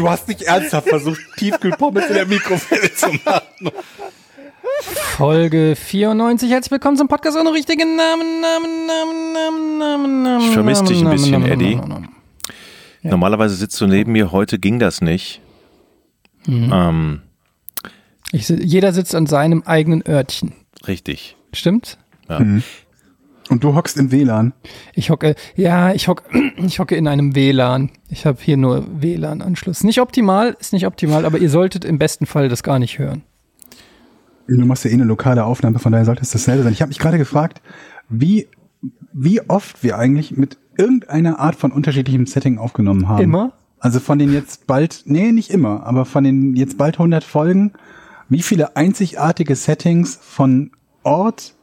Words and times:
Du 0.00 0.08
hast 0.08 0.28
nicht 0.28 0.40
ernsthaft 0.40 0.88
versucht, 0.88 1.20
Tiefkühlpommes 1.36 2.06
in 2.06 2.14
der 2.14 2.24
Mikrowelle 2.24 2.90
zu 2.94 3.08
machen. 3.22 3.70
Folge 5.18 5.76
94. 5.76 6.50
Herzlich 6.50 6.70
willkommen 6.70 6.96
zum 6.96 7.06
Podcast 7.06 7.36
ohne 7.36 7.52
richtigen 7.52 7.96
Namen. 7.96 8.40
Namen, 8.40 8.86
Namen, 8.86 9.32
Namen, 9.34 9.78
Namen, 9.78 10.22
Namen. 10.22 10.40
Ich 10.46 10.52
vermisse 10.54 10.84
dich 10.84 11.00
ein 11.00 11.04
Namen, 11.04 11.16
bisschen, 11.16 11.32
Namen, 11.32 11.50
Eddie. 11.52 11.74
Namen, 11.74 11.88
Namen. 11.90 12.08
Normalerweise 13.02 13.54
sitzt 13.56 13.78
du 13.78 13.86
neben 13.86 14.12
mir, 14.12 14.32
heute 14.32 14.58
ging 14.58 14.78
das 14.78 15.02
nicht. 15.02 15.42
Mhm. 16.46 16.70
Ähm, 16.72 17.20
Ich, 18.32 18.48
jeder 18.48 18.94
sitzt 18.94 19.14
an 19.14 19.26
seinem 19.26 19.64
eigenen 19.66 20.02
Örtchen. 20.08 20.54
richtig. 20.88 21.36
Stimmt? 21.52 21.98
Ja. 22.30 22.40
Und 23.50 23.64
du 23.64 23.74
hockst 23.74 23.98
im 23.98 24.12
WLAN. 24.12 24.52
Ich 24.94 25.10
hocke, 25.10 25.34
ja, 25.56 25.92
ich 25.92 26.06
hocke, 26.06 26.22
ich 26.56 26.78
hocke 26.78 26.94
in 26.94 27.08
einem 27.08 27.34
WLAN. 27.34 27.90
Ich 28.08 28.24
habe 28.24 28.38
hier 28.40 28.56
nur 28.56 28.86
WLAN-Anschluss. 29.02 29.82
Nicht 29.82 30.00
optimal, 30.00 30.56
ist 30.60 30.72
nicht 30.72 30.86
optimal, 30.86 31.24
aber 31.24 31.38
ihr 31.38 31.50
solltet 31.50 31.84
im 31.84 31.98
besten 31.98 32.26
Fall 32.26 32.48
das 32.48 32.62
gar 32.62 32.78
nicht 32.78 32.98
hören. 33.00 33.22
Du 34.46 34.64
machst 34.64 34.84
ja 34.84 34.90
eh 34.90 34.94
eine 34.94 35.04
lokale 35.04 35.44
Aufnahme, 35.44 35.80
von 35.80 35.90
daher 35.90 36.04
sollte 36.04 36.22
es 36.22 36.30
dasselbe 36.30 36.62
sein. 36.62 36.72
Ich 36.72 36.80
habe 36.80 36.90
mich 36.90 36.98
gerade 36.98 37.18
gefragt, 37.18 37.60
wie, 38.08 38.48
wie 39.12 39.40
oft 39.48 39.82
wir 39.82 39.98
eigentlich 39.98 40.36
mit 40.36 40.56
irgendeiner 40.78 41.40
Art 41.40 41.56
von 41.56 41.72
unterschiedlichem 41.72 42.26
Setting 42.26 42.58
aufgenommen 42.58 43.08
haben. 43.08 43.22
Immer? 43.22 43.52
Also 43.80 43.98
von 43.98 44.18
den 44.18 44.32
jetzt 44.32 44.68
bald, 44.68 45.02
nee, 45.06 45.32
nicht 45.32 45.50
immer, 45.50 45.86
aber 45.86 46.04
von 46.04 46.22
den 46.22 46.54
jetzt 46.54 46.78
bald 46.78 46.96
100 46.96 47.24
Folgen, 47.24 47.72
wie 48.28 48.42
viele 48.42 48.76
einzigartige 48.76 49.56
Settings 49.56 50.18
von 50.20 50.70
Ort, 51.02 51.54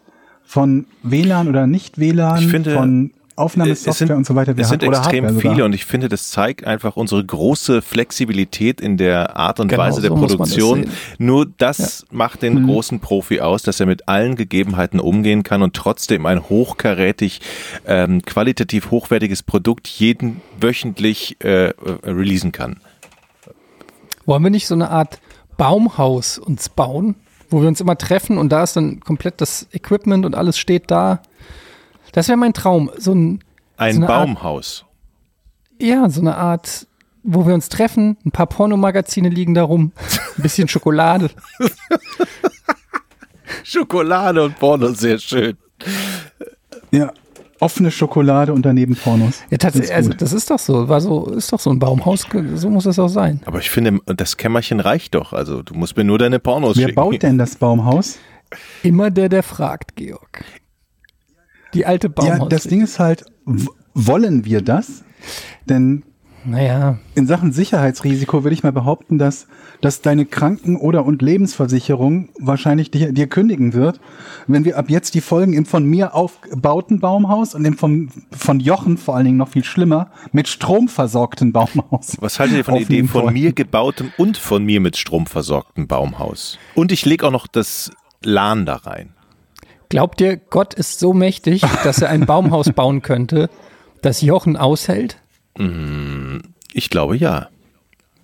von 0.47 0.85
WLAN 1.03 1.49
oder 1.49 1.67
nicht 1.67 1.99
WLAN, 1.99 2.41
finde, 2.49 2.73
von 2.73 3.11
Es 3.11 3.37
Aufnahmesoftware 3.37 3.93
sind, 3.93 4.11
und 4.11 4.25
so 4.25 4.33
weiter 4.33 4.55
wir 4.55 4.63
es 4.63 4.69
sind 4.69 4.81
extrem 4.81 5.25
Hardware 5.25 5.33
sogar. 5.33 5.53
viele 5.53 5.65
und 5.65 5.73
ich 5.73 5.85
finde, 5.85 6.07
das 6.07 6.29
zeigt 6.31 6.65
einfach 6.65 6.95
unsere 6.95 7.23
große 7.23 7.81
Flexibilität 7.81 8.79
in 8.81 8.95
der 8.97 9.35
Art 9.35 9.59
und 9.59 9.67
Genau, 9.67 9.83
Weise 9.83 10.01
der 10.01 10.09
so 10.09 10.15
das 10.15 10.35
Produktion. 10.37 10.83
sehen. 10.83 10.91
Nur 11.19 11.45
das 11.57 12.05
macht 12.09 12.41
den 12.41 12.65
großen 12.65 12.99
Profi 13.01 13.41
aus, 13.41 13.61
dass 13.61 13.79
er 13.81 13.85
mit 13.85 14.07
allen 14.07 14.35
Gegebenheiten 14.37 14.99
umgehen 15.01 15.43
kann 15.43 15.61
und 15.61 15.75
trotzdem 15.75 16.25
ein 16.25 16.49
hochkarätig, 16.49 17.41
ähm, 17.85 18.21
qualitativ 18.23 18.89
hochwertiges 18.89 19.43
Produkt 19.43 19.87
jeden 19.87 20.41
wöchentlich 20.59 21.35
äh, 21.43 21.67
äh, 21.67 21.73
releasen 22.05 22.53
kann. 22.53 22.77
Wollen 24.25 24.43
wir 24.43 24.49
nicht 24.49 24.67
so 24.67 24.75
eine 24.75 24.89
Art 24.89 25.19
Baumhaus 25.57 26.37
uns 26.37 26.69
bauen, 26.69 27.15
wo 27.49 27.61
wir 27.61 27.67
uns 27.67 27.81
immer 27.81 27.97
treffen 27.97 28.37
und 28.37 28.49
da 28.49 28.63
ist 28.63 28.75
dann 28.75 28.99
komplett 28.99 29.39
das 29.41 29.67
Equipment 29.71 30.25
und 30.25 30.35
alles 30.35 30.57
steht 30.57 30.89
da? 30.91 31.21
Das 32.11 32.27
wäre 32.27 32.37
mein 32.37 32.53
Traum. 32.53 32.89
So 32.97 33.13
ein, 33.13 33.43
Ein 33.77 33.93
So 33.95 33.99
eine 34.01 34.09
Art- 34.09 34.25
Baumhaus. 34.27 34.85
ja, 35.79 36.09
so 36.09 36.21
eine 36.21 36.35
Art, 36.37 36.87
wo 37.23 37.45
wir 37.45 37.53
uns 37.53 37.69
treffen, 37.69 38.17
ein 38.25 38.31
paar 38.31 38.47
Pornomagazine 38.47 39.29
liegen 39.29 39.53
da 39.53 39.63
rum, 39.63 39.91
ein 40.37 40.41
bisschen 40.43 40.67
Schokolade. 40.67 41.29
Schokolade 43.63 44.43
und 44.43 44.57
Porno, 44.59 44.89
sehr 44.93 45.19
schön. 45.19 45.57
Ja, 46.91 47.11
offene 47.59 47.91
Schokolade 47.91 48.53
und 48.53 48.65
daneben 48.65 48.95
Pornos. 48.95 49.43
Ja, 49.49 49.57
tatsächlich, 49.57 49.93
also 49.93 50.11
das 50.11 50.33
ist 50.33 50.49
doch 50.49 50.59
so, 50.59 50.89
war 50.89 51.01
so, 51.01 51.27
ist 51.31 51.51
doch 51.51 51.59
so 51.59 51.69
ein 51.69 51.79
Baumhaus, 51.79 52.25
so 52.55 52.69
muss 52.69 52.83
das 52.83 52.99
auch 52.99 53.07
sein. 53.07 53.41
Aber 53.45 53.59
ich 53.59 53.69
finde, 53.69 53.99
das 54.05 54.37
Kämmerchen 54.37 54.79
reicht 54.79 55.15
doch. 55.15 55.33
Also 55.33 55.63
du 55.63 55.73
musst 55.73 55.97
mir 55.97 56.03
nur 56.03 56.19
deine 56.19 56.39
Pornos 56.39 56.77
Wer 56.77 56.87
schicken. 56.87 56.95
baut 56.95 57.23
denn 57.23 57.37
das 57.37 57.55
Baumhaus? 57.55 58.17
Immer 58.83 59.11
der, 59.11 59.29
der 59.29 59.43
fragt, 59.43 59.95
Georg. 59.95 60.45
Die 61.73 61.85
alte 61.85 62.09
Baumhaus. 62.09 62.39
Ja, 62.39 62.45
das 62.47 62.63
Ding 62.63 62.81
ist 62.81 62.99
halt, 62.99 63.25
wollen 63.93 64.45
wir 64.45 64.61
das? 64.61 65.03
Denn 65.65 66.03
naja, 66.45 66.97
in 67.15 67.27
Sachen 67.27 67.51
Sicherheitsrisiko 67.51 68.43
würde 68.43 68.53
ich 68.53 68.63
mal 68.63 68.71
behaupten, 68.71 69.17
dass, 69.17 69.47
dass 69.81 70.01
deine 70.01 70.25
Kranken- 70.25 70.77
oder 70.77 71.05
und 71.05 71.21
Lebensversicherung 71.21 72.29
wahrscheinlich 72.39 72.91
dir, 72.91 73.11
dir 73.11 73.27
kündigen 73.27 73.73
wird, 73.73 73.99
wenn 74.47 74.65
wir 74.65 74.77
ab 74.77 74.89
jetzt 74.89 75.13
die 75.13 75.21
Folgen 75.21 75.53
im 75.53 75.65
von 75.65 75.83
mir 75.83 76.15
aufgebauten 76.15 76.99
Baumhaus 76.99 77.55
und 77.55 77.65
im 77.65 77.77
vom, 77.77 78.09
von 78.31 78.59
Jochen 78.59 78.97
vor 78.97 79.15
allen 79.15 79.25
Dingen 79.25 79.37
noch 79.37 79.49
viel 79.49 79.63
schlimmer 79.63 80.09
mit 80.31 80.47
Strom 80.47 80.87
versorgten 80.87 81.51
Baumhaus. 81.51 82.17
Was 82.19 82.39
haltet 82.39 82.57
ihr 82.57 82.65
von 82.65 82.75
der 82.75 82.83
Idee 82.83 83.03
von 83.03 83.23
wollen. 83.23 83.33
mir 83.33 83.53
gebautem 83.53 84.11
und 84.17 84.37
von 84.37 84.63
mir 84.63 84.79
mit 84.79 84.97
Strom 84.97 85.25
versorgtem 85.25 85.87
Baumhaus? 85.87 86.57
Und 86.75 86.91
ich 86.91 87.05
lege 87.05 87.27
auch 87.27 87.31
noch 87.31 87.47
das 87.47 87.91
LAN 88.23 88.65
da 88.65 88.75
rein. 88.75 89.09
glaubt 89.89 90.21
ihr, 90.21 90.37
Gott 90.37 90.73
ist 90.73 90.99
so 90.99 91.13
mächtig, 91.13 91.61
dass 91.83 92.01
er 92.01 92.09
ein 92.09 92.25
Baumhaus 92.25 92.71
bauen 92.71 93.01
könnte, 93.01 93.49
das 94.01 94.21
Jochen 94.21 94.57
aushält? 94.57 95.17
Ich 96.73 96.89
glaube 96.89 97.17
ja. 97.17 97.49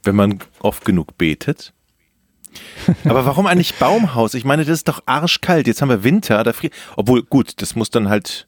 Wenn 0.04 0.16
man 0.16 0.40
oft 0.60 0.86
genug 0.86 1.18
betet. 1.18 1.74
Aber 3.06 3.26
warum 3.26 3.48
eigentlich 3.48 3.76
Baumhaus? 3.76 4.34
Ich 4.34 4.46
meine, 4.46 4.64
das 4.66 4.74
ist 4.80 4.88
doch 4.88 5.02
arschkalt. 5.06 5.66
Jetzt 5.66 5.82
haben 5.82 5.90
wir 5.90 6.04
Winter, 6.04 6.44
da 6.44 6.54
friert. 6.54 6.74
Obwohl, 6.96 7.24
gut, 7.24 7.62
das 7.62 7.76
muss 7.76 7.90
dann 7.90 8.10
halt, 8.10 8.48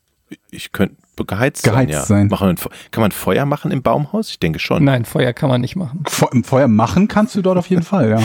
ich 0.51 0.71
könnte 0.71 0.95
geheizt, 1.25 1.63
sein, 1.63 1.73
Geheizt 1.73 1.91
ja. 1.93 2.01
sein. 2.03 2.27
Machen 2.27 2.55
kann 2.91 3.01
man 3.01 3.11
Feuer 3.11 3.45
machen 3.45 3.71
im 3.71 3.81
Baumhaus? 3.81 4.29
Ich 4.29 4.39
denke 4.39 4.59
schon. 4.59 4.83
Nein, 4.83 5.05
Feuer 5.05 5.33
kann 5.33 5.49
man 5.49 5.61
nicht 5.61 5.75
machen. 5.75 6.03
Fe- 6.07 6.29
Feuer 6.43 6.67
machen 6.67 7.07
kannst 7.07 7.35
du 7.35 7.41
dort 7.41 7.57
auf 7.57 7.69
jeden 7.69 7.83
Fall, 7.83 8.09
ja. 8.09 8.19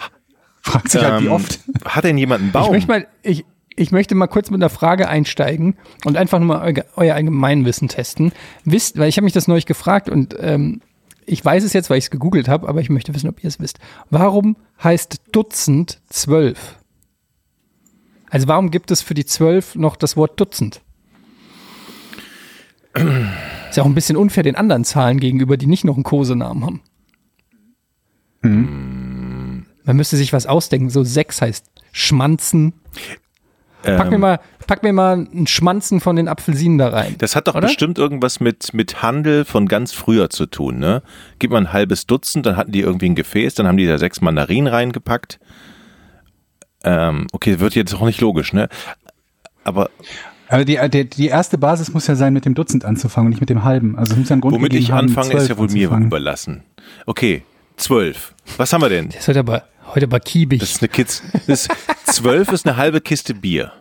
Fragt 0.62 0.90
sich 0.90 1.02
halt, 1.02 1.22
wie 1.22 1.26
Ähm, 1.26 1.32
oft. 1.32 1.60
Hat 1.84 2.04
denn 2.04 2.16
jemand 2.18 2.40
einen 2.40 2.48
Ich 2.48 2.52
Baum? 2.54 2.70
möchte 2.72 2.88
mal, 2.88 3.06
ich, 3.22 3.44
ich 3.76 3.90
möchte 3.90 4.14
mal 4.14 4.26
kurz 4.26 4.50
mit 4.50 4.60
einer 4.60 4.70
Frage 4.70 5.08
einsteigen 5.08 5.76
und 6.04 6.16
einfach 6.16 6.38
nur 6.38 6.48
mal 6.48 6.72
eu 6.72 6.82
euer 6.96 7.14
Allgemeinwissen 7.14 7.88
testen. 7.88 8.32
Wisst, 8.64 8.98
weil 8.98 9.08
ich 9.08 9.16
habe 9.16 9.24
mich 9.24 9.32
das 9.32 9.48
neulich 9.48 9.66
gefragt 9.66 10.08
und 10.08 10.36
ähm, 10.38 10.80
ich 11.24 11.44
weiß 11.44 11.62
es 11.64 11.72
jetzt, 11.72 11.88
weil 11.88 11.98
ich 11.98 12.04
es 12.04 12.10
gegoogelt 12.10 12.48
habe, 12.48 12.68
aber 12.68 12.80
ich 12.80 12.90
möchte 12.90 13.14
wissen, 13.14 13.28
ob 13.28 13.42
ihr 13.42 13.48
es 13.48 13.60
wisst. 13.60 13.78
Warum 14.10 14.56
heißt 14.82 15.20
Dutzend 15.32 16.00
zwölf? 16.08 16.78
Also 18.28 18.48
warum 18.48 18.70
gibt 18.70 18.90
es 18.90 19.02
für 19.02 19.14
die 19.14 19.26
zwölf 19.26 19.74
noch 19.74 19.96
das 19.96 20.16
Wort 20.16 20.40
Dutzend? 20.40 20.80
Ist 22.94 23.76
ja 23.76 23.82
auch 23.82 23.86
ein 23.86 23.94
bisschen 23.94 24.16
unfair 24.16 24.42
den 24.42 24.56
anderen 24.56 24.84
Zahlen 24.84 25.20
gegenüber, 25.20 25.56
die 25.56 25.66
nicht 25.66 25.84
noch 25.84 25.94
einen 25.94 26.02
Kosenamen 26.02 26.64
haben. 26.64 26.82
Man 29.84 29.96
müsste 29.96 30.16
sich 30.16 30.32
was 30.32 30.46
ausdenken. 30.46 30.90
So 30.90 31.04
sechs 31.04 31.40
heißt 31.40 31.66
Schmanzen. 31.92 32.74
Pack 33.82 34.08
mir 34.10 34.14
Ähm, 34.14 34.20
mal, 34.20 34.40
pack 34.66 34.82
mir 34.82 34.92
mal 34.92 35.12
einen 35.14 35.46
Schmanzen 35.46 36.00
von 36.00 36.16
den 36.16 36.28
Apfelsinen 36.28 36.78
da 36.78 36.88
rein. 36.88 37.16
Das 37.18 37.34
hat 37.36 37.48
doch 37.48 37.54
Oder? 37.54 37.66
bestimmt 37.66 37.98
irgendwas 37.98 38.40
mit, 38.40 38.72
mit 38.74 39.02
Handel 39.02 39.44
von 39.44 39.66
ganz 39.66 39.92
früher 39.92 40.30
zu 40.30 40.46
tun, 40.46 40.78
ne? 40.78 41.02
Gib 41.38 41.50
mal 41.50 41.58
ein 41.58 41.72
halbes 41.72 42.06
Dutzend, 42.06 42.46
dann 42.46 42.56
hatten 42.56 42.72
die 42.72 42.80
irgendwie 42.80 43.06
ein 43.10 43.14
Gefäß, 43.14 43.54
dann 43.54 43.66
haben 43.66 43.76
die 43.76 43.86
da 43.86 43.98
sechs 43.98 44.20
Mandarinen 44.20 44.68
reingepackt. 44.72 45.40
Ähm, 46.84 47.26
okay, 47.32 47.60
wird 47.60 47.74
jetzt 47.74 47.94
auch 47.94 48.04
nicht 48.04 48.20
logisch, 48.20 48.52
ne? 48.52 48.68
Aber 49.64 49.90
Aber 50.48 50.64
die, 50.64 50.78
die, 50.90 51.08
die 51.08 51.28
erste 51.28 51.58
Basis 51.58 51.92
muss 51.94 52.06
ja 52.06 52.14
sein, 52.14 52.32
mit 52.32 52.44
dem 52.44 52.54
Dutzend 52.54 52.84
anzufangen 52.84 53.26
und 53.26 53.30
nicht 53.30 53.40
mit 53.40 53.50
dem 53.50 53.64
halben. 53.64 53.96
Also 53.96 54.16
muss 54.16 54.28
ja 54.28 54.36
Grund 54.36 54.54
womit 54.54 54.74
ich 54.74 54.90
haben, 54.90 55.08
anfange, 55.08 55.34
ist 55.34 55.48
ja 55.48 55.56
wohl 55.56 55.68
mir 55.68 55.86
anzufangen. 55.88 56.06
überlassen. 56.06 56.62
Okay, 57.06 57.42
zwölf. 57.76 58.34
Was 58.58 58.72
haben 58.72 58.82
wir 58.82 58.88
denn? 58.88 59.08
Das 59.08 59.20
ist 59.20 59.28
heute 59.28 59.38
aber, 59.40 59.64
heute 59.94 60.06
aber 60.06 60.20
kiebig. 60.20 60.60
Das 60.60 60.70
ist 60.72 60.82
eine 60.82 60.88
Kiste. 60.88 61.24
Das 61.46 61.68
zwölf 62.04 62.50
ist 62.52 62.66
eine 62.66 62.76
halbe 62.76 63.00
Kiste 63.00 63.34
Bier. 63.34 63.72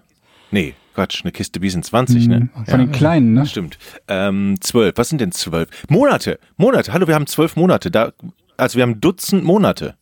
Nee, 0.51 0.74
Quatsch, 0.94 1.21
eine 1.24 1.31
Kiste 1.31 1.59
Bier 1.62 1.71
sind 1.71 1.86
20, 1.86 2.27
ne? 2.27 2.50
Von 2.68 2.80
den 2.80 2.92
kleinen, 2.92 3.33
ne? 3.33 3.45
Stimmt. 3.45 3.77
Ähm, 4.07 4.57
zwölf. 4.59 4.94
Was 4.98 5.09
sind 5.09 5.21
denn 5.21 5.31
zwölf? 5.31 5.69
Monate. 5.89 6.39
Monate. 6.57 6.92
Hallo, 6.94 7.07
wir 7.07 7.15
haben 7.15 7.27
zwölf 7.27 7.56
Monate. 7.56 7.89
Da, 7.89 8.12
also 8.57 8.75
wir 8.75 8.83
haben 8.83 9.00
Dutzend 9.00 9.44
Monate. 9.44 9.95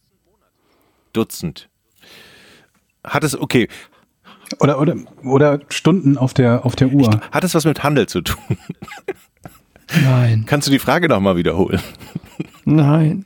Dutzend. 1.14 1.70
Hat 3.04 3.24
es, 3.24 3.40
okay, 3.40 3.68
Oder, 4.60 4.80
oder, 4.82 4.96
oder 5.24 5.60
Stunden 5.70 6.18
auf 6.18 6.34
der, 6.34 6.66
auf 6.66 6.76
der 6.76 6.90
Uhr. 6.90 7.22
hat 7.32 7.44
es 7.44 7.54
was 7.54 7.66
mit 7.66 7.84
Handel 7.84 8.08
zu 8.08 8.22
tun? 8.22 8.58
Nein, 10.04 10.44
Kannst 10.48 10.68
du 10.68 10.72
die 10.72 10.80
Frage 10.80 11.08
nochmal 11.08 11.36
wiederholen? 11.36 11.80
nein. 12.66 13.26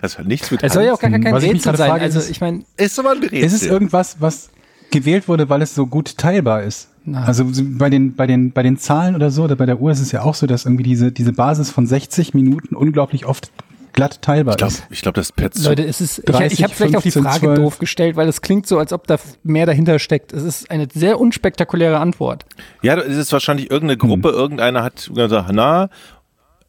Das 0.00 0.18
hat 0.18 0.26
nichts 0.26 0.50
mit 0.50 0.62
Es 0.62 0.72
soll 0.72 0.84
ja 0.84 0.94
auch 0.94 0.98
gar 1.00 1.10
kein 1.10 1.22
ich 1.22 1.32
Rätsel 1.42 1.76
sein. 1.76 1.88
frage, 1.90 2.02
Also 2.04 2.18
ist- 2.18 2.30
ich 2.30 2.40
meine, 2.40 2.64
Ist 2.78 2.98
aber 2.98 3.10
ein 3.12 3.18
Rätsel. 3.18 3.38
Ist 3.42 3.52
es 3.52 3.62
irgendwas, 3.66 4.16
was 4.20 4.50
gewählt 4.90 5.28
wurde, 5.28 5.48
weil 5.48 5.62
es 5.62 5.74
so 5.74 5.86
gut 5.86 6.16
teilbar 6.18 6.62
ist? 6.62 6.88
Nein. 7.04 7.24
Also 7.24 7.44
bei 7.78 7.88
den, 7.90 8.14
bei 8.14 8.26
den, 8.26 8.52
bei 8.52 8.62
den 8.62 8.76
Zahlen 8.78 9.14
oder 9.14 9.30
so, 9.30 9.44
oder 9.44 9.56
bei 9.56 9.66
der 9.66 9.80
Uhr 9.80 9.90
ist 9.90 10.00
es 10.00 10.12
ja 10.12 10.22
auch 10.22 10.34
so, 10.34 10.46
dass 10.46 10.64
irgendwie 10.66 10.82
diese, 10.84 11.10
diese 11.12 11.32
Basis 11.32 11.70
von 11.70 11.86
60 11.86 12.34
Minuten 12.34 12.74
unglaublich 12.76 13.24
oft 13.26 13.50
glatt 13.94 14.20
teilbar 14.22 14.54
Ich 14.54 14.58
glaube, 14.58 14.72
ist. 14.74 14.84
ich 14.90 15.02
glaub, 15.02 15.14
das 15.14 15.32
per 15.32 15.50
Zug. 15.50 15.64
Leute, 15.64 15.84
es 15.84 16.00
ist, 16.00 16.18
ich, 16.18 16.24
30, 16.26 16.52
ich 16.58 16.62
habe 16.64 16.74
vielleicht 16.74 16.96
auch 16.96 17.02
die 17.02 17.10
15, 17.10 17.22
Frage 17.32 17.46
12. 17.54 17.58
doof 17.58 17.78
gestellt, 17.78 18.16
weil 18.16 18.28
es 18.28 18.42
klingt 18.42 18.66
so, 18.66 18.78
als 18.78 18.92
ob 18.92 19.06
da 19.06 19.16
mehr 19.42 19.66
dahinter 19.66 19.98
steckt. 19.98 20.32
Es 20.32 20.42
ist 20.42 20.70
eine 20.70 20.86
sehr 20.92 21.18
unspektakuläre 21.18 21.98
Antwort. 21.98 22.44
Ja, 22.82 22.96
es 22.98 23.16
ist 23.16 23.32
wahrscheinlich 23.32 23.70
irgendeine 23.70 23.96
Gruppe, 23.96 24.28
irgendeiner 24.28 24.82
hat 24.84 25.10
gesagt, 25.14 25.50
na, 25.52 25.88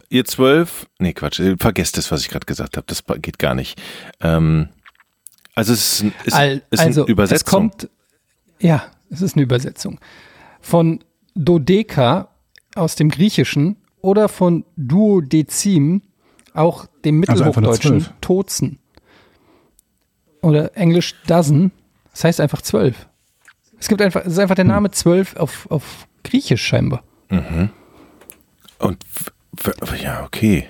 ihr 0.10 0.26
zwölf, 0.26 0.88
nee, 0.98 1.14
Quatsch, 1.14 1.40
vergesst 1.60 1.98
das, 1.98 2.12
was 2.12 2.22
ich 2.22 2.30
gerade 2.30 2.46
gesagt 2.46 2.78
habe, 2.78 2.86
das 2.88 3.04
geht 3.22 3.38
gar 3.38 3.54
nicht. 3.54 3.80
Ähm, 4.22 4.70
also 5.54 5.74
es 5.74 6.02
ist, 6.02 6.04
ein- 6.04 6.14
ist, 6.24 6.34
Al- 6.34 6.62
ist 6.72 6.80
also, 6.80 7.02
eine 7.04 7.12
Übersetzung. 7.12 7.36
es 7.36 7.44
kommt, 7.46 7.90
ja, 8.60 8.84
es 9.10 9.22
ist 9.22 9.36
eine 9.36 9.44
Übersetzung. 9.44 10.00
Von 10.62 11.00
Dodeka 11.36 12.30
aus 12.76 12.96
dem 12.96 13.10
Griechischen 13.10 13.78
oder 14.02 14.30
von 14.30 14.66
Duodezim, 14.78 16.02
auch 16.54 16.86
dem 17.06 17.24
Also 17.28 17.44
mittelhochdeutschen 17.46 18.02
zwölf. 18.02 18.14
Tozen. 18.22 18.80
Oder 20.42 20.76
englisch 20.78 21.16
dozen, 21.28 21.72
das 22.12 22.24
heißt 22.24 22.40
einfach 22.42 22.62
zwölf. 22.62 23.08
Es 23.80 23.88
gibt 23.88 24.02
einfach, 24.02 24.22
es 24.26 24.34
ist 24.34 24.40
einfach 24.40 24.56
der 24.56 24.66
Hm. 24.66 24.72
Name 24.72 24.92
zwölf 24.92 25.36
auf, 25.36 25.70
auf 25.70 26.08
Griechisch 26.24 26.62
scheinbar. 26.66 27.04
Und 27.30 28.98
w- 29.54 29.72
w- 29.82 30.04
ja, 30.04 30.24
okay. 30.24 30.68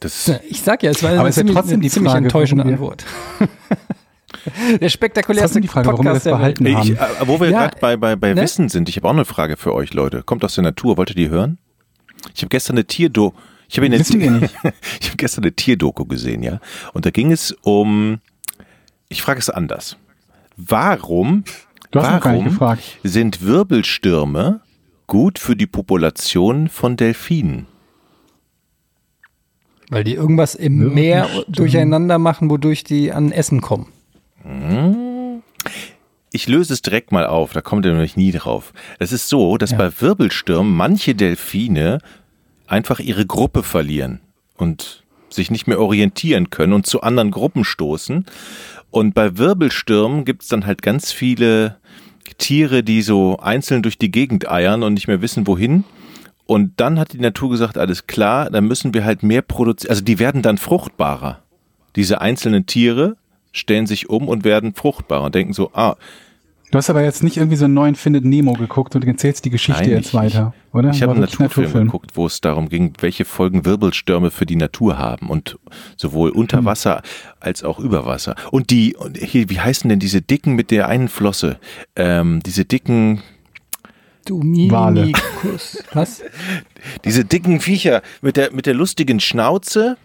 Das 0.00 0.30
Ich 0.48 0.62
sag 0.62 0.82
ja, 0.82 0.90
es 0.90 1.02
war 1.02 1.12
Aber 1.12 1.22
eine 1.22 1.32
ziemlich, 1.32 1.54
trotzdem 1.54 1.80
die 1.80 1.88
ziemlich 1.90 2.12
Frage, 2.12 2.26
enttäuschende 2.26 2.64
Antwort. 2.64 3.04
Der 4.80 4.88
spektakulärste 4.88 5.60
die 5.60 5.68
Frage, 5.68 5.88
warum 5.88 6.04
wir 6.04 6.14
das 6.14 6.24
Podcast 6.24 6.26
der 6.26 6.32
Welt. 6.32 6.58
behalten 6.58 6.98
haben. 6.98 7.10
ich, 7.18 7.22
äh, 7.22 7.26
wo 7.26 7.40
wir 7.40 7.50
Ja, 7.50 7.60
gerade 7.66 7.78
bei, 7.80 7.96
bei, 7.96 8.16
bei 8.16 8.34
ne? 8.34 8.42
Wissen 8.42 8.68
sind, 8.68 8.88
ich 8.88 8.96
habe 8.96 9.08
auch 9.08 9.12
eine 9.12 9.24
Frage 9.24 9.56
für 9.56 9.74
euch, 9.74 9.94
Leute. 9.94 10.22
Kommt 10.22 10.44
aus 10.44 10.54
der 10.54 10.64
Natur, 10.64 10.96
wollt 10.96 11.10
ihr 11.10 11.16
die 11.16 11.28
hören? 11.28 11.58
Ich 12.34 12.42
habe 12.42 12.48
gestern 12.48 12.76
eine 12.76 12.84
Tierdo. 12.86 13.34
Ich 13.68 13.78
habe 13.78 13.90
habe 13.90 15.16
gestern 15.16 15.44
eine 15.44 15.52
Tierdoku 15.52 16.04
gesehen, 16.04 16.42
ja. 16.42 16.60
Und 16.92 17.06
da 17.06 17.10
ging 17.10 17.32
es 17.32 17.52
um. 17.62 18.20
Ich 19.08 19.22
frage 19.22 19.40
es 19.40 19.50
anders. 19.50 19.96
Warum? 20.56 21.44
Warum 21.92 22.58
sind 23.02 23.42
Wirbelstürme 23.42 24.60
gut 25.06 25.38
für 25.38 25.54
die 25.56 25.66
Population 25.66 26.68
von 26.68 26.96
Delfinen? 26.96 27.66
Weil 29.90 30.04
die 30.04 30.14
irgendwas 30.14 30.54
im. 30.54 30.92
Meer 30.94 31.28
durcheinander 31.48 32.18
machen, 32.18 32.50
wodurch 32.50 32.84
die 32.84 33.12
an 33.12 33.32
Essen 33.32 33.60
kommen. 33.60 33.86
Ich 36.30 36.48
löse 36.48 36.72
es 36.72 36.82
direkt 36.82 37.12
mal 37.12 37.26
auf, 37.26 37.52
da 37.52 37.60
kommt 37.60 37.86
ihr 37.86 37.92
nämlich 37.92 38.16
nie 38.16 38.32
drauf. 38.32 38.72
Es 38.98 39.12
ist 39.12 39.28
so, 39.28 39.56
dass 39.56 39.76
bei 39.76 40.00
Wirbelstürmen 40.00 40.74
manche 40.74 41.14
Delfine 41.14 42.00
einfach 42.66 42.98
ihre 42.98 43.26
Gruppe 43.26 43.62
verlieren 43.62 44.20
und 44.56 45.04
sich 45.30 45.50
nicht 45.50 45.66
mehr 45.66 45.80
orientieren 45.80 46.50
können 46.50 46.72
und 46.72 46.86
zu 46.86 47.02
anderen 47.02 47.30
Gruppen 47.30 47.64
stoßen. 47.64 48.26
Und 48.90 49.14
bei 49.14 49.38
Wirbelstürmen 49.38 50.24
gibt 50.24 50.42
es 50.42 50.48
dann 50.48 50.66
halt 50.66 50.82
ganz 50.82 51.12
viele 51.12 51.76
Tiere, 52.38 52.82
die 52.82 53.02
so 53.02 53.38
einzeln 53.38 53.82
durch 53.82 53.98
die 53.98 54.10
Gegend 54.10 54.50
eiern 54.50 54.82
und 54.82 54.94
nicht 54.94 55.08
mehr 55.08 55.22
wissen, 55.22 55.46
wohin. 55.46 55.84
Und 56.46 56.74
dann 56.76 56.98
hat 56.98 57.12
die 57.12 57.18
Natur 57.18 57.50
gesagt, 57.50 57.78
alles 57.78 58.06
klar, 58.06 58.50
dann 58.50 58.66
müssen 58.66 58.94
wir 58.94 59.04
halt 59.04 59.22
mehr 59.22 59.42
produzieren. 59.42 59.90
Also 59.90 60.02
die 60.02 60.18
werden 60.18 60.42
dann 60.42 60.58
fruchtbarer. 60.58 61.42
Diese 61.96 62.20
einzelnen 62.20 62.66
Tiere 62.66 63.16
stellen 63.54 63.86
sich 63.86 64.10
um 64.10 64.28
und 64.28 64.44
werden 64.44 64.74
fruchtbarer 64.74 65.24
und 65.24 65.34
denken 65.34 65.54
so, 65.54 65.70
ah, 65.72 65.96
Du 66.70 66.78
hast 66.78 66.90
aber 66.90 67.04
jetzt 67.04 67.22
nicht 67.22 67.36
irgendwie 67.36 67.54
so 67.56 67.66
einen 67.66 67.74
neuen 67.74 67.94
Findet 67.94 68.24
Nemo 68.24 68.54
geguckt 68.54 68.96
und 68.96 69.06
erzählst 69.06 69.44
die 69.44 69.50
Geschichte 69.50 69.82
Nein, 69.82 69.90
jetzt 69.90 70.08
ich- 70.08 70.14
weiter, 70.14 70.54
oder? 70.72 70.90
Ich 70.90 71.02
habe 71.02 71.12
einen 71.12 71.20
wirklich 71.20 71.38
Naturfilm 71.38 71.84
geguckt, 71.84 72.12
wo 72.16 72.26
es 72.26 72.40
darum 72.40 72.68
ging, 72.68 72.92
welche 72.98 73.24
Folgen 73.24 73.64
Wirbelstürme 73.64 74.32
für 74.32 74.44
die 74.44 74.56
Natur 74.56 74.98
haben 74.98 75.30
und 75.30 75.56
sowohl 75.96 76.30
unter 76.30 76.58
Hm. 76.58 76.64
Wasser 76.64 77.02
als 77.38 77.62
auch 77.62 77.78
über 77.78 78.06
Wasser. 78.06 78.34
Und 78.50 78.70
die, 78.70 78.96
und 78.96 79.16
hier, 79.18 79.50
wie 79.50 79.60
heißen 79.60 79.88
denn 79.88 80.00
diese 80.00 80.20
dicken 80.20 80.54
mit 80.56 80.72
der 80.72 80.88
einen 80.88 81.06
Flosse? 81.08 81.60
Ähm, 81.94 82.40
diese 82.44 82.64
dicken, 82.64 83.22
Du 84.26 84.40
Wale. 84.40 85.02
Minikus. 85.02 85.84
Was? 85.92 86.22
diese 87.04 87.24
dicken 87.24 87.60
Viecher 87.60 88.02
mit 88.20 88.36
der, 88.36 88.52
mit 88.52 88.66
der 88.66 88.74
lustigen 88.74 89.20
Schnauze. 89.20 89.96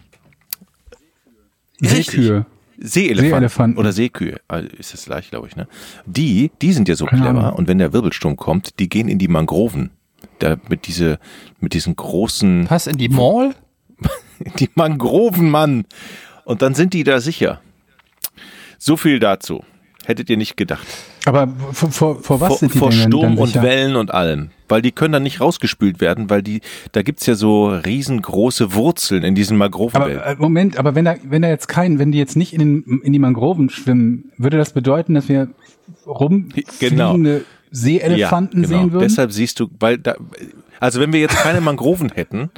Richtig. 1.82 2.06
Seekühe. 2.06 2.46
Seeelefanten, 2.82 3.30
Seeelefanten. 3.32 3.78
oder 3.78 3.92
Seekühe, 3.92 4.40
Also 4.48 4.68
ist 4.70 4.94
das 4.94 5.04
gleich, 5.04 5.30
glaube 5.30 5.48
ich. 5.48 5.56
Ne? 5.56 5.68
Die, 6.06 6.50
die 6.62 6.72
sind 6.72 6.88
ja 6.88 6.94
so 6.96 7.04
Keine 7.06 7.22
clever 7.22 7.44
Ahnung. 7.44 7.58
und 7.58 7.68
wenn 7.68 7.78
der 7.78 7.92
Wirbelsturm 7.92 8.36
kommt, 8.36 8.78
die 8.78 8.88
gehen 8.88 9.08
in 9.08 9.18
die 9.18 9.28
Mangroven. 9.28 9.90
Da 10.38 10.56
mit 10.68 10.86
diese, 10.86 11.18
mit 11.60 11.74
diesen 11.74 11.94
großen, 11.96 12.68
Was 12.70 12.86
in 12.86 12.96
die 12.96 13.08
Mall? 13.10 13.54
die 14.58 14.70
Mangroven, 14.74 15.50
Mann. 15.50 15.84
Und 16.44 16.62
dann 16.62 16.74
sind 16.74 16.94
die 16.94 17.04
da 17.04 17.20
sicher. 17.20 17.60
So 18.78 18.96
viel 18.96 19.18
dazu. 19.18 19.62
Hättet 20.06 20.30
ihr 20.30 20.36
nicht 20.38 20.56
gedacht. 20.56 20.86
Aber 21.24 21.48
vor, 21.72 21.90
vor, 21.90 22.22
vor 22.22 22.40
was 22.40 22.48
vor 22.48 22.58
sind 22.58 22.74
die 22.74 22.78
vor 22.78 22.92
Sturm 22.92 23.38
und 23.38 23.48
sicher? 23.48 23.62
Wellen 23.62 23.96
und 23.96 24.12
allem. 24.12 24.50
Weil 24.68 24.82
die 24.82 24.92
können 24.92 25.12
dann 25.12 25.22
nicht 25.22 25.40
rausgespült 25.40 26.00
werden, 26.00 26.30
weil 26.30 26.42
die, 26.42 26.60
da 26.92 27.02
gibt's 27.02 27.26
ja 27.26 27.34
so 27.34 27.68
riesengroße 27.68 28.74
Wurzeln 28.74 29.24
in 29.24 29.34
diesen 29.34 29.56
Mangrovenwellen. 29.58 30.20
Aber 30.20 30.30
äh, 30.30 30.36
Moment, 30.36 30.78
aber 30.78 30.94
wenn 30.94 31.04
da, 31.04 31.16
wenn 31.22 31.42
da 31.42 31.48
jetzt 31.48 31.68
kein, 31.68 31.98
wenn 31.98 32.12
die 32.12 32.18
jetzt 32.18 32.36
nicht 32.36 32.52
in, 32.54 32.60
den, 32.60 33.00
in 33.02 33.12
die 33.12 33.18
Mangroven 33.18 33.68
schwimmen, 33.68 34.32
würde 34.38 34.56
das 34.56 34.72
bedeuten, 34.72 35.14
dass 35.14 35.28
wir 35.28 35.48
rumfliegende 36.06 37.44
Seeelefanten 37.70 38.62
ja, 38.62 38.68
genau. 38.68 38.80
sehen 38.80 38.92
würden? 38.92 39.02
Deshalb 39.02 39.32
siehst 39.32 39.60
du, 39.60 39.68
weil 39.78 39.98
da, 39.98 40.14
also 40.78 41.00
wenn 41.00 41.12
wir 41.12 41.20
jetzt 41.20 41.36
keine 41.36 41.60
Mangroven 41.60 42.10
hätten, 42.14 42.50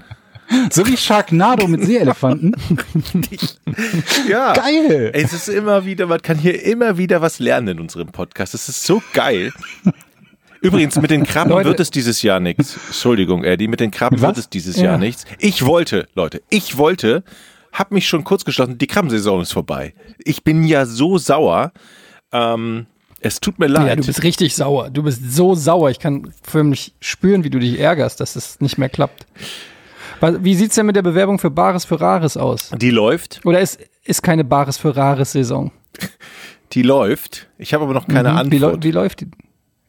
so 0.71 0.87
wie 0.87 0.97
Sharknado 0.97 1.67
mit 1.69 1.85
Seeelefanten. 1.85 2.55
ja, 4.29 4.53
Geil! 4.53 5.11
Ey, 5.13 5.23
es 5.23 5.33
ist 5.33 5.49
immer 5.49 5.85
wieder, 5.85 6.07
man 6.07 6.21
kann 6.23 6.39
hier 6.39 6.63
immer 6.65 6.99
wieder 6.99 7.21
was 7.21 7.39
lernen 7.39 7.69
in 7.69 7.81
unserem 7.81 8.09
Podcast. 8.09 8.55
Es 8.55 8.69
ist 8.69 8.85
so 8.85 9.03
geil. 9.13 9.53
Übrigens, 10.61 10.97
mit 11.01 11.11
den 11.11 11.25
Krabben 11.25 11.51
Leute. 11.51 11.71
wird 11.71 11.81
es 11.81 11.91
dieses 11.91 12.23
Jahr 12.23 12.39
nichts. 12.39 12.79
Entschuldigung, 12.87 13.43
Eddie, 13.45 13.67
mit 13.69 13.81
den 13.81 13.91
Krabben 13.91 14.21
was? 14.21 14.29
wird 14.29 14.39
es 14.39 14.49
dieses 14.49 14.77
Ja. 14.77 14.85
Jahr 14.85 14.99
nichts. 14.99 15.25
Ich 15.39 15.65
wollte, 15.67 16.09
Leute, 16.15 16.43
ich 16.51 16.77
wollte, 16.79 17.25
hab 17.73 17.91
mich 17.91 18.07
schon 18.07 18.23
kurz 18.23 18.45
geschlossen, 18.45 18.79
die 18.79 18.87
Krabbensaison 18.87 19.43
ist 19.43 19.53
vorbei. 19.53 19.95
Ich 20.25 20.45
bin 20.45 20.63
ja 20.65 20.87
so 20.87 21.19
sauer. 21.19 21.73
Ähm, 22.31 22.87
es 23.21 23.41
tut 23.41 23.59
mir 23.59 23.67
leid. 23.69 23.89
Ja, 23.89 23.97
du 23.97 24.05
bist 24.07 24.23
richtig 24.23 24.55
sauer. 24.55 24.91
Du 24.91 25.03
bist 25.03 25.21
so 25.33 25.55
sauer. 25.55 25.91
Ich 25.91 25.99
kann 25.99 26.33
förmlich 26.43 26.93
spüren, 27.01 27.45
wie 27.45 27.51
du 27.51 27.59
dich 27.59 27.79
ärgerst, 27.79 28.21
dass 28.21 28.37
es 28.37 28.61
nicht 28.61 28.79
mehr 28.79 28.89
klappt. 28.89 29.27
Wie 30.41 30.55
sieht's 30.55 30.75
denn 30.77 30.87
mit 30.87 30.97
der 30.97 31.03
Bewerbung 31.03 31.39
für 31.39 31.51
Bares 31.51 31.85
für 31.85 32.01
Rares 32.01 32.37
aus? 32.37 32.71
die 32.77 32.91
läuft, 32.91 33.41
Oder 33.45 33.61
ist, 33.61 33.81
ist 34.05 34.23
keine 34.23 34.45
Bares 34.45 34.79
für 34.79 34.97
Rares 34.97 35.33
Saison? 35.33 35.73
die 36.73 36.83
läuft. 36.83 37.49
Ich 37.59 37.75
habe 37.75 37.85
aber 37.85 37.93
noch 37.95 38.07
keine 38.09 38.33
Mhm. 38.33 38.51
wie, 38.53 38.59
läu- 38.59 38.67
Antwort. 38.69 38.85
wie 38.85 38.91
läuft 38.93 39.21
die? 39.21 39.31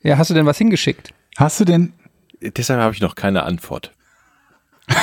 Ja, 0.01 0.17
hast 0.17 0.29
du 0.29 0.33
denn 0.33 0.45
was 0.45 0.57
hingeschickt? 0.57 1.13
Hast 1.37 1.59
du 1.59 1.65
denn, 1.65 1.93
Deshalb 2.41 2.81
habe 2.81 2.93
ich 2.93 2.99
noch 3.01 3.15
keine 3.15 3.43
Antwort. 3.43 3.91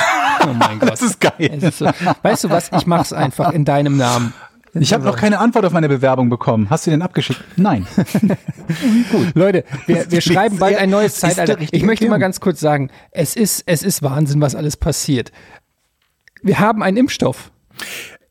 Oh 0.43 0.53
mein 0.53 0.79
Gott. 0.79 0.91
das 0.91 1.01
ist 1.03 1.19
geil. 1.21 1.33
Es 1.39 1.61
ist 1.63 1.77
so, 1.77 1.85
weißt 2.23 2.45
du 2.45 2.49
was? 2.49 2.71
Ich 2.75 2.87
mach's 2.87 3.13
einfach 3.13 3.51
in 3.51 3.63
deinem 3.63 3.95
Namen. 3.97 4.33
Ich 4.73 4.93
habe 4.93 5.03
noch 5.03 5.17
keine 5.17 5.39
Antwort 5.39 5.65
auf 5.65 5.73
meine 5.73 5.89
Bewerbung 5.89 6.29
bekommen. 6.29 6.69
Hast 6.69 6.87
du 6.87 6.91
den 6.91 7.01
abgeschickt? 7.01 7.43
Nein. 7.57 7.85
Leute, 9.33 9.65
wir, 9.85 10.09
wir 10.09 10.21
schreiben 10.21 10.57
bald 10.59 10.77
ein 10.77 10.89
neues 10.89 11.15
Zeitalter. 11.15 11.57
Ich 11.71 11.83
möchte 11.83 12.07
mal 12.07 12.19
ganz 12.19 12.39
kurz 12.39 12.59
sagen, 12.59 12.89
es 13.11 13.35
ist, 13.35 13.63
es 13.65 13.83
ist 13.83 14.01
Wahnsinn, 14.01 14.39
was 14.41 14.55
alles 14.55 14.77
passiert. 14.77 15.31
Wir 16.41 16.59
haben 16.59 16.83
einen 16.83 16.97
Impfstoff. 16.97 17.51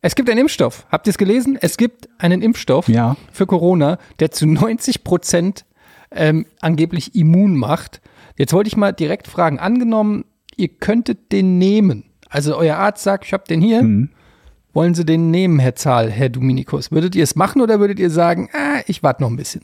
Es 0.02 0.14
gibt 0.14 0.30
einen 0.30 0.40
Impfstoff. 0.40 0.86
Habt 0.90 1.06
ihr 1.06 1.10
es 1.10 1.18
gelesen? 1.18 1.58
Es 1.60 1.76
gibt 1.76 2.08
einen 2.18 2.40
Impfstoff 2.42 2.88
Ja. 2.88 3.16
für 3.32 3.46
Corona, 3.46 3.98
der 4.18 4.30
zu 4.30 4.46
90 4.46 5.04
Prozent 5.04 5.66
ähm, 6.10 6.46
angeblich 6.60 7.14
immun 7.14 7.54
macht. 7.56 8.00
Jetzt 8.36 8.52
wollte 8.54 8.68
ich 8.68 8.76
mal 8.76 8.92
direkt 8.92 9.28
fragen, 9.28 9.58
angenommen, 9.58 10.24
ihr 10.56 10.68
könntet 10.68 11.32
den 11.32 11.58
nehmen. 11.58 12.04
Also 12.30 12.56
euer 12.56 12.76
Arzt 12.76 13.02
sagt, 13.02 13.26
ich 13.26 13.32
habe 13.34 13.44
den 13.46 13.60
hier. 13.60 13.82
Mhm. 13.82 14.10
Wollen 14.72 14.94
Sie 14.94 15.04
den 15.04 15.30
nehmen, 15.30 15.58
Herr 15.58 15.74
Zahl, 15.74 16.10
Herr 16.10 16.28
Dominikus? 16.28 16.92
Würdet 16.92 17.16
ihr 17.16 17.24
es 17.24 17.34
machen 17.34 17.60
oder 17.60 17.80
würdet 17.80 17.98
ihr 17.98 18.10
sagen, 18.10 18.48
ah, 18.52 18.80
ich 18.86 19.02
warte 19.02 19.22
noch 19.22 19.30
ein 19.30 19.36
bisschen? 19.36 19.62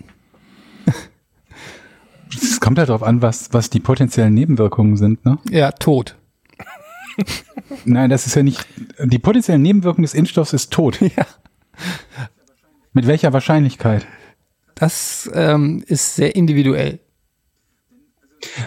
Es 2.35 2.61
kommt 2.61 2.79
halt 2.79 2.89
darauf 2.89 3.05
an, 3.05 3.23
was, 3.23 3.53
was 3.53 3.71
die 3.71 3.81
potenziellen 3.81 4.35
Nebenwirkungen 4.35 4.97
sind, 4.97 5.25
ne? 5.25 5.39
Ja, 5.49 5.71
tot. 5.71 6.17
Nein, 7.85 8.11
das 8.11 8.27
ist 8.27 8.35
ja 8.35 8.43
nicht. 8.43 8.67
Die 9.03 9.19
potenziellen 9.19 9.63
Nebenwirkungen 9.63 10.03
des 10.03 10.15
Impfstoffs 10.15 10.53
ist 10.53 10.73
tot. 10.73 11.01
Ja. 11.17 11.27
Mit 12.93 13.07
welcher 13.07 13.35
Wahrscheinlichkeit? 13.35 14.07
Das 14.75 15.31
ähm, 15.35 15.85
ist 15.87 16.17
sehr 16.17 16.35
individuell. 16.35 16.99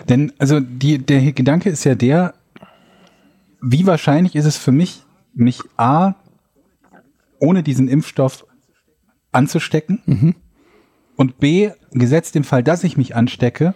Denn, 0.08 0.32
also 0.38 0.60
die, 0.60 1.00
der 1.00 1.32
Gedanke 1.32 1.72
ist 1.72 1.84
ja 1.84 1.96
der, 1.96 2.36
wie 3.60 3.88
wahrscheinlich 3.88 4.36
ist 4.36 4.46
es 4.46 4.58
für 4.58 4.72
mich, 4.72 5.04
mich 5.34 5.62
A, 5.78 6.14
ohne 7.40 7.64
diesen 7.64 7.88
Impfstoff 7.88 8.46
anzustecken 9.32 10.00
und 11.16 11.40
B, 11.40 11.72
gesetzt 11.92 12.36
im 12.36 12.44
Fall, 12.44 12.64
dass 12.64 12.84
ich 12.84 12.98
mich 12.98 13.16
anstecke, 13.16 13.74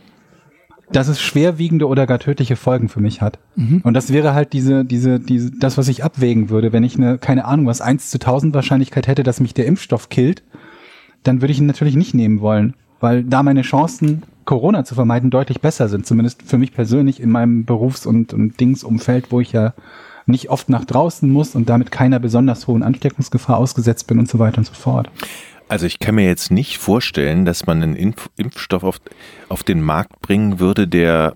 dass 0.91 1.07
es 1.07 1.21
schwerwiegende 1.21 1.87
oder 1.87 2.05
gar 2.05 2.19
tödliche 2.19 2.55
Folgen 2.55 2.89
für 2.89 2.99
mich 2.99 3.21
hat. 3.21 3.39
Und 3.83 3.93
das 3.93 4.13
wäre 4.13 4.33
halt 4.33 4.53
diese, 4.53 4.85
diese, 4.85 5.19
diese, 5.19 5.51
das, 5.51 5.77
was 5.77 5.87
ich 5.87 6.03
abwägen 6.03 6.49
würde. 6.49 6.71
Wenn 6.71 6.83
ich 6.83 6.97
eine, 6.97 7.17
keine 7.17 7.45
Ahnung, 7.45 7.65
was 7.65 7.81
1 7.81 8.09
zu 8.09 8.17
1000 8.17 8.53
Wahrscheinlichkeit 8.53 9.07
hätte, 9.07 9.23
dass 9.23 9.39
mich 9.39 9.53
der 9.53 9.65
Impfstoff 9.65 10.09
killt, 10.09 10.43
dann 11.23 11.41
würde 11.41 11.53
ich 11.53 11.59
ihn 11.59 11.65
natürlich 11.65 11.95
nicht 11.95 12.13
nehmen 12.13 12.41
wollen, 12.41 12.75
weil 12.99 13.23
da 13.23 13.43
meine 13.43 13.61
Chancen, 13.61 14.23
Corona 14.45 14.83
zu 14.83 14.93
vermeiden, 14.93 15.29
deutlich 15.29 15.61
besser 15.61 15.87
sind. 15.87 16.05
Zumindest 16.05 16.43
für 16.43 16.57
mich 16.57 16.73
persönlich 16.73 17.21
in 17.21 17.29
meinem 17.29 17.65
Berufs- 17.65 18.05
und, 18.05 18.33
und 18.33 18.59
Dingsumfeld, 18.59 19.31
wo 19.31 19.39
ich 19.39 19.53
ja 19.53 19.73
nicht 20.25 20.49
oft 20.49 20.69
nach 20.69 20.85
draußen 20.85 21.29
muss 21.29 21.55
und 21.55 21.69
damit 21.69 21.91
keiner 21.91 22.19
besonders 22.19 22.67
hohen 22.67 22.83
Ansteckungsgefahr 22.83 23.57
ausgesetzt 23.57 24.07
bin 24.07 24.19
und 24.19 24.29
so 24.29 24.39
weiter 24.39 24.59
und 24.59 24.65
so 24.65 24.73
fort. 24.73 25.09
Also 25.69 25.85
ich 25.85 25.99
kann 25.99 26.15
mir 26.15 26.25
jetzt 26.25 26.51
nicht 26.51 26.77
vorstellen, 26.77 27.45
dass 27.45 27.65
man 27.65 27.81
einen 27.81 27.95
Impf 27.95 28.29
Impfstoff 28.35 28.83
auf, 28.83 29.01
auf 29.49 29.63
den 29.63 29.81
Markt 29.81 30.19
bringen 30.21 30.59
würde, 30.59 30.87
der 30.87 31.35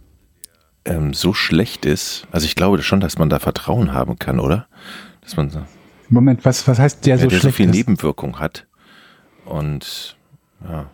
ähm, 0.85 1.13
so 1.13 1.33
schlecht 1.33 1.85
ist. 1.85 2.27
Also 2.31 2.45
ich 2.45 2.55
glaube 2.55 2.81
schon, 2.83 2.99
dass 2.99 3.17
man 3.17 3.29
da 3.29 3.39
Vertrauen 3.39 3.93
haben 3.93 4.19
kann, 4.19 4.39
oder? 4.39 4.67
Dass 5.21 5.37
man 5.37 5.49
so, 5.49 5.61
Moment, 6.09 6.45
was, 6.45 6.67
was 6.67 6.79
heißt 6.79 7.05
der 7.05 7.15
ja, 7.15 7.21
so 7.21 7.27
der 7.27 7.37
so 7.37 7.41
schlecht 7.41 7.57
viel 7.57 7.69
ist? 7.69 7.75
Nebenwirkung 7.75 8.39
hat. 8.39 8.67
Und 9.45 10.17
ja. 10.63 10.89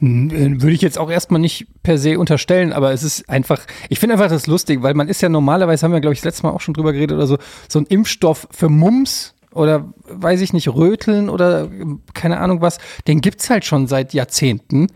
Äh, 0.00 0.60
Würde 0.60 0.72
ich 0.72 0.82
jetzt 0.82 0.98
auch 0.98 1.10
erstmal 1.10 1.40
nicht 1.40 1.66
per 1.82 1.98
se 1.98 2.18
unterstellen, 2.18 2.72
aber 2.72 2.92
es 2.92 3.02
ist 3.02 3.28
einfach, 3.28 3.60
ich 3.88 3.98
finde 3.98 4.14
einfach 4.14 4.28
das 4.28 4.46
lustig, 4.46 4.82
weil 4.82 4.94
man 4.94 5.08
ist 5.08 5.22
ja 5.22 5.28
normalerweise, 5.28 5.84
haben 5.84 5.92
wir 5.92 6.00
glaube 6.00 6.14
ich 6.14 6.20
das 6.20 6.26
letzte 6.26 6.42
Mal 6.44 6.52
auch 6.52 6.60
schon 6.60 6.74
drüber 6.74 6.92
geredet 6.92 7.16
oder 7.16 7.26
so, 7.26 7.38
so 7.68 7.78
ein 7.78 7.86
Impfstoff 7.86 8.48
für 8.50 8.68
Mumps 8.68 9.34
oder 9.52 9.92
weiß 10.08 10.40
ich 10.42 10.52
nicht, 10.52 10.68
Röteln 10.68 11.28
oder 11.28 11.64
ähm, 11.64 12.02
keine 12.14 12.40
Ahnung 12.40 12.60
was, 12.60 12.78
den 13.06 13.20
gibt's 13.20 13.48
halt 13.48 13.64
schon 13.64 13.86
seit 13.86 14.12
Jahrzehnten. 14.12 14.88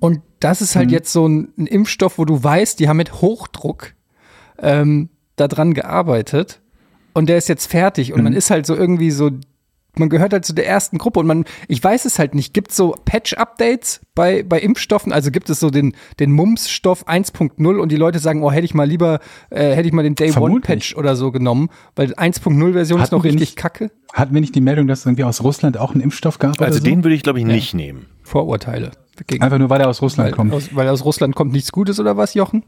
Und 0.00 0.20
das 0.40 0.62
ist 0.62 0.74
halt 0.74 0.90
jetzt 0.90 1.12
so 1.12 1.28
ein, 1.28 1.52
ein 1.58 1.66
Impfstoff, 1.66 2.18
wo 2.18 2.24
du 2.24 2.42
weißt, 2.42 2.80
die 2.80 2.88
haben 2.88 2.96
mit 2.96 3.20
Hochdruck 3.20 3.92
ähm, 4.58 5.10
daran 5.36 5.74
gearbeitet 5.74 6.60
und 7.12 7.28
der 7.28 7.36
ist 7.36 7.48
jetzt 7.48 7.66
fertig. 7.66 8.12
Und 8.12 8.22
man 8.22 8.32
ist 8.32 8.50
halt 8.50 8.66
so 8.66 8.74
irgendwie 8.74 9.10
so, 9.10 9.30
man 9.96 10.08
gehört 10.08 10.32
halt 10.32 10.44
zu 10.44 10.52
der 10.52 10.66
ersten 10.66 10.98
Gruppe 10.98 11.20
und 11.20 11.26
man, 11.26 11.44
ich 11.68 11.82
weiß 11.82 12.04
es 12.04 12.18
halt 12.18 12.34
nicht, 12.34 12.54
gibt 12.54 12.70
es 12.70 12.76
so 12.76 12.94
Patch-Updates 13.04 14.00
bei, 14.14 14.42
bei 14.42 14.60
Impfstoffen, 14.60 15.12
also 15.12 15.30
gibt 15.30 15.50
es 15.50 15.60
so 15.60 15.70
den, 15.70 15.94
den 16.18 16.32
Mumps-Stoff 16.32 17.06
1.0 17.08 17.78
und 17.78 17.90
die 17.92 17.96
Leute 17.96 18.18
sagen, 18.18 18.42
oh, 18.42 18.50
hätte 18.52 18.64
ich 18.64 18.74
mal 18.74 18.84
lieber, 18.88 19.20
äh, 19.50 19.74
hätte 19.74 19.88
ich 19.88 19.92
mal 19.92 20.02
den. 20.02 20.14
Day-One-Patch 20.14 20.96
oder 20.96 21.16
so 21.16 21.32
genommen, 21.32 21.70
weil 21.96 22.12
1.0-Version 22.12 23.00
ist 23.00 23.12
noch 23.12 23.24
richtig 23.24 23.40
nicht- 23.40 23.56
kacke. 23.56 23.90
Hatten 24.12 24.34
wir 24.34 24.40
nicht 24.40 24.54
die 24.54 24.60
Meldung, 24.60 24.86
dass 24.88 25.06
irgendwie 25.06 25.24
aus 25.24 25.42
Russland 25.42 25.78
auch 25.78 25.94
ein 25.94 26.00
Impfstoff 26.00 26.38
gab? 26.38 26.60
Also 26.60 26.64
oder 26.64 26.72
so? 26.74 26.80
den 26.84 27.04
würde 27.04 27.14
ich, 27.14 27.22
glaube 27.22 27.38
ich, 27.38 27.44
nicht 27.44 27.74
nehmen. 27.74 28.06
Vorurteile. 28.22 28.90
Gegen, 29.26 29.42
Einfach 29.42 29.58
nur, 29.58 29.70
weil 29.70 29.80
er 29.80 29.88
aus 29.88 30.02
Russland 30.02 30.30
weil, 30.30 30.36
kommt. 30.36 30.52
aus, 30.52 30.74
weil 30.74 30.88
aus 30.88 31.04
Russland 31.04 31.34
kommt 31.36 31.52
nichts 31.52 31.72
Gutes 31.72 32.00
oder 32.00 32.16
was, 32.16 32.34
Jochen? 32.34 32.62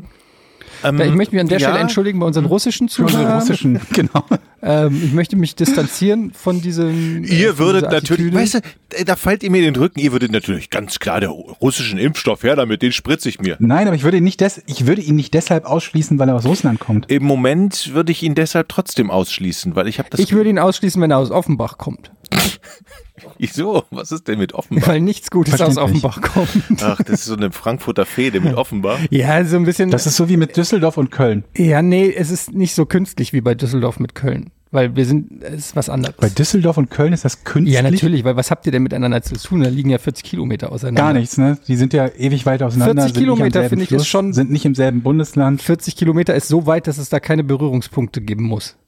Ähm, 0.85 1.01
ich 1.01 1.15
möchte 1.15 1.35
mich 1.35 1.41
an 1.41 1.49
der 1.49 1.59
ja, 1.59 1.69
Stelle 1.69 1.81
entschuldigen 1.81 2.19
bei 2.19 2.27
unseren 2.27 2.45
russischen 2.45 2.89
Für 2.89 3.03
unsere 3.03 3.23
Zuhörern. 3.23 3.41
russischen, 3.41 3.81
genau. 3.93 4.25
Ähm, 4.63 5.01
ich 5.05 5.13
möchte 5.13 5.37
mich 5.37 5.55
distanzieren 5.55 6.33
von 6.33 6.61
diesem. 6.61 7.25
äh, 7.25 7.27
Ihr 7.27 7.55
von 7.55 7.67
würdet 7.67 7.91
natürlich, 7.91 8.33
weißt 8.33 8.55
du, 8.55 8.59
äh, 8.95 9.05
da 9.05 9.17
fällt 9.17 9.43
ihr 9.43 9.51
mir 9.51 9.59
in 9.59 9.75
den 9.75 9.77
Rücken, 9.77 10.01
ihr 10.01 10.13
würdet 10.13 10.33
natürlich 10.33 10.71
ganz 10.71 10.99
klar 10.99 11.21
der 11.21 11.31
russischen 11.31 11.99
Impfstoff 11.99 12.43
her 12.43 12.57
damit, 12.57 12.83
den 12.83 12.93
spritze 12.93 13.29
ich 13.29 13.41
mir. 13.41 13.57
Nein, 13.59 13.87
aber 13.87 13.97
ich 13.97 14.05
würde 14.05 14.19
ihn 14.19 14.25
nicht 14.25 14.41
des, 14.41 14.63
ich 14.67 14.87
würde 14.87 15.03
ihn 15.03 15.17
nicht 15.17 15.35
deshalb 15.35 15.65
ausschließen, 15.65 16.19
weil 16.19 16.29
er 16.29 16.37
aus 16.37 16.47
Russland 16.47 16.81
kommt. 16.81 17.11
Im 17.11 17.25
Moment 17.25 17.93
würde 17.95 18.13
ich 18.13 18.23
ihn 18.23 18.35
deshalb 18.35 18.69
trotzdem 18.69 19.11
ausschließen, 19.11 19.75
weil 19.75 19.89
ich 19.89 19.99
habe 19.99 20.11
das. 20.11 20.21
Ich 20.21 20.33
würde 20.33 20.51
ihn 20.51 20.59
ausschließen, 20.59 21.01
wenn 21.03 21.11
er 21.11 21.19
aus 21.19 21.31
Offenbach 21.31 21.79
kommt. 21.79 22.13
Wieso? 23.39 23.85
Was 23.91 24.11
ist 24.13 24.27
denn 24.29 24.39
mit 24.39 24.53
Offenbach? 24.55 24.89
Weil 24.89 25.01
nichts 25.01 25.31
Gutes 25.31 25.55
aus 25.61 25.75
Verständlich. 25.75 26.05
Offenbach 26.05 26.33
kommt. 26.33 26.83
Ach, 26.83 26.99
das 26.99 27.21
ist 27.21 27.25
so 27.27 27.37
eine 27.37 27.53
Frankfurter 27.53 28.07
Fehde 28.07 28.41
mit 28.41 28.55
Offenbach. 28.55 28.99
Ja, 29.11 29.45
so 29.45 29.57
ein 29.57 29.65
bisschen. 29.65 29.91
Das 29.91 30.07
ist 30.07 30.17
so 30.17 30.29
wie 30.29 30.37
mit 30.37 30.57
Düsseldorf 30.57 30.97
und 30.97 31.11
Köln. 31.11 31.45
ja, 31.57 31.83
nee, 31.83 32.13
es 32.13 32.31
ist 32.31 32.53
nicht 32.53 32.75
so 32.75 32.87
künstlich 32.87 33.33
wie 33.33 33.41
bei 33.41 33.55
Düsseldorf 33.55 34.01
mit 34.01 34.15
Köln. 34.15 34.51
Weil 34.75 34.97
wir 34.97 35.05
sind, 35.05 35.43
es 35.45 35.67
ist 35.67 35.77
was 35.77 35.91
anderes. 35.91 36.17
Bei 36.17 36.31
Düsseldorf 36.31 36.79
und 36.79 36.89
Köln 36.91 37.13
ist 37.13 37.27
das 37.27 37.45
künstlich. 37.45 37.75
ja, 37.75 37.83
natürlich, 37.83 38.25
weil 38.25 38.37
was 38.37 38.51
habt 38.51 38.65
ihr 38.65 38.73
denn 38.73 38.83
miteinander 38.83 39.21
zu 39.21 39.35
tun? 39.37 39.61
Da 39.63 39.69
liegen 39.69 39.91
ja 39.91 39.99
40 39.99 40.25
Kilometer 40.25 40.73
auseinander. 40.73 41.03
Gar 41.03 41.13
nichts, 41.13 41.37
ne? 41.37 41.59
Die 41.69 41.77
sind 41.77 41.93
ja 41.93 42.09
ewig 42.09 42.47
weit 42.47 42.63
auseinander. 42.63 43.03
40 43.03 43.15
sind 43.15 43.21
nicht 43.23 43.31
am 43.31 43.37
Kilometer, 43.37 43.69
finde 43.69 43.83
ich, 43.83 43.89
Fluss, 43.91 44.03
ist 44.03 44.09
schon- 44.09 44.33
Sind 44.33 44.51
nicht 44.51 44.65
im 44.65 44.75
selben 44.75 45.03
Bundesland. 45.03 45.61
40 45.61 45.95
Kilometer 45.95 46.35
ist 46.35 46.49
so 46.49 46.65
weit, 46.65 46.87
dass 46.87 46.97
es 46.97 47.11
da 47.11 47.21
keine 47.21 47.45
Berührungspunkte 47.45 48.23
geben 48.23 48.45
muss. 48.45 48.79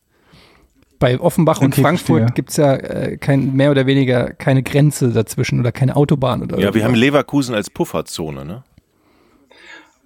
Bei 1.05 1.21
Offenbach 1.21 1.61
und 1.61 1.73
Okay, 1.75 1.83
Frankfurt 1.83 2.19
verstehe. 2.21 2.35
gibt's 2.35 2.57
ja 2.57 2.75
äh, 2.77 3.17
kein, 3.19 3.55
mehr 3.55 3.71
oder 3.71 3.85
weniger 3.87 4.33
keine 4.33 4.63
Grenze 4.63 5.11
dazwischen 5.11 5.61
oder 5.61 5.71
keine 5.71 5.97
Autobahn 5.97 6.43
oder 6.43 6.59
Ja, 6.59 6.73
wir 6.75 6.83
haben. 6.85 6.95
Leverkusen 6.95 7.55
als 7.55 7.69
Pufferzone, 7.69 8.45
ne? 8.47 8.65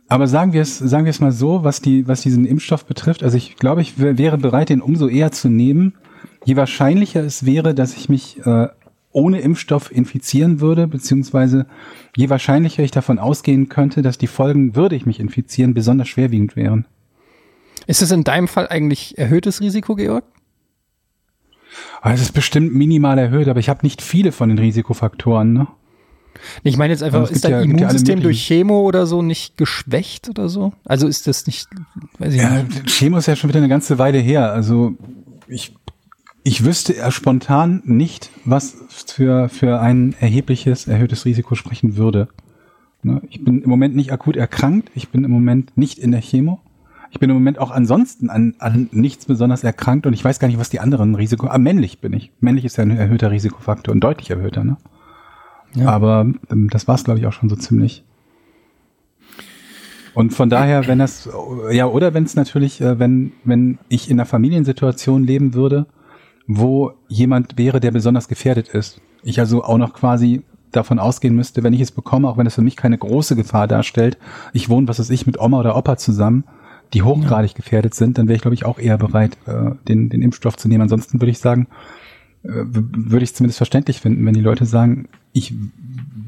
Aber 0.09 0.27
sagen 0.27 0.53
wir 0.55 0.63
es, 0.63 0.77
sagen 0.79 1.05
wir 1.05 1.11
es 1.11 1.21
mal 1.21 1.31
so, 1.33 1.63
was 1.63 1.81
die, 1.83 2.09
was 2.09 2.23
diesen 2.23 2.47
Impfstoff 2.47 2.85
betrifft. 2.87 3.23
Also 3.23 3.37
ich 3.37 3.57
glaube, 3.57 3.81
ich 3.83 4.01
wär- 4.01 4.19
wäre 4.19 4.39
bereit, 4.39 4.71
den 4.71 4.81
umso 4.81 5.07
eher 5.07 5.31
zu 5.31 5.49
nehmen, 5.49 5.95
je 6.45 6.57
wahrscheinlicher 6.57 7.21
es 7.23 7.45
wäre, 7.47 7.75
dass 7.75 7.95
ich 7.97 8.09
mich 8.09 8.41
äh, 8.45 8.69
ohne 9.13 9.41
Impfstoff 9.41 9.93
infizieren 9.93 10.61
würde, 10.61 10.89
beziehungsweise 10.89 11.67
je 12.17 12.29
wahrscheinlicher 12.31 12.83
ich 12.83 12.91
davon 12.91 13.19
ausgehen 13.21 13.69
könnte, 13.69 14.03
dass 14.03 14.19
die 14.19 14.27
Folgen, 14.27 14.75
würde 14.75 14.97
ich 14.97 15.07
mich 15.07 15.21
infizieren, 15.21 15.75
besonders 15.75 16.09
schwerwiegend 16.09 16.57
wären. 16.57 16.87
Ist 17.87 18.03
es 18.03 18.11
in 18.11 18.25
deinem 18.25 18.49
Fall 18.49 18.67
eigentlich 18.69 19.17
erhöhtes 19.17 19.61
Risiko, 19.61 19.95
Georg? 19.95 20.25
Aber 22.01 22.15
es 22.15 22.21
ist 22.21 22.33
bestimmt 22.33 22.75
minimal 22.75 23.19
erhöht, 23.19 23.49
aber 23.49 23.61
ich 23.61 23.69
habe 23.69 23.81
nicht 23.83 24.03
viele 24.03 24.33
von 24.33 24.49
den 24.49 24.59
Risikofaktoren. 24.59 25.53
Ne? 25.53 25.67
Ich 26.63 26.77
meine 26.77 26.93
jetzt 26.93 27.03
einfach, 27.03 27.29
ist 27.31 27.45
dein 27.45 27.51
ja- 27.53 27.61
gibt 27.63 27.73
ja 27.81 27.87
Immunsystem 27.89 28.21
durch 28.21 28.47
Chemo 28.47 28.81
oder 28.83 29.07
so 29.07 29.23
nicht 29.23 29.57
geschwächt 29.57 30.29
oder 30.29 30.49
so? 30.49 30.73
Also 30.85 31.09
ist 31.09 31.27
das 31.27 31.47
nicht, 31.47 31.69
weiß 32.19 32.35
ich 32.35 32.41
Ja, 32.41 32.63
nicht. 32.63 32.87
Chemo 32.87 33.19
ist 33.19 33.27
ja 33.27 33.35
schon 33.37 33.49
wieder 33.51 33.59
eine 33.59 33.69
ganze 33.69 33.99
Weile 33.99 34.19
her. 34.19 34.53
Also 34.53 34.95
ich, 35.49 35.75
ich 36.45 36.65
wüsste 36.65 36.95
spontan 37.11 37.83
nicht, 37.85 38.31
was 38.45 38.77
für, 39.07 39.49
für 39.49 39.81
ein 39.81 40.15
erhebliches, 40.21 40.87
erhöhtes 40.87 41.25
Risiko 41.25 41.55
sprechen 41.57 41.97
würde. 41.97 42.29
Ne? 43.03 43.21
Ich 43.31 43.45
bin 43.45 43.63
im 43.63 43.69
Moment 43.69 43.97
nicht 43.97 44.13
akut 44.13 44.37
erkrankt. 44.37 44.91
Ich 44.95 45.09
bin 45.09 45.25
im 45.25 45.31
Moment 45.31 45.77
nicht 45.77 45.99
in 45.99 46.13
der 46.13 46.21
Chemo. 46.21 46.61
Ich 47.11 47.19
bin 47.21 47.31
im 47.31 47.37
Moment 47.37 47.59
auch 47.59 47.71
ansonsten 47.71 48.29
an, 48.31 48.55
an 48.59 48.89
nichts 48.93 49.27
besonders 49.27 49.65
erkrankt 49.65 50.07
und 50.07 50.13
ich 50.13 50.25
weiß 50.25 50.39
gar 50.39 50.49
nicht, 50.49 50.59
was 50.59 50.71
die 50.71 50.81
anderen 50.81 51.15
Risiko. 51.15 51.47
Ah, 51.47 51.59
männlich 51.59 52.01
bin 52.01 52.13
ich. 52.13 52.33
Männlich 52.41 52.65
ist 52.65 52.77
ja 52.77 52.83
ein 52.83 52.97
erhöhter 52.97 53.31
Risikofaktor, 53.31 53.95
ein 53.95 54.01
deutlich 54.01 54.31
erhöhter, 54.31 54.65
ne? 54.65 54.77
Ja. 55.75 55.89
Aber 55.91 56.27
ähm, 56.51 56.69
das 56.71 56.89
war's, 56.89 57.05
glaube 57.05 57.21
ich, 57.21 57.27
auch 57.27 57.33
schon 57.33 57.49
so 57.49 57.57
ziemlich. 57.57 58.05
Und 60.15 60.33
von 60.33 60.51
daher, 60.51 60.87
wenn 60.87 60.99
das, 60.99 61.29
ja, 61.71 61.87
oder 61.87 62.15
wenn 62.15 62.25
es 62.25 62.35
natürlich, 62.35 62.81
äh, 62.81 62.99
wenn, 62.99 63.33
wenn 63.45 63.79
ich 63.89 64.11
in 64.11 64.19
einer 64.19 64.27
Familiensituation 64.27 65.25
leben 65.25 65.55
würde, 65.55 65.87
wo 66.47 66.93
jemand 67.09 67.59
wäre, 67.59 67.79
der 67.79 67.91
besonders 67.91 68.27
gefährdet 68.27 68.69
ist. 68.69 69.01
Ich 69.23 69.39
also 69.39 69.63
auch 69.63 69.79
noch 69.79 69.93
quasi 69.93 70.43
davon 70.73 70.99
ausgehen 70.99 71.37
müsste, 71.37 71.63
wenn 71.63 71.73
ich 71.73 71.81
es 71.81 71.93
bekomme, 71.93 72.29
auch 72.29 72.37
wenn 72.37 72.47
es 72.47 72.55
für 72.55 72.63
mich 72.63 72.77
keine 72.77 72.99
große 72.99 73.37
Gefahr 73.37 73.69
darstellt, 73.69 74.19
ich 74.53 74.69
wohne, 74.69 74.89
was 74.89 74.99
weiß 74.99 75.11
ich, 75.11 75.27
mit 75.27 75.39
Oma 75.41 75.61
oder 75.61 75.77
Opa 75.77 75.97
zusammen, 75.97 76.45
die 76.95 77.03
hochgradig 77.03 77.55
gefährdet 77.55 77.95
sind, 77.95 78.19
dann 78.19 78.29
wäre 78.29 78.37
ich, 78.37 78.43
glaube 78.43 78.55
ich, 78.55 78.65
auch 78.65 78.79
eher 78.79 78.99
bereit, 78.99 79.37
äh, 79.47 79.73
den, 79.87 80.09
den 80.09 80.23
Impfstoff 80.23 80.57
zu 80.57 80.69
nehmen. 80.69 80.83
Ansonsten 80.83 81.21
würde 81.21 81.31
ich 81.31 81.39
sagen, 81.39 81.67
äh, 82.45 82.51
würde 82.51 83.25
ich 83.25 83.31
es 83.31 83.37
zumindest 83.37 83.59
verständlich 83.59 84.01
finden, 84.01 84.25
wenn 84.25 84.35
die 84.35 84.41
Leute 84.41 84.65
sagen, 84.65 85.09
ich 85.33 85.55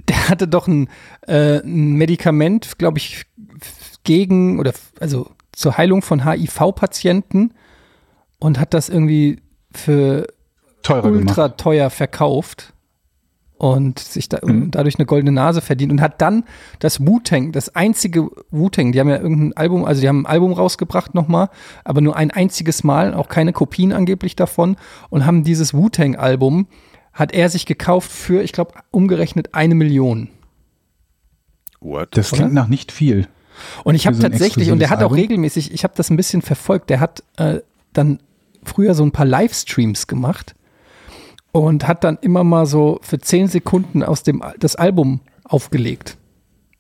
Der 0.10 0.30
hatte 0.30 0.48
doch 0.48 0.68
ein, 0.68 0.90
äh, 1.28 1.60
ein 1.60 1.94
Medikament, 1.94 2.78
glaube 2.78 2.98
ich, 3.00 3.26
gegen 4.04 4.60
oder 4.60 4.74
also 5.00 5.30
zur 5.52 5.78
Heilung 5.78 6.02
von 6.02 6.26
HIV-Patienten 6.26 7.54
und 8.40 8.60
hat 8.60 8.74
das 8.74 8.90
irgendwie 8.90 9.42
für 9.72 10.28
Teurer 10.84 11.06
ultra 11.06 11.48
gemacht. 11.48 11.58
teuer 11.60 11.90
verkauft 11.90 12.74
und 13.58 14.00
sich 14.00 14.28
da, 14.28 14.40
Mhm. 14.44 14.70
dadurch 14.72 15.00
eine 15.00 15.06
goldene 15.06 15.32
Nase 15.32 15.62
verdient 15.62 15.92
und 15.92 16.02
hat 16.02 16.22
dann 16.22 16.44
das 16.80 17.00
Wu-Tang, 17.06 17.54
das 17.54 17.74
einzige 17.76 18.30
Wu-Tang, 18.52 18.92
die 18.92 19.00
haben 19.00 19.10
ja 19.10 19.18
irgendein 19.18 19.54
Album, 19.54 19.86
also 19.86 20.02
die 20.02 20.10
haben 20.10 20.22
ein 20.24 20.26
Album 20.26 20.52
rausgebracht 20.54 21.16
nochmal, 21.16 21.50
aber 21.86 22.02
nur 22.02 22.16
ein 22.18 22.32
einziges 22.32 22.84
Mal, 22.84 23.14
auch 23.14 23.30
keine 23.30 23.54
Kopien 23.54 23.94
angeblich 23.94 24.36
davon 24.36 24.76
und 25.10 25.26
haben 25.26 25.44
dieses 25.46 25.74
Wu-Tang-Album, 25.74 26.68
hat 27.16 27.32
er 27.32 27.50
sich 27.50 27.66
gekauft 27.66 28.12
für, 28.12 28.44
ich 28.44 28.52
glaube, 28.52 28.74
umgerechnet 28.92 29.56
eine 29.56 29.74
Million. 29.74 30.30
What? 31.80 32.10
Das 32.12 32.32
klingt 32.32 32.54
nach 32.54 32.68
nicht 32.68 32.92
viel. 32.92 33.28
Und 33.86 33.96
ich 33.96 34.06
habe 34.06 34.18
so 34.18 34.22
tatsächlich, 34.22 34.70
und 34.70 34.80
der 34.80 34.90
hat 34.90 35.02
auch 35.02 35.16
regelmäßig, 35.16 35.74
ich 35.74 35.86
habe 35.86 35.94
das 35.96 36.10
ein 36.10 36.18
bisschen 36.18 36.42
verfolgt, 36.42 36.90
der 36.90 37.00
hat 37.00 37.24
äh, 37.38 37.62
dann 37.94 38.20
früher 38.64 38.94
so 38.94 39.04
ein 39.04 39.14
paar 39.14 39.26
Livestreams 39.26 40.08
gemacht 40.08 40.56
und 41.54 41.88
hat 41.88 42.04
dann 42.04 42.18
immer 42.22 42.44
mal 42.44 42.66
so 42.66 43.00
für 43.02 43.18
zehn 43.20 43.48
Sekunden 43.48 44.04
aus 44.04 44.24
dem 44.24 44.44
das 44.60 44.76
Album 44.76 45.22
aufgelegt. 45.46 46.18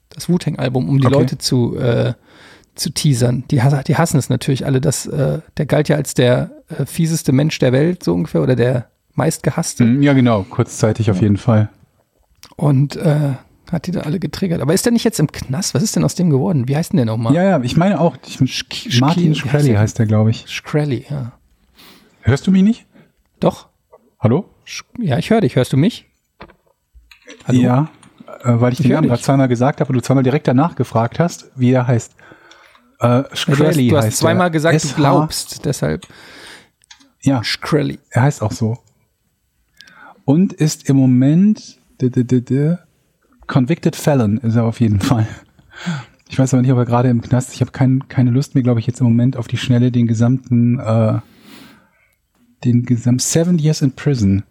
Das 0.09 0.27
Wu-Tang-Album, 0.27 0.89
um 0.89 0.99
die 0.99 1.07
Okay. 1.07 1.15
Leute 1.15 1.37
zu, 1.37 1.77
äh, 1.77 2.13
zu 2.73 2.89
teasern. 2.89 3.45
Die, 3.51 3.61
die 3.87 3.95
hassen 3.95 4.17
es 4.17 4.29
natürlich 4.29 4.65
alle. 4.65 4.81
Das, 4.81 5.05
äh, 5.05 5.39
der 5.55 5.65
galt 5.65 5.87
ja 5.87 5.95
als 5.95 6.13
der 6.13 6.51
äh, 6.67 6.85
fieseste 6.85 7.31
Mensch 7.31 7.57
der 7.59 7.71
Welt, 7.71 8.03
so 8.03 8.13
ungefähr, 8.13 8.41
oder 8.41 8.57
der 8.57 8.89
meistgehasste. 9.15 9.83
Mhm, 9.85 10.01
Ja, 10.01 10.13
genau, 10.13 10.43
kurzzeitig 10.43 11.09
auf 11.11 11.21
jeden 11.21 11.37
Fall. 11.37 11.69
Und 12.57 12.95
äh, 12.95 13.33
hat 13.71 13.87
die 13.87 13.91
da 13.91 14.01
alle 14.01 14.19
getriggert. 14.19 14.61
Aber 14.61 14.73
ist 14.73 14.85
der 14.85 14.93
nicht 14.93 15.03
jetzt 15.03 15.19
im 15.19 15.31
Knast? 15.31 15.73
Was 15.73 15.81
ist 15.83 15.95
denn 15.95 16.03
aus 16.03 16.15
dem 16.15 16.29
geworden? 16.29 16.67
Wie 16.67 16.75
heißt 16.77 16.91
denn 16.93 16.97
der 16.97 17.05
nochmal? 17.05 17.33
Ja, 17.33 17.43
ja, 17.43 17.61
ich 17.61 17.75
meine 17.77 17.99
auch, 17.99 18.15
ich, 18.25 18.37
Sch- 18.37 18.99
Martin 18.99 19.33
Sch- 19.33 19.39
Shkreli 19.39 19.73
heißt 19.73 19.97
der, 19.99 20.05
glaube 20.05 20.29
ich. 20.29 20.45
Shkreli, 20.47 21.05
ja. 21.09 21.31
Hörst 22.21 22.45
du 22.47 22.51
mich 22.51 22.63
nicht? 22.63 22.85
Doch? 23.39 23.67
Hallo? 24.19 24.45
Ja, 24.99 25.17
ich 25.17 25.29
höre 25.29 25.41
dich. 25.41 25.55
Hörst 25.55 25.73
du 25.73 25.77
mich? 25.77 26.05
Hallo? 27.47 27.59
Ja, 27.59 27.89
äh, 28.43 28.59
weil 28.61 28.73
ich 28.73 28.79
Ich 28.79 28.85
den 28.87 28.93
Namen 28.95 29.07
gerade 29.07 29.21
zweimal 29.21 29.47
gesagt 29.47 29.79
habe 29.81 29.89
und 29.89 29.95
du 29.95 30.01
zweimal 30.01 30.23
direkt 30.23 30.47
danach 30.47 30.75
gefragt 30.75 31.19
hast, 31.19 31.51
wie 31.55 31.71
er 31.71 31.87
heißt. 31.87 32.13
Äh, 33.01 33.05
Ja, 33.07 33.21
du 33.23 33.29
hast, 33.31 33.37
Shkreli 33.39 33.89
du 33.89 33.97
hast 33.97 34.05
heißt 34.05 34.17
zweimal 34.17 34.47
er. 34.47 34.51
gesagt, 34.51 34.83
du 34.83 34.95
glaubst. 34.95 35.65
Deshalb 35.65 36.07
Ja, 37.21 37.43
Shkreli. 37.43 37.99
er 38.09 38.21
heißt 38.23 38.41
auch 38.41 38.51
so. 38.51 38.77
Und 40.25 40.53
ist 40.53 40.89
im 40.89 40.97
Moment 40.97 41.79
d 42.01 42.07
-d 42.07 42.23
-d 42.23 42.41
-d 42.41 42.79
Convicted 43.47 43.95
Felon 43.95 44.37
ist 44.39 44.55
er 44.55 44.63
auf 44.63 44.79
jeden 44.79 44.99
Fall. 44.99 45.27
Ich 46.29 46.39
weiß 46.39 46.53
aber 46.53 46.61
nicht, 46.63 46.71
ob 46.71 46.79
er 46.79 46.85
gerade 46.85 47.09
im 47.09 47.21
Knast 47.21 47.49
ist. 47.49 47.55
Ich 47.55 47.61
habe 47.61 47.71
kein, 47.71 48.07
keine 48.07 48.31
Lust 48.31 48.55
mehr, 48.55 48.63
glaube 48.63 48.79
ich, 48.79 48.87
jetzt 48.87 48.99
im 49.01 49.05
Moment 49.05 49.37
auf 49.37 49.47
die 49.47 49.57
Schnelle 49.57 49.91
den 49.91 50.07
gesamten, 50.07 50.79
äh, 50.79 51.19
den 52.63 52.83
gesamten 52.83 53.19
Seven 53.19 53.59
Years 53.59 53.83
in 53.83 53.91
Prison. 53.91 54.43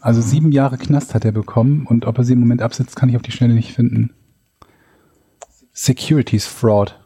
Also 0.00 0.20
sieben 0.20 0.52
Jahre 0.52 0.78
Knast 0.78 1.14
hat 1.14 1.24
er 1.24 1.32
bekommen 1.32 1.86
und 1.86 2.06
ob 2.06 2.18
er 2.18 2.24
sie 2.24 2.34
im 2.34 2.40
Moment 2.40 2.62
absitzt, 2.62 2.94
kann 2.94 3.08
ich 3.08 3.16
auf 3.16 3.22
die 3.22 3.32
Schnelle 3.32 3.54
nicht 3.54 3.72
finden. 3.72 4.10
Securities 5.72 6.46
Fraud. 6.46 7.00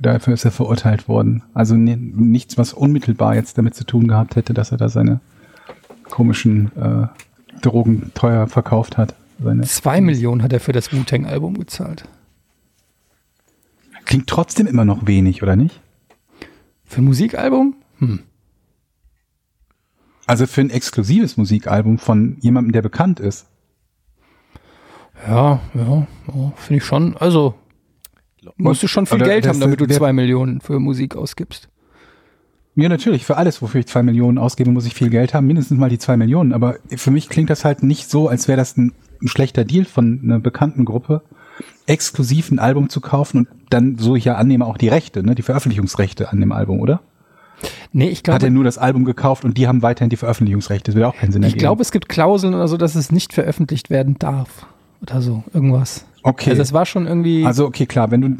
Dafür 0.00 0.34
ist 0.34 0.44
er 0.44 0.52
verurteilt 0.52 1.08
worden. 1.08 1.42
Also 1.54 1.74
ni- 1.76 1.96
nichts, 1.96 2.58
was 2.58 2.72
unmittelbar 2.72 3.34
jetzt 3.36 3.58
damit 3.58 3.74
zu 3.74 3.84
tun 3.84 4.08
gehabt 4.08 4.34
hätte, 4.36 4.54
dass 4.54 4.72
er 4.72 4.78
da 4.78 4.88
seine 4.88 5.20
komischen 6.10 6.70
äh, 6.76 7.06
Drogen 7.60 8.12
teuer 8.14 8.46
verkauft 8.46 8.96
hat. 8.96 9.14
Seine, 9.42 9.62
Zwei 9.62 10.00
Millionen 10.00 10.42
hat 10.42 10.52
er 10.52 10.60
für 10.60 10.72
das 10.72 10.92
Wu-Tang-Album 10.92 11.58
gezahlt. 11.58 12.04
klingt 14.04 14.26
trotzdem 14.26 14.66
immer 14.66 14.84
noch 14.84 15.06
wenig, 15.06 15.42
oder 15.42 15.54
nicht? 15.54 15.80
Für 16.84 17.02
ein 17.02 17.04
Musikalbum? 17.04 17.74
Hm. 17.98 18.20
Also 20.26 20.46
für 20.46 20.60
ein 20.60 20.70
exklusives 20.70 21.36
Musikalbum 21.36 21.98
von 21.98 22.36
jemandem, 22.40 22.72
der 22.72 22.82
bekannt 22.82 23.20
ist. 23.20 23.46
Ja, 25.26 25.60
ja, 25.74 26.06
ja 26.26 26.52
finde 26.56 26.78
ich 26.78 26.84
schon. 26.84 27.16
Also, 27.16 27.54
musst 28.56 28.82
du 28.82 28.88
schon 28.88 29.06
viel 29.06 29.18
Geld 29.18 29.46
haben, 29.46 29.60
damit 29.60 29.80
du 29.80 29.86
zwei 29.86 30.12
Millionen 30.12 30.60
für 30.60 30.78
Musik 30.78 31.16
ausgibst. 31.16 31.68
Ja, 32.80 32.88
natürlich. 32.88 33.26
Für 33.26 33.36
alles, 33.36 33.60
wofür 33.60 33.80
ich 33.80 33.88
zwei 33.88 34.04
Millionen 34.04 34.38
ausgebe, 34.38 34.70
muss 34.70 34.86
ich 34.86 34.94
viel 34.94 35.10
Geld 35.10 35.34
haben. 35.34 35.48
Mindestens 35.48 35.78
mal 35.78 35.90
die 35.90 35.98
zwei 35.98 36.16
Millionen. 36.16 36.52
Aber 36.52 36.76
für 36.94 37.10
mich 37.10 37.28
klingt 37.28 37.50
das 37.50 37.64
halt 37.64 37.82
nicht 37.82 38.08
so, 38.08 38.28
als 38.28 38.46
wäre 38.46 38.56
das 38.56 38.76
ein, 38.76 38.92
ein 39.20 39.26
schlechter 39.26 39.64
Deal 39.64 39.84
von 39.84 40.20
einer 40.22 40.38
bekannten 40.38 40.84
Gruppe, 40.84 41.22
exklusiv 41.86 42.52
ein 42.52 42.60
Album 42.60 42.88
zu 42.88 43.00
kaufen 43.00 43.38
und 43.38 43.48
dann, 43.70 43.98
so 43.98 44.14
ich 44.14 44.24
ja 44.24 44.36
annehme, 44.36 44.64
auch 44.64 44.78
die 44.78 44.86
Rechte, 44.86 45.24
ne, 45.24 45.34
die 45.34 45.42
Veröffentlichungsrechte 45.42 46.30
an 46.30 46.38
dem 46.38 46.52
Album, 46.52 46.78
oder? 46.78 47.00
Nee, 47.92 48.10
ich 48.10 48.20
Hat 48.20 48.28
er 48.28 48.38
glaube, 48.38 48.50
nur 48.52 48.62
das 48.62 48.78
Album 48.78 49.04
gekauft 49.04 49.44
und 49.44 49.58
die 49.58 49.66
haben 49.66 49.82
weiterhin 49.82 50.10
die 50.10 50.16
Veröffentlichungsrechte. 50.16 50.92
Das 50.92 50.94
würde 50.94 51.08
auch 51.08 51.16
keinen 51.16 51.32
Sinn 51.32 51.42
ich 51.42 51.48
ergeben. 51.48 51.58
glaube, 51.58 51.82
es 51.82 51.90
gibt 51.90 52.08
Klauseln 52.08 52.54
oder 52.54 52.68
so, 52.68 52.76
dass 52.76 52.94
es 52.94 53.10
nicht 53.10 53.32
veröffentlicht 53.32 53.90
werden 53.90 54.20
darf. 54.20 54.66
Oder 55.02 55.20
so, 55.20 55.42
irgendwas. 55.52 56.04
okay. 56.22 56.50
Also, 56.50 56.62
es 56.62 56.72
war 56.72 56.86
schon 56.86 57.08
irgendwie. 57.08 57.44
Also 57.44 57.66
okay, 57.66 57.86
klar, 57.86 58.12
wenn 58.12 58.20
du 58.20 58.36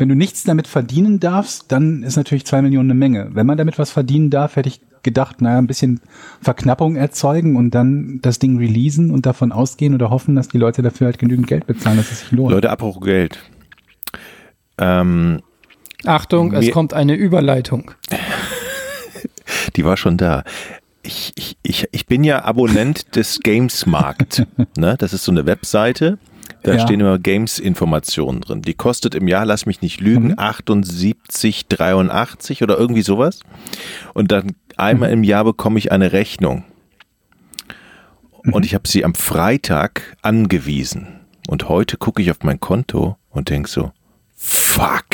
wenn 0.00 0.08
du 0.08 0.16
nichts 0.16 0.44
damit 0.44 0.66
verdienen 0.66 1.20
darfst, 1.20 1.70
dann 1.70 2.02
ist 2.02 2.16
natürlich 2.16 2.46
zwei 2.46 2.62
Millionen 2.62 2.90
eine 2.90 2.98
Menge. 2.98 3.28
Wenn 3.32 3.46
man 3.46 3.58
damit 3.58 3.78
was 3.78 3.90
verdienen 3.90 4.30
darf, 4.30 4.56
hätte 4.56 4.70
ich 4.70 4.80
gedacht, 5.02 5.42
naja, 5.42 5.58
ein 5.58 5.66
bisschen 5.66 6.00
Verknappung 6.40 6.96
erzeugen 6.96 7.54
und 7.54 7.74
dann 7.74 8.18
das 8.22 8.38
Ding 8.38 8.56
releasen 8.56 9.10
und 9.10 9.26
davon 9.26 9.52
ausgehen 9.52 9.94
oder 9.94 10.08
hoffen, 10.08 10.34
dass 10.34 10.48
die 10.48 10.56
Leute 10.56 10.80
dafür 10.80 11.06
halt 11.06 11.18
genügend 11.18 11.46
Geld 11.46 11.66
bezahlen, 11.66 11.98
dass 11.98 12.10
es 12.10 12.20
sich 12.20 12.32
lohnt. 12.32 12.50
Leute, 12.50 12.70
apropos 12.70 13.02
Geld. 13.02 13.38
Ähm, 14.78 15.42
Achtung, 16.06 16.54
es 16.54 16.70
kommt 16.70 16.94
eine 16.94 17.14
Überleitung. 17.14 17.90
die 19.76 19.84
war 19.84 19.98
schon 19.98 20.16
da. 20.16 20.44
Ich, 21.02 21.32
ich, 21.36 21.58
ich, 21.62 21.88
ich 21.92 22.06
bin 22.06 22.24
ja 22.24 22.42
Abonnent 22.44 23.16
des 23.16 23.40
Gamesmarkt. 23.40 24.46
ne? 24.78 24.96
Das 24.98 25.12
ist 25.12 25.24
so 25.24 25.32
eine 25.32 25.44
Webseite. 25.44 26.18
Da 26.62 26.74
Ja. 26.74 26.80
stehen 26.80 27.00
immer 27.00 27.18
Games-Informationen 27.18 28.40
drin. 28.42 28.60
Die 28.62 28.74
kostet 28.74 29.14
im 29.14 29.26
Jahr, 29.28 29.44
lass 29.46 29.64
mich 29.66 29.80
nicht 29.82 30.00
lügen, 30.00 30.34
78,83 30.38 32.62
oder 32.62 32.78
irgendwie 32.78 33.02
sowas. 33.02 33.40
Und 34.14 34.30
dann 34.30 34.54
einmal 34.76 35.10
im 35.10 35.24
Jahr 35.24 35.44
bekomme 35.44 35.78
ich 35.78 35.90
eine 35.92 36.12
Rechnung. 36.12 36.64
Und 38.52 38.64
ich 38.64 38.74
habe 38.74 38.88
sie 38.88 39.04
am 39.04 39.14
Freitag 39.14 40.16
angewiesen. 40.22 41.08
Und 41.48 41.68
heute 41.68 41.96
gucke 41.96 42.22
ich 42.22 42.30
auf 42.30 42.38
mein 42.42 42.60
Konto 42.60 43.16
und 43.30 43.48
denk 43.50 43.66
so, 43.68 43.92
fuck, 44.36 45.04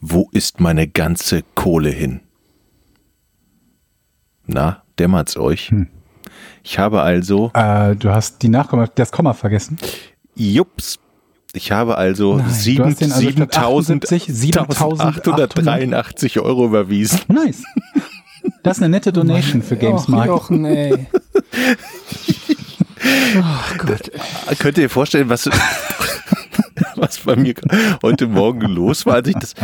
wo 0.00 0.28
ist 0.32 0.60
meine 0.60 0.88
ganze 0.88 1.42
Kohle 1.54 1.90
hin? 1.90 2.20
Na, 4.46 4.82
dämmert's 4.98 5.36
euch? 5.36 5.72
Ich 6.64 6.78
habe 6.78 7.02
also, 7.02 7.50
Äh, 7.54 7.94
du 7.96 8.10
hast 8.10 8.42
die 8.42 8.48
Nachkomma, 8.48 8.86
das 8.94 9.12
Komma 9.12 9.32
vergessen. 9.34 9.78
Jups, 10.34 10.98
ich 11.54 11.70
habe 11.72 11.96
also 11.98 12.36
Nein, 12.36 12.46
du 12.46 12.52
sieben- 12.54 12.84
hast 12.86 13.00
den 13.00 13.12
also 13.12 13.30
statt 13.30 13.56
78 13.58 14.26
7.883 14.28 16.40
Euro 16.42 16.64
überwiesen. 16.66 17.20
Nice. 17.28 17.62
Das 18.64 18.78
ist 18.78 18.82
eine 18.82 18.90
nette 18.96 19.12
Donation 19.12 19.62
für 19.62 19.74
Och, 19.74 19.80
Gamesmarkt. 19.80 20.26
Jochen, 20.28 20.64
ey. 20.64 20.92
oh 23.36 23.76
Gott. 23.78 24.10
Könnt 24.58 24.78
ihr 24.78 24.86
euch 24.86 24.92
vorstellen, 24.92 25.28
was, 25.28 25.48
was 26.96 27.18
bei 27.18 27.36
mir 27.36 27.54
heute 28.02 28.26
Morgen 28.26 28.66
los 28.66 29.06
war, 29.06 29.14
als 29.16 29.28
ich 29.28 29.34
das. 29.34 29.54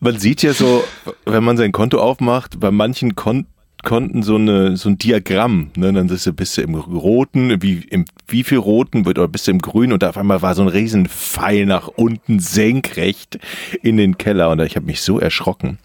Man 0.00 0.18
sieht 0.18 0.42
ja 0.42 0.52
so, 0.52 0.84
wenn 1.26 1.44
man 1.44 1.56
sein 1.56 1.72
Konto 1.72 2.00
aufmacht, 2.00 2.60
bei 2.60 2.70
manchen 2.70 3.14
Kon 3.14 3.46
Konten 3.84 4.22
so, 4.22 4.36
eine, 4.36 4.76
so 4.76 4.88
ein 4.88 4.98
Diagramm, 4.98 5.70
ne? 5.76 5.92
dann 5.92 6.08
bist 6.08 6.26
du, 6.26 6.32
bist 6.32 6.56
du 6.56 6.62
im 6.62 6.74
Roten, 6.74 7.62
wie, 7.62 7.84
im, 7.90 8.04
wie 8.26 8.42
viel 8.42 8.58
Roten 8.58 9.06
wird, 9.06 9.18
oder 9.18 9.28
bist 9.28 9.46
du 9.46 9.52
im 9.52 9.60
Grün 9.60 9.92
und 9.92 10.02
auf 10.02 10.16
einmal 10.16 10.42
war 10.42 10.54
so 10.54 10.62
ein 10.62 10.68
riesen 10.68 11.06
Pfeil 11.06 11.64
nach 11.64 11.88
unten 11.88 12.40
senkrecht 12.40 13.38
in 13.82 13.96
den 13.96 14.18
Keller 14.18 14.50
und 14.50 14.60
ich 14.60 14.76
habe 14.76 14.86
mich 14.86 15.00
so 15.00 15.20
erschrocken. 15.20 15.78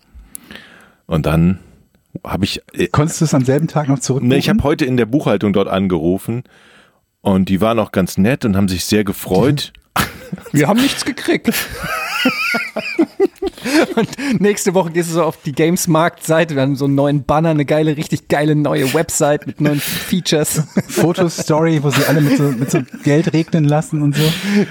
Und 1.06 1.26
dann 1.26 1.60
habe 2.24 2.46
ich, 2.46 2.62
äh, 2.74 2.88
Konntest 2.88 3.22
du 3.22 3.26
es 3.26 3.34
am 3.34 3.46
selben 3.46 3.68
Tag 3.68 3.88
noch 3.90 4.00
zurück? 4.00 4.24
Ne, 4.24 4.38
ich 4.38 4.50
habe 4.50 4.64
heute 4.64 4.86
in 4.86 4.98
der 4.98 5.06
Buchhaltung 5.06 5.54
dort 5.54 5.68
angerufen 5.68 6.44
und 7.22 7.50
die 7.50 7.62
waren 7.62 7.80
auch 7.80 7.92
ganz 7.92 8.18
nett 8.18 8.46
und 8.46 8.56
haben 8.56 8.68
sich 8.68 8.86
sehr 8.86 9.04
gefreut. 9.04 9.74
Wir 10.52 10.68
haben 10.68 10.82
nichts 10.82 11.06
gekriegt. 11.06 11.52
Und 13.96 14.42
nächste 14.42 14.74
Woche 14.74 14.92
gehst 14.92 15.10
du 15.10 15.16
so 15.16 15.24
auf 15.24 15.38
die 15.44 15.52
Games-Markt-Seite, 15.52 16.56
dann 16.56 16.76
so 16.76 16.86
einen 16.86 16.96
neuen 16.96 17.24
Banner, 17.24 17.50
eine 17.50 17.66
geile, 17.66 17.96
richtig 17.98 18.28
geile 18.28 18.56
neue 18.56 18.94
Website 18.94 19.48
mit 19.48 19.62
neuen 19.62 19.80
Features. 19.80 20.64
Fotostory, 20.90 21.82
wo 21.84 21.90
sie 21.90 22.04
alle 22.06 22.22
mit 22.22 22.38
so, 22.38 22.44
mit 22.44 22.72
so 22.72 22.80
Geld 23.04 23.34
regnen 23.34 23.66
lassen 23.66 24.02
und 24.02 24.16
so. 24.16 24.24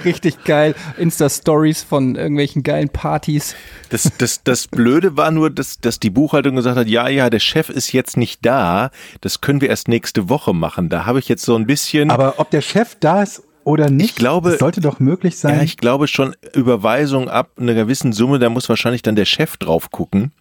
Richtig 0.05 0.43
geil. 0.43 0.75
Insta-Stories 0.97 1.83
von 1.83 2.15
irgendwelchen 2.15 2.63
geilen 2.63 2.89
Partys. 2.89 3.55
Das, 3.89 4.11
das, 4.17 4.43
das 4.43 4.67
Blöde 4.67 5.17
war 5.17 5.31
nur, 5.31 5.49
dass, 5.49 5.79
dass 5.79 5.99
die 5.99 6.09
Buchhaltung 6.09 6.55
gesagt 6.55 6.77
hat, 6.77 6.87
ja, 6.87 7.07
ja, 7.07 7.29
der 7.29 7.39
Chef 7.39 7.69
ist 7.69 7.91
jetzt 7.93 8.17
nicht 8.17 8.45
da, 8.45 8.91
das 9.21 9.41
können 9.41 9.61
wir 9.61 9.69
erst 9.69 9.87
nächste 9.87 10.29
Woche 10.29 10.53
machen. 10.53 10.89
Da 10.89 11.05
habe 11.05 11.19
ich 11.19 11.29
jetzt 11.29 11.43
so 11.43 11.55
ein 11.55 11.65
bisschen. 11.65 12.09
Aber 12.11 12.35
ob 12.39 12.49
der 12.49 12.61
Chef 12.61 12.95
da 12.99 13.23
ist 13.23 13.43
oder 13.65 13.89
nicht, 13.89 14.11
Ich 14.11 14.15
glaube- 14.15 14.51
das 14.51 14.59
sollte 14.59 14.81
doch 14.81 14.99
möglich 14.99 15.37
sein. 15.37 15.57
Ja, 15.57 15.63
ich 15.63 15.77
glaube 15.77 16.07
schon 16.07 16.35
Überweisung 16.53 17.29
ab 17.29 17.51
einer 17.59 17.73
gewissen 17.73 18.13
Summe, 18.13 18.39
da 18.39 18.49
muss 18.49 18.69
wahrscheinlich 18.69 19.01
dann 19.01 19.15
der 19.15 19.25
Chef 19.25 19.57
drauf 19.57 19.91
gucken. 19.91 20.31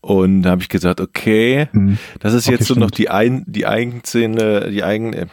Und 0.00 0.42
da 0.42 0.50
habe 0.50 0.62
ich 0.62 0.68
gesagt, 0.68 1.00
okay, 1.00 1.68
das 2.18 2.34
ist 2.34 2.48
Okay, 2.48 2.56
jetzt 2.56 2.66
so 2.66 2.74
noch 2.74 2.90
die 2.90 3.08
ein, 3.08 3.44
die 3.46 3.66
eigene, 3.68 4.68
die 4.70 4.82
eigene, 4.82 5.16
äh, 5.16 5.26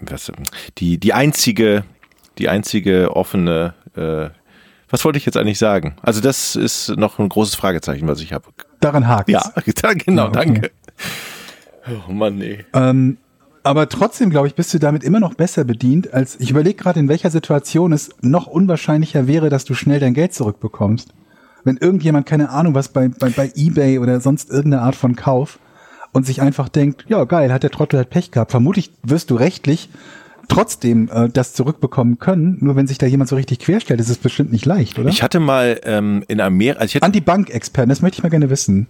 was, 0.00 0.32
die 0.78 0.96
die 0.98 1.12
einzige, 1.12 1.84
die 2.38 2.48
einzige 2.48 3.14
offene. 3.14 3.74
Äh, 3.94 4.30
was 4.88 5.04
wollte 5.04 5.18
ich 5.18 5.26
jetzt 5.26 5.36
eigentlich 5.36 5.58
sagen? 5.58 5.96
Also 6.00 6.20
das 6.22 6.56
ist 6.56 6.96
noch 6.96 7.18
ein 7.18 7.28
großes 7.28 7.56
Fragezeichen, 7.56 8.08
was 8.08 8.20
ich 8.22 8.32
habe. 8.32 8.46
Daran 8.80 9.06
hakt 9.06 9.28
Ja, 9.28 9.42
genau, 9.94 10.22
Ja, 10.22 10.28
okay. 10.28 10.32
danke. 10.38 10.70
Oh 12.08 12.12
Mann, 12.12 12.36
nee. 12.38 12.64
Ähm, 12.72 13.18
aber 13.66 13.88
trotzdem, 13.88 14.30
glaube 14.30 14.46
ich, 14.46 14.54
bist 14.54 14.72
du 14.72 14.78
damit 14.78 15.02
immer 15.02 15.18
noch 15.18 15.34
besser 15.34 15.64
bedient, 15.64 16.14
als 16.14 16.38
ich 16.38 16.50
überlege 16.50 16.76
gerade, 16.76 17.00
in 17.00 17.08
welcher 17.08 17.30
Situation 17.30 17.92
es 17.92 18.10
noch 18.20 18.46
unwahrscheinlicher 18.46 19.26
wäre, 19.26 19.50
dass 19.50 19.64
du 19.64 19.74
schnell 19.74 19.98
dein 19.98 20.14
Geld 20.14 20.32
zurückbekommst. 20.34 21.12
Wenn 21.64 21.76
irgendjemand, 21.76 22.26
keine 22.26 22.50
Ahnung, 22.50 22.74
was 22.74 22.90
bei, 22.90 23.08
bei, 23.08 23.28
bei 23.28 23.50
Ebay 23.56 23.98
oder 23.98 24.20
sonst 24.20 24.50
irgendeine 24.50 24.82
Art 24.82 24.94
von 24.94 25.16
Kauf 25.16 25.58
und 26.12 26.24
sich 26.24 26.40
einfach 26.40 26.68
denkt, 26.68 27.06
ja 27.08 27.24
geil, 27.24 27.52
hat 27.52 27.64
der 27.64 27.72
Trottel 27.72 27.96
halt 27.98 28.08
Pech 28.08 28.30
gehabt. 28.30 28.52
Vermutlich 28.52 28.92
wirst 29.02 29.32
du 29.32 29.34
rechtlich 29.34 29.90
trotzdem 30.46 31.10
äh, 31.12 31.28
das 31.28 31.52
zurückbekommen 31.52 32.20
können, 32.20 32.58
nur 32.60 32.76
wenn 32.76 32.86
sich 32.86 32.98
da 32.98 33.06
jemand 33.06 33.28
so 33.28 33.34
richtig 33.34 33.58
querstellt, 33.58 33.98
ist 33.98 34.10
es 34.10 34.18
bestimmt 34.18 34.52
nicht 34.52 34.64
leicht, 34.64 34.96
oder? 34.96 35.08
Ich 35.08 35.24
hatte 35.24 35.40
mal 35.40 35.80
ähm, 35.82 36.24
in 36.28 36.40
Amerika, 36.40 36.78
also 36.78 36.90
ich 36.90 36.94
hätte 36.94 37.06
An 37.06 37.10
die 37.10 37.20
Bankexperten, 37.20 37.88
das 37.88 38.00
möchte 38.00 38.18
ich 38.18 38.22
mal 38.22 38.28
gerne 38.28 38.48
wissen. 38.48 38.86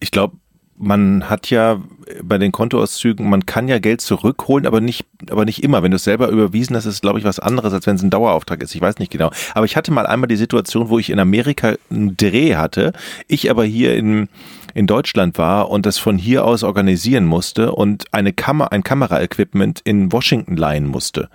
ich 0.00 0.10
glaube, 0.10 0.38
man 0.80 1.28
hat 1.28 1.50
ja 1.50 1.78
bei 2.22 2.38
den 2.38 2.52
Kontoauszügen, 2.52 3.28
man 3.28 3.44
kann 3.44 3.68
ja 3.68 3.78
Geld 3.78 4.00
zurückholen, 4.00 4.66
aber 4.66 4.80
nicht, 4.80 5.04
aber 5.30 5.44
nicht 5.44 5.62
immer. 5.62 5.82
Wenn 5.82 5.90
du 5.90 5.96
es 5.96 6.04
selber 6.04 6.28
überwiesen 6.28 6.74
hast, 6.74 6.86
ist 6.86 6.94
es, 6.94 7.00
glaube 7.02 7.18
ich, 7.18 7.24
was 7.24 7.38
anderes, 7.38 7.74
als 7.74 7.86
wenn 7.86 7.96
es 7.96 8.02
ein 8.02 8.08
Dauerauftrag 8.08 8.62
ist. 8.62 8.74
Ich 8.74 8.80
weiß 8.80 8.98
nicht 8.98 9.12
genau. 9.12 9.30
Aber 9.54 9.66
ich 9.66 9.76
hatte 9.76 9.92
mal 9.92 10.06
einmal 10.06 10.28
die 10.28 10.36
Situation, 10.36 10.88
wo 10.88 10.98
ich 10.98 11.10
in 11.10 11.18
Amerika 11.18 11.74
einen 11.90 12.16
Dreh 12.16 12.56
hatte, 12.56 12.94
ich 13.28 13.50
aber 13.50 13.64
hier 13.64 13.94
in, 13.94 14.28
in 14.72 14.86
Deutschland 14.86 15.36
war 15.36 15.70
und 15.70 15.84
das 15.84 15.98
von 15.98 16.16
hier 16.16 16.46
aus 16.46 16.62
organisieren 16.62 17.26
musste 17.26 17.72
und 17.72 18.06
eine 18.12 18.32
Kamera, 18.32 18.68
ein 18.68 18.82
Kameraequipment 18.82 19.82
in 19.84 20.10
Washington 20.10 20.56
leihen 20.56 20.86
musste. 20.86 21.28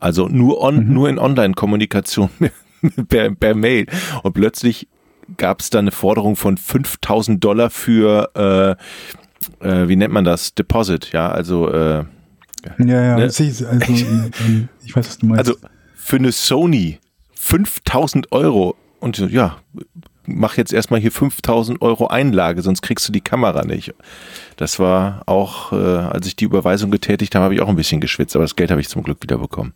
Also 0.00 0.28
nur 0.28 0.62
on, 0.62 0.92
nur 0.92 1.10
in 1.10 1.18
Online-Kommunikation 1.18 2.30
per, 3.08 3.30
per 3.32 3.54
Mail. 3.54 3.86
Und 4.22 4.32
plötzlich 4.32 4.88
gab 5.36 5.60
es 5.60 5.70
da 5.70 5.78
eine 5.78 5.90
Forderung 5.90 6.36
von 6.36 6.56
5000 6.56 7.42
Dollar 7.42 7.70
für, 7.70 8.30
äh, 9.62 9.66
äh, 9.66 9.88
wie 9.88 9.96
nennt 9.96 10.12
man 10.12 10.24
das? 10.24 10.54
Deposit, 10.54 11.12
ja, 11.12 11.30
also, 11.30 11.68
äh, 11.70 12.04
Ja, 12.78 12.84
ja, 12.86 13.16
Ne? 13.16 13.24
also, 13.24 13.44
ähm, 13.64 14.68
ich 14.84 14.94
weiß, 14.94 15.08
was 15.08 15.18
du 15.18 15.26
meinst. 15.26 15.48
also 15.48 15.58
für 15.94 16.16
eine 16.16 16.32
Sony 16.32 16.98
5000 17.34 18.30
Euro 18.32 18.76
und 19.00 19.18
ja, 19.18 19.56
mach 20.26 20.56
jetzt 20.56 20.72
erstmal 20.72 21.00
hier 21.00 21.10
5000 21.10 21.82
Euro 21.82 22.06
Einlage, 22.06 22.62
sonst 22.62 22.82
kriegst 22.82 23.08
du 23.08 23.12
die 23.12 23.20
Kamera 23.20 23.64
nicht. 23.64 23.92
Das 24.56 24.78
war 24.78 25.22
auch, 25.26 25.72
äh, 25.72 25.76
als 25.76 26.26
ich 26.26 26.36
die 26.36 26.44
Überweisung 26.44 26.90
getätigt 26.92 27.34
habe, 27.34 27.44
habe 27.44 27.54
ich 27.54 27.60
auch 27.60 27.68
ein 27.68 27.76
bisschen 27.76 28.00
geschwitzt, 28.00 28.36
aber 28.36 28.44
das 28.44 28.54
Geld 28.56 28.70
habe 28.70 28.80
ich 28.80 28.88
zum 28.88 29.02
Glück 29.02 29.18
wieder 29.22 29.38
bekommen. 29.38 29.74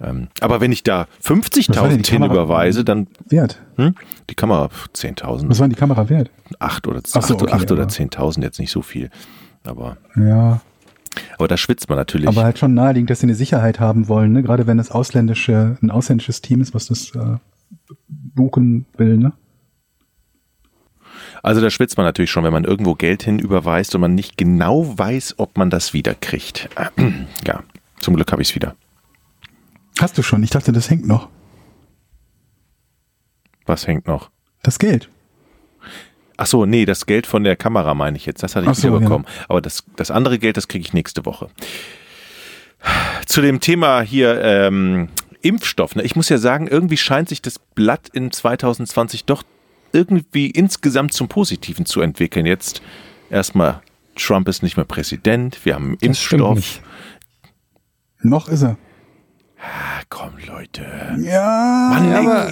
Ähm, 0.00 0.28
aber 0.40 0.60
wenn 0.60 0.72
ich 0.72 0.82
da 0.82 1.06
Was 1.22 1.30
war 1.30 1.36
denn 1.36 1.42
50.000 1.42 1.88
die 2.02 2.10
hin 2.10 2.20
Kamera? 2.22 2.32
überweise, 2.32 2.84
dann 2.84 3.06
wert. 3.28 3.62
hm, 3.76 3.94
die 4.28 4.34
Kamera 4.34 4.68
pf, 4.68 4.88
10.000. 4.94 5.48
Was 5.48 5.58
war 5.58 5.66
denn 5.66 5.74
die 5.74 5.78
Kamera 5.80 6.08
wert? 6.10 6.30
acht 6.58 6.86
oder, 6.86 7.00
Ach 7.14 7.22
so, 7.22 7.34
okay, 7.34 7.44
oder 7.44 7.54
aber- 7.54 7.88
10.000, 7.88 8.42
jetzt 8.42 8.58
nicht 8.58 8.70
so 8.70 8.82
viel. 8.82 9.10
Aber, 9.64 9.96
Ja, 10.16 10.60
aber 11.38 11.48
da 11.48 11.56
schwitzt 11.56 11.88
man 11.88 11.96
natürlich. 11.96 12.28
aber 12.28 12.44
halt 12.44 12.58
schon 12.58 12.74
naheliegend, 12.74 13.08
dass 13.10 13.20
sie 13.20 13.26
eine 13.26 13.34
Sicherheit 13.34 13.80
haben 13.80 14.06
wollen, 14.08 14.32
ne? 14.32 14.42
Gerade 14.42 14.66
wenn 14.66 14.76
das 14.76 14.90
ausländische, 14.90 15.78
ein 15.82 15.90
ausländisches 15.90 16.42
Team 16.42 16.60
ist, 16.60 16.74
was 16.74 16.86
das 16.86 17.12
äh, 17.14 17.38
buchen 18.08 18.84
will, 18.98 19.16
ne? 19.16 19.32
also 21.42 21.60
da 21.60 21.70
schwitzt 21.70 21.96
man 21.96 22.06
natürlich 22.06 22.30
schon, 22.30 22.44
wenn 22.44 22.52
man 22.52 22.64
irgendwo 22.64 22.94
Geld 22.94 23.22
hin 23.22 23.38
überweist 23.38 23.94
und 23.94 24.00
man 24.00 24.14
nicht 24.14 24.36
genau 24.36 24.98
weiß, 24.98 25.34
ob 25.38 25.56
man 25.56 25.70
das 25.70 25.92
wiederkriegt. 25.94 26.68
Ja, 27.46 27.62
zum 28.00 28.14
Glück 28.16 28.30
habe 28.32 28.42
ich 28.42 28.50
es 28.50 28.54
wieder. 28.54 28.74
Hast 29.98 30.18
du 30.18 30.22
schon? 30.22 30.42
Ich 30.42 30.50
dachte, 30.50 30.72
das 30.72 30.90
hängt 30.90 31.06
noch. 31.06 31.28
Was 33.64 33.86
hängt 33.86 34.06
noch? 34.06 34.30
Das 34.62 34.78
Geld. 34.78 35.10
Ach 36.36 36.46
so, 36.46 36.66
nee, 36.66 36.84
das 36.84 37.06
Geld 37.06 37.26
von 37.26 37.44
der 37.44 37.56
Kamera 37.56 37.94
meine 37.94 38.16
ich 38.16 38.26
jetzt. 38.26 38.42
Das 38.42 38.56
hatte 38.56 38.70
ich 38.70 38.76
so, 38.76 38.88
wieder 38.88 39.00
ja. 39.00 39.00
bekommen. 39.00 39.26
Aber 39.48 39.60
das, 39.60 39.84
das 39.96 40.10
andere 40.10 40.38
Geld, 40.38 40.56
das 40.56 40.68
kriege 40.68 40.84
ich 40.84 40.92
nächste 40.92 41.24
Woche. 41.24 41.48
Zu 43.26 43.40
dem 43.40 43.60
Thema 43.60 44.02
hier 44.02 44.40
ähm, 44.42 45.08
Impfstoff. 45.40 45.96
Ne? 45.96 46.02
Ich 46.02 46.14
muss 46.14 46.28
ja 46.28 46.38
sagen, 46.38 46.68
irgendwie 46.68 46.98
scheint 46.98 47.28
sich 47.28 47.40
das 47.40 47.58
Blatt 47.58 48.08
in 48.12 48.30
2020 48.30 49.24
doch 49.24 49.42
irgendwie 49.92 50.50
insgesamt 50.50 51.14
zum 51.14 51.28
Positiven 51.28 51.86
zu 51.86 52.02
entwickeln. 52.02 52.44
Jetzt 52.44 52.82
erstmal, 53.30 53.80
Trump 54.14 54.46
ist 54.48 54.62
nicht 54.62 54.76
mehr 54.76 54.84
Präsident. 54.84 55.64
Wir 55.64 55.74
haben 55.74 55.84
einen 55.84 55.98
Das 55.98 56.08
Impfstoff. 56.08 56.80
Noch 58.20 58.48
ist 58.48 58.62
er. 58.62 58.76
Ah, 59.58 60.02
komm, 60.10 60.32
Leute. 60.46 60.84
Ja, 61.18 61.90
Mann, 61.94 62.12
aber- 62.12 62.50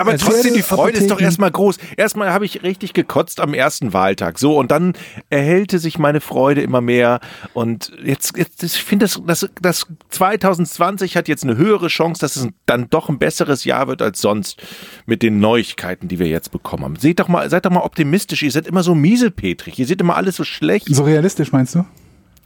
Aber 0.00 0.14
Es 0.14 0.20
trotzdem, 0.22 0.52
die 0.54 0.62
Freude 0.62 0.98
ist 0.98 1.06
doch 1.10 1.16
Apotheken- 1.16 1.24
erstmal 1.24 1.50
groß. 1.50 1.78
Erstmal 1.96 2.32
habe 2.32 2.44
ich 2.44 2.62
richtig 2.62 2.92
gekotzt 2.92 3.40
am 3.40 3.54
ersten 3.54 3.94
Wahltag. 3.94 4.38
So, 4.38 4.58
und 4.58 4.70
dann 4.70 4.92
erhellte 5.30 5.78
sich 5.78 5.98
meine 5.98 6.20
Freude 6.20 6.60
immer 6.60 6.82
mehr. 6.82 7.20
Und 7.54 7.92
jetzt, 8.04 8.36
jetzt 8.36 8.62
ich 8.62 8.82
finde, 8.84 9.06
das, 9.06 9.20
das, 9.26 9.48
das 9.62 9.86
2020 10.10 11.16
hat 11.16 11.28
jetzt 11.28 11.44
eine 11.44 11.56
höhere 11.56 11.88
Chance, 11.88 12.20
dass 12.20 12.36
es 12.36 12.48
dann 12.66 12.90
doch 12.90 13.08
ein 13.08 13.18
besseres 13.18 13.64
Jahr 13.64 13.88
wird 13.88 14.02
als 14.02 14.20
sonst 14.20 14.60
mit 15.06 15.22
den 15.22 15.40
Neuigkeiten, 15.40 16.08
die 16.08 16.18
wir 16.18 16.28
jetzt 16.28 16.52
bekommen 16.52 16.84
haben. 16.84 16.96
Seht 16.96 17.20
doch 17.20 17.28
mal, 17.28 17.48
seid 17.48 17.64
doch 17.64 17.70
mal 17.70 17.80
optimistisch. 17.80 18.42
Ihr 18.42 18.52
seid 18.52 18.66
immer 18.66 18.82
so 18.82 18.94
miesepetrig. 18.94 19.78
Ihr 19.78 19.86
seht 19.86 20.00
immer 20.02 20.16
alles 20.16 20.36
so 20.36 20.44
schlecht. 20.44 20.88
So 20.90 21.04
realistisch 21.04 21.52
meinst 21.52 21.74
du? 21.74 21.84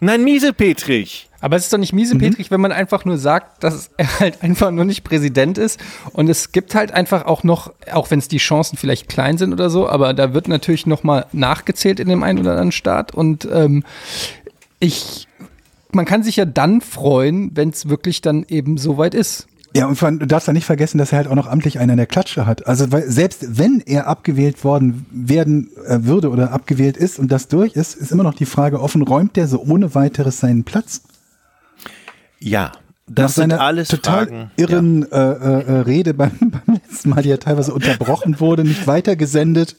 Nein, 0.05 0.25
miesepetrig. 0.25 1.29
Aber 1.41 1.55
es 1.55 1.63
ist 1.63 1.73
doch 1.73 1.79
nicht 1.79 1.93
miesepetrig, 1.93 2.51
wenn 2.51 2.61
man 2.61 2.73
einfach 2.73 3.05
nur 3.05 3.19
sagt, 3.19 3.63
dass 3.63 3.89
er 3.97 4.19
halt 4.19 4.43
einfach 4.43 4.73
nur 4.73 4.85
nicht 4.85 5.05
Präsident 5.05 5.59
ist. 5.59 5.79
Und 6.13 6.29
es 6.29 6.51
gibt 6.51 6.75
halt 6.75 6.91
einfach 6.91 7.25
auch 7.27 7.45
noch, 7.45 7.73
auch 7.93 8.11
wenn 8.11 8.19
es 8.19 8.27
die 8.27 8.39
Chancen 8.39 8.77
vielleicht 8.77 9.09
klein 9.09 9.39
sind 9.39 9.53
oder 9.53 9.71
so, 9.71 9.89
aber 9.89 10.13
da 10.13 10.35
wird 10.35 10.49
natürlich 10.49 10.87
noch 10.87 11.05
mal 11.05 11.27
nachgezählt 11.33 12.01
in 12.01 12.09
dem 12.09 12.25
einen 12.25 12.41
oder 12.41 12.51
anderen 12.51 12.73
Staat. 12.73 13.15
Und 13.15 13.47
ähm, 13.53 13.85
ich, 14.81 15.29
man 15.93 16.05
kann 16.05 16.25
sich 16.25 16.35
ja 16.35 16.47
dann 16.47 16.81
freuen, 16.81 17.57
wenn 17.57 17.69
es 17.69 17.89
wirklich 17.89 18.23
dann 18.23 18.45
eben 18.49 18.79
soweit 18.79 19.15
ist. 19.15 19.47
Ja, 19.75 19.87
und 19.87 20.01
du 20.01 20.27
darfst 20.27 20.47
ja 20.47 20.53
nicht 20.53 20.67
vergessen, 20.67 20.99
dass 20.99 21.13
er 21.13 21.19
halt 21.19 21.29
auch 21.29 21.35
noch 21.35 21.47
amtlich 21.47 21.79
einen 21.79 21.93
an 21.93 21.97
der 21.97 22.07
Klatsche 22.07 22.45
hat. 22.45 22.67
Also 22.67 22.93
weil 22.93 23.09
selbst 23.11 23.59
wenn 23.59 23.81
er 23.81 24.07
abgewählt 24.07 24.65
worden 24.65 25.07
werden 25.11 25.71
äh, 25.87 26.01
würde 26.03 26.31
oder 26.31 26.53
abgewählt 26.53 26.97
ist 26.97 27.19
und 27.19 27.33
das 27.33 27.49
durch 27.49 27.75
ist, 27.75 27.95
ist 27.95 28.13
immer 28.13 28.23
noch 28.23 28.35
die 28.35 28.45
Frage 28.45 28.81
offen, 28.81 29.03
räumt 29.03 29.37
der 29.37 29.49
so 29.49 29.63
ohne 29.63 29.95
weiteres 29.95 30.41
seinen 30.41 30.65
Platz? 30.65 31.03
Ja, 32.39 32.73
das 33.09 33.35
sind 33.35 33.51
seiner 33.51 33.61
alles 33.63 33.89
total 33.89 34.27
Fragen. 34.27 34.51
irren 34.57 35.11
äh, 35.11 35.17
äh, 35.17 35.63
äh, 35.63 35.73
Rede 35.81 36.15
beim, 36.15 36.31
beim 36.41 36.77
letzten 36.89 37.11
Mal, 37.11 37.23
die 37.23 37.31
ja 37.31 37.37
teilweise 37.37 37.75
unterbrochen 37.75 38.39
wurde, 38.41 38.65
nicht 38.65 38.87
weitergesendet 38.87 39.77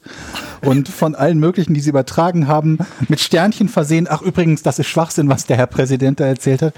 und 0.62 0.88
von 0.90 1.16
allen 1.16 1.40
möglichen, 1.40 1.74
die 1.74 1.80
sie 1.82 1.90
übertragen 1.90 2.48
haben, 2.48 2.78
mit 3.08 3.20
Sternchen 3.22 3.70
versehen. 3.70 4.08
Ach 4.10 4.22
übrigens, 4.22 4.62
das 4.62 4.80
ist 4.80 4.88
Schwachsinn, 4.88 5.30
was 5.30 5.46
der 5.46 5.58
Herr 5.58 5.68
Präsident 5.68 6.20
da 6.20 6.26
erzählt 6.26 6.62
hat. 6.62 6.74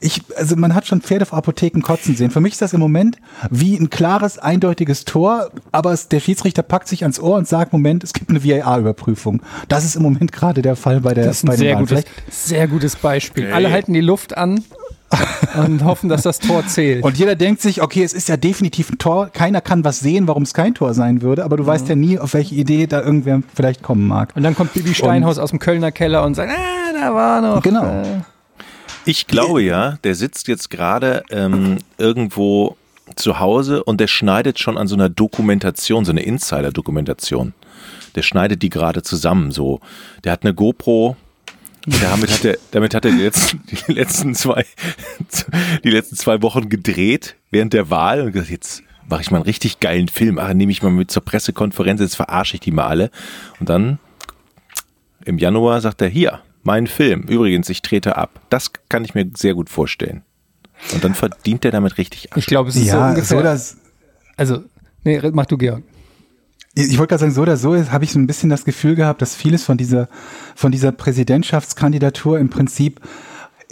Ich, 0.00 0.22
also 0.36 0.56
man 0.56 0.74
hat 0.74 0.86
schon 0.86 1.00
Pferde 1.02 1.26
vor 1.26 1.38
Apotheken 1.38 1.80
kotzen 1.82 2.16
sehen. 2.16 2.30
Für 2.30 2.40
mich 2.40 2.52
ist 2.54 2.62
das 2.62 2.72
im 2.72 2.80
Moment 2.80 3.18
wie 3.50 3.76
ein 3.76 3.90
klares, 3.90 4.38
eindeutiges 4.38 5.04
Tor, 5.04 5.50
aber 5.72 5.92
es, 5.92 6.08
der 6.08 6.20
Schiedsrichter 6.20 6.62
packt 6.62 6.88
sich 6.88 7.02
ans 7.02 7.20
Ohr 7.20 7.36
und 7.36 7.46
sagt, 7.46 7.72
Moment, 7.72 8.04
es 8.04 8.12
gibt 8.14 8.30
eine 8.30 8.42
VAR-Überprüfung. 8.44 9.42
Das 9.68 9.84
ist 9.84 9.96
im 9.96 10.02
Moment 10.02 10.32
gerade 10.32 10.62
der 10.62 10.76
Fall 10.76 11.00
bei 11.00 11.14
der 11.14 11.24
Das 11.26 11.36
ist 11.38 11.46
bei 11.46 11.52
ein 11.52 11.58
sehr 11.58 11.76
gutes, 11.76 11.88
Vielleicht- 11.90 12.08
sehr 12.30 12.68
gutes 12.68 12.96
Beispiel. 12.96 13.44
Okay. 13.44 13.52
Alle 13.52 13.70
halten 13.70 13.92
die 13.92 14.00
Luft 14.00 14.36
an 14.36 14.64
und 15.56 15.84
hoffen, 15.84 16.08
dass 16.08 16.22
das 16.22 16.38
Tor 16.38 16.66
zählt. 16.66 17.02
Und 17.02 17.18
jeder 17.18 17.34
denkt 17.34 17.60
sich, 17.60 17.82
okay, 17.82 18.02
es 18.04 18.12
ist 18.12 18.28
ja 18.28 18.36
definitiv 18.36 18.90
ein 18.90 18.98
Tor. 18.98 19.28
Keiner 19.32 19.60
kann 19.60 19.84
was 19.84 20.00
sehen, 20.00 20.28
warum 20.28 20.44
es 20.44 20.54
kein 20.54 20.74
Tor 20.74 20.94
sein 20.94 21.22
würde, 21.22 21.44
aber 21.44 21.56
du 21.56 21.66
weißt 21.66 21.88
ja 21.88 21.96
nie, 21.96 22.18
auf 22.18 22.34
welche 22.34 22.54
Idee 22.54 22.86
da 22.86 23.00
irgendwer 23.02 23.42
vielleicht 23.54 23.82
kommen 23.82 24.06
mag. 24.06 24.32
Und 24.36 24.42
dann 24.42 24.54
kommt 24.54 24.72
Bibi 24.74 24.94
Steinhaus 24.94 25.38
aus 25.38 25.50
dem 25.50 25.58
Kölner 25.58 25.90
Keller 25.92 26.24
und 26.24 26.34
sagt, 26.34 26.52
ah, 26.52 26.92
da 26.92 27.14
war 27.14 27.40
noch. 27.40 27.62
Genau. 27.62 27.84
Äh, 27.84 28.04
Ich 29.06 29.26
glaube 29.26 29.62
ja, 29.62 29.98
der 30.04 30.14
sitzt 30.14 30.46
jetzt 30.46 30.70
gerade 30.70 31.24
ähm, 31.30 31.78
irgendwo 31.98 32.76
zu 33.16 33.40
Hause 33.40 33.82
und 33.82 34.00
der 34.00 34.06
schneidet 34.06 34.58
schon 34.60 34.78
an 34.78 34.86
so 34.86 34.94
einer 34.94 35.08
Dokumentation, 35.08 36.04
so 36.04 36.12
eine 36.12 36.22
Insider-Dokumentation. 36.22 37.54
Der 38.14 38.22
schneidet 38.22 38.62
die 38.62 38.70
gerade 38.70 39.02
zusammen, 39.02 39.50
so. 39.52 39.80
Der 40.24 40.32
hat 40.32 40.44
eine 40.44 40.54
GoPro, 40.54 41.16
damit 41.86 42.30
hat 42.30 42.44
er, 42.44 42.58
damit 42.72 42.94
hat 42.94 43.04
er 43.04 43.10
die 43.12 43.22
letzten, 43.22 43.62
die 43.88 43.92
letzten 43.92 44.34
zwei, 44.34 44.64
die 45.84 45.90
letzten 45.90 46.16
zwei 46.16 46.42
Wochen 46.42 46.68
gedreht 46.68 47.36
während 47.50 47.72
der 47.72 47.90
Wahl 47.90 48.20
und 48.22 48.32
gesagt, 48.32 48.50
jetzt 48.50 48.82
mache 49.08 49.22
ich 49.22 49.30
mal 49.30 49.38
einen 49.38 49.44
richtig 49.46 49.80
geilen 49.80 50.08
Film, 50.08 50.38
ach, 50.38 50.52
nehme 50.54 50.70
ich 50.72 50.82
mal 50.82 50.90
mit 50.90 51.10
zur 51.10 51.24
Pressekonferenz, 51.24 52.00
jetzt 52.00 52.16
verarsche 52.16 52.54
ich 52.54 52.60
die 52.60 52.70
mal 52.70 52.86
alle. 52.86 53.10
Und 53.58 53.68
dann 53.68 53.98
im 55.24 55.38
Januar 55.38 55.80
sagt 55.80 56.00
er, 56.02 56.08
hier, 56.08 56.40
mein 56.62 56.86
Film. 56.86 57.22
Übrigens, 57.22 57.68
ich 57.68 57.82
trete 57.82 58.16
ab. 58.16 58.40
Das 58.50 58.70
kann 58.88 59.04
ich 59.04 59.14
mir 59.14 59.28
sehr 59.34 59.54
gut 59.54 59.68
vorstellen. 59.68 60.22
Und 60.92 61.02
dann 61.04 61.14
verdient 61.14 61.64
er 61.64 61.72
damit 61.72 61.98
richtig 61.98 62.28
Ich 62.36 62.46
glaube, 62.46 62.70
es 62.70 62.76
ist 62.76 62.86
so 62.88 62.96
Ja, 62.96 63.08
ungefähr. 63.10 63.38
so 63.38 63.42
das, 63.42 63.76
also, 64.36 64.64
nee, 65.04 65.20
mach 65.32 65.46
du, 65.46 65.58
Georg. 65.58 65.82
Ich 66.74 66.98
wollte 66.98 67.10
gerade 67.10 67.20
sagen, 67.20 67.32
so 67.32 67.42
oder 67.42 67.56
so 67.56 67.74
habe 67.90 68.04
ich 68.04 68.12
so 68.12 68.18
ein 68.18 68.26
bisschen 68.26 68.50
das 68.50 68.64
Gefühl 68.64 68.94
gehabt, 68.94 69.22
dass 69.22 69.34
vieles 69.34 69.64
von 69.64 69.76
dieser, 69.76 70.08
von 70.54 70.70
dieser 70.70 70.92
Präsidentschaftskandidatur 70.92 72.38
im 72.38 72.48
Prinzip 72.48 73.00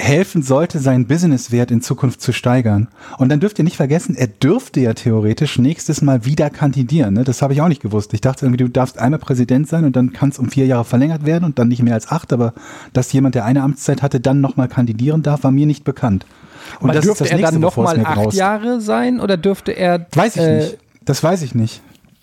helfen 0.00 0.42
sollte, 0.42 0.78
seinen 0.78 1.06
Businesswert 1.06 1.72
in 1.72 1.80
Zukunft 1.80 2.20
zu 2.20 2.32
steigern. 2.32 2.88
Und 3.18 3.30
dann 3.30 3.40
dürft 3.40 3.58
ihr 3.58 3.64
nicht 3.64 3.76
vergessen, 3.76 4.14
er 4.14 4.28
dürfte 4.28 4.80
ja 4.80 4.94
theoretisch 4.94 5.58
nächstes 5.58 6.02
Mal 6.02 6.24
wieder 6.24 6.50
kandidieren. 6.50 7.14
Ne? 7.14 7.24
Das 7.24 7.42
habe 7.42 7.52
ich 7.52 7.60
auch 7.60 7.68
nicht 7.68 7.82
gewusst. 7.82 8.14
Ich 8.14 8.20
dachte 8.20 8.46
irgendwie, 8.46 8.62
du 8.62 8.70
darfst 8.70 8.98
einmal 8.98 9.18
Präsident 9.18 9.68
sein 9.68 9.84
und 9.84 9.96
dann 9.96 10.12
kann 10.12 10.28
es 10.28 10.38
um 10.38 10.50
vier 10.50 10.66
Jahre 10.66 10.84
verlängert 10.84 11.26
werden 11.26 11.44
und 11.44 11.58
dann 11.58 11.66
nicht 11.66 11.82
mehr 11.82 11.94
als 11.94 12.08
acht. 12.12 12.32
Aber 12.32 12.54
dass 12.92 13.12
jemand, 13.12 13.34
der 13.34 13.44
eine 13.44 13.62
Amtszeit 13.62 14.02
hatte, 14.02 14.20
dann 14.20 14.40
nochmal 14.40 14.68
kandidieren 14.68 15.22
darf, 15.22 15.42
war 15.42 15.50
mir 15.50 15.66
nicht 15.66 15.82
bekannt. 15.82 16.26
Und 16.78 16.94
das 16.94 17.04
dürfte 17.04 17.24
das 17.24 17.32
er 17.32 17.38
dann 17.38 17.54
Nächste, 17.54 17.56
es 17.56 17.76
nochmal 17.76 18.00
acht 18.06 18.14
graust. 18.14 18.36
Jahre 18.36 18.80
sein 18.80 19.18
oder 19.18 19.36
dürfte 19.36 19.72
er, 19.72 20.06
Weiß 20.12 20.36
ich 20.36 20.42
äh, 20.42 20.56
nicht. 20.58 20.78
Das 21.04 21.24
weiß 21.24 21.42
ich 21.42 21.56
nicht. 21.56 21.82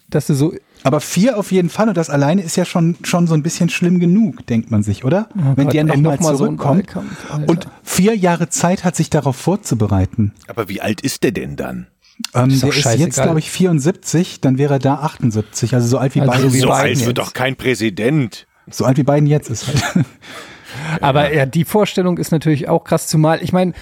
dass 0.09 0.27
du 0.27 0.33
so, 0.33 0.53
Aber 0.85 0.99
vier 1.01 1.39
auf 1.39 1.51
jeden 1.51 1.69
Fall 1.69 1.89
und 1.89 1.97
das 1.97 2.11
alleine 2.11 2.43
ist 2.43 2.55
ja 2.57 2.63
schon, 2.63 2.95
schon 3.01 3.25
so 3.25 3.33
ein 3.33 3.41
bisschen 3.41 3.69
schlimm 3.69 3.99
genug, 3.99 4.45
denkt 4.45 4.69
man 4.69 4.83
sich, 4.83 5.03
oder? 5.03 5.29
Wenn 5.33 5.65
Gott, 5.65 5.73
der 5.73 5.83
nochmal 5.83 6.17
noch 6.17 6.21
so 6.21 6.37
zurückkommt 6.37 6.95
Wahlkampf, 6.95 7.31
Alter. 7.31 7.49
und 7.49 7.67
vier 7.83 8.15
Jahre 8.15 8.49
Zeit 8.49 8.83
hat, 8.83 8.95
sich 8.95 9.09
darauf 9.09 9.35
vorzubereiten. 9.35 10.33
Aber 10.47 10.69
wie 10.69 10.81
alt 10.81 11.01
ist 11.01 11.23
der 11.23 11.31
denn 11.31 11.55
dann? 11.55 11.87
Ähm, 12.35 12.49
Ist 12.51 12.61
der 12.61 12.69
ist 12.69 12.99
jetzt, 12.99 13.21
glaube 13.21 13.39
ich, 13.39 13.49
74, 13.49 14.41
dann 14.41 14.59
wäre 14.59 14.75
er 14.75 14.79
da 14.79 14.95
78, 14.99 15.73
also 15.73 15.87
so 15.87 15.97
alt 15.97 16.13
wie 16.13 16.21
Also 16.21 16.31
beiden. 16.33 16.53
wie 16.53 16.59
so 16.59 16.67
Biden 16.67 16.79
alt 16.79 16.99
wird 16.99 17.17
jetzt. 17.17 17.17
doch 17.17 17.33
kein 17.33 17.55
Präsident. 17.55 18.45
So 18.69 18.85
alt 18.85 18.97
wie 18.97 19.03
beiden 19.03 19.27
jetzt 19.27 19.49
ist 19.49 19.67
halt. 19.67 20.05
Aber 21.01 21.33
ja, 21.33 21.47
die 21.47 21.65
Vorstellung 21.65 22.19
ist 22.19 22.31
natürlich 22.31 22.69
auch 22.69 22.83
krass, 22.83 23.07
zumal, 23.07 23.41
ich 23.41 23.53
meine, 23.53 23.73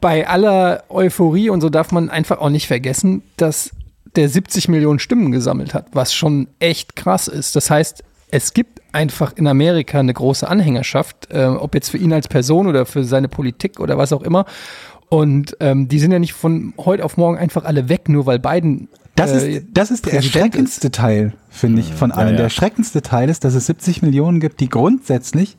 bei 0.00 0.28
aller 0.28 0.84
Euphorie 0.90 1.48
und 1.48 1.60
so 1.62 1.70
darf 1.70 1.90
man 1.90 2.10
einfach 2.10 2.38
auch 2.38 2.50
nicht 2.50 2.66
vergessen, 2.66 3.22
dass 3.36 3.70
der 4.16 4.28
70 4.28 4.68
Millionen 4.68 4.98
Stimmen 4.98 5.32
gesammelt 5.32 5.74
hat, 5.74 5.88
was 5.92 6.14
schon 6.14 6.48
echt 6.58 6.96
krass 6.96 7.28
ist. 7.28 7.54
Das 7.56 7.70
heißt, 7.70 8.02
es 8.30 8.54
gibt 8.54 8.80
einfach 8.92 9.36
in 9.36 9.46
Amerika 9.46 9.98
eine 9.98 10.14
große 10.14 10.48
Anhängerschaft, 10.48 11.28
äh, 11.30 11.44
ob 11.44 11.74
jetzt 11.74 11.90
für 11.90 11.98
ihn 11.98 12.12
als 12.12 12.28
Person 12.28 12.66
oder 12.66 12.86
für 12.86 13.04
seine 13.04 13.28
Politik 13.28 13.80
oder 13.80 13.98
was 13.98 14.12
auch 14.12 14.22
immer. 14.22 14.46
Und 15.08 15.56
ähm, 15.58 15.88
die 15.88 15.98
sind 15.98 16.12
ja 16.12 16.20
nicht 16.20 16.34
von 16.34 16.72
heute 16.78 17.04
auf 17.04 17.16
morgen 17.16 17.36
einfach 17.36 17.64
alle 17.64 17.88
weg, 17.88 18.08
nur 18.08 18.26
weil 18.26 18.38
Biden. 18.38 18.88
Das 19.16 19.32
äh, 19.32 19.56
ist, 19.56 19.66
das 19.72 19.90
ist 19.90 20.06
der 20.06 20.14
erschreckendste 20.14 20.92
Teil, 20.92 21.32
finde 21.50 21.80
ich, 21.80 21.92
von 21.92 22.12
allen. 22.12 22.30
ja. 22.30 22.36
Der 22.36 22.44
erschreckendste 22.44 23.02
Teil 23.02 23.28
ist, 23.28 23.42
dass 23.42 23.54
es 23.54 23.66
70 23.66 24.02
Millionen 24.02 24.38
gibt, 24.38 24.60
die 24.60 24.68
grundsätzlich 24.68 25.56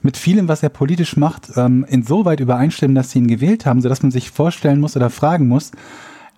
mit 0.00 0.16
vielem, 0.16 0.48
was 0.48 0.62
er 0.62 0.70
politisch 0.70 1.18
macht, 1.18 1.50
ähm, 1.56 1.84
insoweit 1.88 2.40
übereinstimmen, 2.40 2.94
dass 2.94 3.10
sie 3.10 3.18
ihn 3.18 3.28
gewählt 3.28 3.66
haben, 3.66 3.82
sodass 3.82 4.02
man 4.02 4.10
sich 4.10 4.30
vorstellen 4.30 4.80
muss 4.80 4.96
oder 4.96 5.10
fragen 5.10 5.48
muss, 5.48 5.72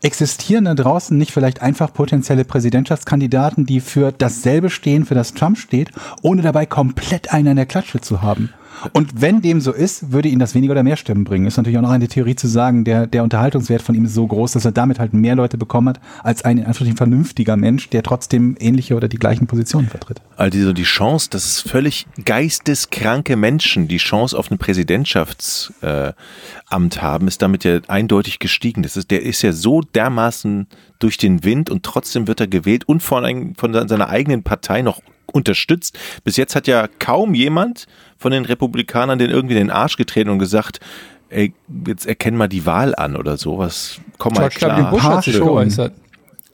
existieren 0.06 0.66
da 0.66 0.74
draußen 0.74 1.18
nicht 1.18 1.32
vielleicht 1.32 1.62
einfach 1.62 1.92
potenzielle 1.92 2.44
Präsidentschaftskandidaten, 2.44 3.66
die 3.66 3.80
für 3.80 4.12
dasselbe 4.12 4.70
stehen, 4.70 5.04
für 5.04 5.16
das 5.16 5.34
Trump 5.34 5.58
steht, 5.58 5.90
ohne 6.22 6.42
dabei 6.42 6.64
komplett 6.64 7.32
einen 7.32 7.48
an 7.48 7.56
der 7.56 7.66
Klatsche 7.66 8.00
zu 8.00 8.22
haben? 8.22 8.50
Und 8.92 9.20
wenn 9.20 9.42
dem 9.42 9.60
so 9.60 9.72
ist, 9.72 10.12
würde 10.12 10.28
ihn 10.28 10.38
das 10.38 10.54
weniger 10.54 10.72
oder 10.72 10.82
mehr 10.82 10.96
Stimmen 10.96 11.24
bringen. 11.24 11.46
Ist 11.46 11.56
natürlich 11.56 11.78
auch 11.78 11.82
noch 11.82 11.90
eine 11.90 12.08
Theorie 12.08 12.36
zu 12.36 12.48
sagen, 12.48 12.84
der, 12.84 13.06
der 13.06 13.22
Unterhaltungswert 13.22 13.82
von 13.82 13.94
ihm 13.94 14.04
ist 14.04 14.14
so 14.14 14.26
groß, 14.26 14.52
dass 14.52 14.64
er 14.64 14.72
damit 14.72 14.98
halt 14.98 15.14
mehr 15.14 15.34
Leute 15.34 15.58
bekommen 15.58 15.88
hat, 15.88 16.00
als 16.22 16.44
ein 16.44 16.58
in 16.58 16.64
Anführungsstrichen 16.64 16.96
vernünftiger 16.96 17.56
Mensch, 17.56 17.90
der 17.90 18.02
trotzdem 18.02 18.56
ähnliche 18.58 18.94
oder 18.96 19.08
die 19.08 19.18
gleichen 19.18 19.46
Positionen 19.46 19.88
vertritt. 19.88 20.20
Also 20.36 20.62
so 20.62 20.72
die 20.72 20.82
Chance, 20.82 21.30
dass 21.30 21.44
es 21.44 21.60
völlig 21.60 22.06
geisteskranke 22.24 23.36
Menschen 23.36 23.88
die 23.88 23.96
Chance 23.98 24.38
auf 24.38 24.50
ein 24.50 24.58
Präsidentschaftsamt 24.58 25.76
äh, 25.82 27.00
haben, 27.00 27.28
ist 27.28 27.42
damit 27.42 27.64
ja 27.64 27.80
eindeutig 27.88 28.38
gestiegen. 28.38 28.82
Das 28.82 28.96
ist, 28.96 29.10
der 29.10 29.22
ist 29.22 29.42
ja 29.42 29.52
so 29.52 29.80
dermaßen 29.80 30.66
durch 30.98 31.18
den 31.18 31.44
Wind 31.44 31.70
und 31.70 31.82
trotzdem 31.82 32.26
wird 32.26 32.40
er 32.40 32.46
gewählt 32.46 32.84
und 32.88 33.02
von, 33.02 33.24
ein, 33.24 33.54
von 33.56 33.72
seiner 33.88 34.08
eigenen 34.08 34.42
Partei 34.42 34.82
noch 34.82 35.00
unterstützt. 35.36 35.98
Bis 36.24 36.36
jetzt 36.36 36.56
hat 36.56 36.66
ja 36.66 36.88
kaum 36.98 37.34
jemand 37.34 37.86
von 38.18 38.32
den 38.32 38.44
Republikanern 38.44 39.18
den 39.18 39.30
irgendwie 39.30 39.54
in 39.54 39.68
den 39.68 39.70
Arsch 39.70 39.96
getreten 39.96 40.30
und 40.30 40.38
gesagt, 40.38 40.80
ey, 41.28 41.52
jetzt 41.86 42.06
erkenn 42.06 42.36
mal 42.36 42.48
die 42.48 42.66
Wahl 42.66 42.94
an 42.94 43.16
oder 43.16 43.36
sowas. 43.36 44.00
Komm 44.18 44.34
mal 44.34 44.46
W. 44.46 44.54
klar. 44.54 44.90
Bush 44.90 45.02
Paar 45.02 45.16
hat 45.16 45.24
sich 45.24 45.38
geäußert. 45.38 45.92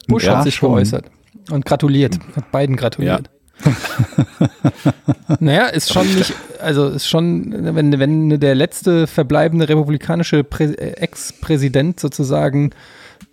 Bush 0.07 0.25
Ja, 0.25 0.37
hat 0.37 0.43
sich 0.43 0.55
schon. 0.55 0.71
geäußert 0.71 1.05
und 1.49 1.65
gratuliert, 1.65 2.19
hat 2.35 2.51
beiden 2.51 2.75
gratuliert. 2.75 3.29
naja, 5.39 5.67
ist 5.67 5.93
schon 5.93 6.07
nicht, 6.15 6.33
also 6.59 6.87
ist 6.89 7.07
schon, 7.07 7.75
wenn, 7.75 7.97
wenn 7.99 8.39
der 8.39 8.55
letzte 8.55 9.07
verbleibende 9.07 9.69
republikanische 9.69 10.45
äh, 10.59 10.73
Ex-Präsident 10.73 11.99
sozusagen 11.99 12.71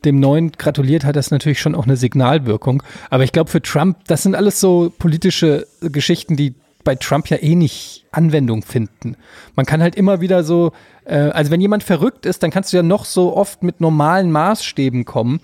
dem 0.04 0.20
neuen 0.20 0.52
gratuliert, 0.52 1.04
hat 1.04 1.16
das 1.16 1.30
natürlich 1.30 1.60
schon 1.60 1.74
auch 1.74 1.84
eine 1.84 1.96
Signalwirkung. 1.96 2.82
Aber 3.10 3.24
ich 3.24 3.32
glaube, 3.32 3.50
für 3.50 3.62
Trump, 3.62 3.98
das 4.06 4.22
sind 4.22 4.34
alles 4.34 4.60
so 4.60 4.92
politische 4.98 5.66
Geschichten, 5.80 6.36
die 6.36 6.54
bei 6.84 6.94
Trump 6.94 7.28
ja 7.28 7.36
eh 7.36 7.54
nicht 7.54 8.06
Anwendung 8.10 8.62
finden. 8.62 9.16
Man 9.54 9.66
kann 9.66 9.82
halt 9.82 9.96
immer 9.96 10.20
wieder 10.20 10.44
so, 10.44 10.72
äh, 11.04 11.16
also 11.16 11.50
wenn 11.50 11.60
jemand 11.60 11.82
verrückt 11.82 12.24
ist, 12.26 12.42
dann 12.42 12.50
kannst 12.50 12.72
du 12.72 12.78
ja 12.78 12.82
noch 12.82 13.04
so 13.04 13.36
oft 13.36 13.62
mit 13.62 13.80
normalen 13.80 14.30
Maßstäben 14.32 15.04
kommen. 15.04 15.40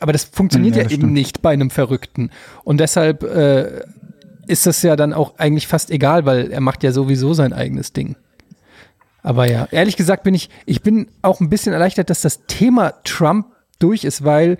Aber 0.00 0.12
das 0.12 0.24
funktioniert 0.24 0.74
Ja, 0.74 0.82
ja, 0.82 0.84
das 0.84 0.92
eben 0.92 1.02
stimmt. 1.02 1.12
nicht 1.12 1.42
bei 1.42 1.52
einem 1.52 1.70
Verrückten. 1.70 2.30
Und 2.64 2.80
deshalb 2.80 3.22
äh, 3.22 3.82
ist 4.46 4.66
das 4.66 4.82
ja 4.82 4.96
dann 4.96 5.12
auch 5.12 5.38
eigentlich 5.38 5.68
fast 5.68 5.90
egal, 5.90 6.26
weil 6.26 6.50
er 6.50 6.60
macht 6.60 6.82
ja 6.82 6.90
sowieso 6.92 7.34
sein 7.34 7.52
eigenes 7.52 7.92
Ding. 7.92 8.16
Aber 9.22 9.48
ja, 9.50 9.68
ehrlich 9.70 9.96
gesagt 9.96 10.22
bin 10.24 10.34
ich, 10.34 10.48
ich 10.66 10.82
bin 10.82 11.08
auch 11.22 11.40
ein 11.40 11.50
bisschen 11.50 11.72
erleichtert, 11.72 12.10
dass 12.10 12.22
das 12.22 12.46
Thema 12.46 12.94
Trump 13.04 13.46
durch 13.80 14.04
ist, 14.04 14.24
weil 14.24 14.58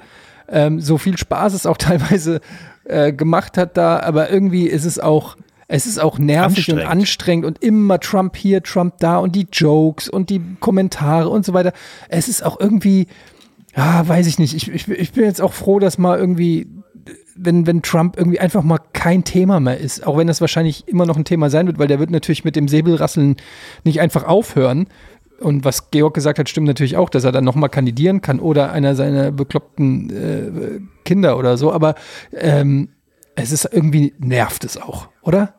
ähm, 0.48 0.80
so 0.80 0.98
viel 0.98 1.16
Spaß 1.16 1.54
es 1.54 1.66
auch 1.66 1.76
teilweise 1.78 2.40
äh, 2.84 3.12
gemacht 3.12 3.56
hat 3.56 3.76
da, 3.76 4.00
aber 4.00 4.30
irgendwie 4.30 4.66
ist 4.66 4.84
es 4.84 4.98
auch, 4.98 5.36
es 5.68 5.86
ist 5.86 6.00
auch 6.00 6.18
nervig 6.18 6.70
und 6.70 6.78
Anstrengend. 6.78 6.90
anstrengend 6.90 7.46
und 7.46 7.62
immer 7.62 8.00
Trump 8.00 8.36
hier, 8.36 8.62
Trump 8.62 8.94
da 8.98 9.18
und 9.18 9.36
die 9.36 9.46
Jokes 9.52 10.08
und 10.08 10.30
die 10.30 10.42
Kommentare 10.58 11.28
und 11.28 11.44
so 11.44 11.54
weiter. 11.54 11.72
Es 12.08 12.28
ist 12.28 12.44
auch 12.44 12.58
irgendwie, 12.58 13.06
ja, 13.76 14.06
weiß 14.06 14.26
ich 14.26 14.38
nicht. 14.38 14.54
Ich, 14.54 14.68
ich, 14.68 14.88
ich 14.88 15.12
bin 15.12 15.24
jetzt 15.24 15.40
auch 15.40 15.52
froh, 15.52 15.78
dass 15.78 15.98
mal 15.98 16.18
irgendwie, 16.18 16.66
wenn, 17.36 17.66
wenn 17.66 17.82
Trump 17.82 18.16
irgendwie 18.16 18.40
einfach 18.40 18.64
mal 18.64 18.80
kein 18.92 19.22
Thema 19.22 19.60
mehr 19.60 19.78
ist, 19.78 20.04
auch 20.06 20.18
wenn 20.18 20.26
das 20.26 20.40
wahrscheinlich 20.40 20.88
immer 20.88 21.06
noch 21.06 21.16
ein 21.16 21.24
Thema 21.24 21.50
sein 21.50 21.66
wird, 21.66 21.78
weil 21.78 21.86
der 21.86 22.00
wird 22.00 22.10
natürlich 22.10 22.44
mit 22.44 22.56
dem 22.56 22.66
Säbelrasseln 22.66 23.36
nicht 23.84 24.00
einfach 24.00 24.24
aufhören. 24.24 24.88
Und 25.40 25.64
was 25.64 25.90
Georg 25.90 26.14
gesagt 26.14 26.38
hat, 26.38 26.48
stimmt 26.48 26.66
natürlich 26.66 26.96
auch, 26.96 27.08
dass 27.08 27.24
er 27.24 27.32
dann 27.32 27.44
nochmal 27.44 27.70
kandidieren 27.70 28.20
kann 28.20 28.40
oder 28.40 28.72
einer 28.72 28.94
seiner 28.94 29.30
bekloppten 29.32 30.10
äh, 30.10 30.80
Kinder 31.04 31.38
oder 31.38 31.56
so. 31.56 31.72
Aber 31.72 31.94
ähm, 32.32 32.90
es 33.36 33.50
ist 33.52 33.68
irgendwie, 33.72 34.12
nervt 34.18 34.64
es 34.64 34.76
auch, 34.76 35.08
oder? 35.22 35.54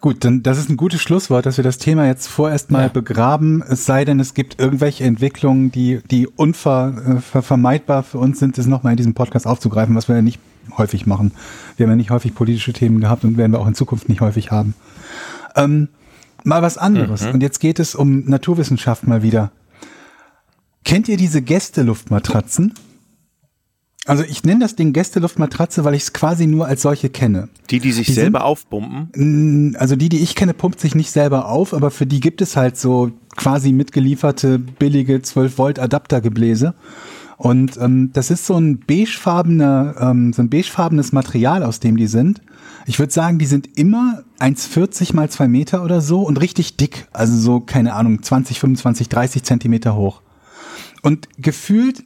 Gut, 0.00 0.24
dann 0.24 0.42
das 0.42 0.58
ist 0.58 0.68
ein 0.68 0.76
gutes 0.76 1.00
Schlusswort, 1.00 1.46
dass 1.46 1.56
wir 1.56 1.64
das 1.64 1.78
Thema 1.78 2.06
jetzt 2.06 2.28
vorerst 2.28 2.70
mal 2.70 2.82
Ja. 2.82 2.88
begraben, 2.88 3.64
es 3.68 3.86
sei 3.86 4.04
denn, 4.04 4.20
es 4.20 4.34
gibt 4.34 4.60
irgendwelche 4.60 5.04
Entwicklungen, 5.04 5.72
die, 5.72 6.00
die 6.10 6.28
unvermeidbar 6.28 8.02
für 8.02 8.18
uns 8.18 8.38
sind, 8.38 8.58
das 8.58 8.66
nochmal 8.66 8.92
in 8.92 8.96
diesem 8.98 9.14
Podcast 9.14 9.46
aufzugreifen, 9.46 9.96
was 9.96 10.06
wir 10.08 10.14
ja 10.16 10.22
nicht 10.22 10.38
häufig 10.76 11.06
machen. 11.06 11.32
Wir 11.76 11.84
haben 11.86 11.92
ja 11.92 11.96
nicht 11.96 12.10
häufig 12.10 12.34
politische 12.34 12.72
Themen 12.74 13.00
gehabt 13.00 13.24
und 13.24 13.36
werden 13.38 13.52
wir 13.52 13.58
auch 13.58 13.66
in 13.66 13.74
Zukunft 13.74 14.08
nicht 14.08 14.20
häufig 14.20 14.50
haben. 14.50 14.74
Ähm, 15.56 15.88
mal 16.46 16.62
was 16.62 16.78
anderes. 16.78 17.26
Und 17.26 17.42
jetzt 17.42 17.60
geht 17.60 17.78
es 17.78 17.94
um 17.94 18.24
Naturwissenschaft 18.26 19.06
mal 19.06 19.22
wieder. 19.22 19.52
Kennt 20.84 21.08
ihr 21.08 21.16
diese 21.16 21.42
Gästeluftmatratzen? 21.42 22.74
Also 24.06 24.22
ich 24.22 24.44
nenne 24.44 24.60
das 24.60 24.76
Ding 24.76 24.92
Gästeluftmatratze, 24.92 25.82
weil 25.84 25.94
ich 25.94 26.02
es 26.04 26.12
quasi 26.12 26.46
nur 26.46 26.66
als 26.68 26.82
solche 26.82 27.08
kenne. 27.10 27.48
Die, 27.70 27.80
die 27.80 27.90
sich 27.90 28.06
Die 28.06 28.12
selber 28.12 28.38
sind- 28.38 28.46
aufpumpen. 28.46 29.76
Also 29.80 29.96
die, 29.96 30.08
die 30.08 30.20
ich 30.20 30.36
kenne, 30.36 30.54
pumpt 30.54 30.78
sich 30.78 30.94
nicht 30.94 31.10
selber 31.10 31.48
auf, 31.48 31.74
aber 31.74 31.90
für 31.90 32.06
die 32.06 32.20
gibt 32.20 32.40
es 32.40 32.56
halt 32.56 32.76
so 32.76 33.10
quasi 33.36 33.72
mitgelieferte 33.72 34.60
billige 34.60 35.22
12 35.22 35.58
Volt 35.58 35.78
Adaptergebläse. 35.80 36.74
Und 37.36 37.76
ähm, 37.78 38.10
das 38.12 38.30
ist 38.30 38.46
so 38.46 38.56
ein 38.56 38.78
beigefarbener, 38.78 39.96
ähm, 39.98 40.32
so 40.32 40.40
ein 40.42 40.50
beigefarbenes 40.50 41.10
Material, 41.12 41.64
aus 41.64 41.80
dem 41.80 41.96
die 41.96 42.06
sind. 42.06 42.40
Ich 42.88 43.00
würde 43.00 43.12
sagen, 43.12 43.38
die 43.38 43.46
sind 43.46 43.76
immer 43.76 44.22
1,40 44.38 45.14
mal 45.14 45.28
2 45.28 45.48
Meter 45.48 45.82
oder 45.82 46.00
so 46.00 46.22
und 46.22 46.40
richtig 46.40 46.76
dick. 46.76 47.08
Also 47.12 47.36
so, 47.36 47.60
keine 47.60 47.94
Ahnung, 47.94 48.22
20, 48.22 48.60
25, 48.60 49.08
30 49.08 49.42
Zentimeter 49.42 49.96
hoch. 49.96 50.22
Und 51.02 51.28
gefühlt 51.36 52.04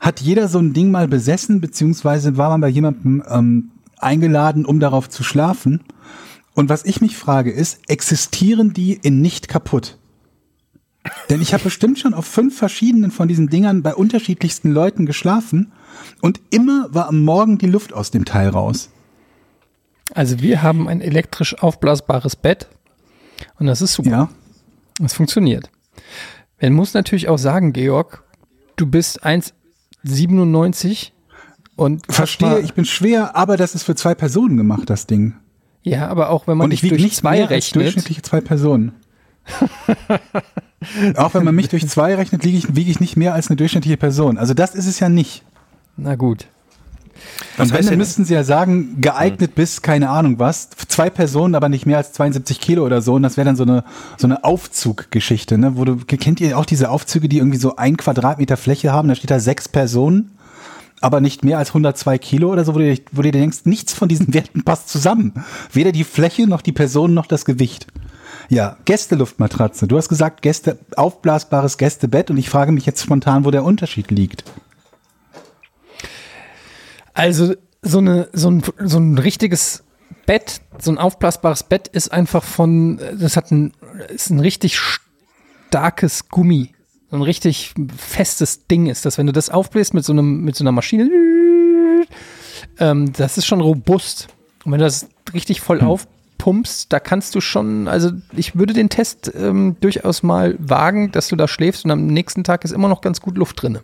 hat 0.00 0.20
jeder 0.20 0.48
so 0.48 0.60
ein 0.60 0.72
Ding 0.72 0.90
mal 0.90 1.08
besessen, 1.08 1.60
beziehungsweise 1.60 2.38
war 2.38 2.48
man 2.48 2.62
bei 2.62 2.68
jemandem 2.68 3.22
ähm, 3.28 3.70
eingeladen, 3.98 4.64
um 4.64 4.80
darauf 4.80 5.10
zu 5.10 5.22
schlafen. 5.22 5.84
Und 6.54 6.70
was 6.70 6.86
ich 6.86 7.02
mich 7.02 7.16
frage 7.16 7.50
ist, 7.50 7.80
existieren 7.88 8.72
die 8.72 8.94
in 8.94 9.20
nicht 9.20 9.48
kaputt? 9.48 9.98
Denn 11.28 11.42
ich 11.42 11.52
habe 11.52 11.64
bestimmt 11.64 11.98
schon 11.98 12.14
auf 12.14 12.26
fünf 12.26 12.56
verschiedenen 12.56 13.10
von 13.10 13.28
diesen 13.28 13.48
Dingern 13.48 13.82
bei 13.82 13.94
unterschiedlichsten 13.94 14.72
Leuten 14.72 15.04
geschlafen 15.04 15.72
und 16.22 16.40
immer 16.50 16.88
war 16.92 17.08
am 17.08 17.24
Morgen 17.24 17.58
die 17.58 17.66
Luft 17.66 17.92
aus 17.92 18.10
dem 18.10 18.24
Teil 18.24 18.48
raus. 18.48 18.90
Also 20.14 20.40
wir 20.40 20.62
haben 20.62 20.88
ein 20.88 21.00
elektrisch 21.00 21.58
aufblasbares 21.62 22.36
Bett 22.36 22.68
und 23.58 23.66
das 23.66 23.82
ist 23.82 23.94
super. 23.94 24.10
Ja. 24.10 24.28
Das 25.00 25.12
funktioniert. 25.14 25.70
Man 26.60 26.72
muss 26.72 26.94
natürlich 26.94 27.28
auch 27.28 27.38
sagen, 27.38 27.72
Georg, 27.72 28.24
du 28.76 28.86
bist 28.86 29.24
1,97 29.24 31.12
und 31.76 32.12
Verstehe, 32.12 32.58
ich 32.60 32.74
bin 32.74 32.84
schwer, 32.84 33.36
aber 33.36 33.56
das 33.56 33.74
ist 33.74 33.84
für 33.84 33.94
zwei 33.94 34.14
Personen 34.14 34.56
gemacht, 34.56 34.90
das 34.90 35.06
Ding. 35.06 35.34
ja, 35.82 36.08
aber 36.08 36.30
auch 36.30 36.48
wenn 36.48 36.56
man 36.56 36.64
Und 36.66 36.70
dich 36.70 36.80
ich 36.80 36.84
wiege 36.84 36.96
durch 36.96 37.04
nicht 37.04 37.16
zwei 37.16 37.36
mehr 37.36 37.42
als 37.44 37.50
rechnet, 37.50 37.84
durchschnittliche 37.84 38.22
zwei 38.22 38.40
Personen. 38.40 38.92
Auch 41.16 41.34
wenn 41.34 41.44
man 41.44 41.54
mich 41.54 41.68
durch 41.68 41.88
zwei 41.88 42.14
rechnet, 42.14 42.44
wiege 42.44 42.58
ich, 42.58 42.76
wiege 42.76 42.90
ich 42.90 43.00
nicht 43.00 43.16
mehr 43.16 43.34
als 43.34 43.48
eine 43.48 43.56
durchschnittliche 43.56 43.96
Person. 43.96 44.38
Also 44.38 44.54
das 44.54 44.74
ist 44.74 44.86
es 44.86 45.00
ja 45.00 45.08
nicht. 45.08 45.44
na 45.96 46.14
gut. 46.14 46.48
Was 47.56 47.66
Und 47.66 47.72
wenn, 47.72 47.78
heißt 47.78 47.90
dann 47.90 47.98
müssten 47.98 48.24
sie 48.24 48.34
ja 48.34 48.44
sagen, 48.44 49.00
geeignet 49.00 49.54
bis, 49.54 49.82
keine 49.82 50.10
Ahnung 50.10 50.38
was, 50.38 50.70
zwei 50.88 51.10
Personen, 51.10 51.54
aber 51.54 51.68
nicht 51.68 51.86
mehr 51.86 51.96
als 51.98 52.12
72 52.12 52.60
Kilo 52.60 52.84
oder 52.84 53.02
so. 53.02 53.14
Und 53.14 53.22
das 53.22 53.36
wäre 53.36 53.44
dann 53.46 53.56
so 53.56 53.64
eine, 53.64 53.84
so 54.16 54.26
eine 54.26 54.44
Aufzuggeschichte, 54.44 55.58
ne? 55.58 55.76
Wo 55.76 55.84
du, 55.84 55.96
kennt 55.96 56.40
ihr 56.40 56.56
auch 56.58 56.64
diese 56.66 56.90
Aufzüge, 56.90 57.28
die 57.28 57.38
irgendwie 57.38 57.58
so 57.58 57.76
ein 57.76 57.96
Quadratmeter 57.96 58.56
Fläche 58.56 58.92
haben? 58.92 59.08
Da 59.08 59.14
steht 59.14 59.30
da 59.30 59.40
sechs 59.40 59.68
Personen, 59.68 60.32
aber 61.00 61.20
nicht 61.20 61.44
mehr 61.44 61.58
als 61.58 61.70
102 61.70 62.18
Kilo 62.18 62.50
oder 62.52 62.64
so, 62.64 62.74
wo 62.74 62.78
du, 62.78 62.94
dir- 62.94 63.02
wo 63.12 63.22
du 63.22 63.30
denkst, 63.30 63.58
nichts 63.64 63.92
von 63.92 64.08
diesen 64.08 64.32
Werten 64.34 64.64
passt 64.64 64.88
zusammen. 64.88 65.32
Weder 65.72 65.92
die 65.92 66.04
Fläche, 66.04 66.46
noch 66.46 66.60
die 66.62 66.72
Person, 66.72 67.14
noch 67.14 67.26
das 67.26 67.44
Gewicht. 67.44 67.86
Ja, 68.50 68.76
Gästeluftmatratze. 68.84 69.86
Du 69.86 69.96
hast 69.96 70.08
gesagt, 70.08 70.42
Gäste, 70.42 70.78
aufblasbares 70.96 71.76
Gästebett 71.78 72.30
und 72.30 72.36
ich 72.38 72.48
frage 72.48 72.72
mich 72.72 72.86
jetzt 72.86 73.02
spontan, 73.02 73.44
wo 73.44 73.50
der 73.50 73.64
Unterschied 73.64 74.10
liegt. 74.10 74.44
Also 77.18 77.56
so, 77.82 77.98
eine, 77.98 78.28
so, 78.32 78.48
ein, 78.48 78.62
so 78.78 78.98
ein 78.98 79.18
richtiges 79.18 79.82
Bett, 80.24 80.60
so 80.78 80.92
ein 80.92 80.98
aufblasbares 80.98 81.64
Bett 81.64 81.88
ist 81.88 82.12
einfach 82.12 82.44
von, 82.44 83.00
das 83.18 83.36
hat 83.36 83.50
ein, 83.50 83.72
ist 84.08 84.30
ein 84.30 84.38
richtig 84.38 84.78
starkes 85.68 86.28
Gummi. 86.28 86.74
So 87.10 87.16
ein 87.16 87.22
richtig 87.22 87.74
festes 87.96 88.68
Ding 88.68 88.86
ist 88.86 89.04
das. 89.04 89.18
Wenn 89.18 89.26
du 89.26 89.32
das 89.32 89.50
aufbläst 89.50 89.94
mit 89.94 90.04
so, 90.04 90.12
einem, 90.12 90.44
mit 90.44 90.54
so 90.54 90.62
einer 90.62 90.70
Maschine, 90.70 91.10
ähm, 92.78 93.12
das 93.14 93.36
ist 93.36 93.46
schon 93.46 93.62
robust. 93.62 94.28
Und 94.64 94.70
wenn 94.70 94.78
du 94.78 94.84
das 94.84 95.08
richtig 95.34 95.60
voll 95.60 95.80
aufpumpst, 95.80 96.92
da 96.92 97.00
kannst 97.00 97.34
du 97.34 97.40
schon, 97.40 97.88
also 97.88 98.12
ich 98.36 98.54
würde 98.54 98.74
den 98.74 98.90
Test 98.90 99.32
ähm, 99.34 99.74
durchaus 99.80 100.22
mal 100.22 100.54
wagen, 100.60 101.10
dass 101.10 101.26
du 101.26 101.34
da 101.34 101.48
schläfst 101.48 101.84
und 101.84 101.90
am 101.90 102.06
nächsten 102.06 102.44
Tag 102.44 102.64
ist 102.64 102.70
immer 102.70 102.88
noch 102.88 103.00
ganz 103.00 103.20
gut 103.20 103.36
Luft 103.36 103.60
drinne. 103.60 103.82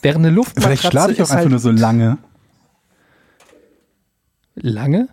Während 0.00 0.24
eine 0.24 0.34
Luftmatratze 0.34 0.78
Vielleicht 0.78 0.90
schlafe 0.90 1.12
ich 1.12 1.18
auch 1.20 1.24
einfach 1.24 1.36
halt 1.36 1.50
nur 1.50 1.58
so 1.58 1.70
lange. 1.70 2.16
Lange. 4.62 5.08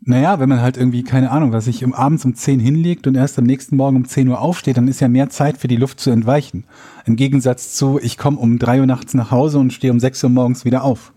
Naja, 0.00 0.40
wenn 0.40 0.48
man 0.48 0.62
halt 0.62 0.76
irgendwie, 0.76 1.02
keine 1.02 1.30
Ahnung, 1.30 1.52
was 1.52 1.66
sich 1.66 1.84
um 1.84 1.92
abends 1.92 2.24
um 2.24 2.34
10 2.34 2.60
hinlegt 2.60 3.06
und 3.06 3.14
erst 3.14 3.38
am 3.38 3.44
nächsten 3.44 3.76
Morgen 3.76 3.96
um 3.96 4.04
10 4.06 4.28
Uhr 4.28 4.40
aufsteht, 4.40 4.76
dann 4.76 4.88
ist 4.88 5.00
ja 5.00 5.08
mehr 5.08 5.28
Zeit 5.28 5.58
für 5.58 5.68
die 5.68 5.76
Luft 5.76 6.00
zu 6.00 6.10
entweichen. 6.10 6.64
Im 7.04 7.16
Gegensatz 7.16 7.74
zu, 7.74 7.98
ich 8.00 8.16
komme 8.16 8.38
um 8.38 8.58
3 8.58 8.80
Uhr 8.80 8.86
nachts 8.86 9.14
nach 9.14 9.30
Hause 9.30 9.58
und 9.58 9.72
stehe 9.72 9.92
um 9.92 10.00
6 10.00 10.24
Uhr 10.24 10.30
morgens 10.30 10.64
wieder 10.64 10.84
auf. 10.84 11.12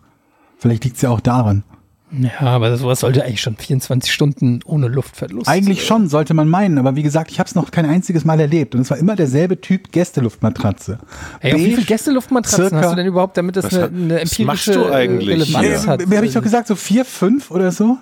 Vielleicht 0.58 0.84
liegt's 0.84 1.02
ja 1.02 1.10
auch 1.10 1.22
daran. 1.22 1.64
Ja, 2.12 2.40
aber 2.42 2.76
sowas 2.78 3.00
sollte 3.00 3.24
eigentlich 3.24 3.40
schon 3.42 3.56
24 3.56 4.12
Stunden 4.12 4.60
ohne 4.66 4.88
Luftverlust. 4.90 5.48
Eigentlich 5.48 5.86
schon, 5.86 6.10
sollte 6.10 6.34
man 6.34 6.50
meinen, 6.50 6.78
aber 6.78 6.96
wie 6.98 7.04
gesagt, 7.04 7.32
ich 7.32 7.40
habe 7.40 7.48
es 7.48 7.56
noch 7.56 7.72
kein 7.72 7.86
einziges 7.86 8.26
Mal 8.26 8.40
erlebt 8.40 8.76
und 8.76 8.82
es 8.82 8.90
war 8.90 8.98
immer 8.98 9.16
derselbe 9.16 9.62
Typ 9.62 9.92
Gästeluftmatratze. 9.94 11.00
Ey, 11.40 11.56
wie 11.56 11.74
viele 11.74 11.86
Gästeluftmatratzen 11.86 12.78
hast 12.78 12.92
du 12.92 12.96
denn 12.96 13.06
überhaupt, 13.06 13.38
damit 13.38 13.56
das 13.56 13.74
eine, 13.74 13.84
hat- 13.84 13.92
eine 13.94 14.20
empirische 14.20 14.46
machst 14.46 14.68
du 14.68 14.92
eigentlich 14.92 15.30
Relevanz 15.30 15.66
hier? 15.68 15.86
hat? 15.88 16.04
Wer 16.08 16.18
habe 16.18 16.28
ich 16.28 16.34
doch 16.34 16.44
gesagt, 16.44 16.68
so 16.68 16.76
vier, 16.76 17.06
fünf 17.06 17.50
oder 17.50 17.72
so? 17.72 17.98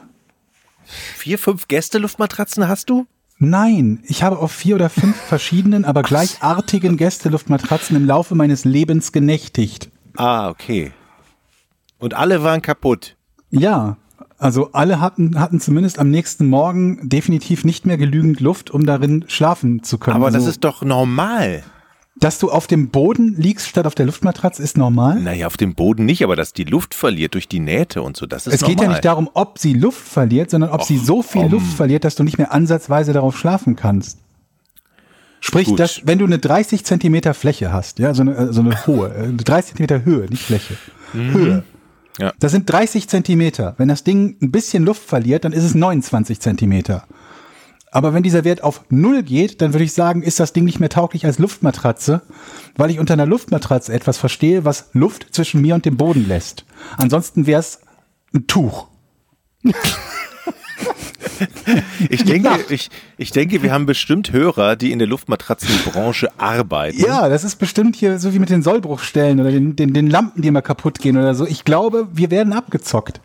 Vier, 0.86 1.38
fünf 1.38 1.68
Gästeluftmatratzen 1.68 2.68
hast 2.68 2.90
du? 2.90 3.06
Nein, 3.38 4.00
ich 4.08 4.24
habe 4.24 4.40
auf 4.40 4.52
vier 4.52 4.74
oder 4.76 4.90
fünf 4.90 5.16
verschiedenen, 5.28 5.86
aber 5.86 6.02
gleichartigen 6.02 6.98
Gästeluftmatratzen 6.98 7.96
im 7.96 8.06
Laufe 8.08 8.34
meines 8.34 8.66
Lebens 8.66 9.12
genächtigt. 9.12 9.90
Ah, 10.18 10.50
okay. 10.50 10.92
Und 12.00 12.16
alle 12.16 12.42
waren 12.44 12.62
kaputt. 12.64 13.16
Ja, 13.52 13.98
also 14.38 14.70
alle 14.72 15.02
hatten, 15.02 15.40
hatten 15.40 15.60
zumindest 15.60 16.00
am 16.00 16.10
nächsten 16.10 16.48
Morgen 16.48 17.10
definitiv 17.10 17.66
nicht 17.66 17.86
mehr 17.86 17.98
genügend 17.98 18.40
Luft, 18.40 18.72
um 18.72 18.86
darin 18.86 19.26
schlafen 19.28 19.84
zu 19.84 19.98
können. 19.98 20.16
Aber 20.16 20.28
also, 20.28 20.38
das 20.38 20.48
ist 20.48 20.64
doch 20.64 20.82
normal. 20.82 21.64
dass 22.16 22.40
du 22.40 22.50
auf 22.50 22.68
dem 22.68 22.90
Boden 22.90 23.36
liegst 23.38 23.68
statt 23.68 23.86
auf 23.86 23.96
der 23.96 24.06
Luftmatratze, 24.06 24.64
ist 24.64 24.78
normal. 24.78 25.20
Naja, 25.20 25.48
auf 25.48 25.58
dem 25.58 25.76
Boden 25.76 26.06
nicht, 26.06 26.24
aber 26.24 26.36
dass 26.36 26.54
die 26.54 26.64
Luft 26.64 26.94
verliert 26.94 27.34
durch 27.34 27.48
die 27.50 27.60
Nähte 27.60 28.02
und 28.02 28.16
so, 28.18 28.26
das 28.26 28.48
ist 28.48 28.56
es 28.56 28.62
normal. 28.62 28.76
geht 28.76 28.84
ja 28.84 28.90
nicht 28.90 29.06
darum, 29.06 29.30
ob 29.34 29.60
sie 29.60 29.74
Luft 29.74 30.08
verliert, 30.08 30.52
sondern 30.52 30.70
ob 30.72 30.84
sie 30.84 30.98
Och, 31.00 31.06
so 31.06 31.22
viel 31.22 31.44
komm. 31.44 31.52
Luft 31.52 31.74
verliert, 31.74 32.04
dass 32.06 32.16
du 32.16 32.24
nicht 32.24 32.38
mehr 32.38 32.54
ansatzweise 32.54 33.12
darauf 33.14 33.38
schlafen 33.38 33.76
kannst. 33.76 34.20
Sprich, 35.42 35.68
Gut. 35.68 35.80
dass, 35.80 36.02
wenn 36.06 36.20
du 36.20 36.26
eine 36.26 36.38
30 36.38 36.84
Zentimeter 36.84 37.34
Fläche 37.34 37.72
hast, 37.72 38.00
ja, 38.00 38.14
so 38.14 38.22
eine, 38.22 38.36
äh, 38.36 38.54
so 38.54 38.62
eine 38.62 38.86
hohe, 38.88 39.14
äh, 39.14 39.34
30 39.34 39.70
Zentimeter 39.70 40.04
Höhe, 40.04 40.28
nicht 40.30 40.44
Fläche, 40.44 40.76
Höhe. 41.14 41.64
Ja. 42.20 42.34
Das 42.40 42.52
sind 42.52 42.70
30 42.70 43.08
Zentimeter. 43.08 43.76
Wenn 43.78 43.88
das 43.88 44.04
Ding 44.04 44.38
ein 44.42 44.52
bisschen 44.52 44.84
Luft 44.84 45.04
verliert, 45.04 45.46
dann 45.46 45.54
ist 45.54 45.64
es 45.64 45.74
29 45.74 46.40
Zentimeter. 46.40 47.06
Aber 47.92 48.14
wenn 48.14 48.22
dieser 48.22 48.44
Wert 48.44 48.64
auf 48.64 48.82
Null 48.90 49.24
geht, 49.24 49.62
dann 49.62 49.74
würde 49.74 49.84
ich 49.84 49.94
sagen, 49.94 50.22
ist 50.22 50.40
das 50.40 50.54
Ding 50.54 50.64
nicht 50.66 50.80
mehr 50.80 50.90
tauglich 50.90 51.26
als 51.26 51.40
Luftmatratze, 51.40 52.22
weil 52.76 52.92
ich 52.92 53.00
unter 53.00 53.14
einer 53.14 53.26
Luftmatratze 53.26 53.94
etwas 53.94 54.18
verstehe, 54.18 54.64
was 54.64 54.90
Luft 54.94 55.28
zwischen 55.32 55.62
mir 55.62 55.74
und 55.76 55.86
dem 55.86 55.98
Boden 55.98 56.28
lässt. 56.28 56.66
Ansonsten 56.98 57.48
wäre 57.48 57.62
es 57.62 57.82
ein 58.34 58.46
Tuch. 58.46 58.88
Ich 62.10 62.24
denke, 62.24 62.50
ich, 62.70 62.90
ich 63.18 63.32
denke, 63.32 63.62
wir 63.64 63.72
haben 63.72 63.86
bestimmt 63.86 64.32
Hörer, 64.32 64.76
die 64.76 64.92
in 64.92 65.00
der 65.00 65.08
Luftmatratzenbranche 65.08 66.30
arbeiten. 66.38 67.00
Ja, 67.00 67.30
das 67.30 67.44
ist 67.44 67.58
bestimmt 67.58 67.96
hier 67.96 68.20
so 68.20 68.34
wie 68.34 68.40
mit 68.40 68.50
den 68.50 68.62
Sollbruchstellen 68.64 69.40
oder 69.40 69.52
den, 69.52 69.76
den, 69.76 69.94
den 69.94 70.10
Lampen, 70.10 70.42
die 70.42 70.48
immer 70.48 70.62
kaputt 70.62 71.00
gehen 71.00 71.18
oder 71.18 71.36
so. 71.36 71.46
Ich 71.46 71.66
glaube, 71.66 72.08
wir 72.14 72.32
werden 72.32 72.54
abgezockt. 72.54 73.22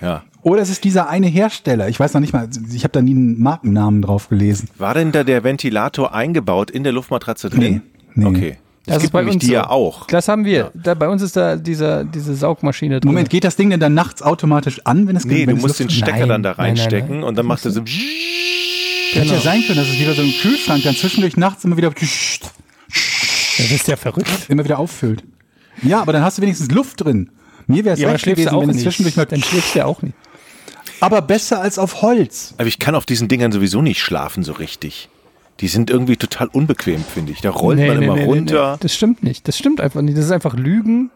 ja. 0.00 0.22
Oder 0.42 0.62
es 0.62 0.70
ist 0.70 0.84
dieser 0.84 1.08
eine 1.08 1.26
Hersteller. 1.26 1.88
Ich 1.88 1.98
weiß 1.98 2.14
noch 2.14 2.20
nicht 2.20 2.32
mal, 2.32 2.48
ich 2.72 2.84
habe 2.84 2.92
da 2.92 3.02
nie 3.02 3.10
einen 3.10 3.40
Markennamen 3.40 4.02
drauf 4.02 4.28
gelesen. 4.28 4.68
War 4.78 4.94
denn 4.94 5.10
da 5.10 5.24
der 5.24 5.42
Ventilator 5.42 6.14
eingebaut 6.14 6.70
in 6.70 6.84
der 6.84 6.92
Luftmatratze 6.92 7.50
drin? 7.50 7.82
Nee, 8.14 8.24
nee. 8.24 8.24
Okay. 8.24 8.58
Das, 8.88 8.96
Das 8.96 9.02
gibt 9.02 9.14
nämlich 9.14 9.38
die 9.38 9.46
so. 9.46 9.52
ja 9.52 9.70
auch. 9.70 10.06
Das 10.06 10.28
haben 10.28 10.44
wir. 10.44 10.70
Da, 10.74 10.94
bei 10.94 11.08
uns 11.08 11.22
ist 11.22 11.36
da 11.36 11.56
dieser, 11.56 12.04
diese 12.04 12.34
Saugmaschine 12.34 13.00
drin. 13.00 13.08
Moment, 13.08 13.30
geht 13.30 13.44
das 13.44 13.56
Ding 13.56 13.70
denn 13.70 13.80
dann 13.80 13.94
nachts 13.94 14.22
automatisch 14.22 14.80
an, 14.84 15.06
wenn 15.06 15.14
es 15.16 15.24
Nee, 15.24 15.46
wenn 15.46 15.50
du 15.50 15.56
es 15.56 15.62
musst 15.62 15.80
den 15.80 15.90
Stecker 15.90 16.18
Nein, 16.20 16.28
dann 16.28 16.42
da 16.42 16.50
nein, 16.50 16.56
nein, 16.58 16.66
reinstecken 16.78 17.16
nein. 17.20 17.22
und 17.24 17.36
dann 17.38 17.46
macht 17.46 17.64
er 17.64 17.70
so. 17.70 17.80
Hätte 17.82 19.22
Genau. 19.22 19.32
ja 19.34 19.40
sein 19.40 19.62
können, 19.66 19.78
dass 19.78 19.88
es 19.88 19.98
wieder 19.98 20.12
so 20.14 20.22
im 20.22 20.32
Kühlschrank 20.42 20.82
dann 20.84 20.94
zwischendurch 20.94 21.36
nachts 21.36 21.64
immer 21.64 21.76
wieder 21.76 21.90
Das 21.90 23.70
ist 23.70 23.88
ja 23.88 23.96
verrückt. 23.96 24.28
immer 24.48 24.64
wieder 24.64 24.78
auffüllt. 24.78 25.24
Ja, 25.82 26.00
aber 26.00 26.12
dann 26.12 26.22
hast 26.22 26.38
du 26.38 26.42
wenigstens 26.42 26.70
Luft 26.70 27.04
drin. 27.04 27.30
Mir 27.66 27.84
wäre 27.84 27.94
es 27.94 28.00
Ja, 28.00 28.12
gewesen, 28.14 28.48
du 28.50 28.56
auch 28.56 28.62
wenn 28.62 28.70
es 28.70 28.76
nicht. 28.76 28.84
zwischendurch 28.84 29.16
mal. 29.16 29.26
Dann 29.26 29.42
schläfst 29.42 29.74
du 29.74 29.78
ja 29.80 29.84
auch 29.86 30.02
nicht. 30.02 30.14
Aber 31.00 31.22
besser 31.22 31.60
als 31.60 31.78
auf 31.78 32.02
Holz. 32.02 32.54
Aber 32.58 32.66
ich 32.66 32.78
kann 32.78 32.94
auf 32.94 33.06
diesen 33.06 33.28
Dingern 33.28 33.52
sowieso 33.52 33.82
nicht 33.82 34.00
schlafen 34.00 34.42
so 34.42 34.52
richtig. 34.52 35.08
Die 35.60 35.68
sind 35.68 35.90
irgendwie 35.90 36.16
total 36.16 36.48
unbequem, 36.48 37.02
finde 37.02 37.32
ich. 37.32 37.40
Da 37.40 37.50
rollt 37.50 37.78
man 37.78 38.02
immer 38.02 38.20
runter. 38.20 38.76
Das 38.80 38.94
stimmt 38.94 39.22
nicht. 39.22 39.48
Das 39.48 39.58
stimmt 39.58 39.80
einfach 39.80 40.02
nicht. 40.02 40.16
Das 40.16 40.24
ist 40.24 40.32
einfach 40.32 40.54
Lügen. 40.56 41.10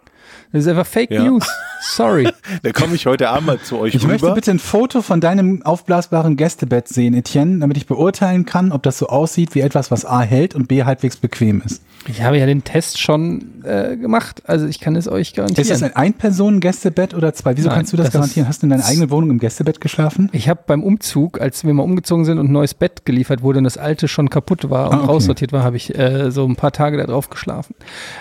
Das 0.52 0.62
ist 0.62 0.68
einfach 0.68 0.86
Fake 0.86 1.10
Ja. 1.10 1.24
News. 1.24 1.46
Sorry. 1.80 2.28
Da 2.62 2.70
komme 2.72 2.94
ich 2.94 3.06
heute 3.06 3.28
Abend 3.30 3.46
mal 3.46 3.58
zu 3.60 3.78
euch 3.78 3.94
Ich 3.94 4.06
möchte 4.06 4.26
rüber. 4.26 4.34
bitte 4.34 4.50
ein 4.50 4.58
Foto 4.58 5.00
von 5.02 5.20
deinem 5.20 5.62
aufblasbaren 5.62 6.36
Gästebett 6.36 6.86
sehen, 6.86 7.14
Etienne, 7.14 7.58
damit 7.60 7.76
ich 7.76 7.86
beurteilen 7.86 8.44
kann, 8.44 8.70
ob 8.72 8.82
das 8.82 8.98
so 8.98 9.08
aussieht 9.08 9.54
wie 9.54 9.60
etwas, 9.60 9.90
was 9.90 10.04
A 10.04 10.20
hält 10.20 10.54
und 10.54 10.68
B 10.68 10.84
halbwegs 10.84 11.16
bequem 11.16 11.62
ist. 11.64 11.82
Ich 12.08 12.22
habe 12.22 12.36
ja 12.38 12.46
den 12.46 12.62
Test 12.64 13.00
schon 13.00 13.62
äh, 13.64 13.96
gemacht. 13.96 14.42
Also 14.46 14.66
ich 14.66 14.80
kann 14.80 14.96
es 14.96 15.08
euch 15.08 15.34
garantieren. 15.34 15.62
Ist 15.62 15.70
das 15.70 15.82
ein 15.82 15.94
Ein-Personen-Gästebett 15.96 17.14
oder 17.14 17.32
zwei? 17.32 17.56
Wieso 17.56 17.68
Nein, 17.68 17.78
kannst 17.78 17.92
du 17.92 17.96
das, 17.96 18.06
das 18.06 18.12
garantieren? 18.14 18.48
Hast 18.48 18.62
du 18.62 18.66
in 18.66 18.70
deiner 18.70 18.84
eigenen 18.84 19.10
Wohnung 19.10 19.30
im 19.30 19.38
Gästebett 19.38 19.80
geschlafen? 19.80 20.28
Ich 20.32 20.48
habe 20.48 20.60
beim 20.66 20.82
Umzug, 20.82 21.40
als 21.40 21.64
wir 21.64 21.72
mal 21.74 21.84
umgezogen 21.84 22.24
sind 22.24 22.38
und 22.38 22.46
ein 22.48 22.52
neues 22.52 22.74
Bett 22.74 23.04
geliefert 23.04 23.42
wurde 23.42 23.58
und 23.58 23.64
das 23.64 23.78
alte 23.78 24.08
schon 24.08 24.30
kaputt 24.30 24.68
war 24.68 24.90
und 24.90 24.96
Ah, 24.96 24.98
okay. 25.02 25.06
raussortiert 25.12 25.52
war, 25.52 25.62
habe 25.62 25.76
ich 25.76 25.96
äh, 25.96 26.30
so 26.32 26.44
ein 26.44 26.56
paar 26.56 26.72
Tage 26.72 26.96
da 26.98 27.04
drauf 27.06 27.30
geschlafen. 27.30 27.74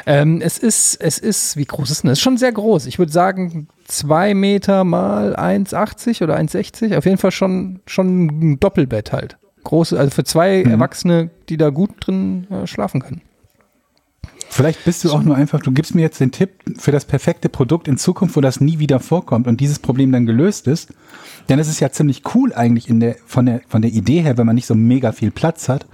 Ähm, 0.05 0.41
es 0.41 0.57
ist, 0.59 0.95
es 1.01 1.17
ist, 1.17 1.57
wie 1.57 1.65
groß 1.65 1.89
ist 1.89 2.03
denn 2.03 2.09
das? 2.09 2.20
Ist 2.21 2.25
schon 2.25 2.37
sehr 2.37 2.51
groß. 2.51 2.85
Ich 2.85 2.99
würde 2.99 3.11
sagen, 3.11 3.67
zwei 3.87 4.35
Meter 4.35 4.83
mal 4.83 5.35
1,80 5.35 6.21
oder 6.21 6.37
1,60. 6.37 6.95
Auf 6.95 7.05
jeden 7.05 7.17
Fall 7.17 7.31
schon, 7.31 7.79
schon 7.87 8.27
ein 8.27 8.59
Doppelbett 8.59 9.11
halt. 9.11 9.37
Große, 9.63 9.97
also 9.97 10.11
für 10.11 10.23
zwei 10.23 10.63
Mhm. 10.63 10.69
Erwachsene, 10.69 11.31
die 11.49 11.57
da 11.57 11.71
gut 11.71 11.89
drin 11.99 12.45
äh, 12.51 12.67
schlafen 12.67 13.01
können. 13.01 13.21
Vielleicht 14.49 14.85
bist 14.85 15.03
du 15.03 15.11
auch 15.11 15.23
nur 15.23 15.35
einfach, 15.35 15.61
du 15.61 15.71
gibst 15.71 15.95
mir 15.95 16.01
jetzt 16.01 16.19
den 16.19 16.31
Tipp 16.31 16.51
für 16.77 16.91
das 16.91 17.05
perfekte 17.05 17.49
Produkt 17.49 17.87
in 17.87 17.97
Zukunft, 17.97 18.35
wo 18.35 18.41
das 18.41 18.61
nie 18.61 18.77
wieder 18.77 18.99
vorkommt 18.99 19.47
und 19.47 19.59
dieses 19.59 19.79
Problem 19.79 20.11
dann 20.11 20.27
gelöst 20.27 20.67
ist. 20.67 20.93
Denn 21.49 21.57
es 21.57 21.69
ist 21.69 21.79
ja 21.79 21.89
ziemlich 21.89 22.21
cool 22.35 22.53
eigentlich 22.53 22.87
in 22.87 22.99
der, 22.99 23.15
von 23.25 23.47
der, 23.47 23.61
von 23.67 23.81
der 23.81 23.89
Idee 23.89 24.21
her, 24.21 24.37
wenn 24.37 24.45
man 24.45 24.53
nicht 24.53 24.67
so 24.67 24.75
mega 24.75 25.11
viel 25.11 25.31
Platz 25.31 25.69
hat, 25.69 25.87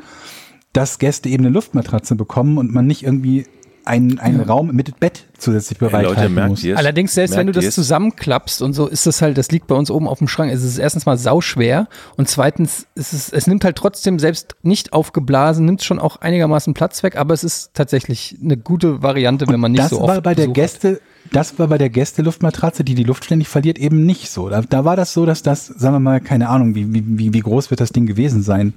dass 0.73 0.99
Gäste 0.99 1.29
eben 1.29 1.45
eine 1.45 1.53
Luftmatratze 1.53 2.15
bekommen 2.15 2.57
und 2.57 2.73
man 2.73 2.85
nicht 2.85 3.03
irgendwie 3.03 3.45
einen, 3.87 4.19
einen 4.19 4.41
Raum 4.41 4.75
mit 4.75 4.99
Bett 4.99 5.25
zusätzlich 5.37 5.77
bereithalten 5.79 6.33
merkt 6.33 6.49
muss. 6.49 6.63
es? 6.63 6.77
Allerdings, 6.77 7.13
selbst 7.13 7.35
wenn 7.35 7.47
du 7.47 7.53
Merkt 7.53 7.67
das 7.67 7.75
zusammenklappst 7.75 8.61
und 8.61 8.73
so, 8.73 8.87
ist 8.87 9.05
das 9.05 9.21
halt, 9.21 9.37
das 9.37 9.51
liegt 9.51 9.67
bei 9.67 9.75
uns 9.75 9.89
oben 9.89 10.07
auf 10.07 10.17
dem 10.17 10.27
Schrank. 10.27 10.51
Es 10.51 10.63
ist 10.63 10.77
erstens 10.77 11.05
mal 11.05 11.17
sauschwer 11.17 11.87
und 12.15 12.27
zweitens 12.27 12.87
ist 12.95 13.13
es, 13.13 13.31
es 13.31 13.47
nimmt 13.47 13.63
halt 13.63 13.75
trotzdem, 13.75 14.19
selbst 14.19 14.55
nicht 14.61 14.93
aufgeblasen, 14.93 15.65
nimmt 15.65 15.83
schon 15.83 15.99
auch 15.99 16.17
einigermaßen 16.17 16.73
Platz 16.73 17.03
weg, 17.03 17.15
aber 17.17 17.33
es 17.33 17.43
ist 17.43 17.71
tatsächlich 17.73 18.37
eine 18.43 18.57
gute 18.57 19.01
Variante, 19.01 19.47
wenn 19.47 19.59
man 19.59 19.71
nicht 19.71 19.83
das 19.83 19.91
so 19.91 20.01
oft 20.01 20.07
war 20.07 20.21
bei 20.21 20.35
der 20.35 20.47
hat. 20.47 20.53
Gäste, 20.53 21.01
das 21.31 21.57
war 21.59 21.67
bei 21.67 21.77
der 21.77 21.89
Gäste-Luftmatratze, 21.89 22.83
die 22.83 22.95
die 22.95 23.03
Luft 23.03 23.25
ständig 23.25 23.47
verliert, 23.47 23.77
eben 23.77 24.05
nicht 24.05 24.29
so. 24.29 24.49
Da, 24.49 24.61
da 24.61 24.85
war 24.85 24.95
das 24.95 25.13
so, 25.13 25.25
dass 25.25 25.43
das, 25.43 25.67
sagen 25.67 25.95
wir 25.95 25.99
mal, 25.99 26.21
keine 26.21 26.49
Ahnung, 26.49 26.75
wie, 26.75 26.87
wie 26.93 27.33
wie 27.33 27.39
groß 27.39 27.69
wird 27.69 27.79
das 27.79 27.91
Ding 27.91 28.05
gewesen 28.05 28.41
sein? 28.41 28.73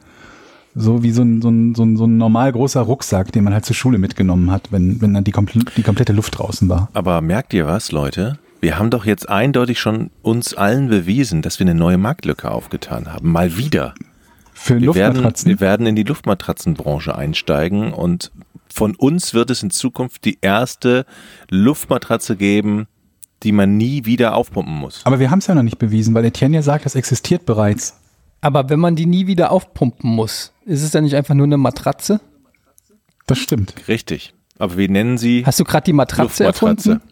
So 0.75 1.03
wie 1.03 1.11
so 1.11 1.23
ein, 1.23 1.43
so 1.43 1.49
ein, 1.49 1.75
so 1.75 1.83
ein, 1.83 1.97
so 1.97 2.05
ein 2.07 2.17
normal 2.17 2.53
großer 2.53 2.81
Rucksack, 2.81 3.33
den 3.33 3.45
man 3.45 3.53
halt 3.53 3.65
zur 3.65 3.75
Schule 3.75 3.99
mitgenommen 3.99 4.51
hat, 4.51 4.71
wenn, 4.71 5.01
wenn 5.01 5.15
dann 5.15 5.25
die, 5.25 5.33
komple 5.33 5.65
die 5.77 5.83
komplette 5.83 6.13
Luft 6.13 6.39
draußen 6.39 6.69
war. 6.69 6.89
Aber 6.93 7.21
merkt 7.21 7.53
ihr 7.55 7.67
was, 7.67 7.91
Leute? 7.93 8.39
Wir 8.61 8.79
haben 8.79 8.91
doch 8.91 9.05
jetzt 9.07 9.29
eindeutig 9.29 9.81
schon 9.81 10.11
uns 10.23 10.55
allen 10.55 10.89
bewiesen, 10.89 11.43
dass 11.43 11.59
wir 11.59 11.65
eine 11.65 11.75
neue 11.75 11.99
Marktlücke 11.99 12.51
aufgetan 12.51 13.13
haben. 13.13 13.33
Mal 13.33 13.57
wieder. 13.57 13.95
Für 14.53 14.79
Wir 14.81 14.95
werden, 14.95 15.15
Luftmatratzen. 15.15 15.49
wir 15.49 15.61
werden 15.61 15.87
in 15.87 15.97
die 15.97 16.03
Luftmatratzenbranche 16.03 17.15
einsteigen 17.17 17.93
und 17.95 18.31
von 18.73 18.95
uns 18.95 19.33
wird 19.33 19.51
es 19.51 19.63
in 19.63 19.71
Zukunft 19.71 20.25
die 20.27 20.39
erste 20.43 21.07
Luftmatratze 21.49 22.37
geben, 22.37 22.87
die 23.43 23.53
man 23.53 23.79
nie 23.79 24.05
wieder 24.05 24.35
aufpumpen 24.35 24.75
muss. 24.75 25.01
Aber 25.05 25.19
wir 25.19 25.31
haben 25.31 25.39
es 25.39 25.47
ja 25.47 25.55
noch 25.55 25.63
nicht 25.63 25.79
bewiesen, 25.79 26.15
weil 26.15 26.27
Etienne 26.27 26.57
ja 26.57 26.63
sagt, 26.63 26.85
das 26.85 26.95
existiert 26.95 27.47
bereits. 27.47 27.97
Aber 28.43 28.69
wenn 28.69 28.81
man 28.81 28.97
die 28.97 29.07
nie 29.07 29.27
wieder 29.27 29.51
aufpumpen 29.51 30.11
muss, 30.11 30.53
ist 30.71 30.83
es 30.83 30.91
dann 30.91 31.05
nicht 31.05 31.17
einfach 31.17 31.35
nur 31.35 31.47
eine 31.47 31.57
Matratze? 31.57 32.21
Das 33.27 33.39
stimmt. 33.39 33.75
Richtig. 33.89 34.33
Aber 34.59 34.77
wir 34.77 34.89
nennen 34.89 35.19
sie 35.19 35.45
Hast 35.47 35.61
du 35.61 35.65
gerade 35.65 35.85
die 35.85 35.93
Matratze, 35.93 36.45
erfunden? 36.45 37.01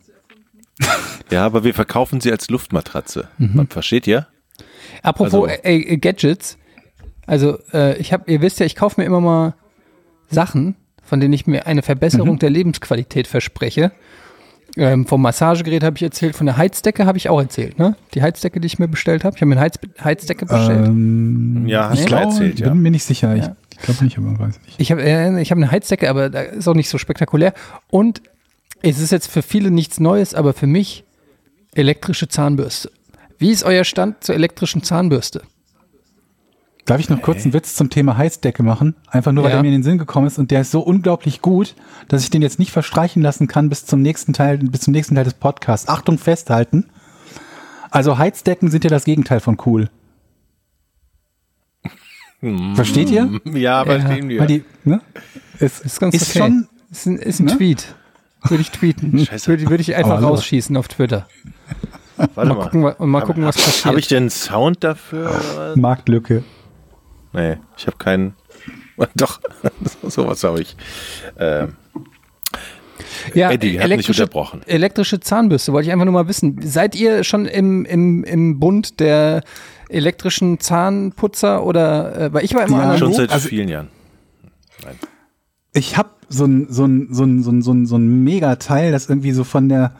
Ja, 1.31 1.45
aber 1.45 1.63
wir 1.65 1.75
verkaufen 1.75 2.21
sie 2.21 2.31
als 2.33 2.49
Luftmatratze. 2.49 3.29
Mhm. 3.39 3.51
Man 3.55 3.67
versteht 3.67 4.07
ihr? 4.07 4.27
Apropos 5.03 5.35
Also- 5.35 5.47
äh, 5.47 5.77
äh, 5.77 5.97
Gadgets, 5.99 6.57
also 7.27 7.59
äh, 7.75 7.99
ich 7.99 8.13
habe, 8.13 8.31
ihr 8.33 8.41
wisst 8.41 8.61
ja, 8.61 8.67
ich 8.67 8.75
kaufe 8.77 9.01
mir 9.01 9.07
immer 9.07 9.21
mal 9.21 9.55
Sachen, 10.31 10.77
von 11.03 11.21
denen 11.21 11.35
ich 11.35 11.47
mir 11.47 11.67
eine 11.67 11.83
Verbesserung 11.83 12.35
Mhm. 12.35 12.39
der 12.39 12.51
Lebensqualität 12.51 13.27
verspreche. 13.27 13.93
Ähm, 14.77 15.07
vom 15.07 15.23
Massagegerät 15.23 15.83
habe 15.83 15.97
ich 15.97 16.03
erzählt, 16.03 16.37
von 16.37 16.47
der 16.47 16.57
Heizdecke 16.57 17.07
habe 17.07 17.19
ich 17.19 17.29
auch 17.29 17.41
erzählt, 17.41 17.79
ne? 17.79 17.97
Die 18.15 18.23
Heizdecke, 18.23 18.61
die 18.61 18.67
ich 18.67 18.79
mir 18.79 18.87
bestellt 18.87 19.25
habe. 19.25 19.35
Ich 19.35 19.41
habe 19.41 19.49
mir 19.49 19.57
eine 19.57 19.63
Heiz 19.63 19.79
Heizdecke 20.03 20.47
bestellt. 20.47 20.87
Ähm, 20.87 21.65
Ja, 21.67 21.89
hast 21.91 21.95
ich 21.99 22.05
du 22.05 22.07
glaube, 22.09 22.25
erzählt, 22.25 22.61
ja. 22.61 22.69
bin 22.69 22.81
mir 22.83 22.91
nicht 22.91 23.05
sicher. 23.05 23.35
Ja. 23.35 23.57
Ich, 23.73 23.79
ich 23.79 23.83
glaube 23.85 24.05
nicht, 24.05 24.19
aber 24.19 24.39
weiß 24.39 24.61
nicht. 24.65 24.75
Ich 24.79 24.93
habe 24.93 25.03
äh, 25.03 25.41
ich 25.41 25.51
hab 25.51 25.59
eine 25.59 25.71
Heizdecke, 25.71 26.09
aber 26.11 26.31
da 26.31 26.43
ist 26.43 26.69
auch 26.69 26.75
nicht 26.75 26.89
so 26.91 26.99
spektakulär. 26.99 27.55
Und 27.91 28.23
es 28.83 29.01
ist 29.01 29.11
jetzt 29.11 29.29
für 29.31 29.43
viele 29.43 29.71
nichts 29.71 29.99
Neues, 30.01 30.35
aber 30.35 30.53
für 30.53 30.67
mich 30.67 31.05
elektrische 31.75 32.29
Zahnbürste. 32.29 32.91
Wie 33.39 33.51
ist 33.51 33.65
euer 33.65 33.85
Stand 33.85 34.23
zur 34.23 34.35
elektrischen 34.35 34.83
Zahnbürste? 34.83 35.43
Darf 36.89 37.01
ich 37.01 37.11
noch 37.11 37.21
kurz 37.21 37.45
einen 37.45 37.53
Witz 37.53 37.75
zum 37.75 37.91
Thema 37.91 38.17
Heizdecke 38.17 38.63
machen? 38.63 38.95
Einfach 39.09 39.31
nur, 39.33 39.45
weil 39.45 39.51
Ja. 39.51 39.57
der 39.57 39.63
mir 39.63 39.69
in 39.69 39.75
den 39.75 39.83
Sinn 39.83 39.99
gekommen 39.99 40.27
ist 40.27 40.39
und 40.39 40.51
der 40.51 40.63
ist 40.63 40.71
so 40.71 40.81
unglaublich 40.81 41.43
gut, 41.43 41.75
dass 42.09 42.23
ich 42.23 42.31
den 42.31 42.41
jetzt 42.41 42.59
nicht 42.59 42.73
verstreichen 42.73 43.21
lassen 43.23 43.47
kann 43.47 43.69
bis 43.69 43.85
zum 43.85 44.01
nächsten 44.01 44.33
Teil, 44.33 44.57
bis 44.59 44.81
zum 44.81 44.93
nächsten 44.93 45.15
Teil 45.15 45.25
des 45.25 45.35
Podcasts. 45.35 45.87
Achtung, 45.89 46.17
festhalten. 46.19 46.87
Also 47.91 48.17
Heizdecken 48.17 48.71
sind 48.71 48.85
ja 48.85 48.91
das 48.91 49.05
Gegenteil 49.05 49.41
von 49.41 49.59
cool. 49.67 49.91
Versteht 52.75 53.11
ihr? 53.11 53.41
Ja, 53.45 53.81
aber 53.81 54.01
stehen 54.01 54.29
wir. 54.29 54.47
Die, 54.47 54.65
ne? 54.85 55.01
Es 55.59 55.81
Ist 55.81 55.99
ganz 56.01 56.15
ist 56.15 56.31
okay. 56.31 56.39
schon, 56.39 56.69
Ist 56.91 57.07
ein, 57.07 57.17
ist 57.19 57.41
ein 57.41 57.47
Ne? 57.47 57.57
Tweet. 57.57 57.95
Würde 58.45 58.61
ich 58.63 58.71
tweeten. 58.71 59.19
Scheiße. 59.27 59.49
Würde, 59.49 59.69
würde 59.69 59.81
ich 59.81 59.95
einfach 59.97 60.17
hallo. 60.17 60.29
rausschießen 60.29 60.77
auf 60.77 60.87
Twitter. 60.89 61.27
Warte 62.35 62.55
Mal 62.55 62.63
gucken, 62.63 62.85
und 62.85 63.11
mal 63.11 63.21
gucken, 63.23 63.45
was 63.45 63.57
passiert. 63.57 63.85
Habe 63.87 63.99
ich 63.99 64.07
denn 64.09 64.31
Sound 64.31 64.85
dafür? 64.85 65.75
Marktlücke. 65.77 66.45
Nee, 67.39 67.57
ich 67.77 67.87
habe 67.87 67.97
keinen. 67.99 68.35
Doch, 69.15 69.41
sowas 70.03 70.43
habe 70.43 70.61
ich. 70.61 70.77
Ähm, 71.39 71.77
ja, 73.33 73.51
Eddie 73.53 73.79
hat 73.79 73.89
mich 73.91 74.09
unterbrochen. 74.09 74.63
Elektrische 74.67 75.21
Zahnbürste, 75.21 75.73
wollte 75.73 75.87
ich 75.87 75.93
einfach 75.93 76.05
nur 76.05 76.15
mal 76.15 76.27
wissen. 76.27 76.61
Seid 76.63 76.97
ihr 76.97 77.23
schon 77.23 77.47
im, 77.47 77.85
im, 77.85 78.25
im 78.25 78.59
Bund 78.59 78.99
der 78.99 79.43
elektrischen 79.89 80.59
Zahnputzer 80.59 81.65
oder, 81.65 82.17
äh, 82.21 82.33
weil 82.33 82.45
ich 82.45 82.55
war 82.55 82.67
immer 82.67 82.79
Ja, 82.79 82.83
analog. 82.85 82.99
schon 82.99 83.13
seit 83.13 83.31
also- 83.31 83.49
vielen 83.49 83.69
Jahren. 83.69 83.89
Ich 85.73 85.97
habe 85.97 86.11
so 86.29 86.45
ein, 86.45 86.67
so 86.69 86.85
ein, 86.87 87.09
so 87.13 87.25
ein, 87.25 87.43
so 87.43 87.51
ein, 87.53 87.63
so 87.63 87.73
ein, 87.73 87.87
so 87.87 87.97
ein 87.97 88.25
Megateil, 88.25 88.91
das 88.91 89.09
irgendwie 89.09 89.33
so 89.33 89.45
von 89.45 89.69
der, 89.69 89.95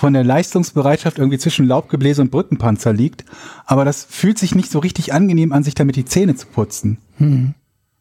von 0.00 0.14
der 0.14 0.24
Leistungsbereitschaft 0.24 1.18
irgendwie 1.18 1.36
zwischen 1.36 1.66
Laubgebläse 1.66 2.22
und 2.22 2.30
Brückenpanzer 2.30 2.94
liegt. 2.94 3.26
Aber 3.66 3.84
das 3.84 4.06
fühlt 4.08 4.38
sich 4.38 4.54
nicht 4.54 4.70
so 4.70 4.78
richtig 4.78 5.12
angenehm 5.12 5.52
an, 5.52 5.62
sich 5.62 5.74
damit 5.74 5.94
die 5.94 6.06
Zähne 6.06 6.34
zu 6.34 6.46
putzen. 6.46 6.96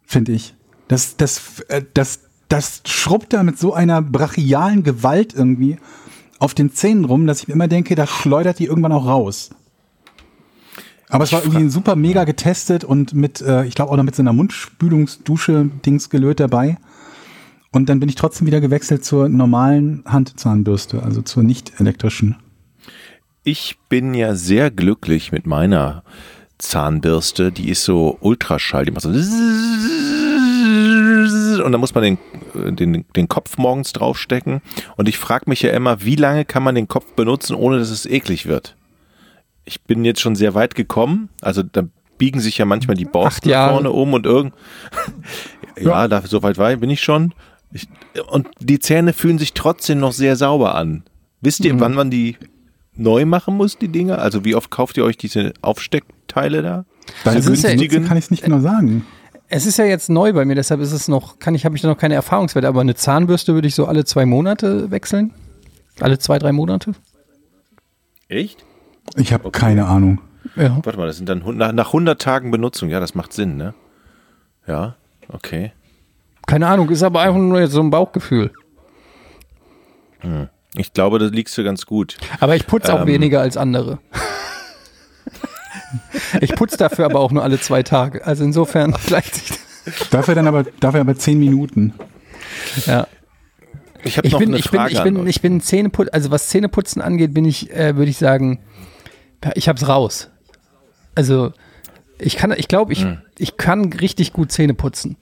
Finde 0.06 0.32
ich. 0.32 0.56
Das, 0.88 1.18
das, 1.18 1.60
äh, 1.68 1.84
das, 1.94 2.22
das 2.48 2.84
schrubbt 2.86 3.34
da 3.34 3.44
mit 3.44 3.60
so 3.60 3.74
einer 3.74 4.02
brachialen 4.02 4.84
Gewalt 4.84 5.34
irgendwie 5.34 5.76
auf 6.40 6.54
den 6.54 6.72
Zähnen 6.72 7.04
rum, 7.04 7.28
dass 7.28 7.42
ich 7.42 7.50
mir 7.50 7.56
immer 7.56 7.68
denke, 7.68 7.96
das 7.96 8.10
schleudert 8.10 8.60
die 8.60 8.68
irgendwann 8.68 8.94
auch 8.94 9.06
raus. 9.06 9.50
Aber 11.10 11.26
es 11.26 11.34
war 11.34 11.44
irgendwie 11.44 11.68
super 11.70 11.98
mega 11.98 12.24
getestet 12.24 12.86
und 12.86 13.14
mit, 13.14 13.42
äh, 13.42 13.66
ich 13.66 13.76
glaube 13.76 13.92
auch 13.92 13.98
noch 13.98 14.06
mit 14.06 14.16
so 14.16 14.22
einer 14.22 14.32
Mundspülungsdusche-Dings 14.32 16.10
gelöt 16.10 16.40
dabei. 16.40 16.78
Und 17.72 17.90
dann 17.90 18.00
bin 18.00 18.10
ich 18.10 18.16
trotzdem 18.16 18.48
wieder 18.48 18.62
gewechselt 18.62 19.06
zur 19.06 19.30
normalen 19.30 20.04
Handzahnbürste, 20.06 21.04
also 21.04 21.22
zur 21.22 21.44
nicht 21.44 21.80
elektrischen. 21.80 22.38
Ich 23.44 23.78
bin 23.90 24.14
ja 24.14 24.36
sehr 24.36 24.72
glücklich 24.72 25.32
mit 25.32 25.46
meiner 25.46 26.04
Zahnbürste. 26.58 27.52
Die 27.52 27.70
ist 27.70 27.84
so 27.84 28.18
Ultraschall. 28.22 28.86
Die 28.86 28.92
macht 28.92 29.04
so. 29.04 29.10
Und 31.64 31.72
dann 31.72 31.82
muss 31.82 31.94
man 31.94 32.04
den, 32.04 32.18
den, 32.76 33.06
den 33.16 33.28
Kopf 33.28 33.58
morgens 33.58 33.94
draufstecken. 33.94 34.62
Und 34.98 35.10
ich 35.10 35.18
frage 35.18 35.46
mich 35.48 35.62
ja 35.62 35.72
immer, 35.72 36.04
wie 36.04 36.16
lange 36.16 36.46
kann 36.46 36.64
man 36.64 36.76
den 36.76 36.88
Kopf 36.88 37.14
benutzen, 37.14 37.56
ohne 37.56 37.80
dass 37.80 37.90
es 37.90 38.06
eklig 38.06 38.46
wird? 38.46 38.76
Ich 39.66 39.84
bin 39.84 40.06
jetzt 40.06 40.22
schon 40.22 40.36
sehr 40.36 40.56
weit 40.56 40.76
gekommen. 40.76 41.30
Also 41.42 41.64
da 41.64 41.84
biegen 42.18 42.40
sich 42.40 42.58
ja 42.58 42.66
manchmal 42.66 42.98
die 42.98 43.06
Borsten 43.06 43.52
vorne 43.52 43.92
um 43.92 44.14
und 44.14 44.26
irgend. 44.26 44.54
ja, 45.80 46.08
da, 46.08 46.22
so 46.22 46.44
weit 46.44 46.58
war, 46.58 46.76
bin 46.76 46.90
ich 46.90 47.02
schon. 47.02 47.34
Ich, 47.72 47.88
und 48.30 48.48
die 48.60 48.80
Zähne 48.80 49.14
fühlen 49.14 49.38
sich 49.38 49.54
trotzdem 49.54 50.00
noch 50.00 50.12
sehr 50.14 50.36
sauber 50.36 50.76
an. 50.76 51.04
Wisst 51.42 51.64
ihr, 51.66 51.80
wann 51.80 51.94
man 51.94 52.10
die 52.10 52.36
neu 52.96 53.26
machen 53.26 53.56
muss, 53.56 53.78
die 53.78 53.88
Dinger? 53.88 54.20
Also 54.20 54.44
wie 54.44 54.56
oft 54.56 54.70
kauft 54.72 54.98
ihr 54.98 55.06
euch 55.06 55.18
diese 55.18 55.54
Aufsteckteile 55.62 56.62
da? 56.62 56.86
Bei 57.24 57.32
Also 57.32 57.52
es 57.52 57.60
ist 57.60 57.64
ja- 57.64 57.70
günstigen 57.70 58.06
kann 58.06 58.18
ich 58.18 58.26
es 58.26 58.32
nicht 58.32 58.44
genau 58.44 58.60
sagen. 58.60 59.06
Es 59.48 59.66
ist 59.66 59.78
ja 59.78 59.86
jetzt 59.86 60.10
neu 60.10 60.34
bei 60.34 60.46
mir, 60.46 60.54
deshalb 60.56 60.80
ist 60.82 60.92
es 60.92 61.08
noch, 61.08 61.40
kann 61.40 61.56
ich, 61.56 61.66
habe 61.66 61.76
ich 61.76 61.82
da 61.82 61.88
noch 61.88 61.98
keine 61.98 62.14
Erfahrungswerte, 62.16 62.68
aber 62.68 62.82
eine 62.82 62.94
Zahnbürste 62.96 63.54
würde 63.56 63.68
ich 63.68 63.74
so 63.74 63.86
alle 63.88 64.06
zwei 64.06 64.26
Monate 64.28 64.92
wechseln. 64.92 65.34
Alle 66.00 66.20
zwei, 66.20 66.38
drei 66.38 66.52
Monate. 66.52 66.92
Echt? 68.28 68.64
Ich 69.16 69.34
habe 69.34 69.50
keine 69.52 69.86
Ahnung. 69.88 70.22
Ja. 70.56 70.78
Warte 70.84 70.98
mal, 71.00 71.08
das 71.08 71.18
sind 71.18 71.28
dann 71.30 71.44
nach, 71.58 71.72
nach 71.72 71.88
100 71.88 72.22
Tagen 72.22 72.52
Benutzung. 72.52 72.90
Ja, 72.90 73.00
das 73.00 73.16
macht 73.16 73.34
Sinn, 73.34 73.58
ne? 73.58 73.74
Ja, 74.68 74.96
okay. 75.30 75.72
Keine 76.50 76.68
Ahnung, 76.68 76.90
ist 76.90 77.04
aber 77.04 77.22
einfach 77.22 77.40
nur 77.40 77.60
jetzt 77.60 77.72
so 77.74 77.82
ein 77.82 77.90
Bauchgefühl. 77.92 78.52
Ich 80.76 80.94
glaube, 80.94 81.20
da 81.20 81.26
liegst 81.28 81.58
du 81.58 81.64
ganz 81.64 81.86
gut. 81.86 82.18
Aber 82.40 82.56
ich 82.56 82.66
putze 82.68 82.94
auch 82.94 83.02
Ähm. 83.02 83.08
weniger 83.08 83.42
als 83.42 83.56
andere. 83.58 84.00
ich 86.42 86.56
putze 86.56 86.78
dafür 86.78 87.06
aber 87.06 87.20
auch 87.20 87.32
nur 87.32 87.44
alle 87.44 87.60
zwei 87.60 87.84
Tage. 87.84 88.26
Also 88.26 88.44
insofern 88.44 88.92
gleicht 89.08 89.36
sich 89.36 89.50
das. 89.50 90.10
Dafür 90.10 90.36
dann 90.36 90.48
aber, 90.48 90.66
dafür 90.80 91.02
aber 91.02 91.16
zehn 91.16 91.40
Minuten. 91.40 91.94
Ja. 92.86 93.08
Ich 94.04 94.18
Ich 94.18 94.32
noch 94.32 94.40
bin, 94.40 94.50
eine 94.50 94.58
ich 94.58 94.70
bin, 94.72 94.82
ich 94.88 95.00
an 95.00 95.04
bin, 95.14 95.28
ich 95.28 95.42
bin 95.42 95.62
Zähneputz, 95.62 96.10
also 96.12 96.32
was 96.32 96.48
Zähneputzen 96.50 97.02
angeht, 97.02 97.34
bin 97.34 97.46
ich, 97.46 97.72
äh, 97.72 97.96
würde 97.98 98.10
ich 98.10 98.18
sagen, 98.18 98.60
ich 99.56 99.68
hab's 99.70 99.88
raus. 99.88 100.30
Also 101.16 101.54
ich 102.18 102.38
kann, 102.38 102.54
ich 102.56 102.68
glaube, 102.68 102.94
Hm. 102.96 103.20
ich, 103.38 103.42
ich 103.42 103.58
kann 103.58 103.92
richtig 103.94 104.32
gut 104.34 104.52
Zähne 104.52 104.74
putzen. 104.74 105.18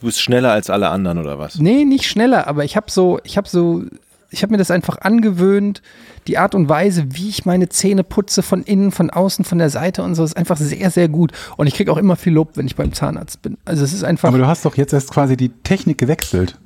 Du 0.00 0.06
bist 0.06 0.20
schneller 0.20 0.52
als 0.52 0.70
alle 0.70 0.90
anderen 0.90 1.18
oder 1.18 1.38
was? 1.38 1.58
Nee, 1.58 1.84
nicht 1.84 2.04
schneller, 2.04 2.46
aber 2.46 2.64
ich 2.64 2.76
habe 2.76 2.90
so, 2.90 3.18
ich 3.24 3.36
habe 3.36 3.48
so, 3.48 3.82
ich 4.30 4.42
habe 4.42 4.52
mir 4.52 4.58
das 4.58 4.70
einfach 4.70 4.98
angewöhnt. 4.98 5.82
Die 6.26 6.38
Art 6.38 6.54
und 6.54 6.68
Weise, 6.68 7.06
wie 7.10 7.28
ich 7.28 7.46
meine 7.46 7.68
Zähne 7.68 8.02
putze, 8.04 8.42
von 8.42 8.62
innen, 8.62 8.90
von 8.90 9.10
außen, 9.10 9.44
von 9.44 9.58
der 9.58 9.70
Seite 9.70 10.02
und 10.02 10.14
so, 10.14 10.24
ist 10.24 10.36
einfach 10.36 10.56
sehr, 10.56 10.90
sehr 10.90 11.08
gut. 11.08 11.32
Und 11.56 11.66
ich 11.66 11.74
kriege 11.74 11.92
auch 11.92 11.96
immer 11.96 12.16
viel 12.16 12.32
Lob, 12.32 12.56
wenn 12.56 12.66
ich 12.66 12.76
beim 12.76 12.92
Zahnarzt 12.92 13.42
bin. 13.42 13.56
Also 13.64 13.84
es 13.84 13.92
ist 13.92 14.02
einfach. 14.02 14.28
Aber 14.28 14.38
du 14.38 14.46
hast 14.46 14.64
doch 14.64 14.76
jetzt 14.76 14.92
erst 14.92 15.12
quasi 15.12 15.36
die 15.36 15.50
Technik 15.50 15.98
gewechselt. 15.98 16.58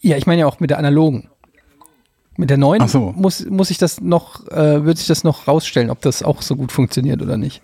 Ja, 0.00 0.16
ich 0.16 0.26
meine 0.26 0.40
ja 0.40 0.46
auch 0.46 0.60
mit 0.60 0.70
der 0.70 0.78
analogen. 0.78 1.28
Mit 2.36 2.50
der 2.50 2.56
neuen 2.56 2.86
so. 2.88 3.12
muss, 3.16 3.44
muss 3.46 3.70
ich 3.70 3.78
das 3.78 4.00
noch, 4.00 4.46
äh, 4.48 4.84
wird 4.84 4.98
sich 4.98 5.06
das 5.06 5.22
noch 5.22 5.46
rausstellen, 5.46 5.90
ob 5.90 6.00
das 6.00 6.22
auch 6.22 6.42
so 6.42 6.56
gut 6.56 6.72
funktioniert 6.72 7.22
oder 7.22 7.36
nicht. 7.36 7.62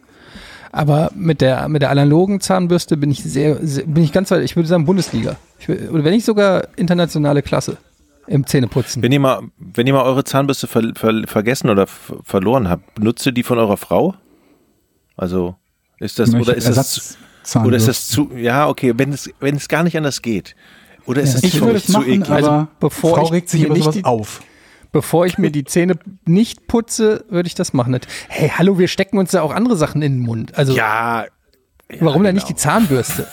Aber 0.73 1.11
mit 1.15 1.41
der, 1.41 1.69
mit 1.69 1.83
der 1.83 1.91
analogen 1.91 2.41
Zahnbürste 2.41 2.97
bin 2.97 3.11
ich 3.11 3.23
sehr, 3.25 3.59
sehr 3.67 3.85
bin 3.87 4.05
ich 4.05 4.13
ganz 4.13 4.31
weit, 4.31 4.43
ich 4.45 4.55
würde 4.57 4.69
sagen 4.69 4.85
Bundesliga. 4.85 5.37
Ich, 5.59 5.69
will- 5.69 5.89
oder 5.91 6.05
wenn 6.05 6.13
nicht 6.13 6.25
sogar 6.25 6.69
internationale 6.77 7.43
Klasse 7.43 7.77
im 8.29 8.47
Zähneputzen. 8.47 9.03
Wenn 9.03 9.11
ihr 9.11 9.19
mal, 9.21 9.41
wenn 9.59 9.87
ihr 9.89 9.93
mal 9.95 10.05
eure 10.05 10.23
Zahnbürste 10.23 10.69
ver, 10.69 10.93
ver, 10.95 11.23
vergessen 11.27 11.71
oder 11.71 11.83
f- 11.85 12.13
verloren 12.23 12.69
habt, 12.69 12.95
benutzt 12.95 13.27
ihr 13.27 13.33
die 13.33 13.43
von 13.43 13.59
eurer 13.59 13.77
Frau? 13.77 14.15
Also 15.17 15.57
ist 15.99 16.19
das 16.19 16.33
oder 16.35 16.55
ist 16.57 16.69
das 16.69 17.19
oder 17.57 17.77
ist 17.77 17.89
das 17.89 18.07
zu? 18.09 18.31
Ja, 18.37 18.69
okay, 18.69 18.93
wenn 18.97 19.13
es 19.13 19.29
wenn 19.41 19.57
es 19.57 19.67
gar 19.69 19.83
nicht 19.83 19.97
anders 19.97 20.23
geht. 20.23 20.55
Oder 21.07 21.23
ist 21.23 21.33
Ja, 21.33 21.39
es 21.39 21.45
Ich 21.45 21.61
würde 21.61 21.83
zu 21.83 21.93
machen, 21.93 22.09
eklig? 22.09 22.31
Also, 22.31 22.69
bevor 22.79 23.17
Frau 23.17 23.25
ich 23.25 23.33
regt 23.33 23.49
sich 23.49 23.65
über 23.65 23.75
nicht 23.75 23.85
sowas 23.85 24.05
auf. 24.05 24.41
Bevor 24.93 25.27
ich 25.27 25.39
mir 25.39 25.51
die 25.51 25.65
Zähne 25.65 25.99
nicht 26.27 26.67
putze, 26.67 27.25
würde 27.29 27.47
ich 27.47 27.55
das 27.55 27.73
machen. 27.73 27.93
Nicht. 27.93 28.09
Hey, 28.29 28.51
hallo, 28.57 28.79
wir 28.79 28.89
stecken 28.89 29.19
uns 29.19 29.31
da 29.31 29.43
auch 29.43 29.55
andere 29.55 29.77
Sachen 29.77 30.03
in 30.03 30.15
den 30.15 30.21
Mund. 30.21 30.57
Also 30.59 30.75
ja. 30.75 31.27
warum 32.01 32.23
ja, 32.23 32.29
dann 32.29 32.35
nicht 32.35 32.49
die 32.49 32.55
genau. 32.55 32.63
Zahnbürste? 32.63 33.29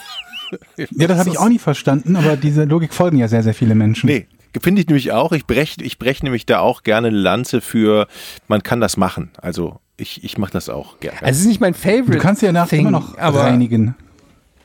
Ja, 0.77 1.07
das 1.07 1.19
habe 1.19 1.29
ich 1.29 1.37
auch 1.37 1.49
nie 1.49 1.59
verstanden, 1.59 2.15
aber 2.15 2.37
diese 2.37 2.63
Logik 2.63 2.93
folgen 2.93 3.17
ja 3.17 3.27
sehr, 3.27 3.43
sehr 3.43 3.53
viele 3.53 3.75
Menschen. 3.75 4.07
Nee, 4.07 4.27
finde 4.61 4.81
ich 4.81 4.87
nämlich 4.87 5.11
auch. 5.11 5.31
Ich 5.31 5.45
breche 5.45 5.83
ich 5.83 5.99
brech 5.99 6.23
nämlich 6.23 6.45
da 6.45 6.59
auch 6.59 6.83
gerne 6.83 7.07
eine 7.07 7.17
Lanze 7.17 7.61
für, 7.61 8.07
man 8.47 8.63
kann 8.63 8.79
das 8.79 8.97
machen. 8.97 9.31
Also 9.41 9.79
ich, 9.97 10.23
ich 10.23 10.37
mache 10.37 10.51
das 10.51 10.69
auch 10.69 10.99
gerne. 10.99 11.21
Also 11.21 11.31
es 11.31 11.39
ist 11.39 11.47
nicht 11.47 11.59
mein 11.59 11.73
Favorite. 11.73 12.11
Du 12.11 12.19
kannst 12.19 12.41
ja 12.41 12.51
nachher 12.51 12.79
immer 12.79 12.91
noch 12.91 13.17
aber, 13.17 13.41
reinigen. 13.41 13.95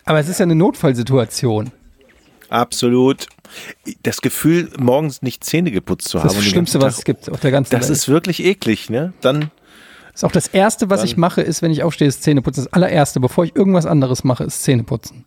aber 0.04 0.20
es 0.20 0.28
ist 0.28 0.38
ja 0.38 0.44
eine 0.44 0.54
Notfallsituation. 0.54 1.72
Absolut. 2.52 3.26
Das 4.02 4.20
Gefühl, 4.20 4.70
morgens 4.78 5.22
nicht 5.22 5.42
Zähne 5.44 5.70
geputzt 5.70 6.08
zu 6.08 6.18
haben. 6.18 6.28
Das 6.28 6.34
ist 6.36 6.42
das 6.42 6.50
Schlimmste, 6.50 6.80
was 6.82 6.98
es 6.98 7.04
gibt 7.04 7.30
auf 7.30 7.40
der 7.40 7.50
ganzen 7.50 7.70
Das 7.72 7.88
Welt. 7.88 7.96
ist 7.96 8.08
wirklich 8.08 8.44
eklig, 8.44 8.90
ne? 8.90 9.12
Dann, 9.22 9.50
ist 10.14 10.24
auch 10.24 10.32
das 10.32 10.48
Erste, 10.48 10.90
was 10.90 11.02
ich 11.04 11.16
mache, 11.16 11.40
ist, 11.40 11.62
wenn 11.62 11.70
ich 11.70 11.82
aufstehe, 11.82 12.06
ist 12.08 12.22
Zähneputzen. 12.22 12.64
Das 12.64 12.72
allererste, 12.74 13.20
bevor 13.20 13.44
ich 13.44 13.56
irgendwas 13.56 13.86
anderes 13.86 14.24
mache, 14.24 14.44
ist 14.44 14.62
Zähneputzen. 14.62 15.24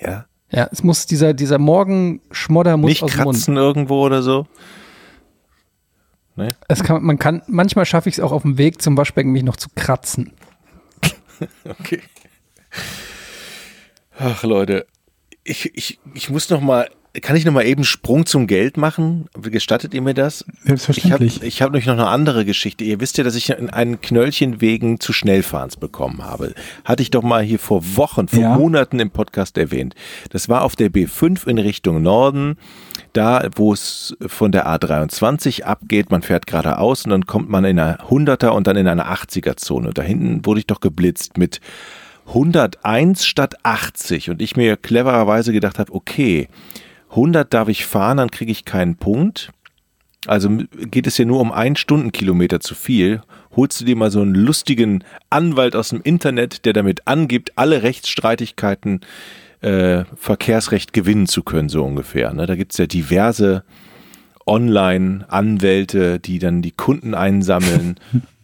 ja, 0.00 0.24
Ja, 0.50 0.68
es 0.72 0.82
muss 0.82 1.04
dieser, 1.06 1.34
dieser 1.34 1.58
Morgenschmodder 1.58 2.76
muss 2.78 2.88
nicht 2.88 3.02
aus 3.02 3.10
dem 3.12 3.24
Mund. 3.24 3.36
kratzen 3.36 3.56
irgendwo 3.58 4.00
oder 4.04 4.22
so. 4.22 4.46
Ne? 6.36 6.54
Es 6.68 6.82
kann, 6.82 7.02
man 7.04 7.18
kann, 7.18 7.42
manchmal 7.48 7.84
schaffe 7.84 8.08
ich 8.08 8.14
es 8.16 8.20
auch 8.20 8.32
auf 8.32 8.42
dem 8.42 8.56
Weg 8.56 8.80
zum 8.80 8.96
Waschbecken, 8.96 9.30
mich 9.32 9.42
noch 9.42 9.56
zu 9.56 9.68
kratzen. 9.74 10.32
Okay. 11.64 12.00
Ach 14.18 14.42
Leute, 14.42 14.86
ich, 15.44 15.70
ich, 15.74 15.98
ich 16.14 16.30
muss 16.30 16.50
noch 16.50 16.60
mal, 16.60 16.88
kann 17.22 17.34
ich 17.34 17.44
noch 17.44 17.52
mal 17.52 17.64
eben 17.66 17.82
Sprung 17.82 18.24
zum 18.24 18.46
Geld 18.46 18.76
machen? 18.76 19.26
Gestattet 19.40 19.94
ihr 19.94 20.02
mir 20.02 20.14
das? 20.14 20.42
Ich 20.42 20.48
habe 20.48 20.66
Selbstverständlich. 20.78 21.42
ich 21.42 21.60
hab 21.60 21.70
nämlich 21.72 21.86
noch 21.86 21.94
eine 21.94 22.06
andere 22.06 22.44
Geschichte. 22.44 22.84
Ihr 22.84 23.00
wisst 23.00 23.18
ja, 23.18 23.24
dass 23.24 23.34
ich 23.34 23.56
einen 23.58 24.00
Knöllchen 24.00 24.60
wegen 24.60 25.00
zu 25.00 25.12
Schnellfahrens 25.12 25.76
bekommen 25.76 26.22
habe. 26.24 26.54
Hatte 26.84 27.02
ich 27.02 27.10
doch 27.10 27.22
mal 27.24 27.42
hier 27.42 27.58
vor 27.58 27.82
Wochen, 27.96 28.28
vor 28.28 28.38
Ja. 28.40 28.56
Monaten 28.56 29.00
im 29.00 29.10
Podcast 29.10 29.58
erwähnt. 29.58 29.96
Das 30.30 30.48
war 30.48 30.62
auf 30.62 30.76
der 30.76 30.90
B5 30.90 31.48
in 31.48 31.58
Richtung 31.58 32.00
Norden, 32.00 32.56
da 33.12 33.48
wo 33.56 33.72
es 33.72 34.16
von 34.24 34.52
der 34.52 34.68
A23 34.68 35.62
abgeht. 35.64 36.10
Man 36.12 36.22
fährt 36.22 36.46
geradeaus 36.46 37.04
und 37.06 37.10
dann 37.10 37.26
kommt 37.26 37.48
man 37.50 37.64
in 37.64 37.80
einer 37.80 38.08
100er 38.08 38.50
und 38.50 38.68
dann 38.68 38.76
in 38.76 38.86
einer 38.86 39.12
80er 39.12 39.56
Zone. 39.56 39.90
Da 39.94 40.02
hinten 40.02 40.46
wurde 40.46 40.60
ich 40.60 40.66
doch 40.68 40.78
geblitzt 40.78 41.38
mit 41.38 41.60
101 42.30 43.24
statt 43.26 43.56
80 43.64 44.30
und 44.30 44.40
ich 44.40 44.56
mir 44.56 44.76
clevererweise 44.76 45.52
gedacht 45.52 45.78
habe, 45.78 45.92
okay, 45.92 46.48
100 47.10 47.52
darf 47.52 47.68
ich 47.68 47.86
fahren, 47.86 48.18
dann 48.18 48.30
kriege 48.30 48.52
ich 48.52 48.64
keinen 48.64 48.96
Punkt. 48.96 49.50
Also 50.26 50.50
geht 50.90 51.06
es 51.06 51.18
ja 51.18 51.24
nur 51.24 51.40
um 51.40 51.50
einen 51.50 51.76
Stundenkilometer 51.76 52.60
zu 52.60 52.74
viel. 52.74 53.22
Holst 53.56 53.80
du 53.80 53.84
dir 53.84 53.96
mal 53.96 54.10
so 54.10 54.20
einen 54.20 54.34
lustigen 54.34 55.02
Anwalt 55.30 55.74
aus 55.74 55.88
dem 55.88 56.02
Internet, 56.02 56.64
der 56.66 56.72
damit 56.72 57.08
angibt, 57.08 57.52
alle 57.56 57.82
Rechtsstreitigkeiten 57.82 59.00
äh, 59.62 60.04
Verkehrsrecht 60.14 60.92
gewinnen 60.92 61.26
zu 61.26 61.42
können, 61.42 61.68
so 61.68 61.84
ungefähr. 61.84 62.32
Ne? 62.32 62.46
Da 62.46 62.54
gibt's 62.54 62.78
ja 62.78 62.86
diverse 62.86 63.64
Online-Anwälte, 64.46 66.20
die 66.20 66.38
dann 66.38 66.62
die 66.62 66.72
Kunden 66.72 67.14
einsammeln. 67.14 67.98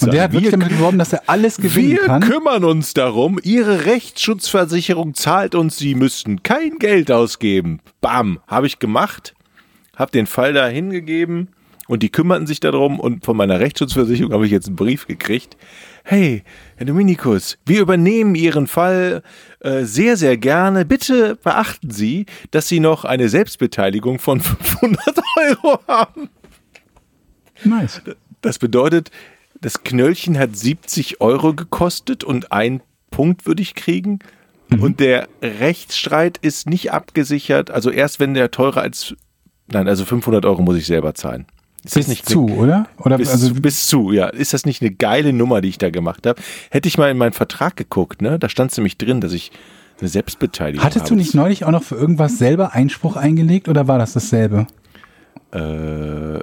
Und 0.00 0.12
der 0.12 0.24
hat 0.24 0.32
wirklich 0.32 0.50
damit 0.50 0.68
geworben, 0.68 0.98
dass 0.98 1.12
er 1.12 1.22
alles 1.26 1.56
gewinnen 1.58 1.90
wir 1.90 2.06
kann. 2.06 2.22
kümmern 2.22 2.64
uns 2.64 2.94
darum. 2.94 3.38
Ihre 3.42 3.84
Rechtsschutzversicherung 3.84 5.14
zahlt 5.14 5.54
uns, 5.54 5.76
Sie 5.76 5.94
müssten 5.94 6.42
kein 6.42 6.78
Geld 6.78 7.10
ausgeben. 7.10 7.80
Bam, 8.00 8.40
habe 8.46 8.66
ich 8.66 8.78
gemacht, 8.78 9.34
habe 9.96 10.10
den 10.12 10.26
Fall 10.26 10.52
da 10.52 10.66
hingegeben 10.66 11.48
und 11.88 12.02
die 12.02 12.10
kümmerten 12.10 12.46
sich 12.46 12.60
darum 12.60 12.98
und 12.98 13.24
von 13.24 13.36
meiner 13.36 13.60
Rechtsschutzversicherung 13.60 14.32
habe 14.32 14.46
ich 14.46 14.52
jetzt 14.52 14.66
einen 14.66 14.76
Brief 14.76 15.06
gekriegt. 15.06 15.56
Hey, 16.04 16.44
Herr 16.76 16.86
Dominikus, 16.86 17.58
wir 17.66 17.80
übernehmen 17.80 18.34
Ihren 18.34 18.66
Fall 18.68 19.22
äh, 19.60 19.82
sehr, 19.84 20.16
sehr 20.16 20.36
gerne. 20.36 20.84
Bitte 20.84 21.36
beachten 21.36 21.90
Sie, 21.90 22.26
dass 22.52 22.68
Sie 22.68 22.80
noch 22.80 23.04
eine 23.04 23.28
Selbstbeteiligung 23.28 24.18
von 24.18 24.40
500 24.40 25.00
Euro 25.48 25.80
haben. 25.88 26.28
Nice. 27.64 28.02
Das 28.42 28.58
bedeutet, 28.58 29.10
das 29.60 29.82
Knöllchen 29.82 30.38
hat 30.38 30.56
70 30.56 31.20
Euro 31.20 31.54
gekostet 31.54 32.24
und 32.24 32.52
ein 32.52 32.80
Punkt 33.10 33.46
würde 33.46 33.62
ich 33.62 33.74
kriegen. 33.74 34.18
Und 34.80 35.00
der 35.00 35.28
Rechtsstreit 35.42 36.38
ist 36.38 36.68
nicht 36.68 36.92
abgesichert. 36.92 37.70
Also 37.70 37.90
erst 37.90 38.18
wenn 38.18 38.34
der 38.34 38.50
teurer 38.50 38.82
als, 38.82 39.14
nein, 39.68 39.86
also 39.86 40.04
500 40.04 40.44
Euro 40.44 40.62
muss 40.62 40.76
ich 40.76 40.86
selber 40.86 41.14
zahlen. 41.14 41.46
Ist 41.84 41.94
Bis 41.94 42.06
das 42.06 42.08
nicht 42.08 42.28
zu, 42.28 42.48
oder? 42.48 42.88
Oder 42.98 43.16
Bis, 43.16 43.30
also 43.30 43.54
bis 43.54 43.86
zu, 43.86 44.10
ja. 44.10 44.26
Ist 44.26 44.54
das 44.54 44.66
nicht 44.66 44.82
eine 44.82 44.90
geile 44.90 45.32
Nummer, 45.32 45.60
die 45.60 45.68
ich 45.68 45.78
da 45.78 45.90
gemacht 45.90 46.26
habe? 46.26 46.42
Hätte 46.70 46.88
ich 46.88 46.98
mal 46.98 47.10
in 47.12 47.16
meinen 47.16 47.32
Vertrag 47.32 47.76
geguckt, 47.76 48.22
ne? 48.22 48.40
Da 48.40 48.48
stand 48.48 48.76
nämlich 48.76 48.98
drin, 48.98 49.20
dass 49.20 49.32
ich 49.32 49.52
eine 50.00 50.08
Selbstbeteiligung 50.08 50.84
hattest 50.84 51.04
habe. 51.04 51.10
du 51.10 51.14
nicht 51.14 51.34
neulich 51.34 51.64
auch 51.64 51.70
noch 51.70 51.84
für 51.84 51.94
irgendwas 51.94 52.38
selber 52.38 52.74
Einspruch 52.74 53.14
eingelegt 53.16 53.68
oder 53.68 53.86
war 53.86 53.98
das 53.98 54.14
dasselbe? 54.14 54.66
Äh, 55.56 56.42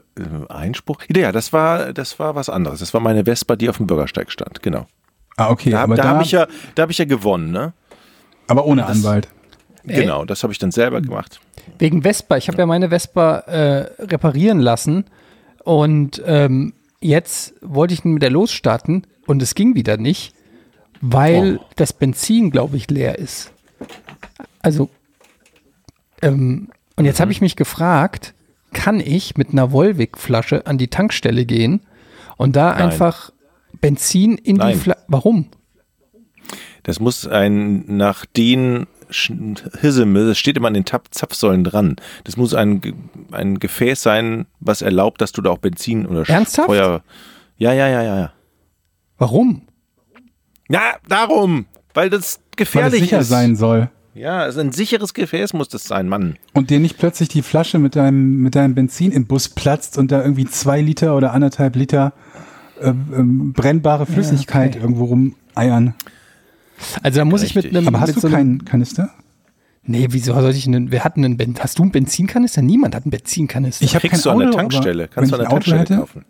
Einspruch? 0.49 1.01
Ja, 1.16 1.32
das 1.32 1.53
war, 1.53 1.93
das 1.93 2.20
war 2.20 2.36
was 2.36 2.49
anderes. 2.49 2.80
Das 2.80 2.93
war 2.93 3.01
meine 3.01 3.26
Vespa, 3.26 3.55
die 3.55 3.70
auf 3.70 3.78
dem 3.78 3.88
Bürgersteig 3.88 4.32
stand, 4.32 4.61
genau. 4.61 4.88
Ah, 5.38 5.49
okay, 5.49 5.72
Da, 5.72 5.88
da 5.88 5.95
da, 5.95 6.03
habe 6.05 6.24
ich 6.24 6.32
ja, 6.32 6.47
da 6.76 6.84
habe 6.84 6.91
ich 6.91 6.97
ja 6.97 7.05
gewonnen, 7.05 7.51
ne? 7.51 7.74
aber 8.47 8.66
ohne 8.66 8.86
Anwalt. 8.86 9.28
Genau, 9.86 10.24
das 10.26 10.43
habe 10.43 10.53
ich 10.53 10.59
dann 10.59 10.72
selber 10.72 11.01
gemacht. 11.01 11.39
Wegen 11.80 12.03
Vespa. 12.03 12.38
Ich 12.38 12.47
habe 12.47 12.57
ja 12.57 12.66
meine 12.66 12.89
Vespa 12.89 13.39
äh, 13.39 14.03
reparieren 14.03 14.59
lassen 14.59 15.05
und 15.64 16.22
ähm, 16.26 16.74
jetzt 17.01 17.53
wollte 17.61 17.93
ich 17.93 18.05
mit 18.05 18.22
der 18.22 18.30
losstarten 18.30 19.07
und 19.26 19.41
es 19.41 19.55
ging 19.55 19.76
wieder 19.76 19.97
nicht, 19.97 20.34
weil 21.01 21.57
Oh. 21.61 21.66
das 21.76 21.91
Benzin, 21.93 22.49
glaube 22.51 22.78
ich, 22.78 22.89
leer 22.89 23.18
ist. 23.20 23.51
Also, 24.61 24.89
ähm, 26.22 26.70
und 26.95 27.05
jetzt 27.05 27.20
habe 27.20 27.32
ich 27.32 27.41
mich 27.41 27.55
gefragt, 27.55 28.34
kann 28.74 28.99
ich 28.99 29.38
mit 29.38 29.51
einer 29.51 29.71
Volvic-Flasche 29.71 30.65
an 30.67 30.78
die 30.78 30.88
Tankstelle 30.89 31.45
gehen 31.45 31.82
und 32.38 32.55
da 32.55 32.71
Nein. 32.74 32.82
einfach 32.89 33.32
Benzin 33.80 34.38
in 34.38 34.55
die 34.55 34.59
Nein. 34.59 34.78
Flasche. 34.78 34.99
Warum? 35.07 35.47
Das 36.84 36.99
muss 36.99 37.26
ein 37.28 37.86
nach 37.97 38.26
Sch- 39.09 39.80
Hisseme, 39.80 40.26
das 40.26 40.38
steht 40.38 40.57
immer 40.57 40.67
an 40.67 40.74
den 40.74 40.86
Tap 40.86 41.07
Zapfsäulen 41.13 41.63
dran. 41.63 41.95
Das 42.24 42.36
muss 42.36 42.53
ein, 42.53 42.82
ein 43.32 43.59
Gefäß 43.59 44.01
sein, 44.01 44.47
was 44.59 44.82
erlaubt, 44.82 45.21
dass 45.21 45.32
du 45.32 45.41
da 45.41 45.51
auch 45.51 45.59
Benzin 45.59 46.05
oder 46.05 46.28
Ernsthaft? 46.28 46.65
Feuer. 46.67 47.03
Ja, 47.57 47.74
ja, 47.74 47.88
ja, 47.88 48.01
ja, 48.01 48.17
ja. 48.17 48.34
Warum? 49.17 49.61
Ja, 50.69 50.95
darum, 51.07 51.65
weil 51.93 52.09
das 52.09 52.21
Weil 52.38 52.39
es 52.51 52.57
gefährlich 52.57 53.01
sicher 53.01 53.19
ist. 53.19 53.30
sein 53.30 53.55
soll. 53.55 53.89
Ja, 54.16 54.39
also 54.39 54.59
ein 54.59 54.72
sicheres 54.72 55.14
Gefäß 55.14 55.53
muss 55.53 55.70
das 55.70 55.86
sein, 55.86 56.07
Mann. 56.07 56.38
Und 56.53 56.70
dir 56.70 56.80
nicht 56.80 56.97
plötzlich 56.97 57.30
die 57.30 57.41
Flasche 57.41 57.80
mit 57.80 57.95
deinem, 57.95 58.38
mit 58.41 58.55
deinem 58.55 58.76
Benzin 58.76 59.11
im 59.11 59.26
Bus 59.26 59.49
platzt 59.49 59.97
und 59.97 60.11
da 60.11 60.22
irgendwie 60.22 60.45
zwei 60.45 60.82
Liter 60.82 61.18
oder 61.18 61.34
anderthalb 61.34 61.76
Liter 61.76 62.14
äh, 62.80 62.89
ähm, 62.89 63.53
brennbare 63.53 64.05
Flüssigkeit 64.05 64.76
okay. 64.76 64.82
irgendwo 64.82 65.05
rumeiern. 65.05 65.95
Also 67.01 67.20
da 67.20 67.26
muss 67.26 67.41
ich 67.43 67.55
mit 67.55 67.66
Richtig. 67.66 67.78
einem. 67.78 67.88
Aber 67.88 68.01
hast 68.01 68.09
mit 68.09 68.18
du 68.18 68.22
so 68.22 68.30
keinen 68.30 68.66
Kanister? 68.66 69.09
Nee, 69.86 70.07
wieso 70.11 70.34
soll 70.34 70.51
ich 70.51 70.68
einen, 70.68 70.91
wir 70.91 71.03
hatten 71.03 71.26
einen, 71.26 71.38
Ben- 71.38 71.55
hast 71.59 71.80
du 71.80 71.84
einen 71.84 71.91
Benzinkanister? 71.91 72.61
Niemand 72.61 72.95
hat 72.95 73.03
einen 73.03 73.11
Benzinkanister. 73.11 73.84
Ich 73.84 73.95
habe 73.95 74.01
kein 74.01 74.11
Kriegst 74.11 74.26
du 74.26 74.30
an 74.30 74.38
Auto, 74.38 74.45
der 74.45 74.51
Tankstelle. 74.51 75.07
Kannst 75.07 75.32
du 75.32 75.36
an 75.36 75.41
der 75.41 75.47
Auto 75.49 75.55
Tankstelle 75.55 75.80
hätte, 75.82 75.95
kaufen. 75.97 76.26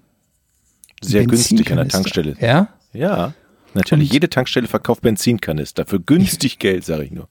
Sehr 1.02 1.26
günstig 1.26 1.70
an 1.72 1.78
der. 1.78 1.88
Tankstelle. 1.90 2.36
Ja? 2.40 2.70
Ja, 2.94 3.34
natürlich. 3.74 4.10
Und- 4.10 4.14
Jede 4.14 4.30
Tankstelle 4.30 4.68
verkauft 4.68 5.02
Benzinkanister 5.02 5.86
für 5.86 6.00
günstig 6.00 6.60
Geld, 6.60 6.86
sage 6.86 7.04
ich 7.04 7.12
nur. 7.12 7.28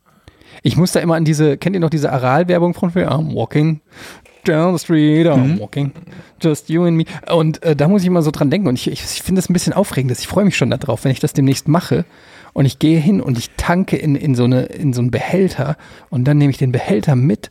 Ich 0.62 0.76
muss 0.76 0.92
da 0.92 1.00
immer 1.00 1.16
an 1.16 1.24
diese, 1.24 1.56
kennt 1.56 1.74
ihr 1.74 1.80
noch 1.80 1.90
diese 1.90 2.12
Aral-Werbung 2.12 2.74
von? 2.74 2.90
I'm 2.90 3.34
walking 3.34 3.80
down 4.44 4.76
the 4.76 4.82
street, 4.82 5.26
I'm 5.26 5.58
walking, 5.58 5.92
just 6.40 6.68
you 6.68 6.84
and 6.84 6.96
me. 6.96 7.04
Und 7.32 7.62
äh, 7.62 7.76
da 7.76 7.88
muss 7.88 8.02
ich 8.02 8.08
immer 8.08 8.22
so 8.22 8.30
dran 8.30 8.50
denken 8.50 8.68
und 8.68 8.74
ich, 8.74 8.88
ich, 8.90 9.02
ich 9.02 9.22
finde 9.22 9.40
das 9.40 9.48
ein 9.48 9.52
bisschen 9.52 9.72
aufregend. 9.72 10.16
Ich 10.18 10.26
freue 10.26 10.44
mich 10.44 10.56
schon 10.56 10.70
darauf, 10.70 11.04
wenn 11.04 11.12
ich 11.12 11.20
das 11.20 11.32
demnächst 11.32 11.68
mache 11.68 12.04
und 12.52 12.64
ich 12.64 12.78
gehe 12.78 12.98
hin 12.98 13.20
und 13.20 13.38
ich 13.38 13.50
tanke 13.56 13.96
in, 13.96 14.16
in, 14.16 14.34
so 14.34 14.44
eine, 14.44 14.62
in 14.62 14.92
so 14.92 15.00
einen 15.00 15.10
Behälter 15.10 15.76
und 16.10 16.24
dann 16.24 16.38
nehme 16.38 16.50
ich 16.50 16.58
den 16.58 16.72
Behälter 16.72 17.16
mit 17.16 17.50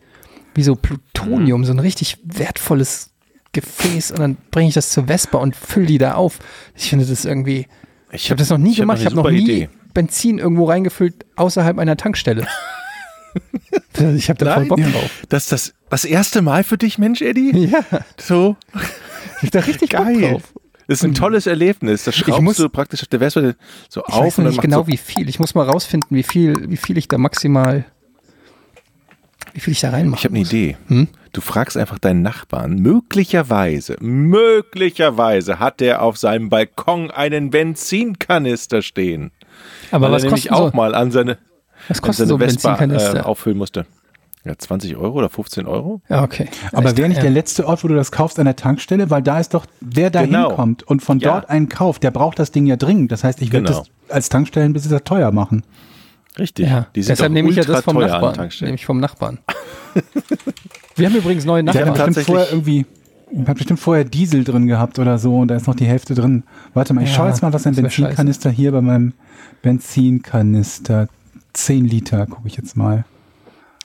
wie 0.53 0.63
so 0.63 0.75
Plutonium, 0.75 1.63
so 1.63 1.71
ein 1.71 1.79
richtig 1.79 2.17
wertvolles 2.23 3.11
Gefäß 3.53 4.11
und 4.11 4.19
dann 4.19 4.37
bringe 4.51 4.69
ich 4.69 4.73
das 4.73 4.89
zur 4.91 5.07
Vespa 5.07 5.37
und 5.37 5.55
fülle 5.55 5.85
die 5.85 5.97
da 5.97 6.15
auf. 6.15 6.39
Ich 6.75 6.89
finde 6.89 7.05
das 7.05 7.25
irgendwie, 7.25 7.67
ich 8.11 8.29
habe 8.29 8.39
das 8.39 8.49
noch 8.49 8.57
nie 8.57 8.71
ich 8.71 8.77
gemacht, 8.77 8.99
ich 8.99 9.05
habe 9.05 9.15
noch 9.15 9.29
nie 9.29 9.43
Idee. 9.43 9.69
Benzin 9.93 10.39
irgendwo 10.39 10.65
reingefüllt 10.65 11.25
außerhalb 11.35 11.77
einer 11.77 11.97
Tankstelle. 11.97 12.45
ich 14.15 14.29
habe 14.29 14.43
da 14.43 14.55
voll. 14.55 14.65
Bock 14.65 14.79
drauf. 14.79 15.11
Das 15.29 15.43
ist 15.43 15.51
das, 15.51 15.73
das 15.89 16.05
erste 16.05 16.41
Mal 16.41 16.63
für 16.63 16.77
dich, 16.77 16.97
Mensch, 16.97 17.21
Eddie? 17.21 17.67
Ja, 17.67 17.83
So 18.17 18.55
ich 19.41 19.47
hab 19.47 19.51
da 19.51 19.59
richtig 19.61 19.89
Bock 19.91 20.05
geil. 20.05 20.31
drauf. 20.31 20.53
Das 20.87 20.99
ist 20.99 21.05
ein 21.05 21.13
tolles 21.13 21.47
Erlebnis. 21.47 22.03
Das 22.03 22.15
schraubst 22.15 22.41
muss- 22.41 22.57
du 22.57 22.67
praktisch 22.67 23.01
auf 23.01 23.07
der 23.07 23.19
Vespa 23.19 23.53
so 23.87 24.01
Ich 24.07 24.13
auf 24.13 24.25
weiß 24.25 24.37
und 24.39 24.43
dann 24.45 24.53
nicht 24.53 24.61
genau, 24.61 24.79
so, 24.81 24.87
wie 24.87 24.97
viel. 24.97 25.29
Ich 25.29 25.39
muss 25.39 25.55
mal 25.55 25.65
rausfinden, 25.65 26.17
wie 26.17 26.23
viel, 26.23 26.69
wie 26.69 26.75
viel 26.77 26.97
ich 26.97 27.07
da 27.07 27.17
maximal, 27.17 27.85
wie 29.53 29.59
viel 29.61 29.71
ich 29.71 29.79
da 29.79 29.91
reinmache. 29.91 30.19
Ich 30.19 30.25
habe 30.25 30.35
eine 30.35 30.43
Idee. 30.45 30.77
Hm? 30.87 31.07
Du 31.33 31.39
fragst 31.39 31.77
einfach 31.77 31.97
deinen 31.97 32.21
Nachbarn. 32.23 32.75
Möglicherweise, 32.75 33.95
möglicherweise 34.01 35.59
hat 35.59 35.79
der 35.79 36.01
auf 36.01 36.17
seinem 36.17 36.49
Balkon 36.49 37.09
einen 37.09 37.51
Benzinkanister 37.51 38.81
stehen. 38.81 39.31
Aber 39.91 40.07
weil 40.07 40.13
was 40.13 40.23
er 40.23 40.29
nämlich 40.29 40.49
kostet, 40.49 40.65
auch 40.65 40.71
so, 40.71 40.75
mal 40.77 40.93
an 40.95 41.11
seine, 41.11 41.37
was 41.87 42.01
kostet 42.01 42.27
so 42.27 42.35
ein 42.35 42.39
Vespa 42.39 42.75
äh, 42.75 42.77
Benzinkanister? 42.87 43.25
auffüllen 43.27 43.57
musste. 43.57 43.85
Ja, 44.43 44.57
20 44.57 44.95
Euro 44.97 45.19
oder 45.19 45.29
15 45.29 45.67
Euro? 45.67 46.01
ja, 46.09 46.23
okay. 46.23 46.47
Aber 46.71 46.97
wäre 46.97 47.07
nicht 47.07 47.17
ja. 47.17 47.21
der 47.23 47.31
letzte 47.31 47.67
Ort, 47.67 47.83
wo 47.83 47.87
du 47.87 47.93
das 47.95 48.11
kaufst, 48.11 48.39
an 48.39 48.45
der 48.45 48.55
Tankstelle? 48.55 49.11
Weil 49.11 49.21
da 49.21 49.39
ist 49.39 49.53
doch, 49.53 49.67
wer 49.81 50.09
da 50.09 50.23
Genau. 50.25 50.47
hinkommt 50.49 50.81
und 50.83 51.03
von 51.03 51.19
Ja. 51.19 51.33
dort 51.33 51.49
einen 51.51 51.69
kauft, 51.69 52.01
der 52.01 52.09
braucht 52.09 52.39
das 52.39 52.51
Ding 52.51 52.65
ja 52.65 52.75
dringend. 52.75 53.11
Das 53.11 53.23
heißt, 53.23 53.39
ich 53.43 53.51
würde 53.53 53.67
Genau. 53.67 53.79
das 53.81 53.89
als 54.15 54.29
Tankstellenbesitzer 54.29 55.03
teuer 55.03 55.31
machen. 55.31 55.63
Richtig. 56.39 56.67
Ja, 56.69 56.87
Die 56.95 57.03
sind 57.03 57.11
deshalb 57.17 57.33
nehme 57.33 57.49
ich 57.51 57.55
ja 57.57 57.63
das 57.63 57.83
vom 57.83 57.97
Nachbarn. 57.99 58.49
Nehme 58.61 58.73
ich 58.75 58.85
vom 58.85 58.99
Nachbarn. 58.99 59.37
Wir 60.95 61.07
haben 61.07 61.15
übrigens 61.15 61.45
neue 61.45 61.63
Der 61.63 61.73
hat 61.73 61.79
Nachbarn. 61.87 62.13
bestimmt 62.13 62.15
tatsächlich- 62.15 62.25
vorher 62.25 62.51
irgendwie, 62.51 62.85
hat 63.47 63.57
bestimmt 63.57 63.79
vorher 63.79 64.05
Diesel 64.05 64.43
drin 64.43 64.65
gehabt 64.65 64.97
oder 64.97 65.17
so 65.19 65.37
und 65.37 65.49
da 65.49 65.55
ist 65.55 65.67
noch 65.67 65.75
die 65.75 65.85
Hälfte 65.85 66.15
drin. 66.15 66.43
Warte 66.73 66.93
mal, 66.93 67.03
ich 67.03 67.09
Ja, 67.11 67.15
schaue 67.17 67.27
jetzt 67.27 67.41
mal, 67.43 67.53
was 67.53 67.67
ein 67.67 67.75
Benzinkanister 67.75 68.49
hier 68.49 68.71
bei 68.71 68.81
meinem 68.81 69.13
Benzinkanister 69.61 71.07
10 71.53 71.85
Liter, 71.85 72.25
gucke 72.27 72.47
ich 72.47 72.57
jetzt 72.57 72.75
mal. 72.77 73.05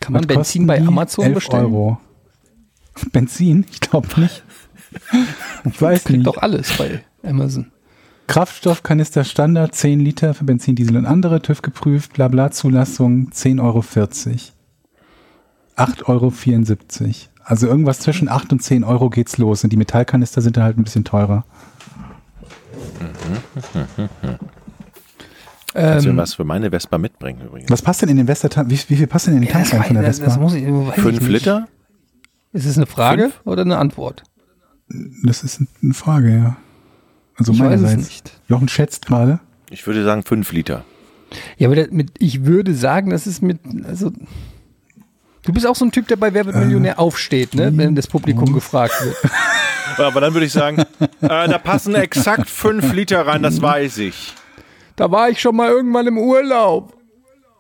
Kann 0.00 0.12
man 0.12 0.22
Was 0.22 0.28
Benzin 0.28 0.66
bei? 0.66 0.80
Amazon 0.80 1.24
11 1.24 1.34
bestellen? 1.34 1.64
Euro. 1.64 1.98
Benzin? 3.12 3.66
Ich 3.70 3.80
glaube 3.80 4.08
nicht. 4.20 4.42
Ich 5.64 5.82
weiß 5.82 6.04
Kriegt 6.04 6.18
nicht. 6.18 6.26
doch 6.26 6.38
alles 6.38 6.72
bei 6.78 7.02
Amazon. 7.22 7.70
Kraftstoffkanister 8.28 9.24
Standard 9.24 9.74
10 9.74 10.00
Liter 10.00 10.32
für 10.32 10.44
Benzin, 10.44 10.74
Diesel 10.76 10.96
und 10.96 11.06
andere, 11.06 11.42
TÜV 11.42 11.60
geprüft, 11.60 12.14
bla 12.14 12.28
bla 12.28 12.50
Zulassung 12.50 13.30
10,40 13.30 13.60
Euro. 13.62 13.80
8,74 15.76 17.02
Euro. 17.02 17.12
Also 17.44 17.66
irgendwas 17.66 17.98
zwischen 18.00 18.28
8 18.28 18.52
und 18.52 18.62
10 18.62 18.84
Euro 18.84 19.10
geht's 19.10 19.38
los. 19.38 19.64
Und 19.64 19.70
die 19.72 19.76
Metallkanister 19.76 20.40
sind 20.40 20.56
dann 20.56 20.64
halt 20.64 20.78
ein 20.78 20.84
bisschen 20.84 21.04
teurer. 21.04 21.44
Kannst 25.76 26.04
du 26.06 26.10
Ähm, 26.10 26.16
mir 26.16 26.22
was 26.22 26.34
für 26.34 26.44
meine 26.44 26.70
Vespa 26.70 26.98
mitbringen 26.98 27.42
übrigens? 27.46 27.70
Was 27.70 27.82
passt 27.82 28.02
denn 28.02 28.08
in 28.08 28.16
den 28.16 28.28
Westertank? 28.28 28.70
Wie, 28.70 28.78
wie 28.88 28.96
viel 28.96 29.06
passt 29.06 29.26
denn 29.26 29.34
in 29.36 29.42
den 29.42 29.50
Tank 29.50 29.72
rein 29.72 29.82
von 29.84 29.94
der 29.94 30.02
das, 30.04 30.18
das 30.18 30.26
Vespa? 30.34 30.40
muss 30.40 30.54
ich, 30.54 30.62
ich 30.64 31.02
Fünf 31.02 31.20
nicht. 31.20 31.28
Liter? 31.30 31.68
Ist 32.52 32.64
es 32.66 32.76
eine 32.76 32.86
Frage 32.86 33.22
Fünf? 33.24 33.40
oder 33.44 33.62
eine 33.62 33.76
Antwort? 33.78 34.22
Das 35.24 35.42
ist 35.42 35.60
eine 35.82 35.94
Frage, 35.94 36.34
ja. 36.34 36.56
Also 37.36 37.52
Ich 37.52 37.58
weiß 37.60 37.74
es 37.74 37.80
meinerseits. 37.82 38.08
nicht. 38.08 38.40
Jochen 38.48 38.68
schätzt 38.68 39.06
gerade. 39.06 39.40
Ich 39.70 39.86
würde 39.86 40.04
sagen 40.04 40.22
fünf 40.22 40.52
Liter. 40.52 40.84
Ja, 41.58 41.68
aber 41.68 41.86
mit, 41.90 42.12
ich 42.18 42.44
würde 42.46 42.72
sagen, 42.72 43.10
das 43.10 43.26
ist 43.26 43.42
mit, 43.42 43.58
also, 43.84 44.12
du 45.42 45.52
bist 45.52 45.66
auch 45.66 45.74
so 45.74 45.84
ein 45.84 45.90
Typ, 45.90 46.06
der 46.08 46.16
bei 46.16 46.32
Wer 46.32 46.46
wird 46.46 46.56
Millionär 46.56 46.98
aufsteht, 47.00 47.54
ne, 47.54 47.76
wenn 47.76 47.94
das 47.96 48.06
Publikum 48.06 48.52
gefragt 48.54 48.94
wird. 49.04 49.16
Aber 49.98 50.20
dann 50.20 50.34
würde 50.34 50.46
ich 50.46 50.52
sagen, 50.52 50.78
äh, 50.80 51.08
da 51.20 51.58
passen 51.58 51.94
exakt 51.94 52.48
fünf 52.48 52.92
Liter 52.92 53.26
rein, 53.26 53.42
das 53.42 53.60
weiß 53.60 53.98
ich. 53.98 54.34
Da 54.96 55.10
war 55.10 55.28
ich 55.30 55.40
schon 55.40 55.54
mal 55.56 55.70
irgendwann 55.70 56.06
im 56.06 56.18
Urlaub. 56.18 56.96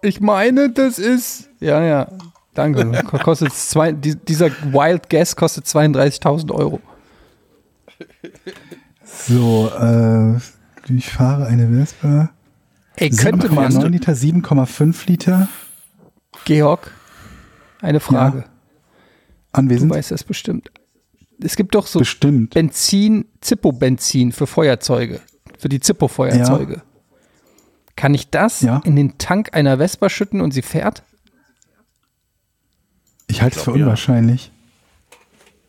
Ich 0.02 0.20
meine, 0.20 0.70
das 0.70 0.98
ist, 0.98 1.48
ja, 1.60 1.82
ja, 1.82 2.08
danke. 2.54 3.02
Ko- 3.04 3.18
Kostet 3.18 3.52
zwei, 3.52 3.92
die, 3.92 4.14
dieser 4.16 4.50
Wild 4.72 5.08
Guess 5.10 5.36
kostet 5.36 5.66
32.000 5.66 6.52
Euro. 6.52 6.80
So, 9.04 9.70
äh, 9.78 10.36
ich 10.94 11.08
fahre 11.10 11.46
eine 11.46 11.68
Vespa. 11.68 12.30
Ey, 12.96 13.10
könnte 13.10 13.48
7,9 13.48 13.52
man, 13.54 13.92
Liter, 13.92 14.12
7,5 14.12 15.06
Liter. 15.06 15.48
Georg, 16.44 16.90
eine 17.80 18.00
Frage. 18.00 18.42
Du 18.42 18.48
Anwesend? 19.60 19.92
weißt 19.92 20.10
das 20.10 20.24
bestimmt. 20.24 20.70
Es 21.42 21.56
gibt 21.56 21.74
doch 21.74 21.86
so 21.86 21.98
Bestimmt. 21.98 22.54
Benzin, 22.54 23.26
Zippo-Benzin 23.42 24.32
für 24.32 24.46
Feuerzeuge, 24.46 25.20
für 25.58 25.68
die 25.68 25.80
Zippo-Feuerzeuge. 25.80 26.82
Kann 27.96 28.12
ich 28.14 28.30
das 28.30 28.60
Ja. 28.60 28.82
in 28.84 28.94
den 28.94 29.18
Tank 29.18 29.50
einer 29.54 29.78
Vespa 29.78 30.08
schütten 30.10 30.40
und 30.40 30.52
sie 30.52 30.62
fährt? 30.62 31.02
Ich 33.26 33.42
halte 33.42 33.56
es 33.56 33.64
für 33.64 33.70
glaub, 33.72 33.78
ja. 33.78 33.84
unwahrscheinlich. 33.84 34.52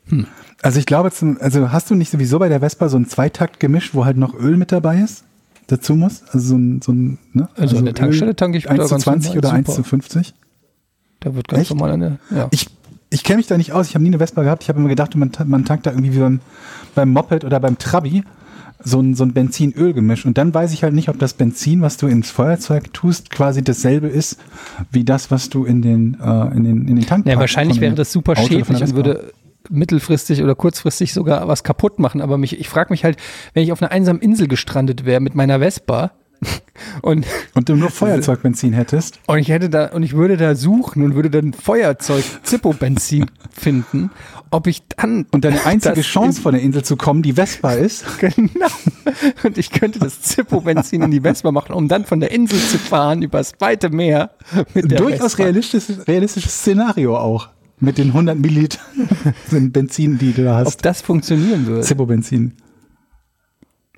Hm. 0.08 0.28
Also 0.62 0.80
ich 0.80 0.86
glaube, 0.86 1.12
zum, 1.12 1.38
also 1.40 1.72
hast 1.72 1.90
du 1.90 1.96
nicht 1.96 2.12
sowieso 2.12 2.40
bei 2.40 2.50
der 2.50 2.60
Vespa 2.60 2.90
so 2.90 2.98
ein 2.98 3.08
Zweitakt-Gemisch, 3.08 3.94
wo 3.94 4.06
halt 4.06 4.18
noch 4.18 4.34
Öl 4.34 4.58
mit 4.58 4.72
dabei 4.72 5.00
ist? 5.00 5.24
Dazu 5.68 5.96
muss? 5.96 6.24
Also 6.32 6.40
so 6.40 6.56
ein, 6.58 6.82
so 6.82 6.92
ein 6.92 7.20
ne? 7.34 7.50
Also 7.56 7.78
an 7.78 7.86
der 7.86 7.94
Tankstelle 7.94 8.36
tanke 8.36 8.58
ich 8.58 8.66
wieder 8.66 8.74
1 8.74 8.84
zu 8.84 8.90
ganz 8.90 9.04
20 9.04 9.36
normal, 9.36 9.38
oder 9.40 9.54
1 9.54 9.68
super. 9.68 9.76
zu 9.76 9.84
50? 9.84 10.34
Da 11.20 11.36
wird 11.36 11.48
ganz 11.48 11.62
Echt? 11.64 11.72
normal 11.72 11.92
eine. 11.92 12.20
Ja. 12.30 12.48
Ich, 12.52 12.68
ich 13.10 13.24
kenne 13.24 13.38
mich 13.38 13.48
da 13.48 13.58
nicht 13.58 13.74
aus. 13.74 13.88
Ich 13.88 13.96
habe 13.96 14.04
nie 14.04 14.10
eine 14.10 14.20
Vespa 14.20 14.44
gehabt. 14.44 14.64
Ich 14.64 14.70
habe 14.70 14.80
immer 14.80 14.90
gedacht, 14.90 15.16
man, 15.16 15.32
man 15.46 15.66
tankt 15.66 15.86
da 15.86 15.92
irgendwie 15.92 16.14
wie 16.14 16.20
beim, 16.20 16.40
beim 16.96 17.10
Moped 17.12 17.44
oder 17.44 17.60
beim 17.60 17.78
Trabi 17.78 18.24
so 18.84 19.00
ein, 19.00 19.16
so 19.16 19.24
ein 19.24 19.34
Benzin-Öl-Gemisch. 19.34 20.26
Und 20.26 20.38
dann 20.38 20.54
weiß 20.54 20.74
ich 20.74 20.84
halt 20.84 20.94
nicht, 20.94 21.10
ob 21.10 21.20
das 21.20 21.34
Benzin, 21.34 21.82
was 21.82 21.98
du 21.98 22.08
ins 22.08 22.30
Feuerzeug 22.30 22.94
tust, 22.94 23.30
quasi 23.30 23.64
dasselbe 23.64 24.08
ist 24.08 24.40
wie 24.92 25.04
das, 25.04 25.32
was 25.32 25.50
du 25.50 25.66
in 25.66 25.82
den, 25.82 26.18
äh, 26.22 26.56
in 26.56 26.64
den, 26.64 26.88
in 26.88 26.96
den 26.96 27.06
Tank 27.06 27.26
ja, 27.26 27.40
wahrscheinlich 27.40 27.82
wäre 27.82 27.96
das 27.96 28.12
super 28.12 28.34
Auto 28.34 28.48
schädlich 28.48 28.82
und 28.82 28.96
würde 28.96 29.34
mittelfristig 29.70 30.44
oder 30.44 30.56
kurzfristig 30.56 31.14
sogar 31.14 31.48
was 31.48 31.64
kaputt 31.64 32.00
machen. 32.00 32.22
Aber 32.22 32.38
mich, 32.38 32.60
ich 32.60 32.70
frage 32.70 32.92
mich 32.94 33.04
halt, 33.04 33.18
wenn 33.54 33.64
ich 33.64 33.72
auf 33.72 33.82
einer 33.82 33.92
einsamen 33.92 34.22
Insel 34.22 34.48
gestrandet 34.48 35.06
wäre 35.06 35.20
mit 35.20 35.36
meiner 35.36 35.60
Vespa 35.60 36.12
und 37.02 37.26
Und 37.54 37.70
du 37.70 37.76
nur 37.76 37.90
Feuerzeugbenzin 37.92 38.74
hättest. 38.74 39.20
Und 39.28 39.40
ich 39.40 39.50
hätte 39.50 39.70
da, 39.70 39.88
und 39.88 40.04
ich 40.04 40.14
würde 40.14 40.38
da 40.38 40.56
suchen 40.56 41.04
und 41.04 41.16
würde 41.16 41.30
dann 41.30 41.54
Feuerzeug, 41.54 42.24
Zippo-Benzin 42.44 43.26
finden, 43.52 44.12
ob 44.52 44.68
ich 44.68 44.84
dann. 44.88 45.26
Und 45.32 45.46
deine 45.46 45.66
einzige 45.66 46.02
Chance 46.02 46.42
von 46.42 46.54
der 46.54 46.62
Insel 46.62 46.84
zu 46.84 46.96
kommen, 46.96 47.22
die 47.22 47.34
Vespa 47.34 47.74
ist. 47.74 48.06
Genau. 48.20 48.68
Und 49.44 49.58
ich 49.58 49.72
könnte 49.72 50.00
das 50.00 50.22
Zippo-Benzin 50.22 51.02
in 51.02 51.12
die 51.12 51.22
Vespa 51.22 51.52
machen, 51.52 51.74
um 51.74 51.88
dann 51.88 52.06
von 52.06 52.20
der 52.20 52.32
Insel 52.32 52.60
zu 52.60 52.78
fahren 52.78 53.22
übers 53.22 53.54
weite 53.60 53.90
Meer 53.90 54.32
Durchaus 54.74 55.38
realistisches, 55.40 56.08
realistisches 56.08 56.54
Szenario 56.54 57.18
auch. 57.18 57.50
Mit 57.80 58.00
den 58.00 58.08
100 58.08 58.40
Milliliter 58.40 58.80
Benzin, 59.52 60.18
die 60.18 60.34
du 60.34 60.44
da 60.46 60.62
Ob 60.62 60.66
hast. 60.66 60.84
das 60.84 61.02
funktionieren 61.02 61.68
würde. 61.68 61.82
Zippo-Benzin. 61.82 62.54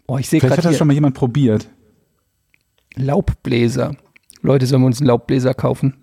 Oh, 0.06 0.18
ich 0.18 0.28
sehe 0.28 0.40
Vielleicht 0.40 0.52
hat 0.58 0.64
gerade 0.64 0.74
das 0.74 0.78
schon 0.78 0.88
mal 0.88 0.94
jemand 0.94 1.16
probiert. 1.16 1.70
Laubbläser. 3.00 3.96
Leute, 4.42 4.66
sollen 4.66 4.82
wir 4.82 4.88
uns 4.88 5.00
einen 5.00 5.08
Laubbläser 5.08 5.54
kaufen? 5.54 5.96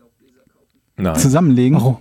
Nein, 0.97 1.17
Zusammenlegen. 1.17 1.79
Warum? 1.79 1.99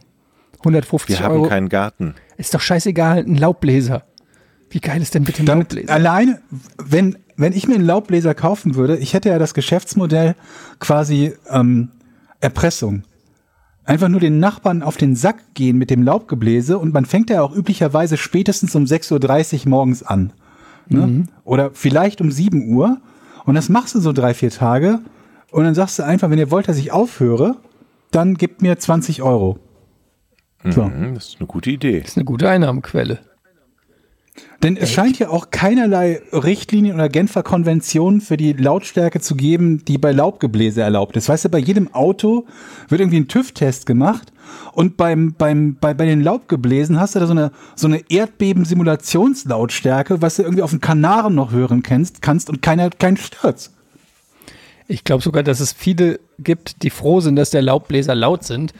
150 0.59 1.19
wir 1.19 1.25
haben 1.25 1.33
Euro. 1.35 1.47
keinen 1.47 1.69
Garten. 1.69 2.15
Ist 2.37 2.53
doch 2.53 2.61
scheißegal, 2.61 3.19
ein 3.19 3.35
Laubbläser. 3.35 4.03
Wie 4.69 4.79
geil 4.79 5.01
ist 5.01 5.13
denn 5.13 5.23
bitte 5.23 5.43
ein 5.43 5.45
Damit 5.45 5.73
Laubbläser? 5.73 5.93
alleine, 5.93 6.41
wenn, 6.77 7.17
wenn 7.37 7.53
ich 7.53 7.67
mir 7.67 7.75
einen 7.75 7.85
Laubbläser 7.85 8.33
kaufen 8.33 8.75
würde, 8.75 8.97
ich 8.97 9.13
hätte 9.13 9.29
ja 9.29 9.37
das 9.39 9.53
Geschäftsmodell 9.53 10.35
quasi 10.79 11.33
ähm, 11.49 11.91
Erpressung. 12.39 13.03
Einfach 13.83 14.07
nur 14.09 14.19
den 14.19 14.39
Nachbarn 14.39 14.81
auf 14.81 14.97
den 14.97 15.15
Sack 15.15 15.53
gehen 15.53 15.77
mit 15.77 15.91
dem 15.91 16.01
Laubgebläse 16.01 16.79
und 16.79 16.93
man 16.93 17.05
fängt 17.05 17.29
ja 17.29 17.43
auch 17.43 17.55
üblicherweise 17.55 18.17
spätestens 18.17 18.73
um 18.75 18.85
6.30 18.85 19.65
Uhr 19.65 19.69
morgens 19.69 20.01
an. 20.01 20.33
Ne? 20.87 21.25
Oder 21.43 21.71
vielleicht 21.73 22.19
um 22.21 22.31
7 22.31 22.73
Uhr. 22.73 22.97
Und 23.45 23.55
das 23.55 23.69
machst 23.69 23.95
du 23.95 23.99
so 23.99 24.11
drei, 24.11 24.33
vier 24.33 24.49
Tage. 24.49 24.99
Und 25.51 25.63
dann 25.63 25.75
sagst 25.75 25.99
du 25.99 26.03
einfach, 26.03 26.29
wenn 26.29 26.39
ihr 26.39 26.51
wollt, 26.51 26.67
dass 26.67 26.77
ich 26.77 26.91
aufhöre, 26.91 27.57
dann 28.11 28.35
gebt 28.35 28.61
mir 28.61 28.77
20 28.77 29.21
Euro. 29.21 29.59
So. 30.63 30.83
Mhm, 30.83 31.13
das 31.15 31.29
ist 31.29 31.37
eine 31.39 31.47
gute 31.47 31.69
Idee. 31.69 31.99
Das 31.99 32.11
ist 32.11 32.17
eine 32.17 32.25
gute 32.25 32.49
Einnahmenquelle. 32.49 33.19
Denn 34.63 34.77
es 34.77 34.91
scheint 34.91 35.19
ja 35.19 35.29
auch 35.29 35.51
keinerlei 35.51 36.21
Richtlinien 36.31 36.95
oder 36.95 37.07
Genfer 37.07 37.43
Konventionen 37.43 38.19
für 38.19 38.35
die 38.35 38.53
Lautstärke 38.53 39.21
zu 39.21 39.35
geben, 39.35 39.85
die 39.85 39.97
bei 39.97 40.11
Laubgebläse 40.11 40.81
erlaubt 40.81 41.15
ist. 41.15 41.29
Weißt 41.29 41.45
du, 41.45 41.49
bei 41.49 41.59
jedem 41.59 41.93
Auto 41.93 42.45
wird 42.89 42.99
irgendwie 42.99 43.19
ein 43.19 43.27
TÜV-Test 43.27 43.85
gemacht 43.85 44.33
und 44.73 44.97
beim, 44.97 45.33
beim, 45.37 45.75
bei, 45.79 45.93
bei 45.93 46.05
den 46.05 46.21
Laubgebläsen 46.21 46.99
hast 46.99 47.15
du 47.15 47.19
da 47.19 47.27
so 47.27 47.31
eine, 47.33 47.51
so 47.75 47.87
eine 47.87 48.01
Erdbeben-Simulationslautstärke, 48.09 50.21
was 50.21 50.35
du 50.35 50.43
irgendwie 50.43 50.63
auf 50.63 50.71
den 50.71 50.81
Kanaren 50.81 51.35
noch 51.35 51.51
hören 51.51 51.83
kennst, 51.83 52.21
kannst 52.21 52.49
und 52.49 52.61
keiner, 52.61 52.89
kein 52.89 53.17
stört's. 53.17 53.71
Ich 54.87 55.03
glaube 55.03 55.23
sogar, 55.23 55.43
dass 55.43 55.59
es 55.59 55.73
viele 55.73 56.19
gibt, 56.39 56.83
die 56.83 56.89
froh 56.89 57.19
sind, 57.19 57.35
dass 57.37 57.49
der 57.49 57.61
Laubbläser 57.61 58.15
laut 58.15 58.43
sind, 58.43 58.73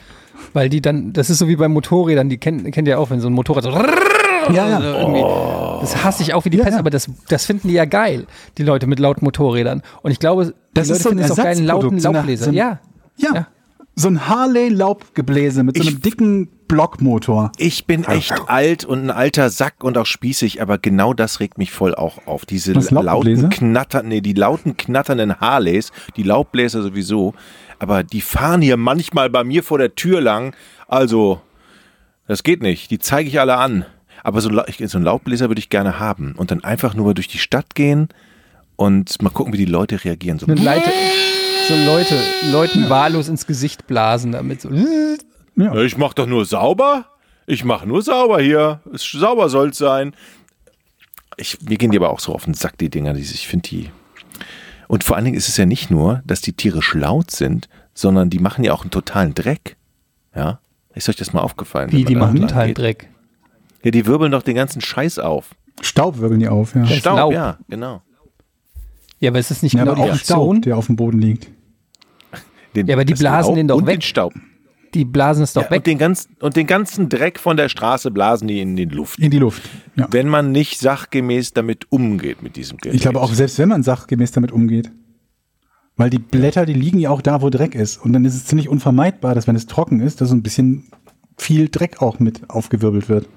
weil 0.54 0.70
die 0.70 0.82
dann, 0.82 1.14
das 1.14 1.30
ist 1.30 1.40
so 1.40 1.48
wie 1.48 1.56
bei 1.56 1.68
Motorrädern, 1.68 2.30
die 2.30 2.38
kennt, 2.38 2.72
kennt 2.72 2.88
ihr 2.88 3.00
auch, 3.00 3.10
wenn 3.10 3.20
so 3.20 3.28
ein 3.28 3.34
Motorrad 3.34 3.64
so 3.64 3.72
Ja, 3.72 4.80
ja. 4.80 4.80
das 5.82 6.04
hasse 6.04 6.22
ich 6.22 6.34
auch 6.34 6.46
wie 6.46 6.52
die 6.52 6.58
Ja, 6.58 6.64
Pest, 6.64 6.76
ja. 6.76 6.80
aber 6.80 6.92
das, 6.92 7.10
das 7.30 7.46
finden 7.46 7.68
die 7.70 7.74
ja 7.74 7.86
geil, 7.86 8.28
die 8.58 8.64
Leute 8.64 8.86
mit 8.86 9.00
lauten 9.00 9.26
Motorrädern. 9.26 9.82
Und 10.04 10.12
ich 10.12 10.20
glaube, 10.20 10.54
Das 10.74 10.88
die 10.88 10.94
ist 10.94 11.00
Leute 11.00 11.04
so 11.04 11.10
ein 11.10 11.18
finden 11.18 11.24
es 11.26 11.32
auch 11.32 11.36
geil, 11.38 11.58
einen 11.58 11.66
lauten 11.66 12.00
Laubbläser. 12.00 12.46
so 12.46 12.52
ja. 12.52 12.80
Ja. 13.18 13.34
Ja. 13.34 13.48
So 13.96 14.10
ein 14.10 14.28
Harley-Laubgebläse 14.28 15.64
mit 15.64 15.78
so 15.78 15.84
einem 15.84 15.96
Ich- 15.96 16.02
dicken 16.02 16.50
Blockmotor. 16.68 17.52
Ich 17.58 17.86
bin 17.86 18.04
echt 18.06 18.34
alt 18.48 18.84
und 18.86 19.04
ein 19.04 19.12
alter 19.12 19.50
Sack 19.50 19.84
und 19.84 19.98
auch 19.98 20.06
spießig, 20.08 20.62
aber 20.62 20.78
genau 20.80 21.14
das 21.14 21.40
regt 21.40 21.58
mich 21.58 21.72
voll 21.72 21.94
auch 21.96 22.26
auf. 22.28 22.46
Diese 22.46 22.74
lauten? 22.74 23.50
Knattern, 23.50 24.08
nee, 24.08 24.20
die 24.22 24.34
lauten 24.34 24.76
knatternden 24.76 25.40
Harleys, 25.40 25.92
die 26.16 26.24
Laubbläser 26.24 26.82
sowieso, 26.82 27.34
aber 27.80 28.04
die 28.04 28.22
fahren 28.22 28.62
hier 28.62 28.78
manchmal 28.78 29.30
bei 29.30 29.44
mir 29.44 29.64
vor 29.64 29.78
der 29.78 29.94
Tür 29.96 30.22
lang. 30.22 30.56
Also, 30.88 31.40
das 32.28 32.42
geht 32.44 32.62
nicht. 32.64 32.90
Die 32.92 33.00
zeige 33.00 33.30
ich 33.30 33.40
alle 33.40 33.58
an. 33.58 33.86
Aber 34.24 34.42
so, 34.42 34.50
so 34.50 34.98
einen 34.98 35.06
Laubbläser 35.06 35.50
würde 35.50 35.60
ich 35.60 35.70
gerne 35.70 36.00
haben 36.00 36.34
und 36.36 36.50
dann 36.50 36.64
einfach 36.64 36.96
nur 36.96 37.14
durch 37.14 37.28
die 37.28 37.38
Stadt 37.38 37.76
gehen 37.76 38.10
und 38.76 39.22
mal 39.22 39.30
gucken, 39.30 39.54
wie 39.54 39.58
die 39.58 39.66
Leute 39.66 40.04
reagieren. 40.04 40.40
So, 40.40 40.48
Und 40.48 40.64
Leute, 40.64 40.90
so 41.68 41.76
Leute, 41.86 42.16
Leuten 42.52 42.90
wahllos 42.90 43.28
ins 43.28 43.48
Gesicht 43.48 43.88
blasen 43.88 44.32
damit 44.32 44.62
so. 44.62 44.70
Ja, 45.56 45.76
Ich 45.76 45.98
mach 45.98 46.14
doch 46.14 46.28
nur 46.28 46.46
sauber. 46.46 47.06
Ich 47.48 47.64
mach 47.64 47.86
nur 47.86 48.02
sauber 48.02 48.42
hier. 48.42 48.82
Es, 48.94 49.04
sauber 49.04 49.50
soll's 49.50 49.78
sein. 49.78 50.14
Ich, 51.38 51.62
mir 51.62 51.78
gehen 51.78 51.92
die 51.92 51.98
aber 51.98 52.10
auch 52.10 52.20
so 52.20 52.34
auf 52.34 52.46
den 52.46 52.54
Sack, 52.54 52.78
die 52.78 52.90
Dinger. 52.90 53.14
Die, 53.14 53.22
ich 53.22 53.48
finde 53.48 53.70
die. 53.70 53.90
Und 54.88 55.04
vor 55.04 55.16
allen 55.16 55.26
Dingen 55.26 55.38
ist 55.38 55.50
es 55.50 55.58
ja 55.58 55.66
nicht 55.66 55.90
nur, 55.90 56.22
dass 56.26 56.42
die 56.42 56.54
tierisch 56.54 56.94
laut 56.94 57.32
sind, 57.32 57.68
sondern 57.94 58.30
die 58.30 58.40
machen 58.40 58.64
ja 58.64 58.74
auch 58.74 58.82
einen 58.82 58.92
totalen 58.92 59.34
Dreck. 59.34 59.78
Ja? 60.36 60.60
Ist 60.94 61.10
euch 61.10 61.16
das 61.16 61.34
mal 61.34 61.42
aufgefallen? 61.42 61.92
Wie, 61.92 62.06
die 62.06 62.16
machen 62.16 62.38
lang 62.38 62.48
total 62.48 62.68
geht? 62.68 62.78
Dreck. 62.78 63.10
Ja, 63.84 63.92
die 63.92 64.06
wirbeln 64.06 64.32
doch 64.32 64.44
den 64.44 64.56
ganzen 64.56 64.82
Scheiß 64.82 65.20
auf. 65.20 65.50
Staub 65.82 66.20
wirbeln 66.20 66.40
die 66.40 66.48
auf, 66.48 66.74
ja. 66.76 66.86
Staub, 66.86 67.18
Laub. 67.18 67.34
ja, 67.34 67.58
genau. 67.68 68.02
Ja, 69.20 69.32
aber 69.32 69.40
ist 69.40 69.52
das 69.52 69.64
nicht 69.64 69.74
Ja, 69.74 69.84
genau 69.84 69.96
die 69.96 70.02
auch 70.02 70.14
Aktion? 70.16 70.56
Staub, 70.58 70.62
der 70.64 70.78
auf 70.78 70.88
dem 70.88 70.96
Boden 70.96 71.20
liegt. 71.20 71.50
Den, 72.76 72.88
Ja, 72.88 72.96
aber 72.96 73.06
die 73.06 73.14
blasen 73.14 73.50
Laub 73.52 73.56
den 73.56 73.68
doch 73.68 73.78
und 73.78 73.86
weg. 73.88 73.96
Den 73.98 74.02
Staub. 74.02 74.34
Die 74.94 75.06
blasen 75.06 75.44
es 75.44 75.54
doch 75.54 75.64
Ja, 75.64 75.72
weg. 75.72 75.78
und, 75.80 75.88
den 75.88 75.98
ganzen, 75.98 76.36
und 76.40 76.56
den 76.56 76.68
ganzen 76.68 77.10
Dreck 77.10 77.40
von 77.40 77.58
der 77.58 77.70
Straße 77.70 78.12
blasen 78.12 78.48
die 78.48 78.62
in 78.62 78.76
die 78.76 78.86
Luft. 78.86 79.20
In 79.20 79.32
die 79.32 79.40
Luft. 79.40 79.62
Ja. 79.96 80.08
Wenn 80.12 80.28
man 80.30 80.52
nicht 80.52 80.80
sachgemäß 80.80 81.54
damit 81.54 81.92
umgeht 81.92 82.42
mit 82.44 82.56
diesem 82.56 82.78
Gerät. 82.78 82.96
Ich 82.96 83.02
glaube 83.02 83.22
auch, 83.22 83.34
selbst 83.34 83.60
wenn 83.60 83.70
man 83.70 83.84
sachgemäß 83.84 84.32
damit 84.32 84.52
umgeht. 84.52 84.92
Weil 85.98 86.10
die 86.10 86.20
Blätter, 86.20 86.66
die 86.66 86.74
liegen 86.74 87.00
ja 87.00 87.10
auch 87.10 87.22
da, 87.22 87.42
wo 87.42 87.50
Dreck 87.50 87.74
ist. 87.76 87.98
Und 87.98 88.12
dann 88.14 88.26
ist 88.26 88.36
es 88.36 88.46
ziemlich 88.46 88.68
unvermeidbar, 88.68 89.34
dass 89.36 89.48
wenn 89.48 89.56
es 89.56 89.66
trocken 89.66 90.02
ist, 90.02 90.20
dass 90.20 90.30
so 90.30 90.36
ein 90.36 90.44
bisschen 90.44 90.90
viel 91.38 91.70
Dreck 91.70 92.02
auch 92.02 92.20
mit 92.20 92.50
aufgewirbelt 92.50 93.08
wird. 93.08 93.28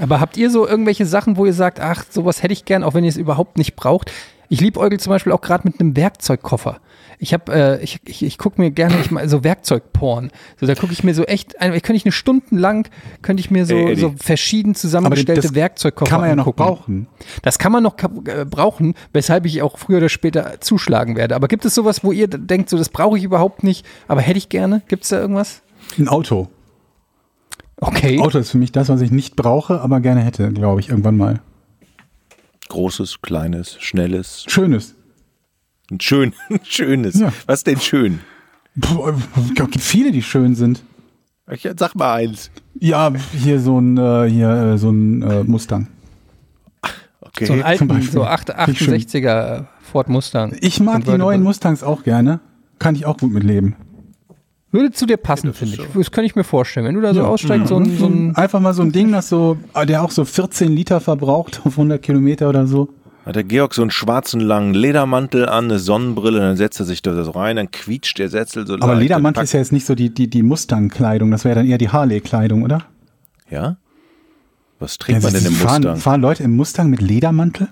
Aber 0.00 0.20
habt 0.20 0.36
ihr 0.36 0.50
so 0.50 0.66
irgendwelche 0.68 1.06
Sachen, 1.06 1.36
wo 1.36 1.46
ihr 1.46 1.52
sagt, 1.52 1.80
ach, 1.80 2.04
sowas 2.08 2.42
hätte 2.42 2.52
ich 2.52 2.64
gern, 2.64 2.82
auch 2.84 2.94
wenn 2.94 3.04
ihr 3.04 3.10
es 3.10 3.16
überhaupt 3.16 3.58
nicht 3.58 3.74
braucht? 3.76 4.12
Ich 4.52 4.60
liebäugel 4.60 4.98
zum 4.98 5.10
Beispiel 5.10 5.32
auch 5.32 5.40
gerade 5.40 5.62
mit 5.66 5.78
einem 5.78 5.94
Werkzeugkoffer. 5.94 6.80
Ich 7.20 7.32
habe, 7.32 7.52
äh, 7.52 7.84
ich, 7.84 8.00
ich, 8.04 8.24
ich 8.24 8.36
gucke 8.36 8.60
mir 8.60 8.72
gerne 8.72 8.96
ich 9.00 9.12
mal 9.12 9.28
so 9.28 9.44
Werkzeugporn. 9.44 10.32
So, 10.58 10.66
da 10.66 10.74
gucke 10.74 10.92
ich 10.92 11.04
mir 11.04 11.14
so 11.14 11.22
echt, 11.22 11.60
ein, 11.60 11.70
könnte 11.70 11.94
ich 11.94 12.04
eine 12.04 12.10
Stunde 12.10 12.46
lang, 12.50 12.90
könnte 13.22 13.40
ich 13.40 13.52
mir 13.52 13.64
so, 13.64 13.76
Ey, 13.76 13.94
so 13.94 14.12
verschieden 14.20 14.74
zusammengestellte 14.74 15.42
das 15.42 15.54
Werkzeugkoffer 15.54 16.10
kann 16.10 16.20
man 16.20 16.30
ja 16.30 16.34
noch 16.34 16.48
angucken. 16.48 16.64
brauchen. 16.64 17.06
Das 17.42 17.60
kann 17.60 17.70
man 17.70 17.84
noch 17.84 17.94
äh, 18.24 18.44
brauchen, 18.44 18.94
weshalb 19.12 19.46
ich 19.46 19.62
auch 19.62 19.78
früher 19.78 19.98
oder 19.98 20.08
später 20.08 20.60
zuschlagen 20.60 21.14
werde. 21.14 21.36
Aber 21.36 21.46
gibt 21.46 21.64
es 21.64 21.76
sowas, 21.76 22.02
wo 22.02 22.10
ihr 22.10 22.26
denkt, 22.26 22.70
so 22.70 22.76
das 22.76 22.88
brauche 22.88 23.16
ich 23.16 23.22
überhaupt 23.22 23.62
nicht, 23.62 23.86
aber 24.08 24.20
hätte 24.20 24.38
ich 24.38 24.48
gerne? 24.48 24.82
Gibt 24.88 25.04
es 25.04 25.10
da 25.10 25.20
irgendwas? 25.20 25.62
Ein 25.96 26.08
Auto. 26.08 26.48
Okay. 27.76 28.20
Auto 28.20 28.38
ist 28.38 28.50
für 28.50 28.58
mich 28.58 28.72
das, 28.72 28.88
was 28.88 29.00
ich 29.00 29.12
nicht 29.12 29.36
brauche, 29.36 29.80
aber 29.80 30.00
gerne 30.00 30.22
hätte, 30.22 30.52
glaube 30.52 30.80
ich, 30.80 30.88
irgendwann 30.88 31.16
mal. 31.16 31.40
Großes, 32.70 33.20
kleines, 33.20 33.76
schnelles, 33.80 34.44
Schönes. 34.46 34.94
ein 35.90 36.00
schön, 36.00 36.34
ein 36.50 36.60
schönes. 36.62 37.18
Ja. 37.18 37.32
Was 37.46 37.64
denn 37.64 37.80
schön? 37.80 38.20
Es 38.80 39.54
gibt 39.54 39.80
viele, 39.80 40.12
die 40.12 40.22
schön 40.22 40.54
sind. 40.54 40.82
Ich, 41.50 41.68
sag 41.76 41.96
mal 41.96 42.14
eins. 42.14 42.50
Ja, 42.78 43.12
hier 43.36 43.58
so 43.58 43.80
ein, 43.80 43.98
äh, 43.98 44.30
hier, 44.30 44.50
äh, 44.50 44.78
so 44.78 44.90
ein 44.90 45.20
äh, 45.22 45.42
Mustang. 45.42 45.88
Okay. 47.20 47.46
so 47.46 47.54
einen 47.54 47.62
alten, 47.62 47.88
Beispiel. 47.88 48.12
so 48.12 48.24
8, 48.24 48.52
Finde 48.52 48.70
ich 48.70 48.78
schön. 48.78 48.94
68er 48.94 49.66
Ford 49.82 50.08
Mustang. 50.08 50.56
Ich 50.60 50.78
mag 50.78 51.04
die 51.04 51.18
neuen 51.18 51.42
Mustangs 51.42 51.82
auch 51.82 52.04
gerne. 52.04 52.38
Kann 52.78 52.94
ich 52.94 53.04
auch 53.04 53.18
gut 53.18 53.32
mitleben. 53.32 53.74
Würde 54.72 54.92
zu 54.92 55.04
dir 55.06 55.16
passen, 55.16 55.52
finde 55.52 55.74
ich. 55.82 55.88
Das 55.94 56.10
kann 56.12 56.24
ich 56.24 56.36
mir 56.36 56.44
vorstellen. 56.44 56.86
Wenn 56.86 56.94
du 56.94 57.00
da 57.00 57.12
so 57.12 57.20
Ja. 57.20 57.26
aussteigst, 57.26 57.68
so 57.68 57.76
ein, 57.76 57.96
so 57.98 58.06
ein 58.06 58.36
Einfach 58.36 58.60
mal 58.60 58.72
so 58.72 58.82
ein 58.82 58.92
Ding, 58.92 59.10
das 59.10 59.28
so, 59.28 59.56
äh, 59.74 59.84
der 59.84 60.02
auch 60.02 60.12
so 60.12 60.24
14 60.24 60.70
Liter 60.70 61.00
verbraucht 61.00 61.62
auf 61.64 61.76
100 61.76 62.00
Kilometer 62.00 62.48
oder 62.48 62.66
so. 62.68 62.88
Hat 63.26 63.34
der 63.36 63.44
Georg 63.44 63.74
so 63.74 63.82
einen 63.82 63.90
schwarzen 63.90 64.40
langen 64.40 64.72
Ledermantel 64.72 65.48
an, 65.48 65.64
eine 65.64 65.78
Sonnenbrille, 65.78 66.38
dann 66.40 66.56
setzt 66.56 66.78
er 66.80 66.86
sich 66.86 67.02
da 67.02 67.22
so 67.22 67.32
rein, 67.32 67.56
dann 67.56 67.70
quietscht 67.70 68.18
der 68.18 68.28
Setzel 68.28 68.66
so 68.66 68.74
Aber 68.74 68.88
leicht 68.94 69.02
Ledermantel 69.02 69.42
ist 69.44 69.52
ja 69.52 69.58
jetzt 69.60 69.72
nicht 69.72 69.86
so 69.86 69.94
die, 69.94 70.08
die, 70.14 70.30
die 70.30 70.42
Mustang-Kleidung, 70.42 71.30
das 71.30 71.44
wäre 71.44 71.56
dann 71.56 71.66
eher 71.66 71.76
die 71.78 71.90
Harley-Kleidung, 71.90 72.62
oder? 72.62 72.84
Ja? 73.50 73.76
Was 74.78 74.96
trägt 74.98 75.22
man 75.22 75.32
Ja, 75.34 75.38
denn 75.40 75.48
im 75.48 75.54
fahren, 75.54 75.82
Mustang? 75.82 75.96
fahren 75.98 76.20
Leute 76.22 76.42
im 76.44 76.56
Mustang 76.56 76.88
mit 76.88 77.02
Ledermantel? 77.02 77.68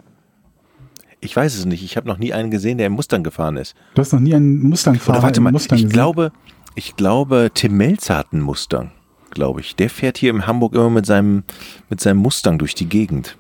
Ich 1.21 1.35
weiß 1.35 1.57
es 1.57 1.65
nicht. 1.65 1.83
Ich 1.83 1.97
habe 1.97 2.07
noch 2.07 2.19
nie 2.19 2.33
einen 2.33 2.51
gesehen, 2.51 2.79
der 2.79 2.87
im 2.87 2.93
Mustang 2.93 3.25
gefahren 3.25 3.57
ist. 3.57 3.75
Du 3.95 4.03
hast 4.03 4.13
noch 4.13 4.21
nie 4.21 4.35
einen 4.35 4.61
Oder 4.61 4.69
Mustang-Fahrer 4.69 5.23
warte 5.23 5.39
im 5.39 5.45
mal, 5.45 5.53
Mustang 5.53 5.79
ich 5.79 5.85
gesehen? 5.85 5.95
glaube, 5.95 6.31
ich 6.79 6.95
glaube, 6.95 7.51
Tim 7.53 7.77
Melzer 7.77 8.17
hat 8.17 8.29
einen 8.33 8.43
Mustang, 8.43 8.93
glaube 9.31 9.61
ich. 9.61 9.75
Der 9.75 9.91
fährt 9.91 10.17
hier 10.17 10.31
in 10.31 10.47
Hamburg 10.47 10.75
immer 10.77 10.91
mit 10.91 11.07
seinem, 11.07 11.43
mit 11.91 12.01
seinem 12.01 12.19
Mustang 12.19 12.57
durch 12.59 12.75
die 12.77 12.89
Gegend. 12.89 13.37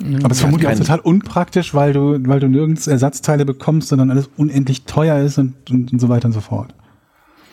Aber 0.00 0.30
es 0.30 0.38
ist 0.38 0.40
vermutlich 0.40 0.68
auch 0.68 0.78
total 0.78 1.00
unpraktisch, 1.00 1.74
weil 1.74 1.92
du, 1.92 2.18
weil 2.26 2.40
du 2.40 2.48
nirgends 2.48 2.86
Ersatzteile 2.86 3.44
bekommst, 3.44 3.88
sondern 3.88 4.10
alles 4.10 4.30
unendlich 4.38 4.84
teuer 4.84 5.18
ist 5.18 5.36
und, 5.36 5.70
und, 5.70 5.92
und 5.92 5.98
so 6.00 6.08
weiter 6.08 6.26
und 6.26 6.32
so 6.32 6.40
fort. 6.40 6.74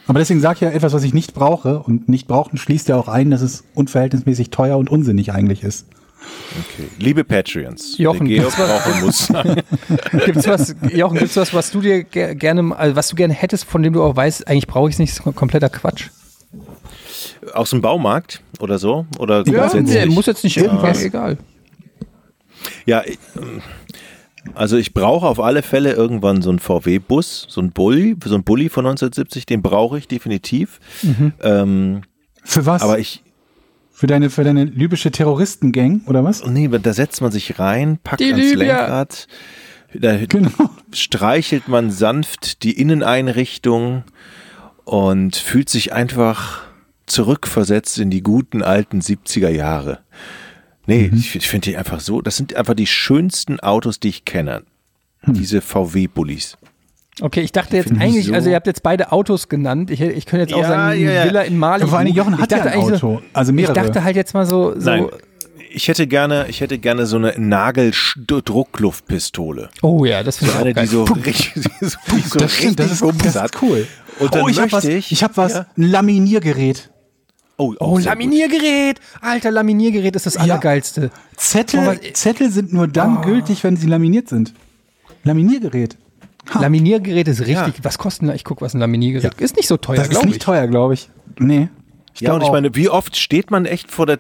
Aber 0.07 0.19
deswegen 0.19 0.39
sage 0.39 0.55
ich 0.55 0.61
ja 0.61 0.69
etwas, 0.71 0.93
was 0.93 1.03
ich 1.03 1.13
nicht 1.13 1.33
brauche. 1.33 1.79
Und 1.79 2.07
nicht 2.07 2.27
brauchen 2.27 2.57
schließt 2.57 2.87
ja 2.87 2.95
auch 2.95 3.09
ein, 3.09 3.29
dass 3.29 3.41
es 3.41 3.65
unverhältnismäßig 3.75 4.49
teuer 4.51 4.77
und 4.77 4.89
unsinnig 4.89 5.33
eigentlich 5.33 5.63
ist. 5.63 5.85
Okay. 6.59 6.89
Liebe 6.99 7.23
Patreons, 7.23 7.97
Jochen, 7.97 8.27
der 8.27 8.39
Georg 8.39 8.59
einen 8.59 9.05
Mustang. 9.05 9.61
Gibt's 10.25 10.47
was, 10.47 10.75
Jochen, 10.91 11.17
gibt's 11.17 11.35
was, 11.37 11.53
was 11.53 11.71
du 11.71 11.81
dir 11.81 12.03
ge 12.03 12.35
gerne, 12.35 12.75
also 12.75 12.95
was 12.95 13.07
du 13.09 13.15
gerne 13.15 13.33
hättest, 13.33 13.65
von 13.65 13.83
dem 13.83 13.93
du 13.93 14.03
auch 14.03 14.15
weißt, 14.15 14.47
eigentlich 14.47 14.67
brauche 14.67 14.89
ich 14.89 14.95
es 14.95 14.99
nicht, 14.99 15.11
ist 15.11 15.23
kompletter 15.35 15.69
Quatsch. 15.69 16.09
Aus 17.53 17.69
dem 17.69 17.81
Baumarkt 17.81 18.41
oder 18.59 18.79
so? 18.79 19.05
Oder 19.17 19.43
Ja, 19.47 19.67
der 19.69 20.05
muss 20.07 20.25
jetzt 20.25 20.43
nicht 20.43 20.57
Irgendwas. 20.57 21.01
irgendwas, 21.01 21.03
egal. 21.03 21.37
Ja, 22.85 23.03
ähm, 23.05 23.61
also 24.55 24.77
ich 24.77 24.93
brauche 24.93 25.27
auf 25.27 25.39
alle 25.39 25.61
Fälle 25.61 25.93
irgendwann 25.93 26.41
so 26.41 26.49
einen 26.49 26.59
VW-Bus, 26.59 27.45
so 27.49 27.61
einen 27.61 27.71
Bulli, 27.71 28.15
so 28.23 28.33
einen 28.33 28.43
Bulli 28.43 28.69
von 28.69 28.85
1970, 28.85 29.45
den 29.45 29.61
brauche 29.61 29.97
ich 29.97 30.07
definitiv. 30.07 30.79
Mhm. 31.01 31.33
Ähm, 31.41 32.01
Für 32.43 32.65
was? 32.65 32.81
aber 32.81 32.99
ich, 32.99 33.23
für 33.99 34.07
deine, 34.07 34.29
für 34.29 34.45
deine 34.45 34.63
libysche 34.63 35.11
Terroristengang, 35.11 36.03
oder 36.05 36.23
was? 36.23 36.45
nee, 36.45 36.69
da 36.69 36.93
setzt 36.93 37.19
man 37.19 37.33
sich 37.33 37.59
rein, 37.59 37.99
packt 38.01 38.21
Die 38.21 38.31
ans 38.31 38.53
Libyer. 38.53 38.77
Lenkrad, 38.77 39.27
da 39.93 40.15
Genau. 40.29 40.69
streichelt 40.93 41.67
man 41.67 41.91
sanft 41.91 42.63
die 42.63 42.79
Inneneinrichtung 42.79 44.05
und 44.85 45.35
fühlt 45.35 45.67
sich 45.67 45.91
einfach 45.91 46.61
zurückversetzt 47.07 47.99
in 47.99 48.09
die 48.09 48.23
guten 48.23 48.63
alten 48.63 49.01
70er 49.01 49.49
Jahre. 49.49 49.99
Nee, 50.85 51.11
ich, 51.13 51.35
ich 51.35 51.49
finde 51.49 51.69
die 51.71 51.75
einfach 51.75 51.99
so, 51.99 52.21
das 52.21 52.37
sind 52.37 52.55
einfach 52.55 52.75
die 52.75 52.87
schönsten 52.87 53.59
Autos, 53.59 53.99
die 53.99 54.07
ich 54.07 54.23
kenne. 54.23 54.63
Diese 55.27 55.59
VW-Bullis. 55.59 56.57
Okay, 57.21 57.41
ich 57.41 57.51
dachte 57.51 57.75
jetzt 57.77 57.91
eigentlich, 57.91 58.27
so- 58.27 58.33
also 58.33 58.49
ihr 58.49 58.55
habt 58.55 58.67
jetzt 58.67 58.81
beide 58.83 59.11
Autos 59.11 59.49
genannt. 59.49 59.91
Ich, 59.91 59.99
ich 60.01 60.25
könnte 60.25 60.43
jetzt 60.45 60.53
auch 60.53 60.61
Ja, 60.61 60.67
sagen, 60.69 61.01
ja, 61.01 61.11
ja. 61.11 61.25
Villa 61.25 61.41
in 61.41 61.57
Mali. 61.57 61.85
Vor 61.87 61.97
allem 61.99 62.13
Jochen 62.13 62.33
Ich 62.35 62.39
hat 62.41 62.51
ja 62.51 62.57
dachte 62.59 62.71
ein 62.71 62.79
Auto, 62.79 63.21
also 63.33 63.51
mehrere. 63.53 63.73
Ich 63.73 63.77
dachte 63.83 64.03
halt 64.03 64.15
jetzt 64.15 64.33
mal 64.33 64.45
so, 64.45 64.79
so 64.79 64.89
Nein, 64.89 65.07
ich 65.71 65.87
hätte 65.87 66.07
gerne, 66.07 66.45
ich 66.47 66.61
hätte 66.61 66.77
gerne 66.79 67.05
so 67.05 67.17
eine 67.17 67.33
Nageldruckluftpistole. 67.37 69.69
oh 69.81 70.05
ja, 70.05 70.23
das 70.23 70.37
finde 70.37 70.53
ich 70.53 70.59
Eine, 70.59 70.69
auch 70.71 70.75
geil. 70.75 70.85
die 70.85 70.89
so 70.91 71.03
richtig, 71.03 71.51
die 71.53 71.61
so, 71.85 71.97
so 72.29 72.39
das 72.39 72.55
stimmt, 72.55 72.79
das 72.79 72.91
ist, 72.91 73.03
das 73.03 73.35
ist 73.35 73.61
cool. 73.61 73.85
Und 74.19 74.33
dann 74.35 74.43
oh, 74.43 74.47
ich 74.47 74.55
habe 74.57 74.63
möchte 74.71 74.77
was, 74.77 74.85
ich- 74.85 75.11
ich 75.11 75.23
hab 75.23 75.35
was, 75.37 75.53
Ja. 75.53 75.65
ein 75.77 75.83
Laminiergerät. 75.83 76.89
Oh, 77.57 77.73
Oh, 77.79 77.95
gut. 77.95 78.05
Laminiergerät! 78.05 79.01
Alter, 79.19 79.51
Laminiergerät 79.51 80.15
ist 80.15 80.25
das 80.25 80.37
Allergeilste. 80.37 81.11
Zettel, 81.35 81.89
Oh, 81.89 81.93
Zettel 82.13 82.49
sind 82.51 82.71
nur 82.71 82.87
dann 82.87 83.21
gültig, 83.21 83.65
wenn 83.65 83.75
sie 83.75 83.87
laminiert 83.87 84.29
sind. 84.29 84.53
Laminiergerät. 85.25 85.97
Laminiergerät 86.59 87.27
ist 87.27 87.41
richtig. 87.41 87.55
Ja. 87.77 87.83
Was 87.83 87.97
kostet 87.97 88.29
ein, 88.29 88.35
ich 88.35 88.43
guck, 88.43 88.61
was 88.61 88.73
ein 88.73 88.79
Laminiergerät 88.79 89.39
ist 89.39 89.55
nicht 89.57 89.67
so 89.67 89.77
teuer, 89.77 89.97
Das 89.97 90.07
ist 90.09 90.25
nicht 90.25 90.37
ich. 90.37 90.43
teuer, 90.43 90.67
glaube 90.67 90.93
ich. 90.95 91.09
Nee. 91.37 91.69
Ich 92.15 92.21
Ja, 92.21 92.33
und 92.33 92.41
ich 92.41 92.51
meine, 92.51 92.73
wie 92.75 92.89
oft 92.89 93.15
steht 93.15 93.51
man 93.51 93.65
echt 93.65 93.91
vor 93.91 94.05
der, 94.05 94.19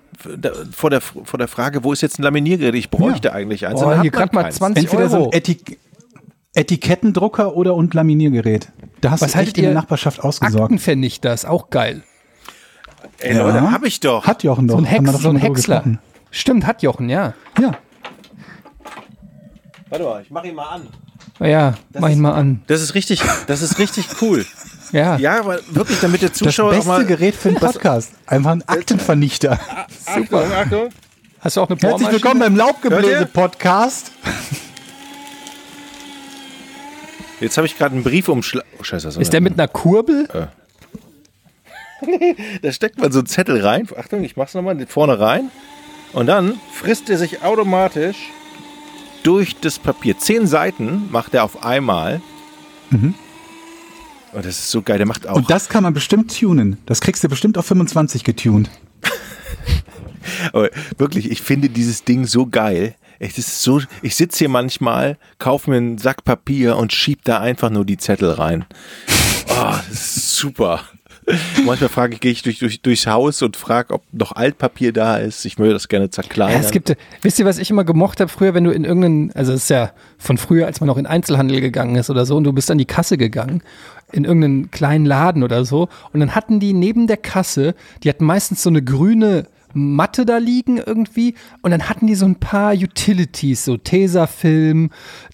vor 0.71 0.89
der, 0.89 1.01
vor 1.01 1.37
der 1.37 1.47
Frage, 1.47 1.83
wo 1.83 1.91
ist 1.91 2.01
jetzt 2.01 2.19
ein 2.19 2.23
Laminiergerät? 2.23 2.75
Ich 2.75 2.89
bräuchte 2.91 3.33
eigentlich 3.33 3.65
eins. 3.67 3.81
Oh, 3.81 3.99
hier 4.01 4.11
grad 4.11 4.33
mal 4.33 4.43
keins. 4.43 4.55
20 4.57 4.83
entweder 4.85 5.09
so 5.09 5.17
Euro. 5.17 5.25
ein 5.31 5.33
Etik 5.37 5.79
Etikettendrucker 6.53 7.55
oder 7.55 7.75
und 7.75 7.93
Laminiergerät. 7.93 8.69
Da 9.01 9.11
hast 9.11 9.21
Was 9.21 9.33
du 9.33 9.39
echt 9.39 9.57
in 9.57 9.65
der? 9.65 9.73
Nachbarschaft 9.73 10.23
ausgesorgt. 10.23 10.63
Aktenvernichter 10.63 11.33
ist 11.33 11.45
auch 11.45 11.69
geil. 11.69 12.03
Ey, 13.19 13.37
Leute, 13.37 13.57
Ja. 13.57 13.71
hab 13.71 13.85
ich 13.85 13.99
doch. 13.99 14.25
Hat 14.25 14.43
Jochen 14.43 14.67
doch. 14.67 14.75
So 14.75 14.79
ein 14.81 14.85
Hex, 14.85 15.11
doch 15.11 15.19
so 15.21 15.29
ein 15.29 15.35
Häcksler. 15.37 15.83
Stimmt, 16.31 16.65
hat 16.65 16.81
Jochen, 16.83 17.07
ja. 17.09 17.33
Ja. 17.61 17.77
Warte 19.89 20.03
mal, 20.05 20.21
ich 20.21 20.29
mach 20.31 20.43
ihn 20.43 20.55
mal 20.55 20.67
an. 20.69 20.87
Ja, 21.39 21.75
mach 21.97 22.09
ihn 22.09 22.19
mal 22.19 22.33
an. 22.33 22.61
Das 22.67 22.81
ist 22.81 22.95
richtig, 22.95 23.21
das 23.47 23.61
ist 23.61 23.79
richtig 23.79 24.05
cool. 24.21 24.45
Ja. 24.91 25.17
Ja, 25.17 25.39
aber 25.41 25.59
wirklich, 25.69 25.99
damit 25.99 26.23
der 26.23 26.29
Das 26.29 26.39
Zuschauer 26.39 26.71
auch 26.71 26.75
beste 26.75 26.89
mal. 26.89 27.05
Gerät 27.05 27.35
für 27.35 27.49
einen 27.49 27.59
Podcast. 27.59 28.11
Einfach 28.25 28.49
ein 28.53 28.67
Aktenvernichter. 28.67 29.59
Achtung, 30.07 30.51
Achtung. 30.51 30.89
Hast 31.41 31.57
du 31.57 31.61
auch 31.61 31.69
eine 31.69 31.77
Herzlich 31.79 31.91
Bohrmaschine? 31.91 32.11
willkommen 32.13 32.39
beim? 32.39 32.55
Laubgebläse-Podcast. 32.55 34.11
Jetzt 37.39 37.55
habe 37.57 37.67
ich 37.67 37.77
gerade 37.77 37.93
einen 37.93 38.03
Briefumschlag. 38.03 38.65
Oh, 38.79 38.83
scheiße, 38.83 39.21
Ist 39.21 39.31
der 39.31 39.41
mit 39.41 39.53
einer 39.53 39.67
Kurbel? 39.67 40.27
Da 42.63 42.71
steckt 42.71 42.97
man 42.99 43.11
so 43.11 43.19
einen 43.19 43.27
Zettel 43.27 43.63
rein. 43.63 43.87
Achtung, 43.95 44.23
ich 44.23 44.35
mach's 44.37 44.55
nochmal 44.55 44.83
vorne 44.87 45.19
rein. 45.19 45.51
Und 46.13 46.25
dann 46.25 46.59
frisst 46.73 47.11
er 47.11 47.19
sich 47.19 47.43
automatisch 47.43 48.17
durch 49.23 49.55
das 49.57 49.79
Papier. 49.79 50.17
Zehn 50.17 50.47
Seiten 50.47 51.09
macht 51.11 51.33
er 51.33 51.43
auf 51.43 51.63
einmal. 51.63 52.21
Und 54.33 54.45
das 54.45 54.59
ist 54.59 54.71
so 54.71 54.81
geil. 54.81 54.97
Der 54.97 55.07
macht 55.07 55.27
auch. 55.27 55.35
Und 55.35 55.49
das 55.49 55.69
kann 55.69 55.83
man 55.83 55.93
bestimmt 55.93 56.37
tunen. 56.37 56.77
Das 56.85 57.01
kriegst 57.01 57.23
du 57.23 57.29
bestimmt 57.29 57.57
auf 57.57 57.65
25 57.65 58.23
getuned. 58.23 58.69
Aber 60.53 60.69
wirklich, 60.97 61.31
ich 61.31 61.41
finde 61.41 61.69
dieses 61.69 62.03
Ding 62.03 62.25
so 62.25 62.45
geil. 62.47 62.95
Das 63.19 63.37
ist 63.37 63.61
so, 63.61 63.81
ich 64.01 64.15
sitze 64.15 64.39
hier 64.39 64.49
manchmal, 64.49 65.17
kaufe 65.39 65.69
mir 65.69 65.77
einen 65.77 65.97
Sack 65.97 66.23
Papier 66.23 66.77
und 66.77 66.93
schieb 66.93 67.25
da 67.25 67.39
einfach 67.39 67.69
nur 67.69 67.85
die 67.85 67.97
Zettel 67.97 68.31
rein. 68.31 68.65
Oh, 69.51 69.75
das 69.89 70.17
ist 70.17 70.37
super. 70.37 70.83
Manchmal 71.65 71.89
frage 71.89 72.13
ich, 72.15 72.19
gehe 72.19 72.31
ich 72.31 72.41
durch, 72.41 72.59
durch, 72.59 72.81
durchs 72.81 73.07
Haus 73.07 73.41
und 73.41 73.55
frage, 73.55 73.93
ob 73.93 74.03
noch 74.11 74.31
Altpapier 74.31 74.93
da 74.93 75.17
ist. 75.17 75.45
Ich 75.45 75.57
würde 75.59 75.73
das 75.73 75.87
gerne 75.87 76.09
zerkleinern. 76.09 76.61
Ja, 76.61 76.65
es 76.65 76.71
gibt, 76.71 76.95
wisst 77.21 77.39
ihr, 77.39 77.45
was 77.45 77.59
ich 77.59 77.69
immer 77.69 77.83
gemocht 77.83 78.19
habe 78.19 78.29
früher, 78.29 78.53
wenn 78.53 78.63
du 78.63 78.71
in 78.71 78.85
irgendeinen, 78.85 79.31
also 79.33 79.53
es 79.53 79.63
ist 79.63 79.69
ja 79.69 79.91
von 80.17 80.37
früher, 80.37 80.65
als 80.65 80.79
man 80.79 80.87
noch 80.87 80.97
in 80.97 81.05
Einzelhandel 81.05 81.61
gegangen 81.61 81.95
ist 81.95 82.09
oder 82.09 82.25
so, 82.25 82.35
und 82.37 82.43
du 82.43 82.53
bist 82.53 82.71
an 82.71 82.77
die 82.77 82.85
Kasse 82.85 83.17
gegangen, 83.17 83.61
in 84.11 84.25
irgendeinen 84.25 84.71
kleinen 84.71 85.05
Laden 85.05 85.43
oder 85.43 85.65
so, 85.65 85.89
und 86.13 86.19
dann 86.19 86.35
hatten 86.35 86.59
die 86.59 86.73
neben 86.73 87.07
der 87.07 87.17
Kasse, 87.17 87.75
die 88.03 88.09
hatten 88.09 88.25
meistens 88.25 88.63
so 88.63 88.69
eine 88.69 88.81
grüne 88.81 89.45
Matte 89.73 90.25
da 90.25 90.37
liegen 90.37 90.77
irgendwie, 90.77 91.35
und 91.61 91.71
dann 91.71 91.89
hatten 91.89 92.07
die 92.07 92.15
so 92.15 92.25
ein 92.25 92.35
paar 92.35 92.73
Utilities, 92.73 93.65
so 93.65 93.77
Tesafilm, 93.77 94.89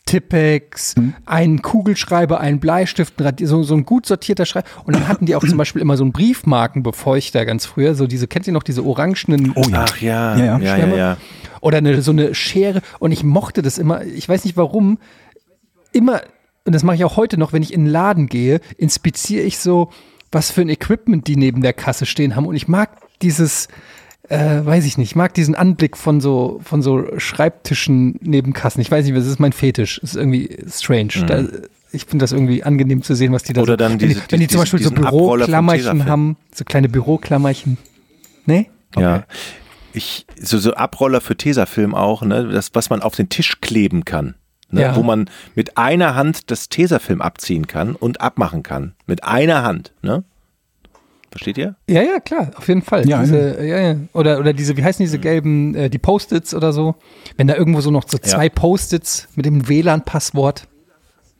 Tippex, 0.05 0.95
einen 1.25 1.61
Kugelschreiber, 1.61 2.39
einen 2.39 2.59
Bleistift, 2.59 3.15
so, 3.41 3.63
so 3.63 3.75
ein 3.75 3.85
gut 3.85 4.05
sortierter 4.05 4.45
Schreiber, 4.45 4.67
und 4.85 4.95
dann 4.95 5.07
hatten 5.07 5.25
die 5.25 5.35
auch 5.35 5.45
zum 5.45 5.57
Beispiel 5.59 5.81
immer 5.81 5.97
so 5.97 6.03
einen 6.03 6.13
Briefmarkenbefeuchter 6.13 7.45
ganz 7.45 7.65
früher, 7.65 7.95
so 7.95 8.07
diese, 8.07 8.27
kennt 8.27 8.47
ihr 8.47 8.53
noch 8.53 8.63
diese 8.63 8.85
orangenen 8.85 9.53
Oh 9.55 9.63
ja. 9.69 9.85
Ach 9.87 10.01
ja, 10.01 10.37
Ja, 10.37 10.57
ja, 10.59 10.77
ja. 10.77 10.95
ja. 10.95 11.17
oder 11.61 11.79
eine, 11.79 12.01
so 12.01 12.11
eine 12.11 12.35
Schere 12.35 12.81
und 12.99 13.11
ich 13.11 13.23
mochte 13.23 13.61
das 13.61 13.77
immer, 13.77 14.03
ich 14.03 14.27
weiß 14.27 14.45
nicht 14.45 14.57
warum, 14.57 14.99
immer, 15.91 16.21
und 16.65 16.73
das 16.73 16.83
mache 16.83 16.97
ich 16.97 17.05
auch 17.05 17.17
heute 17.17 17.37
noch, 17.37 17.53
wenn 17.53 17.63
ich 17.63 17.73
in 17.73 17.85
den 17.85 17.91
Laden 17.91 18.27
gehe, 18.27 18.59
inspiziere 18.77 19.43
ich 19.43 19.59
so, 19.59 19.89
was 20.31 20.51
für 20.51 20.61
ein 20.61 20.69
Equipment 20.69 21.27
die 21.27 21.37
neben 21.37 21.61
der 21.61 21.73
Kasse 21.73 22.05
stehen 22.05 22.35
haben 22.35 22.45
und 22.45 22.55
ich 22.55 22.67
mag 22.67 22.97
dieses, 23.21 23.69
äh, 24.29 24.65
weiß 24.65 24.85
ich 24.85 24.97
nicht, 24.97 25.11
ich 25.11 25.15
mag 25.15 25.33
diesen 25.33 25.55
Anblick 25.55 25.97
von 25.97 26.19
so, 26.21 26.59
von 26.63 26.81
so 26.81 27.05
Schreibtischen 27.17 28.17
neben 28.21 28.53
Kassen. 28.53 28.81
Ich 28.81 28.89
weiß 28.91 29.05
nicht, 29.05 29.15
das 29.15 29.25
ist 29.27 29.39
mein 29.39 29.53
Fetisch. 29.53 29.99
Das 30.01 30.11
ist 30.11 30.15
irgendwie 30.15 30.57
strange. 30.69 31.25
Da, 31.27 31.43
ich 31.91 32.05
finde 32.05 32.23
das 32.23 32.31
irgendwie 32.31 32.63
angenehm 32.63 33.01
zu 33.03 33.15
sehen, 33.15 33.31
was 33.33 33.43
die 33.43 33.53
da 33.53 33.61
Oder 33.61 33.73
so, 33.73 33.77
dann 33.77 33.91
wenn, 33.93 33.99
die, 33.99 34.07
diese- 34.09 34.21
wenn 34.29 34.39
die 34.39 34.47
zum 34.47 34.59
Beispiel 34.61 34.81
so 34.81 34.91
Büroklammerchen 34.91 36.05
haben, 36.05 36.37
so 36.53 36.63
kleine 36.65 36.89
Büroklammerchen. 36.89 37.77
Nee? 38.45 38.69
Ja. 38.97 39.23
Ich, 39.93 40.25
so, 40.41 40.57
so 40.57 40.73
Abroller 40.73 41.21
für 41.21 41.37
Tesafilm 41.37 41.95
auch, 41.95 42.21
ne, 42.21 42.49
das, 42.51 42.71
was 42.73 42.89
man 42.89 43.01
auf 43.01 43.15
den 43.15 43.29
Tisch 43.29 43.61
kleben 43.61 44.03
kann. 44.05 44.35
Ne, 44.71 44.81
Ja. 44.81 44.95
Wo 44.95 45.03
man 45.03 45.29
mit 45.55 45.77
einer 45.77 46.15
Hand 46.15 46.51
das 46.51 46.67
Tesafilm 46.69 47.21
abziehen 47.21 47.67
kann 47.67 47.95
und 47.95 48.19
abmachen 48.19 48.61
kann. 48.63 48.93
Mit 49.05 49.23
einer 49.23 49.63
Hand, 49.63 49.93
ne? 50.01 50.23
Versteht 51.35 51.57
ihr? 51.57 51.75
Ja, 51.89 52.01
ja, 52.01 52.21
klar, 52.21 52.51
auf 52.55 52.65
jeden 52.69 52.81
Fall. 52.81 53.05
Ja, 53.09 53.19
diese, 53.19 53.61
ja, 53.61 53.77
ja. 53.79 53.95
Oder, 54.13 54.39
oder 54.39 54.53
diese, 54.53 54.77
wie 54.77 54.83
heißen 54.85 55.03
diese 55.03 55.19
gelben, 55.19 55.75
äh, 55.75 55.89
die 55.89 55.97
Post-its 55.97 56.53
oder 56.53 56.71
so? 56.71 56.95
Wenn 57.35 57.47
da 57.47 57.55
irgendwo 57.55 57.81
so 57.81 57.91
noch 57.91 58.05
so 58.07 58.17
zwei 58.17 58.45
Ja. 58.45 58.49
Post-its 58.55 59.27
mit 59.35 59.45
dem 59.45 59.67
WLAN-Passwort. 59.67 60.65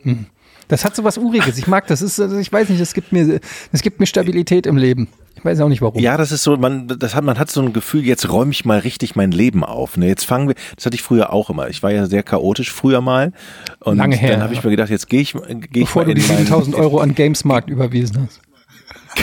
Hm. 0.02 0.26
Das 0.68 0.84
hat 0.84 0.98
so 0.98 1.06
was 1.06 1.18
Uriges. 1.18 1.58
Ich 1.58 1.68
mag 1.68 1.88
das. 1.88 2.02
Ist, 2.02 2.20
also 2.20 2.38
ich 2.38 2.52
weiß 2.52 2.68
nicht, 2.70 2.82
das 2.82 2.94
gibt 2.94 3.14
mir, 3.14 3.40
gibt 3.72 4.00
mir 4.02 4.06
Stabilität 4.06 4.66
im 4.68 4.76
Leben. 4.76 5.08
Ich 5.38 5.46
weiß 5.46 5.62
auch 5.62 5.70
nicht 5.70 5.82
warum. 5.82 6.02
Ja, 6.02 6.18
das 6.18 6.32
ist 6.34 6.44
so, 6.44 6.58
man, 6.58 6.88
das 6.88 7.16
hat, 7.16 7.24
man 7.24 7.38
hat 7.40 7.50
so 7.52 7.62
ein 7.62 7.72
Gefühl, 7.72 8.04
jetzt 8.04 8.30
räume 8.30 8.52
ich 8.52 8.66
mal 8.66 8.80
richtig 8.80 9.16
mein 9.16 9.32
Leben 9.32 9.64
auf. 9.64 9.96
Ne? 9.96 10.08
Jetzt 10.08 10.26
fangen 10.26 10.48
wir, 10.50 10.56
das 10.76 10.86
hatte 10.88 10.96
ich 10.96 11.04
früher 11.04 11.32
auch 11.32 11.50
immer. 11.50 11.70
Ich 11.70 11.84
war 11.84 11.92
ja 11.92 12.08
sehr 12.08 12.24
chaotisch 12.24 12.72
früher 12.74 13.00
mal. 13.00 13.32
Und 13.80 13.98
Lange 13.98 14.16
her, 14.18 14.32
dann 14.32 14.42
habe 14.44 14.54
ich 14.54 14.64
mir 14.64 14.72
gedacht, 14.72 14.90
jetzt 14.90 15.08
gehe 15.08 15.22
ich, 15.22 15.34
geh 15.34 15.82
ich 15.82 15.86
Bevor 15.86 16.04
mal 16.04 16.14
du 16.14 16.20
die 16.20 16.28
meinen- 16.28 16.40
7000 16.40 16.76
Euro 16.76 16.98
an 17.00 17.14
Gamesmarkt 17.16 17.70
überwiesen 17.70 18.24
hast. 18.26 18.42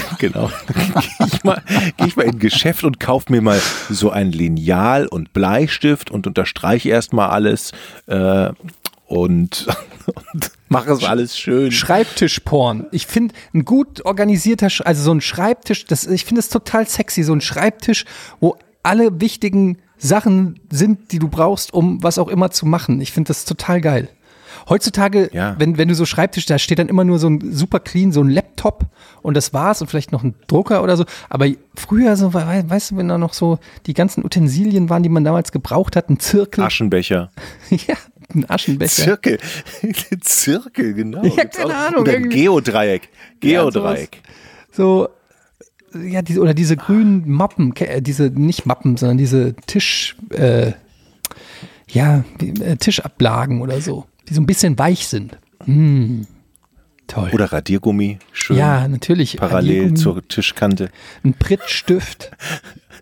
Genau. 0.18 0.50
Gehe 1.18 1.26
ich, 1.26 1.44
mal- 1.44 1.62
geh 1.96 2.04
ich 2.06 2.16
mal 2.16 2.22
in 2.24 2.30
ein 2.32 2.38
Geschäft 2.38 2.84
und 2.84 3.00
kaufe 3.00 3.32
mir 3.32 3.40
mal 3.42 3.60
so 3.90 4.10
ein 4.10 4.30
Lineal 4.30 5.06
und 5.06 5.32
Bleistift 5.32 6.10
und 6.10 6.26
unterstreiche 6.26 6.88
erstmal 6.90 7.30
alles 7.30 7.72
äh, 8.06 8.50
und, 9.06 9.66
und 10.32 10.50
mache 10.68 10.92
es 10.92 11.04
alles 11.04 11.36
schön. 11.36 11.72
Schreibtischporn. 11.72 12.86
Ich 12.92 13.06
finde, 13.06 13.34
ein 13.52 13.64
gut 13.64 14.04
organisierter, 14.04 14.68
also 14.84 15.02
so 15.02 15.12
ein 15.12 15.20
Schreibtisch, 15.20 15.84
das, 15.86 16.06
ich 16.06 16.24
finde 16.24 16.40
es 16.40 16.48
total 16.48 16.86
sexy, 16.86 17.22
so 17.24 17.32
ein 17.34 17.40
Schreibtisch, 17.40 18.04
wo 18.40 18.56
alle 18.82 19.20
wichtigen 19.20 19.78
Sachen 19.98 20.60
sind, 20.70 21.12
die 21.12 21.18
du 21.18 21.28
brauchst, 21.28 21.74
um 21.74 22.02
was 22.02 22.18
auch 22.18 22.28
immer 22.28 22.50
zu 22.50 22.64
machen. 22.66 23.00
Ich 23.00 23.12
finde 23.12 23.28
das 23.28 23.44
total 23.44 23.80
geil. 23.80 24.08
Heutzutage, 24.68 25.30
Ja. 25.32 25.54
wenn, 25.58 25.78
wenn 25.78 25.88
du 25.88 25.94
so 25.94 26.04
Schreibtisch, 26.06 26.46
da 26.46 26.58
steht 26.58 26.78
dann 26.78 26.88
immer 26.88 27.04
nur 27.04 27.18
so 27.18 27.28
ein 27.28 27.52
super 27.52 27.80
clean, 27.80 28.12
so 28.12 28.22
ein 28.22 28.28
Laptop 28.30 28.86
und 29.22 29.36
das 29.36 29.52
war's 29.52 29.80
und 29.80 29.88
vielleicht 29.88 30.12
noch 30.12 30.22
ein 30.22 30.34
Drucker 30.46 30.82
oder 30.82 30.96
so. 30.96 31.04
Aber 31.28 31.46
früher 31.74 32.16
so, 32.16 32.32
we- 32.34 32.64
weißt 32.68 32.90
du, 32.92 32.96
wenn 32.96 33.08
da 33.08 33.18
noch 33.18 33.32
so 33.34 33.58
die 33.86 33.94
ganzen 33.94 34.24
Utensilien 34.24 34.88
waren, 34.90 35.02
die 35.02 35.08
man 35.08 35.24
damals 35.24 35.52
gebraucht 35.52 35.96
hat, 35.96 36.10
ein 36.10 36.18
Zirkel, 36.20 36.64
Aschenbecher. 36.64 37.30
ja, 37.70 37.94
ein 38.34 38.48
Aschenbecher. 38.48 39.04
Zirkel. 39.04 39.38
Zirkel, 40.20 40.94
genau. 40.94 41.22
Ja, 41.24 41.42
Gibt's 41.42 41.56
keine. 41.58 41.74
Ahnung, 41.76 42.00
Oder 42.02 42.12
irgendwie. 42.14 42.42
Geodreieck. 42.44 43.08
Ja, 43.42 43.62
Geodreieck. 43.62 44.22
so 44.72 45.08
ja 46.02 46.22
diese 46.22 46.40
oder 46.40 46.54
diese 46.54 46.74
grünen 46.78 47.28
Mappen 47.30 47.76
äh, 47.76 48.00
diese 48.00 48.24
nicht 48.30 48.64
Mappen 48.64 48.96
sondern 48.96 49.18
diese 49.18 49.54
Tisch 49.66 50.16
äh, 50.30 50.72
ja 51.90 52.24
äh, 52.40 52.76
Tischablagen 52.76 53.60
oder 53.60 53.78
so 53.82 54.06
die 54.32 54.36
so 54.36 54.40
ein 54.40 54.46
bisschen 54.46 54.78
weich 54.78 55.06
sind 55.06 55.38
mm, 55.66 56.22
toll 57.06 57.30
Oder 57.32 57.52
Radiergummi. 57.52 58.18
Schön. 58.32 58.56
ja 58.56 58.88
natürlich 58.88 59.36
Parallel 59.36 59.94
zur 59.94 60.26
Tischkante. 60.26 60.90
ein 61.24 61.34
Prittstift 61.34 62.30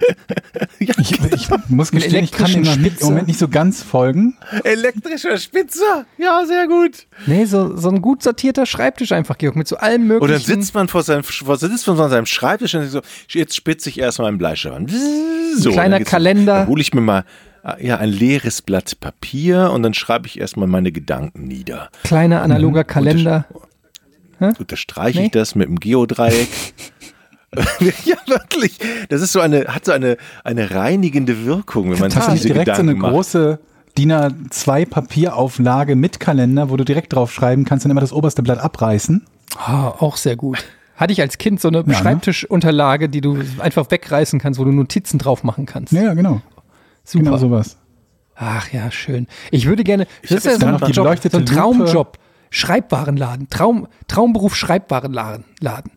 Ich, 0.78 0.90
ich 0.98 1.48
muss 1.68 1.90
gestehen, 1.90 2.24
ich 2.24 2.32
kann 2.32 2.50
dem 2.50 2.96
Moment 3.02 3.28
nicht 3.28 3.38
so 3.38 3.48
ganz 3.48 3.82
folgen. 3.82 4.36
Elektrischer 4.64 5.36
Spitzer. 5.36 6.06
Ja, 6.16 6.44
sehr 6.46 6.66
gut. 6.66 7.06
nee 7.26 7.44
so 7.44 7.76
so 7.76 7.90
ein 7.90 8.00
gut 8.00 8.22
sortierter 8.22 8.66
Schreibtisch 8.66 9.12
einfach 9.12 9.36
Georg 9.38 9.56
mit 9.56 9.68
so 9.68 9.76
allem 9.76 10.06
möglichen 10.06 10.32
dann 10.32 10.40
sitzt 10.40 10.74
man 10.74 10.88
vor 10.88 11.02
seinem, 11.02 11.22
vor, 11.22 11.56
sitzt 11.56 11.86
man 11.86 11.96
vor 11.96 12.08
seinem 12.08 12.26
Schreibtisch 12.26 12.74
und 12.74 12.88
so, 12.88 13.00
jetzt 13.28 13.54
spitze 13.54 13.88
ich 13.90 13.98
erstmal 13.98 14.28
einen 14.28 14.38
Bleistift 14.38 14.74
an. 14.74 14.86
So, 15.56 15.70
kleiner 15.70 16.00
Kalender. 16.00 16.60
Dann 16.60 16.68
hole 16.68 16.80
ich 16.80 16.94
mir 16.94 17.00
mal 17.00 17.24
ja, 17.80 17.98
ein 17.98 18.08
leeres 18.08 18.62
Blatt 18.62 18.98
Papier 19.00 19.70
und 19.72 19.82
dann 19.82 19.94
schreibe 19.94 20.26
ich 20.26 20.40
erstmal 20.40 20.68
meine 20.68 20.92
Gedanken 20.92 21.44
nieder. 21.44 21.90
kleiner 22.04 22.42
analoger 22.42 22.84
Kalender 22.84 23.46
Unterstreiche 24.58 25.18
Nee. 25.18 25.26
ich 25.26 25.32
das 25.32 25.54
mit 25.54 25.68
dem 25.68 25.78
Geodreieck. 25.78 26.48
ja, 28.04 28.16
wirklich. 28.26 28.78
Das 29.08 29.22
ist 29.22 29.32
so 29.32 29.40
eine, 29.40 29.64
hat 29.66 29.84
so 29.84 29.92
eine, 29.92 30.16
eine 30.44 30.70
reinigende 30.70 31.44
Wirkung, 31.44 31.90
wenn 31.90 31.98
man 31.98 32.10
sich 32.10 32.18
Hast 32.18 32.28
du 32.28 32.32
nicht 32.32 32.44
diese 32.44 32.54
direkt 32.54 32.68
so 32.68 32.82
Gedanken 32.82 32.90
eine 32.90 32.98
macht. 33.00 33.12
große 33.12 33.58
DIN 33.98 34.12
A2 34.12 34.86
Papierauflage 34.86 35.96
mit 35.96 36.20
Kalender, 36.20 36.70
wo 36.70 36.76
du 36.76 36.84
direkt 36.84 37.12
drauf 37.12 37.32
schreiben 37.32 37.64
kannst 37.64 37.84
und 37.84 37.90
immer 37.90 38.00
das 38.00 38.12
oberste 38.12 38.42
Blatt 38.42 38.60
abreißen? 38.60 39.26
Ah, 39.58 39.88
auch 39.88 40.16
sehr 40.16 40.36
gut 40.36 40.64
hatte 41.00 41.14
ich 41.14 41.22
als 41.22 41.38
Kind 41.38 41.60
so 41.62 41.68
eine 41.68 41.82
ne? 41.82 41.94
Schreibtischunterlage 41.94 43.08
die 43.08 43.22
du 43.22 43.38
einfach 43.58 43.90
wegreißen 43.90 44.38
kannst 44.38 44.60
wo 44.60 44.64
du 44.64 44.70
Notizen 44.70 45.18
drauf 45.18 45.42
machen 45.44 45.64
kannst 45.64 45.94
Ja, 45.94 46.02
ja, 46.02 46.14
genau. 46.14 46.42
Super 47.10 47.24
Genau 47.24 47.36
sowas. 47.36 47.76
Ach 48.34 48.72
ja, 48.72 48.90
schön. 48.90 49.26
Ich 49.50 49.66
würde 49.66 49.84
gerne, 49.84 50.06
das 50.22 50.30
hab 50.30 50.38
ist 50.38 50.44
ja 50.46 50.58
so 50.58 50.66
ein, 50.66 50.92
Job, 50.92 51.18
so 51.22 51.36
ein 51.36 51.44
Lupe. 51.44 51.54
Traumjob. 51.54 52.18
Schreibwarenladen. 52.50 53.48
Traum, 53.50 53.86
Traumberuf 54.08 54.56
Schreibwarenladen. 54.56 55.44
Laden. 55.60 55.92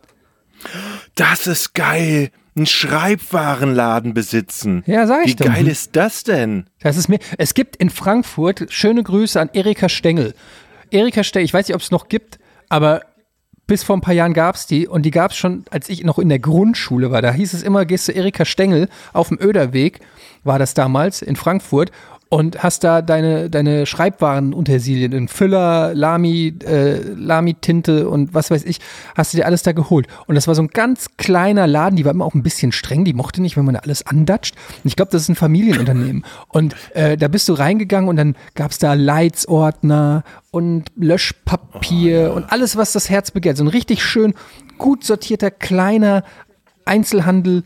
Das 1.15 1.47
ist 1.47 1.73
geil. 1.73 2.31
Ein 2.55 2.67
Schreibwarenladen 2.67 4.13
besitzen. 4.13 4.83
Ja, 4.85 5.07
sag 5.07 5.25
ich 5.25 5.31
Wie 5.31 5.35
doch. 5.35 5.45
geil 5.45 5.67
ist 5.67 5.95
das 5.95 6.23
denn? 6.23 6.65
Das 6.81 6.97
ist 6.97 7.07
mir, 7.09 7.17
es 7.37 7.55
gibt 7.55 7.75
in 7.77 7.89
Frankfurt, 7.89 8.65
schöne 8.69 9.01
Grüße 9.01 9.39
an 9.41 9.49
Erika 9.53 9.89
Stengel. 9.89 10.35
Erika 10.91 11.23
Stengel, 11.23 11.45
ich 11.45 11.53
weiß 11.53 11.67
nicht, 11.67 11.75
ob 11.75 11.81
es 11.81 11.89
noch 11.89 12.09
gibt, 12.09 12.37
aber 12.69 13.01
bis 13.65 13.83
vor 13.83 13.97
ein 13.97 14.01
paar 14.01 14.13
Jahren 14.13 14.33
gab's 14.33 14.67
die 14.67 14.87
und 14.87 15.03
die 15.03 15.11
gab's 15.11 15.35
schon, 15.35 15.65
als 15.71 15.89
ich 15.89 16.03
noch 16.03 16.19
in 16.19 16.29
der 16.29 16.37
Grundschule 16.39 17.09
war. 17.09 17.23
Da 17.23 17.31
hieß 17.33 17.53
es 17.53 17.63
immer, 17.63 17.85
gehst 17.85 18.07
du 18.07 18.11
Erika 18.11 18.45
Stengel 18.45 18.87
auf 19.13 19.29
dem 19.29 19.39
Öderweg, 19.41 20.01
war 20.43 20.59
das 20.59 20.73
damals 20.73 21.21
in 21.21 21.35
Frankfurt 21.35 21.91
und 22.33 22.63
hast 22.63 22.83
da 22.83 23.03
deine, 23.03 23.47
deine 23.51 23.85
Schreibwarenutensilien 23.85 25.11
in 25.11 25.27
Füller, 25.27 25.93
Lami, 25.93 26.55
äh, 26.65 26.97
Lami-Tinte 26.97 28.09
und 28.09 28.33
was 28.33 28.49
weiß 28.49 28.65
ich, 28.65 28.79
hast 29.15 29.33
du 29.33 29.37
dir 29.37 29.45
alles 29.45 29.61
da 29.61 29.71
geholt. 29.71 30.07
Und 30.25 30.33
das 30.33 30.47
war 30.47 30.55
so 30.55 30.63
ein 30.63 30.69
ganz 30.69 31.09
kleiner 31.17 31.67
Laden, 31.67 31.95
die 31.95 32.05
war 32.05 32.11
immer 32.11 32.25
auch 32.25 32.33
ein 32.33 32.41
bisschen 32.41 32.71
streng, 32.71 33.05
die 33.05 33.13
mochte 33.13 33.39
nicht, 33.39 33.55
wenn 33.55 33.65
man 33.65 33.75
da 33.75 33.81
alles 33.81 34.07
andatscht. 34.07 34.55
Und 34.83 34.87
ich 34.87 34.95
glaube, 34.95 35.11
das 35.11 35.21
ist 35.21 35.29
ein 35.29 35.35
Familienunternehmen. 35.35 36.25
Und 36.47 36.75
äh, 36.95 37.17
da 37.17 37.27
bist 37.27 37.49
du 37.49 37.53
reingegangen 37.53 38.09
und 38.09 38.15
dann 38.15 38.35
gab's 38.55 38.79
da 38.79 38.95
Leitsordner 38.95 40.23
und 40.49 40.85
Löschpapier 40.95 42.33
und 42.33 42.51
alles, 42.51 42.77
was 42.77 42.93
das 42.93 43.09
Herz 43.09 43.31
begehrt. 43.31 43.57
So 43.57 43.63
ein 43.63 43.67
richtig 43.67 44.03
schön 44.03 44.33
gut 44.79 45.03
sortierter, 45.03 45.51
kleiner 45.51 46.23
Einzelhandel, 46.85 47.63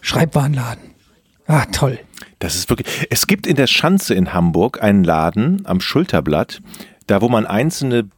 Schreibwarenladen. 0.00 0.95
Ah, 1.46 1.64
toll. 1.72 1.98
Das 2.38 2.54
ist 2.54 2.68
wirklich. 2.68 3.06
Es 3.10 3.26
gibt 3.26 3.46
in 3.46 3.56
der 3.56 3.66
Schanze 3.66 4.14
in 4.14 4.32
Hamburg 4.34 4.82
einen 4.82 5.04
Laden 5.04 5.62
am 5.64 5.80
Schulterblatt, 5.80 6.60
da 7.06 7.20
wo 7.22 7.28
man 7.28 7.46
einzelne 7.46 8.08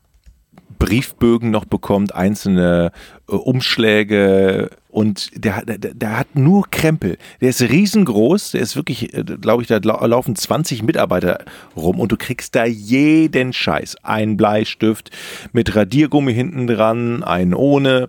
Briefbögen 0.79 1.51
noch 1.51 1.65
bekommt, 1.65 2.15
einzelne 2.15 2.93
äh, 3.29 3.33
Umschläge 3.35 4.71
und 4.91 5.31
der, 5.35 5.65
der, 5.65 5.79
der 5.79 6.17
hat 6.19 6.37
nur 6.37 6.71
Krempel. 6.71 7.19
Der 7.41 7.51
ist 7.51 7.63
riesengroß, 7.63 8.53
der 8.53 8.61
ist 8.61 8.77
wirklich, 8.77 9.13
äh, 9.13 9.25
glaube 9.25 9.63
ich, 9.63 9.69
da 9.69 9.79
lau- 9.83 10.05
laufen 10.07 10.37
20 10.37 10.85
Mitarbeiter 10.85 11.45
rum 11.77 11.99
und 11.99 12.13
du 12.13 12.17
kriegst 12.17 12.55
da 12.55 12.65
jeden 12.65 13.53
Scheiß. 13.53 13.97
Ein 14.05 14.37
Bleistift 14.37 15.11
mit 15.53 15.75
Radiergummi 15.75 16.33
hinten 16.33 16.69
dran, 16.69 17.25
einen 17.25 17.55
ohne, 17.55 18.07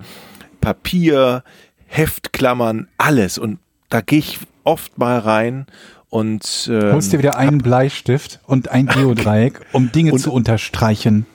Papier, 0.61 1.43
Heftklammern, 1.87 2.87
alles. 2.99 3.37
Und 3.39 3.59
da 3.89 4.01
gehe 4.01 4.19
ich 4.19 4.39
oft 4.69 4.97
mal 4.97 5.17
rein 5.19 5.65
und 6.09 6.69
ähm, 6.71 6.93
Holst 6.93 7.11
dir 7.13 7.19
wieder 7.19 7.37
einen 7.37 7.59
Bleistift 7.59 8.39
und 8.45 8.69
ein 8.69 8.85
Geodreieck, 8.87 9.59
um 9.73 9.91
Dinge 9.91 10.13
Und- 10.13 10.19
zu 10.19 10.31
unterstreichen. 10.31 11.25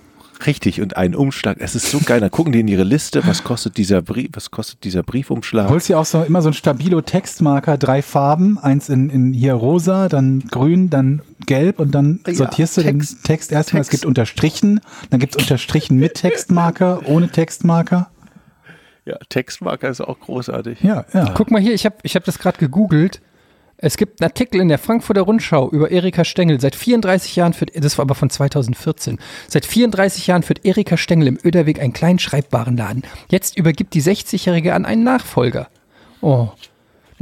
Richtig, 0.47 0.81
und 0.83 0.97
einen 0.97 1.15
Umschlag. 1.15 1.57
Es 1.61 1.75
ist 1.77 1.91
so 1.91 2.01
geil. 2.01 2.19
Dann 2.21 2.31
gucken 2.31 2.53
die 2.53 2.59
in 2.61 2.69
ihre 2.69 2.83
Liste, 2.83 3.25
was 3.25 3.45
kostet 3.45 3.77
dieser 3.79 4.03
Brief, 4.03 4.31
was 4.33 4.51
kostet 4.51 4.83
dieser 4.85 5.03
Briefumschlag. 5.05 5.71
Holst 5.71 5.89
dir 5.89 5.99
auch 5.99 6.05
so 6.05 6.23
immer 6.23 6.43
so 6.43 6.49
ein 6.51 6.53
stabilo 6.55 7.01
Textmarker, 7.01 7.79
drei 7.79 8.03
Farben, 8.03 8.59
eins 8.59 8.89
in, 8.89 9.09
in 9.11 9.33
hier 9.33 9.55
rosa, 9.55 10.09
dann 10.09 10.41
grün, 10.51 10.91
dann 10.91 11.23
gelb 11.47 11.79
und 11.79 11.93
dann 11.95 12.21
Ja, 12.27 12.35
sortierst 12.35 12.77
du 12.77 12.83
Text- 12.83 13.13
den 13.19 13.23
Text 13.23 13.53
erstmal. 13.53 13.81
Es 13.81 13.87
Text. 13.87 14.03
gibt 14.03 14.09
Unterstrichen, 14.09 14.81
dann 15.09 15.21
gibt 15.21 15.37
es 15.37 15.41
Unterstrichen 15.43 15.99
mit 15.99 16.15
Textmarker, 16.25 17.03
ohne 17.07 17.29
Textmarker. 17.31 18.11
Ja, 19.07 19.19
Textmarker 19.29 19.89
ist 19.89 20.01
auch 20.01 20.19
großartig. 20.19 20.81
Ja, 20.83 21.05
ja. 21.13 21.33
Guck 21.35 21.51
mal 21.51 21.61
hier, 21.61 21.75
ich 21.75 21.85
habe 21.85 21.97
ich 22.03 22.17
hab 22.17 22.25
das 22.25 22.39
gerade 22.39 22.59
gegoogelt. 22.59 23.21
Es 23.77 23.97
gibt 23.97 24.21
einen 24.21 24.31
Artikel 24.31 24.61
in 24.61 24.69
der 24.69 24.79
Frankfurter 24.79 25.23
Rundschau 25.23 25.69
über 25.69 25.91
Erika 25.91 26.25
Stengel. 26.25 26.61
Seit 26.61 26.75
34 26.75 27.37
Jahren 27.37 27.53
führt, 27.53 27.73
das 27.75 27.99
war 27.99 28.05
aber 28.05 28.15
von 28.15 28.31
2014, 28.31 29.19
seit 29.49 29.67
34 29.67 30.27
Jahren 30.27 30.43
führt 30.43 30.65
Erika 30.65 30.97
Stengel 30.97 31.29
im 31.29 31.39
Öderweg 31.45 31.81
einen 31.81 31.93
kleinen 31.93 32.19
Schreibwarenladen. 32.19 33.03
Jetzt 33.29 33.59
übergibt 33.59 33.93
die 33.95 34.03
60-Jährige 34.03 34.75
an 34.75 34.87
einen 34.87 35.05
Nachfolger. 35.05 35.69
Oh. 36.21 36.49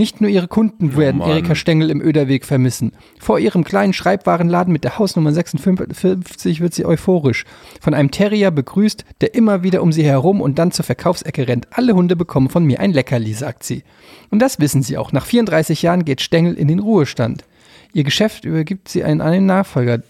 Nicht 0.02 0.20
nur 0.20 0.28
ihre 0.28 0.48
Kunden 0.48 0.96
werden 0.96 1.18
Mann. 1.18 1.30
Erika 1.30 1.54
Stengel 1.54 1.88
im 1.88 2.00
Öderweg 2.00 2.44
vermissen. 2.44 2.90
Vor 3.20 3.38
ihrem 3.38 3.62
kleinen 3.62 3.92
Schreibwarenladen 3.92 4.72
mit 4.72 4.82
der 4.82 4.98
Hausnummer 4.98 5.32
56 5.32 6.60
wird 6.60 6.74
sie 6.74 6.84
euphorisch. 6.84 7.44
Von 7.80 7.94
einem 7.94 8.10
Terrier 8.10 8.50
begrüßt, 8.50 9.04
der 9.20 9.36
immer 9.36 9.62
wieder 9.62 9.80
um 9.80 9.92
sie 9.92 10.02
herum 10.02 10.40
und 10.40 10.58
dann 10.58 10.72
zur 10.72 10.84
Verkaufsecke 10.84 11.46
rennt. 11.46 11.68
Alle 11.70 11.94
Hunde 11.94 12.16
bekommen 12.16 12.48
von 12.48 12.64
mir 12.64 12.80
ein 12.80 12.92
Leckerli, 12.92 13.32
sagt 13.32 13.62
sie. 13.62 13.84
Und 14.30 14.40
das 14.40 14.58
wissen 14.58 14.82
sie 14.82 14.98
auch. 14.98 15.12
Nach 15.12 15.24
34 15.24 15.82
Jahren 15.82 16.04
geht 16.04 16.20
Stengel 16.20 16.54
in 16.54 16.66
den 16.66 16.80
Ruhestand. 16.80 17.44
Ihr 17.92 18.02
Geschäft 18.02 18.44
übergibt 18.44 18.88
sie 18.88 19.04
einen, 19.04 19.20
einen 19.20 19.46
Nachfolger. 19.46 20.00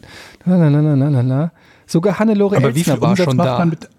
Lalalala. 0.47 1.53
Sogar 1.87 2.19
Hannelore 2.19 2.57
Aber 2.57 2.69
Elzner 2.69 2.99
war 2.99 3.11
Umsatz 3.11 3.27
schon 3.27 3.37
da. 3.37 3.59
man 3.59 3.69
mit, 3.69 3.91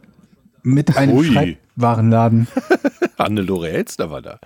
mit 0.64 0.98
einem 0.98 1.16
Ui. 1.16 1.28
Schreibwarenladen? 1.28 2.48
Hannelore 3.20 3.70
Elster 3.70 4.10
war 4.10 4.24
da. 4.24 4.40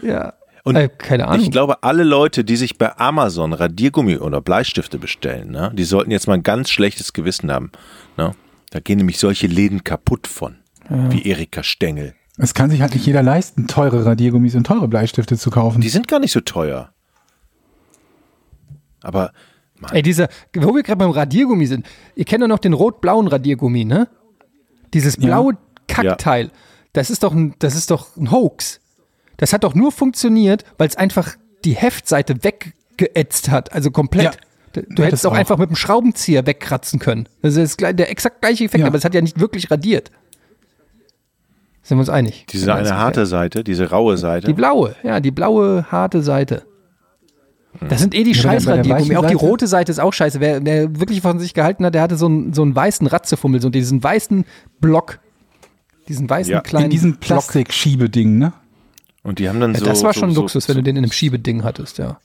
ja. 0.00 0.34
Und 0.64 0.76
äh, 0.76 0.88
keine 0.88 1.28
Ahnung. 1.28 1.44
Ich 1.44 1.50
glaube, 1.50 1.82
alle 1.82 2.04
Leute, 2.04 2.44
die 2.44 2.56
sich 2.56 2.78
bei 2.78 2.96
Amazon 2.96 3.52
Radiergummi 3.52 4.18
oder 4.18 4.40
Bleistifte 4.40 4.98
bestellen, 4.98 5.50
ne, 5.50 5.72
die 5.74 5.84
sollten 5.84 6.10
jetzt 6.10 6.28
mal 6.28 6.34
ein 6.34 6.42
ganz 6.42 6.70
schlechtes 6.70 7.12
Gewissen 7.12 7.50
haben. 7.50 7.72
Ne? 8.16 8.32
Da 8.70 8.80
gehen 8.80 8.98
nämlich 8.98 9.18
solche 9.18 9.48
Läden 9.48 9.84
kaputt 9.84 10.26
von, 10.26 10.56
wie 10.88 11.22
Erika 11.26 11.62
Stengel. 11.62 12.14
Es 12.38 12.54
kann 12.54 12.70
sich 12.70 12.80
halt 12.80 12.94
nicht 12.94 13.04
jeder 13.04 13.22
leisten, 13.22 13.66
teure 13.66 14.06
Radiergummis 14.06 14.54
und 14.54 14.66
teure 14.66 14.88
Bleistifte 14.88 15.36
zu 15.36 15.50
kaufen. 15.50 15.80
Die 15.80 15.90
sind 15.90 16.08
gar 16.08 16.18
nicht 16.18 16.32
so 16.32 16.40
teuer. 16.40 16.92
Aber 19.02 19.32
Mann, 19.78 19.92
Ey, 19.92 20.02
dieser, 20.02 20.28
wo 20.54 20.74
wir 20.74 20.82
gerade 20.82 20.98
beim 20.98 21.10
Radiergummi 21.10 21.66
sind, 21.66 21.86
ihr 22.14 22.24
kennt 22.24 22.42
doch 22.42 22.48
noch 22.48 22.60
den 22.60 22.72
rot-blauen 22.72 23.26
Radiergummi, 23.26 23.84
ne? 23.84 24.08
Dieses 24.94 25.16
blaue 25.16 25.58
Kackteil, 25.88 26.50
das 26.92 27.10
ist 27.10 27.22
doch 27.22 27.32
ein, 27.32 27.54
das 27.58 27.74
ist 27.74 27.90
doch 27.90 28.16
ein 28.16 28.30
Hoax. 28.30 28.80
Das 29.42 29.52
hat 29.52 29.64
doch 29.64 29.74
nur 29.74 29.90
funktioniert, 29.90 30.62
weil 30.78 30.86
es 30.86 30.94
einfach 30.94 31.34
die 31.64 31.72
Heftseite 31.72 32.44
weggeätzt 32.44 33.50
hat, 33.50 33.72
also 33.72 33.90
komplett. 33.90 34.38
Ja. 34.76 34.82
Du 34.88 35.02
hättest 35.02 35.26
auch 35.26 35.32
auch. 35.32 35.36
einfach 35.36 35.58
mit 35.58 35.68
dem 35.68 35.74
Schraubenzieher 35.74 36.46
wegkratzen 36.46 37.00
können. 37.00 37.28
Das 37.42 37.56
ist 37.56 37.80
der 37.80 38.08
exakt 38.08 38.40
gleiche 38.40 38.62
Effekt, 38.64 38.82
Ja. 38.82 38.86
aber 38.86 38.96
es 38.96 39.04
hat 39.04 39.14
ja 39.14 39.20
nicht 39.20 39.40
wirklich 39.40 39.68
radiert. 39.68 40.12
Sind 41.82 41.96
wir 41.96 42.02
uns 42.02 42.08
einig? 42.08 42.46
diese 42.50 42.72
eine 42.72 42.96
harte 42.96 43.26
Seite, 43.26 43.64
diese 43.64 43.90
raue 43.90 44.16
Seite. 44.16 44.46
Die 44.46 44.52
blaue, 44.52 44.94
ja, 45.02 45.18
die 45.18 45.32
blaue, 45.32 45.86
harte 45.90 46.22
Seite. 46.22 46.62
Das 47.88 48.00
sind 48.00 48.14
eh 48.14 48.22
die 48.22 48.30
Ja, 48.30 48.42
Scheißradiergummi. 48.42 49.16
Auch 49.16 49.26
die 49.26 49.34
rote 49.34 49.66
Seite 49.66 49.90
ist 49.90 49.98
auch 49.98 50.12
scheiße. 50.12 50.38
Wer, 50.38 50.64
wer 50.64 51.00
wirklich 51.00 51.20
von 51.20 51.40
sich 51.40 51.52
gehalten 51.52 51.84
hat, 51.84 51.94
der 51.96 52.02
hatte 52.02 52.16
so 52.16 52.26
einen, 52.26 52.52
so 52.52 52.62
einen 52.62 52.76
weißen 52.76 53.08
Ratzefummel, 53.08 53.60
so 53.60 53.70
diesen 53.70 54.04
weißen 54.04 54.44
Block. 54.80 55.18
Diesen 56.06 56.30
weißen 56.30 56.52
Ja. 56.52 56.60
kleinen 56.60 56.84
In 56.84 56.90
diesem. 56.90 57.16
Plastikschiebeding, 57.16 58.38
ne? 58.38 58.52
Und 59.22 59.38
die 59.38 59.48
haben 59.48 59.60
dann 59.60 59.72
Ja, 59.74 59.78
so. 59.80 59.84
das 59.86 60.02
war 60.02 60.12
schon 60.14 60.32
so, 60.32 60.40
Luxus, 60.42 60.68
wenn 60.68 60.74
so, 60.74 60.80
du 60.80 60.84
den 60.84 60.96
in 60.96 61.04
einem 61.04 61.12
Schiebeding 61.12 61.62
hattest, 61.64 61.98
ja. 61.98 62.18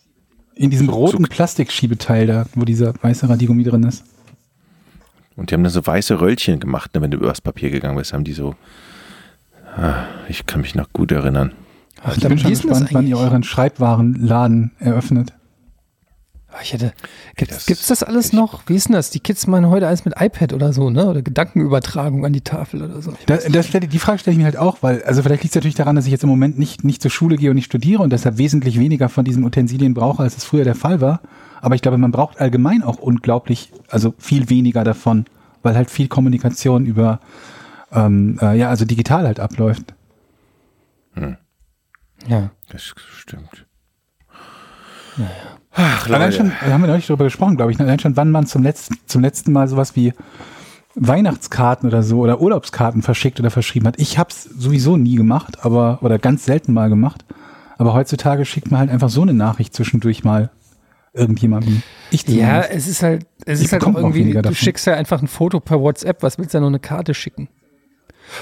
In 0.56 0.72
diesem 0.72 0.90
roten 0.90 1.24
so- 1.24 1.30
Plastikschiebeteil 1.30 2.26
da, 2.28 2.46
wo 2.56 2.66
dieser 2.66 2.94
weiße 3.02 3.30
Radiergummi 3.30 3.64
drin 3.64 3.84
ist. 3.84 4.04
Und 5.36 5.52
die 5.52 5.54
haben 5.54 5.64
dann 5.64 5.72
so 5.72 5.86
weiße 5.86 6.20
Röllchen 6.20 6.60
gemacht, 6.60 6.96
ne, 6.96 7.02
wenn 7.02 7.12
du 7.12 7.18
übers 7.18 7.42
Papier 7.42 7.70
gegangen 7.70 7.96
bist, 7.98 8.12
haben 8.14 8.24
die 8.24 8.34
so. 8.34 8.56
Ah, 9.76 10.06
ich 10.28 10.48
kann 10.48 10.62
mich 10.62 10.74
noch 10.74 10.92
gut 10.92 11.12
erinnern. 11.12 11.52
Ach, 12.04 12.18
Ich 12.18 12.28
bin 12.28 12.40
schon 12.40 12.50
gespannt, 12.50 12.90
wann 12.92 13.06
ihr 13.06 13.18
euren 13.20 13.44
Schreibwarenladen 13.44 14.72
eröffnet. 14.80 15.34
Ah, 16.58 16.62
Ich 16.64 16.74
hätte, 16.74 16.94
gibt's, 17.36 17.54
das- 17.56 17.66
gibt's 17.68 17.88
das 17.88 18.02
alles 18.02 18.34
noch? 18.34 18.64
Wie 18.68 18.76
ist 18.76 18.88
denn 18.88 18.94
das? 18.96 19.12
Die 19.12 19.20
Kids 19.20 19.46
meinen 19.46 19.68
heute 19.70 19.86
alles 19.88 20.06
mit 20.06 20.16
iPad 20.20 20.54
oder 20.54 20.74
so, 20.74 20.90
ne? 20.90 21.06
Oder 21.08 21.22
Gedankenübertragung 21.22 22.26
an 22.26 22.34
die 22.34 22.42
Tafel 22.42 22.82
oder 22.82 23.00
so. 23.02 23.14
Da, 23.28 23.38
das 23.38 23.68
stell, 23.68 23.82
die 23.82 24.00
Frage 24.00 24.18
stelle 24.20 24.34
ich 24.34 24.40
mir 24.40 24.46
halt 24.46 24.58
auch, 24.58 24.78
weil, 24.82 25.04
also 25.04 25.22
vielleicht 25.22 25.44
liegt 25.44 25.52
es 25.52 25.56
natürlich 25.56 25.76
daran, 25.76 25.96
dass 25.96 26.06
ich 26.06 26.12
jetzt 26.12 26.24
im 26.24 26.30
Moment 26.30 26.58
nicht, 26.58 26.84
nicht 26.84 27.02
zur 27.02 27.12
Schule 27.12 27.36
gehe 27.36 27.52
und 27.52 27.56
nicht 27.58 27.66
studiere 27.66 28.02
und 28.02 28.12
deshalb 28.12 28.38
wesentlich 28.40 28.80
weniger 28.80 29.08
von 29.10 29.24
diesen 29.24 29.44
Utensilien 29.44 29.94
brauche, 29.94 30.24
als 30.24 30.36
es 30.36 30.46
früher 30.46 30.64
der 30.64 30.74
Fall 30.76 31.00
war. 31.00 31.22
Aber 31.62 31.76
ich 31.76 31.82
glaube, 31.84 31.98
man 32.00 32.12
braucht 32.12 32.40
allgemein 32.42 32.82
auch 32.82 32.98
unglaublich, 32.98 33.72
also 33.90 34.14
viel 34.18 34.50
weniger 34.50 34.84
davon, 34.84 35.26
weil 35.62 35.76
halt 35.76 35.92
viel 35.92 36.08
Kommunikation 36.08 36.86
über, 36.88 37.20
ähm, 37.92 38.40
äh, 38.42 38.58
ja, 38.58 38.70
also 38.70 38.86
digital 38.86 39.26
halt 39.28 39.40
abläuft. 39.40 39.94
Ja. 42.28 42.50
Das 42.70 42.82
stimmt. 42.84 43.66
Ach, 45.74 46.08
Allein 46.08 46.22
Leute. 46.32 46.34
schon, 46.38 46.52
da 46.66 46.74
haben 46.74 46.82
wir 46.82 46.88
neulich 46.88 47.08
darüber 47.08 47.26
gesprochen, 47.26 47.56
glaube 47.58 47.72
ich, 47.72 47.78
ne? 47.78 47.86
allein 47.86 48.00
schon, 48.00 48.16
wann 48.18 48.32
man 48.32 48.48
zum 48.48 48.64
letzten, 48.64 48.96
zum 49.06 49.22
letzten 49.22 49.52
Mal 49.52 49.68
sowas 49.68 49.96
wie 49.96 50.14
Weihnachtskarten 50.96 51.88
oder 51.88 52.02
so 52.02 52.20
oder 52.20 52.42
Urlaubskarten 52.42 53.02
verschickt 53.04 53.40
oder 53.40 53.52
verschrieben 53.52 53.88
hat. 53.88 53.96
Ich 54.00 54.18
habe 54.18 54.30
es 54.32 54.44
sowieso 54.44 54.98
nie 54.98 55.16
gemacht, 55.16 55.64
aber 55.64 56.00
oder 56.02 56.18
ganz 56.18 56.46
selten 56.46 56.74
mal 56.74 56.90
gemacht. 56.90 57.26
Aber 57.78 57.94
heutzutage 57.94 58.44
schickt 58.46 58.72
man 58.72 58.80
halt 58.80 58.90
einfach 58.90 59.10
so 59.10 59.22
eine 59.22 59.34
Nachricht 59.36 59.76
zwischendurch 59.76 60.24
mal 60.24 60.50
irgendjemandem. 61.14 61.84
Ich 62.10 62.28
Ja, 62.28 62.64
zumindest. 62.64 62.72
es 62.74 62.88
ist 62.88 63.04
halt, 63.04 63.28
es 63.46 63.62
ist 63.62 63.72
halt 63.72 63.84
auch 63.86 63.94
irgendwie, 63.96 64.34
du 64.34 64.42
davon. 64.42 64.56
schickst 64.56 64.88
ja 64.88 64.96
einfach 64.96 65.22
ein 65.22 65.28
Foto 65.28 65.60
per 65.60 65.80
WhatsApp, 65.80 66.24
was 66.24 66.40
willst 66.40 66.54
du 66.56 66.58
ja 66.58 66.62
nur 66.62 66.70
eine 66.70 66.80
Karte 66.80 67.14
schicken? 67.14 67.50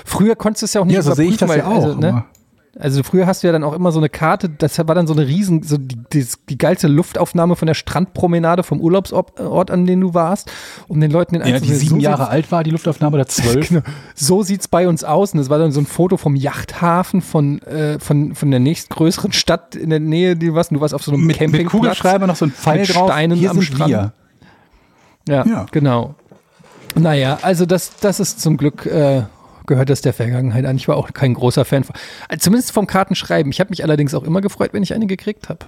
Früher 0.06 0.36
konntest 0.38 0.62
du 0.62 0.66
es 0.66 0.74
ja 0.74 0.82
auch 0.82 0.86
nicht 0.86 0.96
ja, 0.96 1.02
so 1.02 1.14
sehe 1.14 1.28
ich 1.30 1.38
das 1.38 1.50
ja 1.50 1.56
weil- 1.58 1.62
auch. 1.64 1.84
Also, 1.86 2.00
ne? 2.00 2.24
Also 2.78 3.04
früher 3.04 3.26
hast 3.26 3.42
du 3.42 3.48
ja 3.48 3.54
dann 3.54 3.64
auch 3.64 3.74
immer 3.74 3.92
so 3.94 4.00
eine 4.00 4.10
Karte, 4.10 4.50
das 4.50 4.78
war 4.78 4.96
dann 4.96 5.08
so 5.08 5.14
eine 5.14 5.26
riesen, 5.28 5.64
so 5.64 5.78
die, 5.78 5.96
die, 6.12 6.28
die 6.50 6.58
geilste 6.58 6.88
Luftaufnahme 6.90 7.56
von 7.56 7.68
der 7.68 7.74
Strandpromenade 7.74 8.64
vom 8.64 8.82
Urlaubsort, 8.82 9.40
Ort, 9.40 9.72
an 9.72 9.86
dem 9.86 10.02
du 10.02 10.14
warst, 10.14 10.52
um 10.90 11.00
den 11.00 11.10
Leuten 11.10 11.40
den 11.40 11.48
ja, 11.48 11.60
die 11.60 11.74
sieben 11.74 11.96
so 11.96 12.02
Jahre 12.02 12.28
alt 12.28 12.52
war, 12.52 12.64
die 12.64 12.72
Luftaufnahme 12.72 13.16
oder 13.16 13.28
zwölf. 13.28 13.70
Genau. 13.70 13.82
So 14.14 14.44
sieht's 14.44 14.68
bei 14.68 14.88
uns 14.88 15.04
aus. 15.04 15.32
Und 15.34 15.40
das 15.40 15.50
war 15.50 15.58
dann 15.58 15.72
so 15.72 15.80
ein 15.80 15.86
Foto 15.86 16.18
vom 16.18 16.36
Yachthafen 16.36 17.22
von, 17.22 17.62
äh, 17.64 17.98
von, 18.00 18.36
von 18.36 18.52
der 18.52 18.60
nächstgrößeren 18.60 19.32
Stadt 19.32 19.76
in 19.76 19.90
der 19.90 20.00
Nähe, 20.02 20.36
die 20.36 20.48
du 20.48 20.56
warst. 20.56 20.72
Und 20.72 20.76
du 20.76 20.82
warst 20.82 20.94
auf 20.94 21.04
so 21.04 21.12
einem 21.12 21.22
mit, 21.22 21.40
mit 21.40 21.40
Campingplatz. 21.40 21.72
Kugelschreiber 21.72 22.28
noch 22.28 22.36
so 22.36 22.46
ein 22.46 22.52
Pfeil 22.52 22.82
mit 22.82 22.94
drauf. 22.94 23.10
Steinen 23.10 23.38
Hier 23.38 23.52
am 23.52 23.62
Strand. 23.62 23.90
wir. 23.90 24.14
Ja, 25.28 25.46
Ja. 25.46 25.66
genau. 25.72 26.16
Naja, 26.96 27.40
also 27.42 27.66
das, 27.66 27.98
das 28.02 28.20
ist 28.20 28.42
zum 28.42 28.58
Glück 28.58 28.86
äh, 28.86 29.24
gehört 29.66 29.90
das 29.90 30.02
der 30.02 30.14
Vergangenheit 30.14 30.66
an. 30.66 30.76
Ich 30.76 30.88
war 30.88 30.98
auch 30.98 31.14
kein 31.14 31.34
großer 31.34 31.66
Fan 31.66 31.84
von. 31.84 31.96
Also 32.30 32.44
Zumindest 32.44 32.72
vom 32.72 32.88
Kartenschreiben. 32.88 33.52
Ich 33.52 33.60
habe 33.60 33.70
mich 33.70 33.84
allerdings 33.84 34.14
auch 34.14 34.24
immer 34.24 34.42
gefreut, 34.42 34.74
wenn 34.74 34.84
ich 34.84 34.94
eine 34.94 35.08
gekriegt 35.08 35.50
habe. 35.50 35.66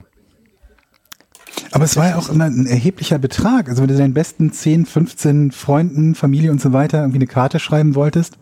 Aber 1.71 1.85
es 1.85 1.97
war 1.97 2.09
ja 2.09 2.15
auch 2.17 2.29
immer 2.29 2.45
ein 2.45 2.65
erheblicher 2.65 3.19
Betrag. 3.19 3.69
Also 3.69 3.81
wenn 3.81 3.89
du 3.89 3.97
deinen 3.97 4.13
besten 4.13 4.51
10, 4.51 4.85
15 4.85 5.51
Freunden, 5.51 6.15
Familie 6.15 6.51
und 6.51 6.61
so 6.61 6.73
weiter 6.73 6.99
irgendwie 6.99 7.17
eine 7.17 7.27
Karte 7.27 7.59
schreiben 7.59 7.95
wolltest, 7.95 8.37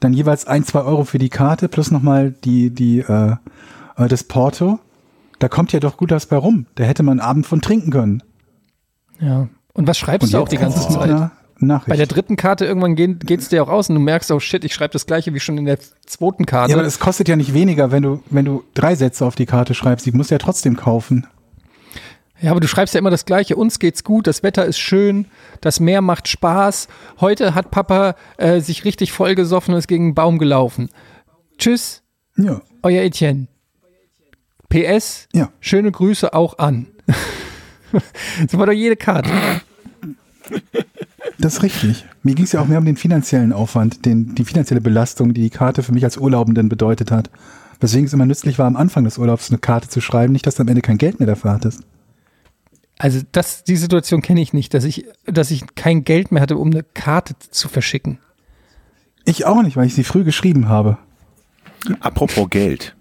dann 0.00 0.12
jeweils 0.12 0.46
ein, 0.46 0.64
zwei 0.64 0.82
Euro 0.82 1.04
für 1.04 1.18
die 1.18 1.28
Karte 1.28 1.68
plus 1.68 1.90
nochmal 1.90 2.32
die, 2.44 2.70
die, 2.70 3.00
äh, 3.00 3.36
äh, 3.96 4.08
das 4.08 4.24
Porto. 4.24 4.78
Da 5.38 5.48
kommt 5.48 5.72
ja 5.72 5.80
doch 5.80 5.96
gut 5.96 6.10
was 6.10 6.26
bei 6.26 6.36
rum. 6.36 6.66
Da 6.74 6.84
hätte 6.84 7.02
man 7.02 7.20
einen 7.20 7.28
Abend 7.28 7.46
von 7.46 7.60
trinken 7.60 7.90
können. 7.90 8.22
Ja. 9.20 9.48
Und 9.72 9.86
was 9.86 9.98
schreibst 9.98 10.32
du 10.32 10.38
auch 10.38 10.48
die 10.48 10.56
ganze 10.56 10.88
Zeit? 10.88 11.30
Nachricht. 11.60 11.88
Bei 11.88 11.96
der 11.96 12.06
dritten 12.06 12.36
Karte 12.36 12.64
irgendwann 12.64 12.94
geht 12.94 13.40
es 13.40 13.48
dir 13.48 13.62
auch 13.62 13.68
aus 13.68 13.88
und 13.88 13.96
du 13.96 14.00
merkst, 14.00 14.30
oh 14.30 14.38
shit, 14.40 14.64
ich 14.64 14.72
schreibe 14.74 14.92
das 14.92 15.06
gleiche 15.06 15.34
wie 15.34 15.40
schon 15.40 15.58
in 15.58 15.64
der 15.64 15.78
zweiten 16.06 16.46
Karte. 16.46 16.70
ja, 16.72 16.78
aber 16.78 16.86
es 16.86 16.98
kostet 17.00 17.28
ja 17.28 17.36
nicht 17.36 17.52
weniger, 17.54 17.90
wenn 17.90 18.02
du, 18.02 18.22
wenn 18.30 18.44
du 18.44 18.64
drei 18.74 18.94
Sätze 18.94 19.24
auf 19.26 19.34
die 19.34 19.46
Karte 19.46 19.74
schreibst. 19.74 20.06
Die 20.06 20.12
musst 20.12 20.30
du 20.30 20.34
ja 20.34 20.38
trotzdem 20.38 20.76
kaufen. 20.76 21.26
Ja, 22.40 22.52
aber 22.52 22.60
du 22.60 22.68
schreibst 22.68 22.94
ja 22.94 22.98
immer 23.00 23.10
das 23.10 23.24
Gleiche. 23.24 23.56
Uns 23.56 23.80
geht's 23.80 24.04
gut, 24.04 24.28
das 24.28 24.44
Wetter 24.44 24.64
ist 24.64 24.78
schön, 24.78 25.26
das 25.60 25.80
Meer 25.80 26.02
macht 26.02 26.28
Spaß. 26.28 26.86
Heute 27.20 27.54
hat 27.56 27.72
Papa 27.72 28.14
äh, 28.36 28.60
sich 28.60 28.84
richtig 28.84 29.10
vollgesoffen 29.10 29.74
und 29.74 29.78
ist 29.78 29.88
gegen 29.88 30.04
einen 30.04 30.14
Baum 30.14 30.38
gelaufen. 30.38 30.88
Tschüss, 31.58 32.02
Ja. 32.36 32.60
euer 32.84 33.02
Etienne. 33.02 33.48
PS, 34.68 35.26
Ja. 35.32 35.50
schöne 35.58 35.90
Grüße 35.90 36.32
auch 36.32 36.58
an. 36.58 36.86
so 38.48 38.58
war 38.58 38.66
doch 38.66 38.72
jede 38.72 38.94
Karte. 38.96 39.30
Das 41.38 41.54
ist 41.54 41.62
richtig. 41.62 42.04
Mir 42.22 42.34
ging 42.34 42.44
es 42.44 42.52
ja 42.52 42.60
auch 42.60 42.66
mehr 42.66 42.78
um 42.78 42.84
den 42.84 42.96
finanziellen 42.96 43.52
Aufwand, 43.52 44.04
den, 44.04 44.34
die 44.34 44.44
finanzielle 44.44 44.80
Belastung, 44.80 45.34
die 45.34 45.42
die 45.42 45.50
Karte 45.50 45.82
für 45.82 45.92
mich 45.92 46.04
als 46.04 46.16
Urlaubenden 46.16 46.68
bedeutet 46.68 47.10
hat. 47.10 47.30
Weswegen 47.80 48.06
es 48.06 48.12
immer 48.12 48.26
nützlich 48.26 48.58
war, 48.58 48.66
am 48.66 48.76
Anfang 48.76 49.04
des 49.04 49.18
Urlaubs 49.18 49.50
eine 49.50 49.58
Karte 49.58 49.88
zu 49.88 50.00
schreiben, 50.00 50.32
nicht, 50.32 50.46
dass 50.46 50.56
du 50.56 50.62
am 50.62 50.68
Ende 50.68 50.82
kein 50.82 50.98
Geld 50.98 51.20
mehr 51.20 51.28
dafür 51.28 51.52
hattest. 51.52 51.82
Also 52.98 53.20
das, 53.30 53.62
die 53.62 53.76
Situation 53.76 54.22
kenne 54.22 54.40
ich 54.40 54.52
nicht, 54.52 54.74
dass 54.74 54.82
ich, 54.82 55.04
dass 55.24 55.52
ich 55.52 55.62
kein 55.76 56.02
Geld 56.02 56.32
mehr 56.32 56.42
hatte, 56.42 56.56
um 56.56 56.72
eine 56.72 56.82
Karte 56.82 57.34
zu 57.50 57.68
verschicken. 57.68 58.18
Ich 59.24 59.46
auch 59.46 59.62
nicht, 59.62 59.76
weil 59.76 59.86
ich 59.86 59.94
sie 59.94 60.02
früh 60.02 60.24
geschrieben 60.24 60.68
habe. 60.68 60.98
Apropos 62.00 62.50
Geld. 62.50 62.96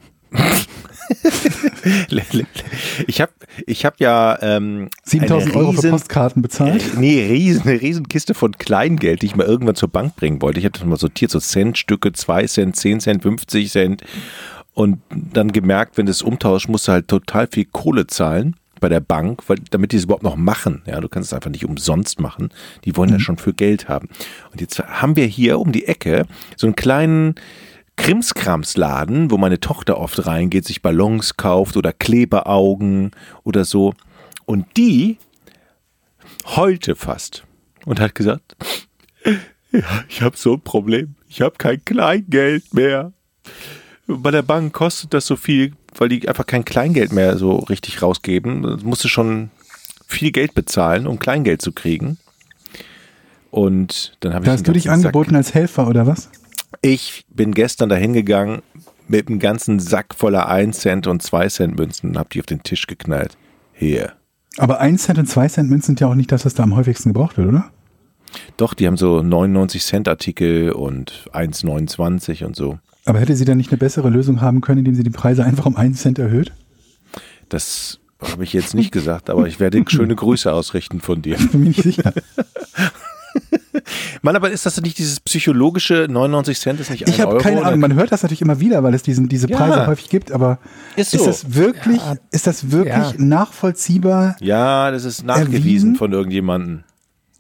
ich 3.07 3.21
habe 3.21 3.31
ich 3.65 3.85
hab 3.85 3.99
ja 3.99 4.37
ähm, 4.41 4.89
7000 5.03 5.51
eine 5.51 5.59
Euro 5.59 5.71
für 5.73 5.89
Postkarten 5.89 6.41
bezahlt. 6.41 6.81
Äh, 6.81 6.99
Nee, 6.99 7.25
riesen, 7.25 7.63
eine 7.63 7.81
riesen 7.81 8.07
Kiste 8.07 8.33
von 8.33 8.57
Kleingeld, 8.57 9.21
die 9.21 9.27
ich 9.27 9.35
mal 9.35 9.47
irgendwann 9.47 9.75
zur 9.75 9.89
Bank 9.89 10.15
bringen 10.15 10.41
wollte. 10.41 10.59
Ich 10.59 10.65
habe 10.65 10.77
das 10.77 10.85
mal 10.85 10.97
sortiert, 10.97 11.31
so 11.31 11.39
Centstücke, 11.39 12.13
2 12.13 12.47
Cent, 12.47 12.75
10 12.75 12.99
Cent, 12.99 13.23
50 13.23 13.71
Cent. 13.71 14.03
Und 14.73 14.99
dann 15.09 15.51
gemerkt, 15.51 15.97
wenn 15.97 16.05
du 16.05 16.11
es 16.11 16.21
umtauschst, 16.21 16.69
musst 16.69 16.87
du 16.87 16.91
halt 16.91 17.07
total 17.07 17.47
viel 17.47 17.65
Kohle 17.65 18.07
zahlen 18.07 18.55
bei 18.79 18.89
der 18.89 18.99
Bank, 18.99 19.41
weil, 19.47 19.57
damit 19.71 19.91
die 19.91 19.97
es 19.97 20.03
überhaupt 20.03 20.23
noch 20.23 20.35
machen. 20.35 20.83
Ja, 20.85 21.01
du 21.01 21.09
kannst 21.09 21.31
es 21.31 21.33
einfach 21.33 21.49
nicht 21.49 21.65
umsonst 21.65 22.19
machen. 22.19 22.49
Die 22.85 22.95
wollen 22.95 23.09
ja 23.09 23.19
schon 23.19 23.37
für 23.37 23.53
Geld 23.53 23.89
haben. 23.89 24.07
Und 24.51 24.61
jetzt 24.61 24.79
haben 24.79 25.15
wir 25.15 25.25
hier 25.25 25.59
um 25.59 25.71
die 25.71 25.87
Ecke 25.87 26.25
so 26.55 26.67
einen 26.67 26.75
kleinen 26.75 27.35
Krimskramsladen, 27.97 29.31
wo 29.31 29.37
meine 29.37 29.59
Tochter 29.59 29.97
oft 29.97 30.25
reingeht, 30.25 30.65
sich 30.65 30.81
Ballons 30.81 31.35
kauft 31.35 31.75
oder 31.75 31.91
Klebeaugen 31.91 33.11
oder 33.43 33.65
so. 33.65 33.93
Und 34.45 34.65
die 34.77 35.17
heulte 36.55 36.95
fast 36.95 37.43
und 37.85 37.99
hat 37.99 38.15
gesagt, 38.15 38.55
ja, 39.71 39.81
ich 40.07 40.21
habe 40.21 40.37
so 40.37 40.53
ein 40.53 40.61
Problem. 40.61 41.15
Ich 41.27 41.41
habe 41.41 41.55
kein 41.57 41.83
Kleingeld 41.83 42.73
mehr. 42.73 43.11
Bei 44.07 44.31
der 44.31 44.41
Bank 44.41 44.73
kostet 44.73 45.13
das 45.13 45.25
so 45.25 45.35
viel, 45.35 45.73
weil 45.95 46.07
die 46.07 46.27
einfach 46.29 46.45
kein 46.45 46.63
Kleingeld 46.63 47.11
mehr 47.11 47.37
so 47.37 47.57
richtig 47.57 48.01
rausgeben. 48.01 48.61
Du 48.61 48.87
musste 48.87 49.09
schon 49.09 49.51
viel 50.07 50.31
Geld 50.31 50.53
bezahlen, 50.53 51.07
um 51.07 51.19
Kleingeld 51.19 51.61
zu 51.61 51.73
kriegen. 51.73 52.17
Und 53.51 54.15
dann 54.21 54.33
habe 54.33 54.43
ich 54.43 54.45
Da 54.45 54.53
hast 54.53 54.67
du 54.67 54.71
dich 54.71 54.89
angeboten 54.89 55.35
als 55.35 55.53
Helfer, 55.53 55.87
oder 55.87 56.07
was? 56.07 56.29
Ich 56.82 57.25
bin 57.30 57.53
gestern 57.53 57.89
dahin 57.89 58.13
gegangen 58.13 58.61
mit 59.07 59.28
einem 59.28 59.39
ganzen 59.39 59.80
Sack 59.80 60.15
voller 60.15 60.49
1 60.49 60.80
Cent 60.80 61.07
und 61.07 61.21
2 61.21 61.47
Cent 61.49 61.78
Münzen 61.78 62.11
und 62.11 62.17
hab 62.17 62.30
die 62.30 62.39
auf 62.39 62.45
den 62.45 62.63
Tisch 62.63 62.88
geknallt. 62.88 63.38
Hier. 63.73 64.13
Aber 64.57 64.80
1 64.80 65.03
Cent 65.03 65.19
und 65.19 65.28
2 65.28 65.47
Cent 65.49 65.69
Münzen 65.69 65.88
sind 65.88 65.99
ja 65.99 66.07
auch 66.07 66.15
nicht 66.15 66.32
das, 66.32 66.45
was 66.45 66.53
da 66.53 66.63
am 66.63 66.75
häufigsten 66.75 67.13
gebraucht 67.13 67.38
wird, 67.38 67.47
oder? 67.47 67.71
Doch, 68.57 68.73
die 68.73 68.88
haben 68.88 68.97
so 68.97 69.21
99 69.21 69.84
Cent 69.84 70.07
Artikel 70.07 70.71
und 70.71 71.30
1,29 71.32 72.43
und 72.43 72.55
so. 72.55 72.80
Aber 73.05 73.19
hätte 73.19 73.36
sie 73.36 73.45
dann 73.45 73.57
nicht 73.57 73.71
eine 73.71 73.78
bessere 73.78 74.09
Lösung 74.09 74.41
haben 74.41 74.61
können, 74.61 74.80
indem 74.80 74.95
sie 74.95 75.03
die 75.03 75.09
Preise 75.09 75.45
einfach 75.45 75.65
um 75.65 75.78
1 75.78 76.01
Cent 76.01 76.19
erhöht? 76.19 76.51
Das 77.49 77.99
habe 78.19 78.43
ich 78.43 78.51
jetzt 78.53 78.73
nicht 78.73 78.91
gesagt, 78.91 79.30
aber 79.30 79.47
ich 79.47 79.59
werde 79.59 79.84
schöne 79.88 80.15
Grüße 80.15 80.51
ausrichten 80.51 80.99
von 80.99 81.21
dir. 81.21 81.38
Bin 81.38 81.61
mir 81.61 81.67
nicht 81.67 81.84
sicher. 81.84 82.13
Mann, 84.21 84.35
aber 84.35 84.51
ist 84.51 84.65
das 84.65 84.79
nicht 84.81 84.97
dieses 84.97 85.19
psychologische 85.19 86.07
99 86.09 86.59
Cent 86.59 86.79
ist 86.79 86.89
nicht 86.91 87.05
ein 87.07 87.13
Ich 87.13 87.21
habe 87.21 87.38
keine? 87.38 87.63
Ahnung. 87.63 87.79
Man 87.79 87.93
hört 87.95 88.11
das 88.11 88.23
natürlich 88.23 88.41
immer 88.41 88.59
wieder, 88.59 88.83
weil 88.83 88.93
es 88.93 89.03
diesen, 89.03 89.29
diese 89.29 89.49
Ja. 89.49 89.57
Preise 89.57 89.88
häufig 89.88 90.09
gibt. 90.09 90.31
Aber 90.31 90.59
Ist 90.95 91.13
ist, 91.13 91.21
so. 91.21 91.27
das 91.27 91.53
wirklich, 91.55 91.97
Ja. 91.97 92.15
ist 92.31 92.47
das 92.47 92.71
wirklich 92.71 92.95
Ja. 92.95 93.13
nachvollziehbar? 93.17 94.35
Ja, 94.39 94.91
das 94.91 95.05
ist 95.05 95.23
nachgewiesen 95.23 95.55
Erwiesen? 95.57 95.95
von 95.95 96.11
irgendjemandem. 96.13 96.83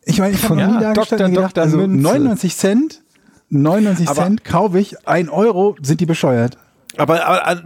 Ich 0.05 0.19
meine, 0.19 0.33
ich 0.35 0.43
habe 0.47 0.59
Ja, 0.59 0.67
nie 0.67 0.79
da 0.79 0.93
Dr. 0.93 1.17
gedacht, 1.17 1.57
Dr. 1.57 1.63
also 1.63 1.77
Münze. 1.77 2.01
99 2.01 2.55
Cent, 2.55 3.01
99 3.49 4.07
Aber- 4.07 4.23
Cent 4.23 4.43
kaufe 4.45 4.79
ich, 4.79 5.07
1 5.07 5.29
Euro, 5.29 5.75
sind 5.81 5.99
die 6.01 6.05
bescheuert. 6.05 6.57
Aber, 6.97 7.25
aber 7.27 7.51
äh, 7.51 7.63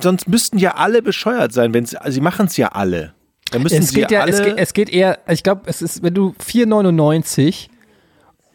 sonst 0.00 0.28
müssten 0.28 0.58
ja 0.58 0.74
alle 0.76 1.02
bescheuert 1.02 1.52
sein, 1.52 1.74
wenn 1.74 1.84
sie 1.84 2.20
machen 2.20 2.46
es 2.46 2.56
ja 2.56 2.68
alle. 2.68 3.12
Dann 3.50 3.62
müssen 3.62 3.78
Es 3.82 3.88
sie 3.90 3.96
geht 3.96 4.10
ja, 4.10 4.22
alle 4.22 4.32
es 4.32 4.42
geht, 4.42 4.54
es 4.56 4.72
geht 4.72 4.88
eher, 4.90 5.18
ich 5.28 5.42
glaube, 5.42 5.62
es 5.66 5.82
ist, 5.82 6.02
wenn 6.02 6.14
du 6.14 6.34
4,99 6.40 7.68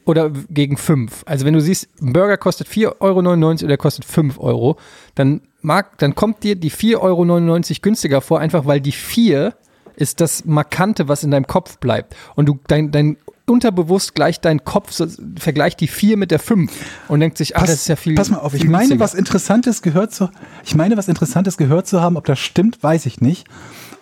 oder 0.10 0.32
gegen 0.50 0.76
5, 0.76 1.22
also 1.28 1.46
wenn 1.46 1.54
du 1.54 1.62
siehst, 1.62 1.88
ein 2.02 2.14
Burger 2.14 2.36
kostet 2.36 2.68
4,99 2.68 3.00
Euro 3.00 3.20
oder 3.20 3.68
der 3.68 3.78
kostet 3.78 4.06
5 4.06 4.40
Euro, 4.40 4.76
dann 5.14 5.42
mag, 5.62 6.00
dann 6.00 6.16
kommt 6.16 6.44
dir 6.44 6.56
die 6.56 6.72
4,99 6.72 6.98
Euro 7.00 7.62
günstiger 7.84 8.20
vor, 8.22 8.40
einfach 8.40 8.66
weil 8.66 8.82
die 8.82 8.92
4 8.92 9.54
ist 9.96 10.20
das 10.20 10.46
Markante, 10.46 11.08
was 11.08 11.24
in 11.24 11.30
deinem 11.30 11.46
Kopf 11.46 11.78
bleibt. 11.78 12.16
Und 12.34 12.48
du, 12.48 12.58
dein, 12.66 12.90
dein 12.90 13.18
unterbewusst 13.46 14.16
gleicht 14.16 14.46
dein 14.46 14.64
Kopf, 14.64 14.92
so, 14.94 15.06
vergleicht 15.38 15.80
die 15.80 15.88
4 15.88 16.18
mit 16.18 16.32
der 16.32 16.40
5 16.40 16.72
und 17.08 17.20
denkt 17.20 17.38
sich, 17.38 17.56
ach, 17.56 17.62
das 17.62 17.76
ist 17.76 17.88
ja 17.88 17.96
viel. 17.96 18.16
pass 18.16 18.32
mal 18.32 18.38
auf, 18.38 18.56
ich 18.56 18.64
meine, 18.64 18.78
günstiger. 18.78 19.00
was 19.02 19.14
Interessantes 19.14 19.84
gehört 19.84 20.12
zu, 20.12 20.32
ich 20.66 20.74
meine, 20.74 20.98
was 20.98 21.08
Interessantes 21.08 21.56
gehört 21.56 21.86
zu 21.86 22.02
haben, 22.02 22.18
ob 22.18 22.26
das 22.26 22.40
stimmt, 22.40 22.82
weiß 22.82 23.06
ich 23.06 23.22
nicht. 23.22 23.48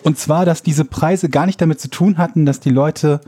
Und 0.04 0.18
zwar, 0.18 0.46
dass 0.46 0.64
diese 0.64 0.86
Preise 0.86 1.28
gar 1.28 1.46
nicht 1.46 1.60
damit 1.60 1.82
zu 1.82 1.90
tun 1.90 2.18
hatten, 2.18 2.46
dass 2.46 2.62
die 2.62 2.70
Leute 2.70 3.20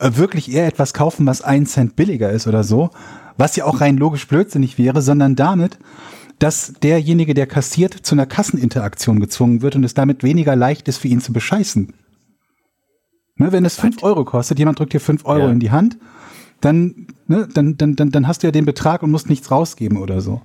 wirklich 0.00 0.52
eher 0.52 0.66
etwas 0.66 0.94
kaufen, 0.94 1.26
was 1.26 1.42
ein 1.42 1.66
Cent 1.66 1.96
billiger 1.96 2.30
ist 2.30 2.46
oder 2.46 2.64
so, 2.64 2.90
was 3.36 3.56
ja 3.56 3.64
auch 3.64 3.80
rein 3.80 3.96
logisch 3.96 4.26
blödsinnig 4.28 4.78
wäre, 4.78 5.02
sondern 5.02 5.36
damit, 5.36 5.78
dass 6.38 6.74
derjenige, 6.82 7.34
der 7.34 7.46
kassiert, 7.46 7.94
zu 7.94 8.14
einer 8.14 8.26
Kasseninteraktion 8.26 9.20
gezwungen 9.20 9.62
wird 9.62 9.76
und 9.76 9.84
es 9.84 9.94
damit 9.94 10.22
weniger 10.22 10.54
leicht 10.54 10.88
ist, 10.88 10.98
für 10.98 11.08
ihn 11.08 11.20
zu 11.20 11.32
bescheißen. 11.32 11.92
Ne, 13.36 13.52
wenn 13.52 13.64
es 13.64 13.78
5 13.78 14.02
Euro 14.02 14.24
kostet, 14.24 14.58
jemand 14.58 14.78
drückt 14.78 14.92
dir 14.92 15.00
5 15.00 15.24
Euro 15.24 15.46
Ja. 15.46 15.50
in 15.50 15.60
die 15.60 15.70
Hand, 15.70 15.98
dann, 16.60 17.06
ne, 17.26 17.48
dann, 17.52 17.76
dann, 17.76 17.94
dann, 17.94 18.10
dann 18.10 18.26
hast 18.26 18.42
du 18.42 18.48
ja 18.48 18.50
den 18.50 18.64
Betrag 18.64 19.02
und 19.02 19.10
musst 19.10 19.28
nichts 19.28 19.50
rausgeben 19.50 19.98
oder 19.98 20.20
so. 20.20 20.42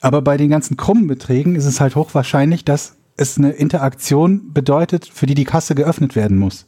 Aber 0.00 0.22
bei 0.22 0.36
den 0.36 0.50
ganzen 0.50 0.76
krummen 0.76 1.06
Beträgen 1.06 1.54
ist 1.54 1.66
es 1.66 1.80
halt 1.80 1.96
hochwahrscheinlich, 1.96 2.64
dass 2.64 2.96
es 3.16 3.38
eine 3.38 3.50
Interaktion 3.50 4.52
bedeutet, 4.52 5.06
für 5.06 5.26
die 5.26 5.34
die 5.34 5.44
Kasse 5.44 5.74
geöffnet 5.74 6.16
werden 6.16 6.38
muss. 6.38 6.66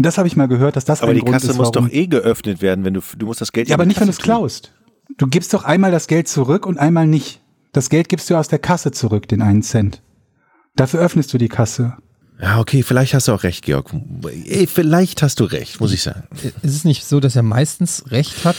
Und 0.00 0.06
das 0.06 0.16
habe 0.16 0.26
ich 0.26 0.34
mal 0.34 0.48
gehört, 0.48 0.76
dass 0.76 0.86
das 0.86 1.02
aber 1.02 1.10
ein 1.10 1.16
die 1.16 1.20
Grund 1.20 1.34
Kasse 1.34 1.50
ist, 1.50 1.58
muss 1.58 1.74
warum. 1.74 1.88
doch 1.88 1.94
eh 1.94 2.06
geöffnet 2.06 2.62
werden, 2.62 2.86
wenn 2.86 2.94
du 2.94 3.02
du 3.18 3.26
musst 3.26 3.42
das 3.42 3.52
Geld 3.52 3.68
ja, 3.68 3.74
aber 3.74 3.84
die 3.84 3.88
nicht, 3.88 4.00
wenn 4.00 4.06
du 4.06 4.12
Kasse 4.12 4.22
es 4.22 4.24
klaust. 4.24 4.72
Du 5.18 5.26
gibst 5.26 5.52
doch 5.52 5.64
einmal 5.64 5.90
das 5.90 6.06
Geld 6.06 6.26
zurück 6.26 6.64
und 6.64 6.78
einmal 6.78 7.06
nicht. 7.06 7.42
Das 7.72 7.90
Geld 7.90 8.08
gibst 8.08 8.30
du 8.30 8.36
aus 8.36 8.48
der 8.48 8.60
Kasse 8.60 8.92
zurück, 8.92 9.28
den 9.28 9.42
einen 9.42 9.60
Cent. 9.60 10.00
Dafür 10.74 11.00
öffnest 11.00 11.34
du 11.34 11.36
die 11.36 11.50
Kasse. 11.50 11.98
Ja, 12.40 12.60
okay, 12.60 12.82
vielleicht 12.82 13.12
hast 13.12 13.28
du 13.28 13.32
auch 13.32 13.42
recht, 13.42 13.62
Georg. 13.62 13.92
Ey, 14.46 14.66
vielleicht 14.66 15.22
hast 15.22 15.38
du 15.38 15.44
recht, 15.44 15.82
muss 15.82 15.92
ich 15.92 16.02
sagen. 16.02 16.22
Ist 16.62 16.74
es 16.74 16.84
nicht 16.84 17.04
so, 17.04 17.20
dass 17.20 17.36
er 17.36 17.42
meistens 17.42 18.10
recht 18.10 18.46
hat? 18.46 18.56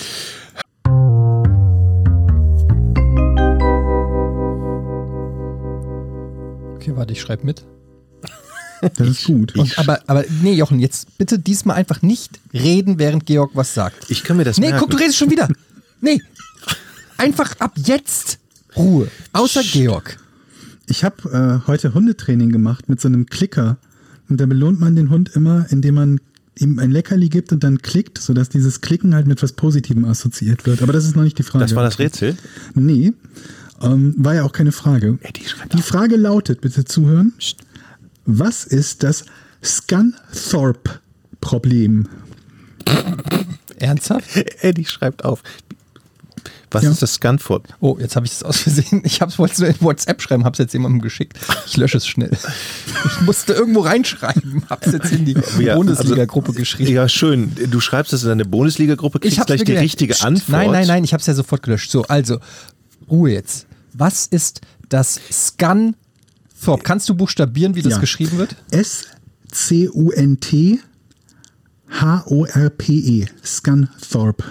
Okay, 6.75 6.95
warte, 6.95 7.13
ich 7.13 7.21
schreibe 7.21 7.47
mit. 7.47 7.65
Das 8.95 9.07
ist 9.07 9.25
gut. 9.25 9.55
Und, 9.55 9.77
aber, 9.77 10.01
aber 10.07 10.25
nee, 10.41 10.53
Jochen, 10.53 10.79
jetzt 10.79 11.17
bitte 11.17 11.37
diesmal 11.39 11.75
einfach 11.77 12.01
nicht 12.01 12.39
reden, 12.53 12.97
während 12.99 13.25
Georg 13.25 13.51
was 13.53 13.73
sagt. 13.73 14.09
Ich 14.09 14.23
kann 14.23 14.37
mir 14.37 14.43
das 14.43 14.57
Nee, 14.57 14.67
merken. 14.67 14.79
guck, 14.79 14.89
du 14.91 14.97
redest 14.97 15.17
schon 15.17 15.29
wieder. 15.29 15.47
Nee. 16.01 16.21
Einfach 17.17 17.59
ab 17.59 17.73
jetzt 17.77 18.39
Ruhe. 18.75 19.07
Außer 19.33 19.61
Georg. 19.63 20.17
Ich 20.87 21.03
habe 21.03 21.61
äh, 21.63 21.67
heute 21.67 21.93
Hundetraining 21.93 22.51
gemacht 22.51 22.89
mit 22.89 22.99
so 22.99 23.07
einem 23.07 23.25
Klicker. 23.27 23.77
Und 24.29 24.39
da 24.41 24.45
belohnt 24.45 24.79
man 24.79 24.95
den 24.95 25.09
Hund 25.09 25.29
immer, 25.35 25.65
indem 25.69 25.95
man 25.95 26.21
ihm 26.57 26.79
ein 26.79 26.91
Leckerli 26.91 27.29
gibt 27.29 27.51
und 27.51 27.63
dann 27.63 27.81
klickt, 27.81 28.17
sodass 28.17 28.49
dieses 28.49 28.81
Klicken 28.81 29.13
halt 29.13 29.27
mit 29.27 29.41
was 29.43 29.53
Positivem 29.53 30.05
assoziiert 30.05 30.65
wird. 30.65 30.81
Aber 30.81 30.93
das 30.93 31.05
ist 31.05 31.15
noch 31.15 31.23
nicht 31.23 31.37
die 31.37 31.43
Frage. 31.43 31.65
Das 31.65 31.75
war 31.75 31.83
das 31.83 31.99
Rätsel? 31.99 32.35
Nee, 32.75 33.13
ähm, 33.81 34.13
war 34.17 34.35
ja 34.35 34.43
auch 34.43 34.51
keine 34.53 34.71
Frage. 34.71 35.17
Schreib 35.45 35.69
Die 35.71 35.81
Frage 35.81 36.15
lautet, 36.17 36.61
bitte 36.61 36.85
zuhören. 36.85 37.33
Was 38.25 38.63
ist 38.65 39.03
das 39.03 39.25
Scunthorpe-Problem? 39.63 42.07
Ernsthaft? 43.79 44.25
Eddie 44.61 44.85
schreibt 44.85 45.23
auf. 45.25 45.41
Was 46.73 46.83
Ja. 46.83 46.91
ist 46.91 47.01
das 47.01 47.15
Scunthorpe? 47.15 47.67
Oh, 47.81 47.97
jetzt 47.99 48.15
habe 48.15 48.25
ich 48.25 48.31
es 48.31 48.43
aus 48.43 48.59
Versehen. 48.59 49.01
Ich 49.03 49.19
wollte 49.21 49.53
es 49.53 49.59
nur 49.59 49.67
in 49.69 49.75
WhatsApp 49.81 50.21
schreiben, 50.21 50.45
habe 50.45 50.53
es 50.53 50.59
jetzt 50.59 50.71
jemandem 50.73 51.01
geschickt. 51.01 51.37
Ich 51.67 51.75
lösche 51.77 51.97
es 51.97 52.07
schnell. 52.07 52.31
Ich 53.05 53.21
musste 53.21 53.51
irgendwo 53.53 53.81
reinschreiben, 53.81 54.63
habe 54.69 54.85
es 54.85 54.93
jetzt 54.93 55.11
in 55.11 55.25
die 55.25 55.35
Ja, 55.59 55.75
Bundesliga-Gruppe 55.75 56.49
also, 56.49 56.59
geschrieben. 56.59 56.91
Ja, 56.93 57.09
schön. 57.09 57.51
Du 57.69 57.79
schreibst 57.81 58.13
es 58.13 58.23
in 58.23 58.29
deine 58.29 58.45
Bundesliga-Gruppe, 58.45 59.19
kriegst 59.19 59.37
hab's 59.39 59.47
gleich 59.47 59.63
die 59.65 59.73
richtige 59.75 60.13
Psst. 60.13 60.23
Antwort. 60.25 60.49
Nein, 60.49 60.71
nein, 60.71 60.87
nein, 60.87 61.03
ich 61.03 61.11
habe 61.13 61.19
es 61.21 61.27
ja 61.27 61.33
sofort 61.33 61.63
gelöscht. 61.63 61.91
So, 61.91 62.03
also, 62.03 62.39
Ruhe 63.09 63.31
jetzt. 63.31 63.65
Was 63.93 64.25
ist 64.27 64.61
das 64.87 65.19
Scunthorpe? 66.61 66.83
Kannst 66.83 67.09
du 67.09 67.15
buchstabieren, 67.15 67.73
wie 67.75 67.81
das 67.81 67.93
Ja. 67.93 67.99
geschrieben 67.99 68.37
wird? 68.37 68.55
S-C-U-N-T-H-O-R-P-E. 71.91 73.25
Scunthorpe. 73.43 74.43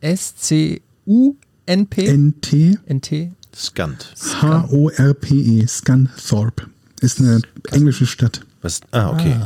S-C-U-N-P? 0.00 2.06
N-T 2.06 2.78
N-T? 2.86 3.32
Scunt. 3.54 4.14
H-O-R-P-E. 4.40 5.66
Scunthorpe. 5.66 6.66
Ist 7.00 7.20
eine 7.20 7.40
englische 7.70 8.06
Stadt. 8.06 8.40
Was? 8.62 8.80
Ah, 8.90 9.10
okay. 9.10 9.36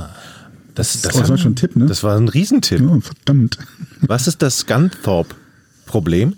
Das, 0.75 1.03
das, 1.03 1.15
Oh, 1.15 1.19
das 1.21 1.29
war 1.31 1.39
schon 1.39 1.53
ein 1.53 1.57
Tipp, 1.57 1.77
ne? 1.77 1.87
das 1.87 2.03
war 2.03 2.17
ein 2.17 2.29
Riesentipp. 2.29 2.81
Oh, 2.81 3.01
verdammt. 3.01 3.59
Was 4.01 4.27
ist 4.27 4.41
das 4.43 4.59
Scunthorpe-Problem? 4.61 6.35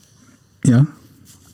Ja. 0.64 0.86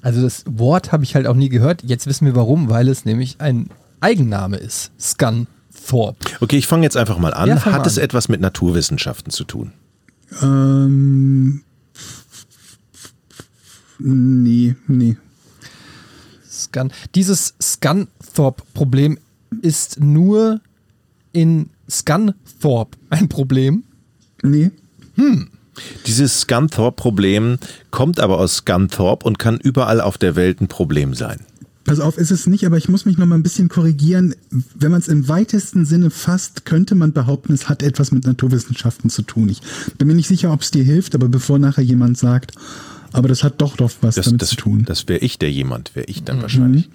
Also 0.03 0.23
das 0.23 0.45
Wort 0.47 0.93
habe 0.93 1.05
ich 1.05 1.15
halt 1.15 1.27
auch 1.27 1.35
nie 1.37 1.51
gehört. 1.51 1.83
Jetzt 1.85 2.07
wissen 2.07 2.25
wir 2.25 2.35
warum, 2.35 2.71
weil 2.71 2.89
es 2.89 3.05
nämlich 3.05 3.37
ein 3.41 3.69
Eigenname 4.01 4.57
ist. 4.57 4.91
Scunthorpe. 5.01 6.27
Okay, 6.41 6.57
ich 6.57 6.67
fange 6.67 6.83
jetzt 6.85 6.97
einfach 6.97 7.19
mal 7.19 7.35
an. 7.35 7.49
Ja, 7.49 7.65
Hat 7.65 7.73
mal 7.73 7.87
es 7.87 7.99
an. 7.99 8.05
etwas 8.05 8.29
mit 8.29 8.41
Naturwissenschaften 8.41 9.31
zu 9.31 9.45
tun? 9.45 9.73
Ähm, 10.43 11.63
nee, 13.99 14.75
nee. 14.87 15.17
Scun. 16.49 16.93
Dieses 17.15 17.55
Scunthorpe-Problem 17.61 19.19
ist 19.63 20.01
nur 20.01 20.61
in 21.33 21.71
Scunthorpe 21.89 22.97
ein 23.11 23.29
Problem. 23.29 23.85
Nee. 24.43 24.71
Dieses 26.07 26.41
Scunthorpe-Problem 26.43 27.59
kommt 27.91 28.21
aber 28.21 28.39
aus 28.39 28.57
Scunthorpe 28.57 29.27
und 29.27 29.39
kann 29.39 29.59
überall 29.59 30.01
auf 30.01 30.19
der 30.19 30.37
Welt 30.37 30.61
ein 30.61 30.69
Problem 30.69 31.15
sein. 31.15 31.41
Pass 31.85 31.99
auf, 31.99 32.19
ist 32.19 32.31
es 32.31 32.47
nicht, 32.47 32.67
aber 32.67 32.77
ich 32.77 32.89
muss 32.89 33.07
mich 33.07 33.17
noch 33.17 33.27
mal 33.27 33.37
ein 33.37 33.43
bisschen 33.43 33.69
korrigieren. 33.69 34.35
Wenn 34.75 34.91
man 34.91 35.01
es 35.01 35.09
im 35.09 35.29
weitesten 35.29 35.87
Sinne 35.87 36.11
fasst, 36.11 36.67
könnte 36.67 36.95
man 36.95 37.13
behaupten, 37.13 37.55
es 37.55 37.69
hat 37.69 37.83
etwas 37.83 38.13
mit 38.13 38.27
Naturwissenschaften 38.27 39.09
zu 39.09 39.23
tun. 39.23 39.49
Ich 39.49 39.61
bin 39.97 40.07
mir 40.07 40.15
nicht 40.15 40.29
sicher, 40.29 40.53
ob 40.53 40.61
es 40.61 40.71
dir 40.71 40.85
hilft, 40.85 41.15
aber 41.15 41.29
bevor 41.29 41.59
nachher 41.59 41.83
jemand 41.83 42.19
sagt, 42.19 42.53
aber 43.13 43.29
das 43.29 43.43
hat 43.43 43.61
doch 43.61 43.77
doch 43.77 43.91
was 44.03 44.15
Das, 44.17 44.27
damit 44.27 44.43
das, 44.43 44.51
zu 44.51 44.57
tun. 44.57 44.85
das 44.85 45.09
wäre 45.09 45.21
ich, 45.21 45.39
der 45.39 45.51
jemand, 45.51 45.97
wäre 45.97 46.07
ich 46.07 46.23
dann 46.23 46.43
wahrscheinlich. 46.43 46.91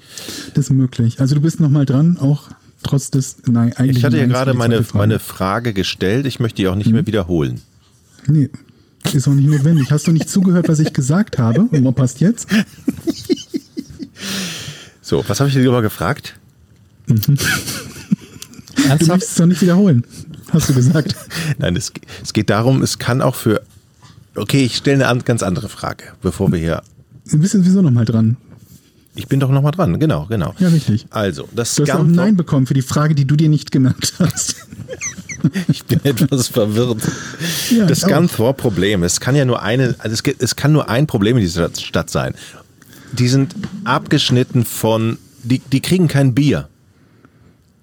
Das 0.54 0.66
ist 0.66 0.72
möglich. 0.72 1.20
Also 1.20 1.36
du 1.36 1.42
bist 1.42 1.60
noch 1.60 1.70
mal 1.70 1.86
dran, 1.86 2.18
auch 2.20 2.50
trotz 2.84 3.10
des, 3.10 3.38
nein, 3.48 3.74
eigentlich. 3.76 3.98
Ich 3.98 4.06
hatte 4.06 4.18
ja 4.18 4.26
gerade 4.28 4.54
meine, 4.54 4.84
Frage. 4.84 4.98
meine 5.00 5.20
Frage 5.20 5.74
gestellt, 5.74 6.26
ich 6.26 6.40
möchte 6.40 6.58
die 6.58 6.68
auch 6.68 6.76
nicht 6.76 6.92
mehr 6.92 7.06
wiederholen. 7.08 7.60
Nee, 8.28 8.50
ist 9.14 9.28
auch 9.28 9.34
nicht 9.34 9.50
notwendig. 9.50 9.92
Hast 9.92 10.08
du 10.08 10.12
nicht 10.12 10.30
zugehört, 10.30 10.70
was 10.70 10.80
ich 10.80 10.94
gesagt 10.94 11.38
habe? 11.38 11.62
Und 11.62 11.84
was 11.84 11.96
passt 11.96 12.22
jetzt? 12.22 12.48
So, 15.06 15.24
was 15.28 15.40
habe 15.40 15.50
ich 15.50 15.56
dir 15.56 15.62
lieber 15.62 15.84
gefragt? 15.84 16.36
Du 18.76 18.90
Ernsthaft? 18.90 19.08
möchtest 19.08 19.32
es 19.32 19.38
doch 19.38 19.46
nicht 19.46 19.62
wiederholen, 19.62 20.04
hast 20.52 20.70
du 20.70 20.74
gesagt. 20.74 21.16
Nein, 21.58 21.78
es, 21.78 21.94
es 22.22 22.34
geht 22.34 22.50
darum, 22.50 22.84
es 22.84 23.00
kann 23.00 23.22
auch 23.22 23.34
für. 23.34 23.62
Okay, 24.36 24.66
ich 24.66 24.76
stelle 24.76 24.96
eine 24.96 25.08
an, 25.08 25.24
ganz 25.24 25.44
andere 25.44 25.70
Frage, 25.70 26.04
bevor 26.22 26.52
wir 26.52 26.60
hier. 26.60 26.84
Du 27.32 27.40
bist 27.40 27.54
sowieso 27.54 27.82
noch 27.82 27.92
mal 27.92 28.04
dran. 28.04 28.36
Ich 29.16 29.28
bin 29.28 29.40
doch 29.40 29.50
nochmal 29.50 29.72
dran, 29.72 29.98
genau, 29.98 30.26
genau. 30.26 30.54
Ja, 30.60 30.68
richtig. 30.68 31.08
Also, 31.10 31.48
das 31.56 31.74
Du 31.76 31.84
hast 31.84 31.92
auch 31.92 32.02
ein 32.02 32.12
Nein 32.12 32.36
bekommen 32.36 32.68
für 32.68 32.74
die 32.74 32.82
Frage, 32.82 33.16
die 33.16 33.26
du 33.26 33.38
dir 33.38 33.48
nicht 33.48 33.72
gemerkt 33.72 34.14
hast. 34.20 34.56
Ich 35.68 35.86
bin 35.86 36.04
etwas 36.04 36.48
verwirrt. 36.48 37.04
Ja, 37.70 37.86
das. 37.86 38.00
Scunthorpe-Problem, 38.02 39.04
es 39.04 39.20
kann 39.20 39.36
ja 39.36 39.46
nur 39.46 39.62
eine, 39.62 39.94
also 40.00 40.16
es, 40.16 40.24
es 40.40 40.56
kann 40.56 40.72
nur 40.72 40.90
ein 40.90 41.06
Problem 41.06 41.38
in 41.38 41.42
dieser 41.44 41.70
Stadt 41.76 42.10
sein. 42.10 42.34
Die 43.18 43.28
sind 43.28 43.56
abgeschnitten 43.84 44.66
von, 44.66 45.18
die, 45.44 45.60
die 45.60 45.82
kriegen 45.82 46.08
kein 46.08 46.34
Bier. 46.34 46.70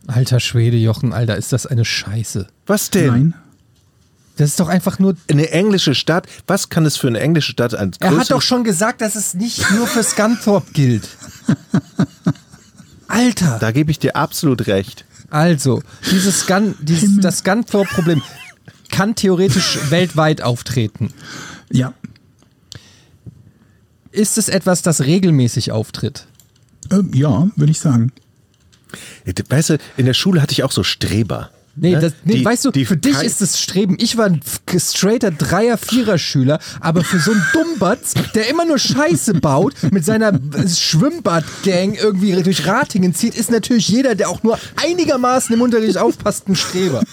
Alter 0.07 0.41
Schwede, 0.41 0.77
Jochen, 0.77 1.13
Alter, 1.13 1.37
ist 1.37 1.53
das 1.53 1.67
eine 1.67 1.85
Scheiße. 1.85 2.49
Was 2.67 2.91
denn? 2.91 3.07
Nein. 3.07 3.35
Das 4.37 4.51
ist 4.51 4.61
doch 4.61 4.69
einfach 4.69 4.99
nur. 4.99 5.15
Eine 5.31 5.51
englische 5.51 5.95
Stadt, 5.95 6.27
was 6.47 6.69
kann 6.69 6.87
es 6.87 6.97
für 6.97 7.07
eine 7.07 7.21
englische 7.21 7.53
Stadt 7.53 7.75
als 7.75 7.99
Er 8.01 8.17
hat 8.17 8.31
doch 8.31 8.43
schon 8.43 8.65
gesagt, 8.65 9.01
dass 9.01 9.15
es 9.15 9.35
nicht 9.35 9.71
nur 9.73 9.87
für 9.87 10.03
Scunthorpe 10.03 10.73
gilt. 10.73 11.09
Alter. 13.09 13.59
Da 13.61 13.73
gebe 13.73 13.91
ich 13.91 13.99
dir 13.99 14.17
absolut 14.17 14.67
recht. 14.67 15.05
Also, 15.31 15.83
dieses 16.11 16.41
Scun, 16.41 16.75
dieses, 16.81 17.21
das 17.21 17.39
Scunthorpe-Problem 17.39 18.23
kann 18.91 19.15
theoretisch 19.15 19.79
weltweit 19.91 20.43
auftreten. 20.43 21.13
Ja. 21.71 21.95
Ist 24.13 24.37
es 24.39 24.49
etwas, 24.49 24.83
das 24.83 25.01
regelmäßig 25.01 25.73
auftritt? 25.73 26.27
Äh, 26.91 27.01
ja, 27.15 27.49
würde 27.57 27.73
ich 27.73 27.81
sagen. 27.81 28.13
Weißt 29.49 29.71
du, 29.71 29.79
in 29.97 30.07
der 30.07 30.15
Schule 30.15 30.43
hatte 30.43 30.53
ich 30.53 30.63
auch 30.63 30.73
so 30.73 30.85
Streber. 30.85 31.51
Nee, 31.75 31.93
Ne? 31.93 32.01
das, 32.01 32.13
nee 32.25 32.35
Die- 32.39 32.45
weißt 32.45 32.67
du, 32.67 32.71
die 32.71 32.85
für 32.85 32.97
dich 32.99 33.23
ist 33.23 33.41
es 33.41 33.59
Streben. 33.59 33.97
Ich 33.99 34.17
war 34.19 34.27
ein 34.27 34.41
straighter 34.79 35.31
Dreier-, 35.31 35.79
Vierer-Schüler, 35.79 36.59
aber 36.81 37.03
für 37.03 37.19
so 37.19 37.31
einen 37.33 37.43
Dummbatz, 37.55 38.13
der 38.35 38.51
immer 38.51 38.67
nur 38.67 38.79
Scheiße 38.79 39.35
baut, 39.35 39.75
mit 39.91 40.05
seiner 40.05 40.39
Schwimmbad-Gang 40.69 41.95
irgendwie 41.95 42.43
durch 42.43 42.67
Ratingen 42.67 43.15
zieht, 43.15 43.35
ist 43.35 43.51
natürlich 43.51 43.89
jeder, 43.89 44.15
der 44.15 44.29
auch 44.29 44.43
nur 44.43 44.59
einigermaßen 44.77 45.55
im 45.55 45.63
Unterricht 45.63 45.97
aufpasst, 45.97 46.49
ein 46.49 46.57
Streber. 46.57 47.03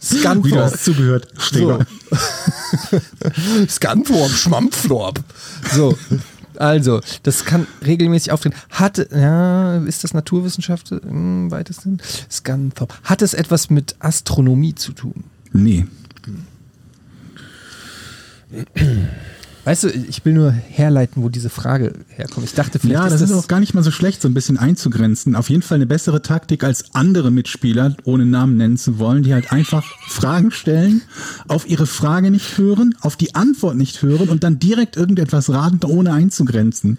Hast 0.00 0.84
zugehört. 0.84 1.28
Streber. 1.38 1.86
So. 2.90 3.00
Scunthorpe, 3.68 4.34
Schmampflorp. 4.34 5.20
So. 5.74 5.96
Also, 6.58 7.00
das 7.22 7.44
kann 7.44 7.66
regelmäßig 7.84 8.32
auftreten. 8.32 8.56
Hat, 8.70 8.98
ja, 9.12 9.78
ist 9.78 10.04
das 10.04 10.14
Naturwissenschaft 10.14 10.92
im 10.92 11.50
weitesten? 11.50 11.98
Scunthorpe. 12.30 12.94
Hat 13.04 13.22
es 13.22 13.34
etwas 13.34 13.70
mit 13.70 13.96
Astronomie 13.98 14.74
zu 14.74 14.92
tun? 14.92 15.24
Nee. 15.52 15.86
Weißt 19.64 19.84
du, 19.84 19.88
ich 19.88 20.22
will 20.24 20.34
nur 20.34 20.50
herleiten, 20.50 21.22
wo 21.22 21.28
diese 21.28 21.48
Frage 21.48 21.94
herkommt. 22.08 22.46
Ich 22.46 22.54
dachte, 22.54 22.78
vielleicht 22.78 23.02
Ja, 23.02 23.08
das 23.08 23.20
ist 23.20 23.30
ist 23.30 23.36
auch 23.36 23.48
gar 23.48 23.60
nicht 23.60 23.72
mal 23.74 23.82
so 23.82 23.90
schlecht, 23.90 24.20
so 24.20 24.28
ein 24.28 24.34
bisschen 24.34 24.58
einzugrenzen. 24.58 25.34
Auf 25.36 25.48
jeden 25.48 25.62
Fall 25.62 25.76
eine 25.76 25.86
bessere 25.86 26.20
Taktik 26.20 26.64
als 26.64 26.94
andere 26.94 27.30
Mitspieler, 27.30 27.96
ohne 28.04 28.26
Namen 28.26 28.56
nennen 28.56 28.76
zu 28.76 28.98
wollen, 28.98 29.22
die 29.22 29.32
halt 29.32 29.52
einfach 29.52 29.84
Fragen 30.08 30.50
stellen, 30.50 31.02
auf 31.48 31.68
ihre 31.68 31.86
Frage 31.86 32.30
nicht 32.30 32.58
hören, 32.58 32.94
auf 33.00 33.16
die 33.16 33.34
Antwort 33.34 33.76
nicht 33.76 34.02
hören 34.02 34.28
und 34.28 34.44
dann 34.44 34.58
direkt 34.58 34.96
irgendetwas 34.96 35.50
raten, 35.50 35.80
ohne 35.86 36.12
einzugrenzen. 36.12 36.98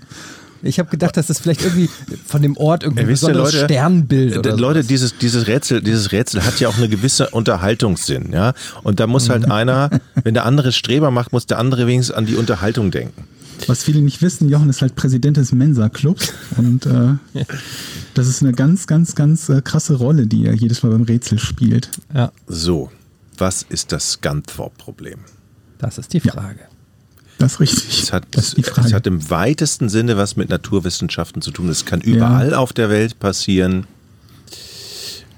Ich 0.65 0.79
habe 0.79 0.89
gedacht, 0.89 1.15
dass 1.17 1.27
das 1.27 1.39
vielleicht 1.39 1.61
irgendwie 1.63 1.89
von 2.25 2.41
dem 2.41 2.57
Ort 2.57 2.83
irgendwie 2.83 3.01
ein 3.01 3.07
Ja, 3.07 3.11
besonderes 3.13 3.53
Leute, 3.53 3.65
Sternbild 3.65 4.37
oder 4.37 4.57
Leute, 4.57 4.79
sowas. 4.79 4.87
dieses, 4.87 5.17
dieses 5.17 5.47
Rätsel, 5.47 5.81
dieses 5.81 6.11
Rätsel 6.11 6.43
hat 6.45 6.59
ja 6.59 6.67
auch 6.69 6.77
eine 6.77 6.89
gewisse 6.89 7.29
Unterhaltungssinn, 7.29 8.31
ja. 8.33 8.53
Und 8.83 8.99
da 8.99 9.07
muss 9.07 9.27
Mhm. 9.27 9.31
halt 9.31 9.51
einer, 9.51 9.89
wenn 10.23 10.33
der 10.33 10.45
andere 10.45 10.71
Streber 10.71 11.11
macht, 11.11 11.31
muss 11.31 11.45
der 11.45 11.59
andere 11.59 11.87
wenigstens 11.87 12.15
an 12.15 12.25
die 12.25 12.35
Unterhaltung 12.35 12.91
denken. 12.91 13.23
Was 13.67 13.83
viele 13.83 14.01
nicht 14.01 14.21
wissen, 14.21 14.49
Jochen 14.49 14.69
ist 14.69 14.81
halt 14.81 14.95
Präsident 14.95 15.37
des 15.37 15.53
Mensa-Clubs 15.53 16.33
und 16.57 16.85
äh, 16.85 17.45
das 18.13 18.27
ist 18.27 18.41
eine 18.43 18.51
ganz, 18.51 18.85
ganz, 18.85 19.15
ganz 19.15 19.47
äh, 19.47 19.61
krasse 19.61 19.93
Rolle, 19.95 20.27
die 20.27 20.45
er 20.45 20.53
jedes 20.53 20.83
Mal 20.83 20.89
beim 20.89 21.03
Rätsel 21.03 21.39
spielt. 21.39 21.89
Ja, 22.13 22.31
So, 22.47 22.91
was 23.37 23.65
ist 23.69 23.91
das 23.93 24.11
Scunthorpe-Problem? 24.13 25.19
das 25.77 25.97
ist 25.97 26.13
die 26.13 26.19
Frage. 26.19 26.59
Das 27.37 27.53
ist 27.53 27.59
richtig. 27.59 28.03
Es 28.03 28.13
hat, 28.13 28.25
das 28.31 28.49
ist 28.49 28.57
die 28.57 28.63
Frage. 28.63 28.87
es 28.87 28.93
hat 28.93 29.07
im 29.07 29.29
weitesten 29.29 29.89
Sinne 29.89 30.17
was 30.17 30.35
mit 30.35 30.49
Naturwissenschaften 30.49 31.41
zu 31.41 31.51
tun. 31.51 31.69
Es 31.69 31.85
kann 31.85 32.01
überall 32.01 32.53
auf 32.53 32.73
der 32.73 32.89
Welt 32.89 33.19
passieren. 33.19 33.87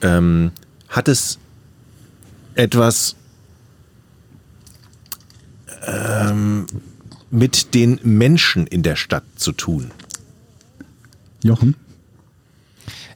Ähm, 0.01 0.51
hat 0.89 1.07
es 1.07 1.39
etwas 2.55 3.15
ähm, 5.85 6.67
mit 7.31 7.73
den 7.73 7.99
Menschen 8.03 8.67
in 8.67 8.83
der 8.83 8.95
Stadt 8.95 9.23
zu 9.35 9.51
tun? 9.51 9.91
Jochen? 11.43 11.75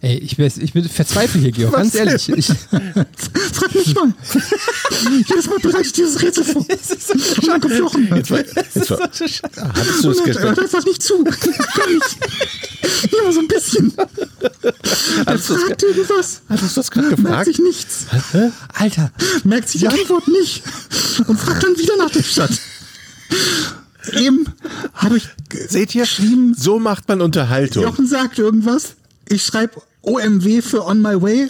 Ey, 0.04 0.18
ich, 0.18 0.40
ich 0.40 0.74
bin 0.74 0.90
verzweifle 0.90 1.40
hier, 1.40 1.52
Georg, 1.52 1.76
ganz 1.76 1.94
ehrlich. 1.94 2.28
Ich, 2.30 2.48
Frag 2.48 3.76
mich 3.76 3.94
mal. 3.94 4.12
Jedes 5.28 5.46
Mal 5.48 5.60
bereite 5.60 5.84
ich 5.86 5.94
dieses 5.94 6.20
Rätsel 6.24 6.44
vor. 6.44 6.62
Und 6.68 7.48
dann 7.48 7.62
kommt 7.62 7.78
Jochen. 7.78 8.16
Jetzt 8.16 8.32
war, 8.32 8.40
jetzt 8.40 8.90
war, 8.90 9.00
hattest 9.00 10.04
du 10.04 10.10
es 10.10 10.18
er 10.18 10.26
hört 10.26 10.28
gestellt? 10.36 10.60
einfach 10.60 10.84
nicht 10.86 11.04
zu. 11.04 11.24
Nur 11.24 11.32
so 13.32 13.40
ein 13.42 13.48
bisschen. 13.48 13.94
Er 15.28 15.36
es 15.36 15.46
fragt 15.46 15.84
irgendwas. 15.84 16.42
hattest 16.50 16.78
du 16.78 16.80
das 16.80 16.90
gerade 16.90 17.08
Merkt 17.10 17.22
gefragt? 17.24 17.46
sich 17.46 17.60
nichts. 17.60 18.06
Alter, 18.74 19.12
Merkt 19.44 19.70
sich 19.70 19.82
die 19.82 19.88
Antwort 19.88 20.28
nicht. 20.30 20.64
Und 21.28 21.40
fragt 21.40 21.64
dann 21.64 21.78
wieder 21.78 21.96
nach 21.98 22.10
der 22.10 22.24
Stadt. 22.24 22.60
Eben 24.14 24.46
habe 24.96 25.18
ich 25.18 25.28
Seht 25.70 25.94
ihr? 25.94 26.02
geschrieben, 26.04 26.56
So 26.58 26.80
macht 26.80 27.08
man 27.08 27.22
Unterhaltung. 27.22 27.84
Jochen 27.84 28.08
sagt 28.08 28.40
irgendwas. 28.40 28.96
Ich 29.30 29.46
schreibe 29.46 29.80
OMW 30.04 30.62
für 30.62 30.86
On 30.86 31.02
My 31.02 31.22
Way. 31.22 31.50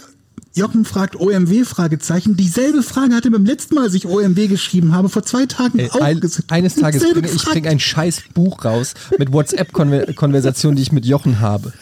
Jochen 0.54 0.84
fragt 0.84 1.16
OMW, 1.16 1.64
Fragezeichen. 1.64 2.36
Dieselbe 2.36 2.82
Frage 2.82 3.14
hatte 3.14 3.30
beim 3.30 3.46
letzten 3.46 3.74
Mal, 3.74 3.84
als 3.84 3.94
ich 3.94 4.06
OMW 4.06 4.48
geschrieben 4.48 4.92
habe, 4.94 5.08
vor 5.08 5.22
zwei 5.22 5.46
Tagen 5.46 5.78
ey, 5.78 5.88
auch 5.90 6.00
ein, 6.00 6.20
eines 6.48 6.74
Tages 6.74 7.02
bringe 7.10 7.30
ich 7.30 7.44
bring 7.44 7.66
ein 7.66 7.80
scheiß 7.80 8.24
Buch 8.34 8.62
raus 8.64 8.92
mit 9.18 9.32
WhatsApp-Konversationen, 9.32 10.76
die 10.76 10.82
ich 10.82 10.92
mit 10.92 11.06
Jochen 11.06 11.40
habe. 11.40 11.72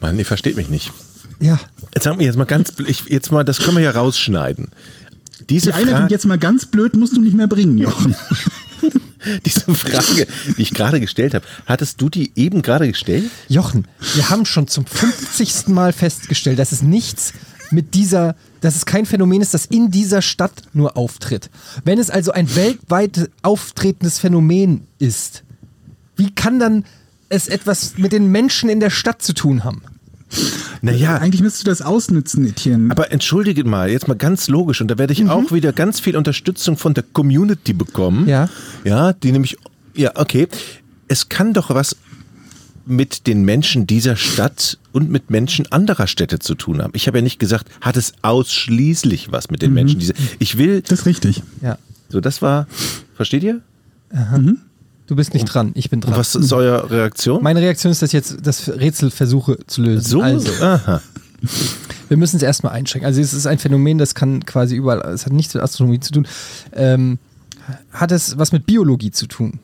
Mann, 0.00 0.18
ihr 0.18 0.26
versteht 0.26 0.56
mich 0.56 0.68
nicht. 0.68 0.92
Ja. 1.40 1.58
Jetzt 1.94 2.04
sagen 2.04 2.18
wir 2.18 2.26
jetzt 2.26 2.36
mal 2.36 2.44
ganz, 2.44 2.74
ich, 2.86 3.04
jetzt 3.06 3.32
mal, 3.32 3.44
das 3.44 3.58
können 3.58 3.78
wir 3.78 3.84
ja 3.84 3.92
rausschneiden. 3.92 4.68
Diese 5.48 5.72
Die 5.72 5.86
kommt 5.86 6.10
jetzt 6.10 6.26
mal 6.26 6.38
ganz 6.38 6.66
blöd, 6.66 6.94
musst 6.96 7.16
du 7.16 7.22
nicht 7.22 7.34
mehr 7.34 7.48
bringen, 7.48 7.78
Jochen. 7.78 8.14
diese 9.46 9.74
Frage, 9.74 10.26
die 10.56 10.62
ich 10.62 10.74
gerade 10.74 11.00
gestellt 11.00 11.34
habe, 11.34 11.44
hattest 11.66 12.00
du 12.00 12.08
die 12.08 12.32
eben 12.36 12.62
gerade 12.62 12.88
gestellt? 12.88 13.30
Jochen, 13.48 13.86
wir 14.14 14.30
haben 14.30 14.46
schon 14.46 14.68
zum 14.68 14.86
50. 14.86 15.68
Mal 15.68 15.92
festgestellt, 15.92 16.58
dass 16.58 16.72
es 16.72 16.82
nichts 16.82 17.32
mit 17.70 17.94
dieser, 17.94 18.36
dass 18.60 18.76
es 18.76 18.86
kein 18.86 19.06
Phänomen 19.06 19.40
ist, 19.40 19.54
das 19.54 19.66
in 19.66 19.90
dieser 19.90 20.22
Stadt 20.22 20.62
nur 20.72 20.96
auftritt. 20.96 21.50
Wenn 21.84 21.98
es 21.98 22.10
also 22.10 22.32
ein 22.32 22.54
weltweit 22.54 23.30
auftretendes 23.42 24.18
Phänomen 24.18 24.86
ist, 24.98 25.42
wie 26.16 26.30
kann 26.34 26.58
dann 26.58 26.84
es 27.28 27.48
etwas 27.48 27.96
mit 27.96 28.12
den 28.12 28.30
Menschen 28.30 28.68
in 28.68 28.80
der 28.80 28.90
Stadt 28.90 29.22
zu 29.22 29.32
tun 29.32 29.64
haben? 29.64 29.82
Naja, 30.80 31.16
Eigentlich 31.18 31.42
müsstest 31.42 31.66
du 31.66 31.70
das 31.70 31.82
ausnützen, 31.82 32.46
Etienne. 32.46 32.90
aber 32.90 33.12
entschuldige 33.12 33.64
mal, 33.64 33.90
jetzt 33.90 34.08
mal 34.08 34.14
ganz 34.16 34.48
logisch, 34.48 34.80
und 34.80 34.88
da 34.88 34.98
werde 34.98 35.12
ich 35.12 35.22
Mhm. 35.22 35.30
auch 35.30 35.52
wieder 35.52 35.72
ganz 35.72 36.00
viel 36.00 36.16
Unterstützung 36.16 36.76
von 36.76 36.94
der 36.94 37.04
Community 37.12 37.72
bekommen. 37.72 38.28
Ja. 38.28 38.48
Ja, 38.84 39.12
die 39.12 39.32
nämlich, 39.32 39.56
ja, 39.94 40.12
okay. 40.16 40.48
Es 41.08 41.28
kann 41.28 41.52
doch 41.52 41.70
was 41.70 41.96
mit 42.84 43.26
den 43.28 43.44
Menschen 43.44 43.86
dieser 43.86 44.16
Stadt 44.16 44.78
und 44.90 45.08
mit 45.08 45.30
Menschen 45.30 45.70
anderer 45.70 46.08
Städte 46.08 46.40
zu 46.40 46.54
tun 46.56 46.82
haben. 46.82 46.92
Ich 46.96 47.06
habe 47.06 47.18
ja 47.18 47.22
nicht 47.22 47.38
gesagt, 47.38 47.68
hat 47.80 47.96
es 47.96 48.12
ausschließlich 48.22 49.30
was 49.30 49.50
mit 49.50 49.62
den 49.62 49.70
Mhm. 49.70 49.74
Menschen 49.74 50.00
dieser. 50.00 50.14
Ich 50.40 50.58
will, 50.58 50.82
das 50.82 51.00
ist 51.00 51.06
richtig. 51.06 51.42
Ja. 51.60 51.78
so 52.08 52.20
das 52.20 52.42
war, 52.42 52.66
versteht 53.16 53.42
ihr? 53.44 53.60
Du 55.12 55.16
bist 55.16 55.34
nicht 55.34 55.44
dran, 55.44 55.72
ich 55.74 55.90
bin 55.90 56.00
dran. 56.00 56.14
Und 56.14 56.18
was 56.18 56.34
ist 56.34 56.54
eure 56.54 56.90
Reaktion? 56.90 57.42
Meine 57.42 57.60
Reaktion 57.60 57.90
ist, 57.92 58.00
dass 58.00 58.08
ich 58.08 58.14
jetzt 58.14 58.38
das 58.44 58.66
Rätsel 58.70 59.10
versuche 59.10 59.58
zu 59.66 59.82
lösen. 59.82 60.08
so? 60.08 60.22
Also, 60.22 60.50
Aha. 60.62 61.02
wir 62.08 62.16
müssen 62.16 62.36
es 62.36 62.42
erstmal 62.42 62.72
einschränken. 62.72 63.06
Also 63.06 63.20
es 63.20 63.34
ist 63.34 63.46
ein 63.46 63.58
Phänomen, 63.58 63.98
das 63.98 64.14
kann 64.14 64.46
quasi 64.46 64.74
überall, 64.74 65.02
es 65.12 65.26
hat 65.26 65.34
nichts 65.34 65.52
mit 65.52 65.62
Astronomie 65.62 66.00
zu 66.00 66.12
tun. 66.12 66.26
Ähm, 66.72 67.18
hat 67.92 68.10
es 68.10 68.38
was 68.38 68.52
mit 68.52 68.64
Biologie 68.64 69.10
zu 69.10 69.26
tun? 69.26 69.58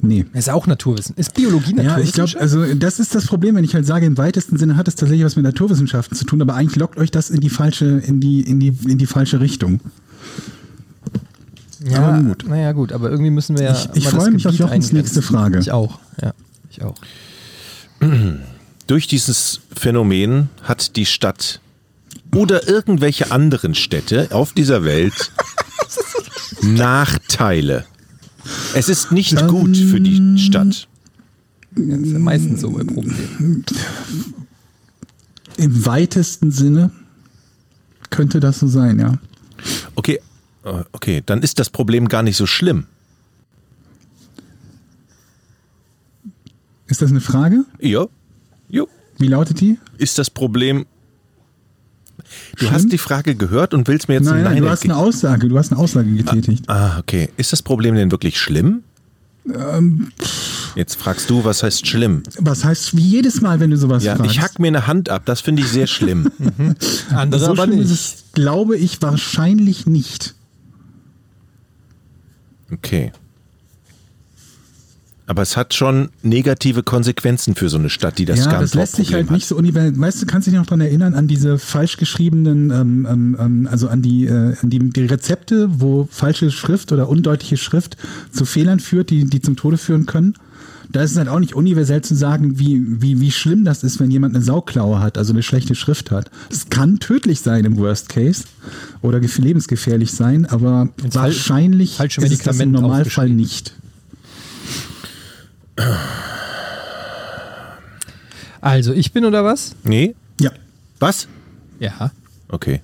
Nee. 0.00 0.24
Ist 0.32 0.48
auch 0.48 0.66
Naturwissen. 0.66 1.14
Ist 1.18 1.34
Biologie 1.34 1.74
Ja, 1.76 1.98
ich 1.98 2.16
Naturwissenschaft? 2.16 2.32
glaube, 2.32 2.42
also 2.42 2.74
das 2.74 2.98
ist 2.98 3.14
das 3.14 3.26
Problem, 3.26 3.56
wenn 3.56 3.64
ich 3.64 3.74
halt 3.74 3.84
sage, 3.84 4.06
im 4.06 4.16
weitesten 4.16 4.56
Sinne 4.56 4.78
hat 4.78 4.88
es 4.88 4.94
tatsächlich 4.94 5.26
was 5.26 5.36
mit 5.36 5.44
Naturwissenschaften 5.44 6.16
zu 6.16 6.24
tun, 6.24 6.40
aber 6.40 6.54
eigentlich 6.54 6.76
lockt 6.76 6.96
euch 6.96 7.10
das 7.10 7.28
in 7.28 7.40
die 7.40 7.50
falsche, 7.50 7.84
in 8.06 8.20
die, 8.20 8.40
in 8.40 8.58
die, 8.58 8.74
in 8.88 8.96
die 8.96 9.06
falsche 9.06 9.40
Richtung. 9.40 9.80
Ja, 11.84 11.98
aber 11.98 12.22
gut. 12.22 12.44
Naja, 12.48 12.72
gut, 12.72 12.92
aber 12.92 13.10
irgendwie 13.10 13.30
müssen 13.30 13.56
wir 13.56 13.64
ja. 13.64 13.72
Ich- 13.72 13.88
ich 13.94 14.08
freue 14.08 14.30
mich 14.30 14.46
auf 14.46 14.54
Jochens 14.54 14.92
nächste 14.92 15.22
Frage. 15.22 15.58
Ich 15.58 15.70
auch, 15.72 15.98
ja. 16.20 16.32
Ich 16.70 16.82
auch. 16.82 16.94
Durch 18.86 19.06
dieses 19.06 19.60
Phänomen 19.76 20.48
hat 20.62 20.96
die 20.96 21.06
Stadt 21.06 21.60
oder 22.34 22.66
irgendwelche 22.68 23.30
anderen 23.30 23.74
Städte 23.74 24.28
auf 24.32 24.52
dieser 24.52 24.84
Welt 24.84 25.32
Nachteile. 26.62 27.84
Es 28.74 28.88
ist 28.88 29.12
nicht 29.12 29.46
gut 29.46 29.76
für 29.76 30.00
die 30.00 30.38
Stadt. 30.38 30.88
Das 31.74 31.98
ist 32.00 32.12
ja 32.12 32.18
meistens 32.18 32.60
so 32.60 32.76
ein 32.76 32.86
Problem. 32.86 33.64
Im 35.56 35.86
weitesten 35.86 36.50
Sinne 36.50 36.90
könnte 38.10 38.40
das 38.40 38.58
so 38.58 38.66
sein, 38.66 38.98
ja. 38.98 39.18
Okay, 39.94 40.20
okay, 40.92 41.22
dann 41.24 41.42
ist 41.42 41.58
das 41.58 41.70
Problem 41.70 42.08
gar 42.08 42.22
nicht 42.22 42.36
so 42.36 42.46
schlimm. 42.46 42.86
Ist 46.86 47.00
das 47.02 47.10
eine 47.10 47.20
Frage? 47.20 47.64
Ja, 47.80 48.06
jo. 48.68 48.88
Wie 49.18 49.28
lautet 49.28 49.60
die? 49.60 49.78
Ist 49.98 50.18
das 50.18 50.30
Problem. 50.30 50.86
Du 52.52 52.58
Schlimm? 52.66 52.70
hast 52.72 52.92
die 52.92 52.98
Frage 52.98 53.34
gehört 53.34 53.74
und 53.74 53.88
willst 53.88 54.08
mir 54.08 54.14
jetzt 54.14 54.24
Nein, 54.24 54.36
ein 54.38 54.42
nein, 54.44 54.52
Nein 54.54 54.62
du 54.62 54.70
hast 54.70 54.84
eine 54.84 54.96
Aussage, 54.96 55.48
du 55.48 55.58
hast 55.58 55.72
eine 55.72 55.80
Aussage 55.80 56.10
getätigt. 56.12 56.64
Ah, 56.68 56.98
okay. 56.98 57.28
Ist 57.36 57.52
das 57.52 57.62
Problem 57.62 57.94
denn 57.94 58.10
wirklich 58.10 58.38
schlimm? 58.38 58.82
Ähm, 59.46 60.12
Jetzt 60.76 60.96
fragst 60.96 61.28
du, 61.28 61.44
was 61.44 61.62
heißt 61.62 61.86
schlimm? 61.86 62.22
was 62.38 62.64
heißt 62.64 62.96
wie 62.96 63.00
jedes 63.02 63.40
Mal, 63.40 63.58
wenn 63.60 63.70
du 63.70 63.76
sowas 63.76 64.04
Ja, 64.04 64.16
fragst? 64.16 64.32
ich 64.32 64.40
hack 64.40 64.58
mir 64.58 64.68
eine 64.68 64.86
Hand 64.86 65.08
ab, 65.08 65.22
das 65.26 65.40
finde 65.40 65.62
ich 65.62 65.68
sehr 65.68 65.86
schlimm. 65.86 66.30
Andere 67.10 67.40
so 67.40 67.50
aber 67.50 67.64
schlimm 67.64 67.80
ist 67.80 67.90
nicht. 67.90 68.00
es, 68.00 68.24
glaube 68.32 68.76
ich, 68.76 69.02
wahrscheinlich 69.02 69.86
nicht. 69.86 70.34
Okay. 72.72 73.12
Aber 75.26 75.42
es 75.42 75.56
hat 75.56 75.72
schon 75.72 76.10
negative 76.22 76.82
Konsequenzen 76.82 77.54
für 77.54 77.68
so 77.68 77.78
eine 77.78 77.90
Stadt, 77.90 78.18
die 78.18 78.24
das 78.24 78.40
ja, 78.40 78.50
ganz 78.50 78.72
das 78.72 78.74
lässt 78.74 78.96
sich 78.96 79.14
halt 79.14 79.30
nicht 79.30 79.46
so 79.46 79.56
universell. 79.56 79.98
Weißt 79.98 80.20
du, 80.20 80.26
kannst 80.26 80.46
du 80.46 80.50
dich 80.50 80.58
noch 80.58 80.66
daran 80.66 80.80
erinnern 80.80 81.14
an 81.14 81.28
diese 81.28 81.58
falsch 81.58 81.96
geschriebenen, 81.96 82.70
ähm, 82.70 83.06
ähm, 83.08 83.36
ähm, 83.38 83.68
also 83.70 83.88
an 83.88 84.02
die, 84.02 84.26
äh, 84.26 84.56
an 84.60 84.68
die, 84.68 84.78
die 84.90 85.06
Rezepte, 85.06 85.68
wo 85.80 86.08
falsche 86.10 86.50
Schrift 86.50 86.92
oder 86.92 87.08
undeutliche 87.08 87.56
Schrift 87.56 87.96
zu 88.32 88.44
Fehlern 88.44 88.80
führt, 88.80 89.10
die, 89.10 89.24
die 89.24 89.40
zum 89.40 89.56
Tode 89.56 89.78
führen 89.78 90.06
können? 90.06 90.34
Da 90.92 91.02
ist 91.02 91.12
es 91.12 91.16
halt 91.16 91.28
auch 91.28 91.38
nicht 91.40 91.54
universell 91.54 92.02
zu 92.02 92.14
sagen, 92.14 92.58
wie, 92.58 92.80
wie, 93.00 93.18
wie 93.20 93.30
schlimm 93.30 93.64
das 93.64 93.82
ist, 93.82 93.98
wenn 93.98 94.10
jemand 94.10 94.34
eine 94.34 94.44
Sauklaue 94.44 95.00
hat, 95.00 95.16
also 95.16 95.32
eine 95.32 95.42
schlechte 95.42 95.74
Schrift 95.74 96.10
hat. 96.10 96.30
Es 96.50 96.68
kann 96.68 96.98
tödlich 96.98 97.40
sein 97.40 97.64
im 97.64 97.78
Worst 97.78 98.10
Case 98.10 98.44
oder 99.00 99.18
gef- 99.18 99.40
lebensgefährlich 99.40 100.12
sein, 100.12 100.44
aber 100.46 100.90
Wenn's 100.98 101.14
fal- 101.16 101.22
wahrscheinlich 101.24 101.96
falsche 101.96 102.20
ist 102.20 102.32
es 102.32 102.38
das 102.40 102.60
im 102.60 102.72
Medikamente 102.72 102.82
Normalfall 102.82 103.30
nicht. 103.30 103.72
Also, 108.60 108.92
ich 108.92 109.12
bin 109.12 109.24
oder 109.24 109.44
was? 109.44 109.74
Nee? 109.82 110.14
Ja. 110.40 110.52
Was? 111.00 111.26
Ja. 111.80 112.12
Okay. 112.48 112.80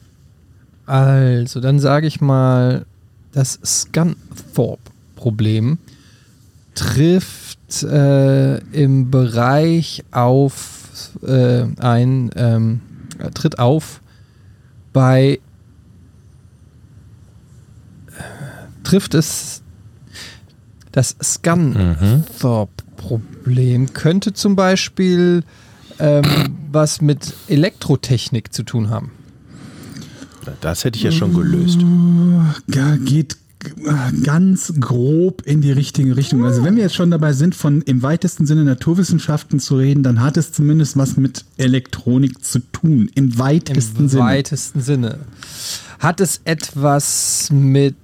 Also, 0.87 1.61
dann 1.61 1.79
sage 1.79 2.07
ich 2.07 2.21
mal, 2.21 2.85
das 3.33 3.59
Scunthorpe-Problem 3.65 5.79
trifft 6.75 7.48
äh, 7.83 8.59
im 8.73 9.11
Bereich 9.11 10.05
auf 10.11 11.11
äh, 11.23 11.65
ein, 11.79 12.31
ähm, 12.37 12.81
äh, 13.19 13.31
tritt 13.31 13.59
auf 13.59 14.01
bei 14.93 15.41
trifft 18.83 19.15
es 19.15 19.63
das 20.93 21.17
Scunthorpe-Problem 21.23 23.93
könnte 23.93 24.33
zum 24.33 24.57
Beispiel 24.57 25.45
ähm, 25.99 26.25
was 26.73 27.03
mit 27.03 27.35
Elektrotechnik 27.49 28.53
zu 28.53 28.63
tun 28.63 28.91
haben. 28.91 29.11
Das 30.61 30.85
hätte 30.85 30.97
ich 30.97 31.03
ja 31.03 31.13
schon 31.13 31.35
gelöst. 31.35 31.81
Ja, 32.75 32.97
geht 32.97 33.37
ganz 34.23 34.73
grob 34.79 35.43
in 35.45 35.61
die 35.61 35.73
richtige 35.73 36.17
Richtung. 36.17 36.45
Also 36.45 36.63
wenn 36.63 36.77
wir 36.77 36.83
jetzt 36.85 36.95
schon 36.95 37.11
dabei 37.11 37.33
sind, 37.33 37.55
von 37.55 37.83
im 37.83 38.03
weitesten 38.03 38.47
Sinne 38.47 38.65
Naturwissenschaften 38.65 39.59
zu 39.61 39.77
reden, 39.77 40.03
dann 40.03 40.21
hat 40.21 40.37
es 40.37 40.53
zumindest 40.53 40.97
was 40.97 41.17
mit 41.17 41.45
Elektronik 41.57 42.45
zu 42.45 42.61
tun. 42.73 43.11
Im 43.15 43.39
weitesten 43.39 44.03
Im 44.05 44.09
Sinne. 44.09 44.23
weitesten 44.23 44.81
Sinne. 44.81 45.19
Hat 45.99 46.21
es 46.21 46.41
etwas 46.45 47.49
mit 47.51 47.97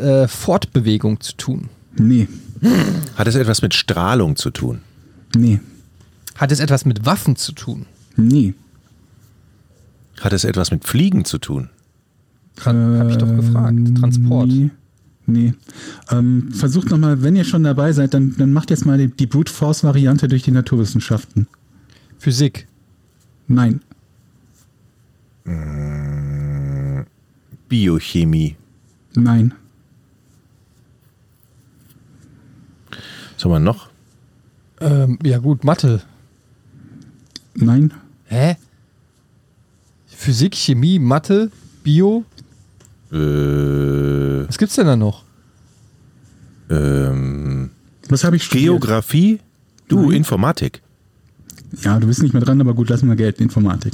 äh, 0.00 0.28
Fortbewegung 0.28 1.20
zu 1.20 1.32
tun? 1.36 1.68
nee, 1.96 2.28
Hat 3.16 3.26
es 3.26 3.34
etwas 3.34 3.60
mit 3.62 3.74
Strahlung 3.74 4.36
zu 4.36 4.50
tun? 4.50 4.78
nee, 5.34 5.60
Hat 6.36 6.52
es 6.52 6.60
etwas 6.60 6.84
mit 6.84 7.04
Waffen 7.06 7.36
zu 7.36 7.52
tun? 7.52 7.86
nee. 8.16 8.54
Hat 10.20 10.32
es 10.32 10.44
etwas 10.44 10.70
mit 10.70 10.84
Fliegen 10.84 11.24
zu 11.24 11.38
tun? 11.38 11.68
Habe 12.60 13.08
ich 13.10 13.16
doch 13.16 13.34
gefragt. 13.34 13.76
Transport. 13.98 14.46
Nee. 14.48 14.70
Nee. 15.26 15.54
Ähm, 16.10 16.50
versucht 16.52 16.90
nochmal, 16.90 17.22
wenn 17.22 17.36
ihr 17.36 17.44
schon 17.44 17.62
dabei 17.62 17.92
seid, 17.92 18.14
dann, 18.14 18.34
dann 18.36 18.52
macht 18.52 18.70
jetzt 18.70 18.84
mal 18.84 18.98
die, 18.98 19.08
die 19.08 19.26
Brute 19.26 19.52
Force 19.52 19.84
Variante 19.84 20.28
durch 20.28 20.42
die 20.42 20.50
Naturwissenschaften. 20.50 21.46
Physik. 22.18 22.66
Nein. 23.46 23.80
Biochemie. 27.68 28.56
Nein. 29.14 29.54
Was 33.34 33.44
haben 33.44 33.50
wir 33.50 33.58
noch? 33.60 33.90
Ähm, 34.80 35.18
ja 35.24 35.38
gut, 35.38 35.64
Mathe. 35.64 36.02
Nein. 37.54 37.92
Hä? 38.26 38.56
Physik, 40.06 40.54
Chemie, 40.54 40.98
Mathe, 40.98 41.50
Bio. 41.82 42.24
Äh, 43.12 44.48
Was 44.48 44.58
gibt's 44.58 44.76
denn 44.76 44.86
da 44.86 44.96
noch? 44.96 45.24
ähm, 46.70 47.70
Was 48.08 48.24
habe 48.24 48.36
ich 48.36 48.44
studiert? 48.44 48.64
Geografie? 48.80 49.40
Du, 49.88 50.10
Informatik. 50.10 50.80
Ja, 51.82 51.98
du 51.98 52.06
bist 52.06 52.22
nicht 52.22 52.32
mehr 52.32 52.42
dran, 52.42 52.60
aber 52.60 52.74
gut, 52.74 52.88
lassen 52.88 53.08
wir 53.08 53.16
Geld 53.16 53.38
in 53.38 53.44
Informatik. 53.44 53.92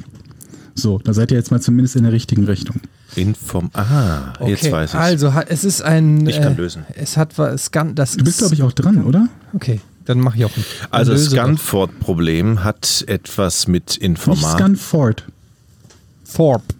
So, 0.74 0.98
da 0.98 1.12
seid 1.12 1.32
ihr 1.32 1.36
jetzt 1.36 1.50
mal 1.50 1.60
zumindest 1.60 1.96
in 1.96 2.04
der 2.04 2.12
richtigen 2.12 2.44
Richtung. 2.44 2.76
Inform. 3.16 3.70
Ah, 3.72 4.32
jetzt 4.46 4.70
weiß 4.70 4.90
ich. 4.90 4.96
Also 5.00 5.32
es 5.48 5.64
ist 5.64 5.82
ein. 5.82 6.24
Ich 6.28 6.40
kann 6.40 6.56
lösen. 6.56 6.84
Es 6.94 7.16
hat 7.16 7.36
was. 7.36 7.54
Es 7.54 7.70
kann, 7.72 7.96
das 7.96 8.12
Du 8.16 8.22
bist, 8.24 8.36
ist- 8.36 8.38
glaube 8.42 8.54
ich, 8.54 8.62
auch 8.62 8.72
dran, 8.72 9.02
oder? 9.04 9.28
Okay, 9.54 9.80
dann 10.04 10.20
mache 10.20 10.38
ich 10.38 10.44
auch. 10.44 10.56
Ein, 10.56 10.62
Also 10.92 11.12
das 11.14 11.24
Scunthorpe-Problem 11.24 12.62
hat 12.62 13.02
etwas 13.08 13.66
mit 13.66 13.96
Informatik. 13.96 14.50
Scanford. 14.50 15.24
Thorpe. 16.32 16.74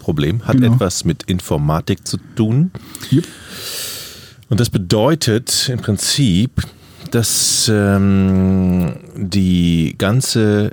Scunthorpe-Problem 0.00 0.46
hat 0.46 0.56
Genau. 0.56 0.74
etwas 0.74 1.04
mit 1.04 1.24
Informatik 1.24 2.06
zu 2.06 2.16
tun. 2.34 2.70
Jupp. 3.10 3.24
Und 4.48 4.58
das 4.60 4.70
bedeutet 4.70 5.68
im 5.68 5.78
Prinzip, 5.78 6.62
dass 7.12 7.70
ähm, 7.72 8.96
die 9.16 9.94
ganze, 9.96 10.72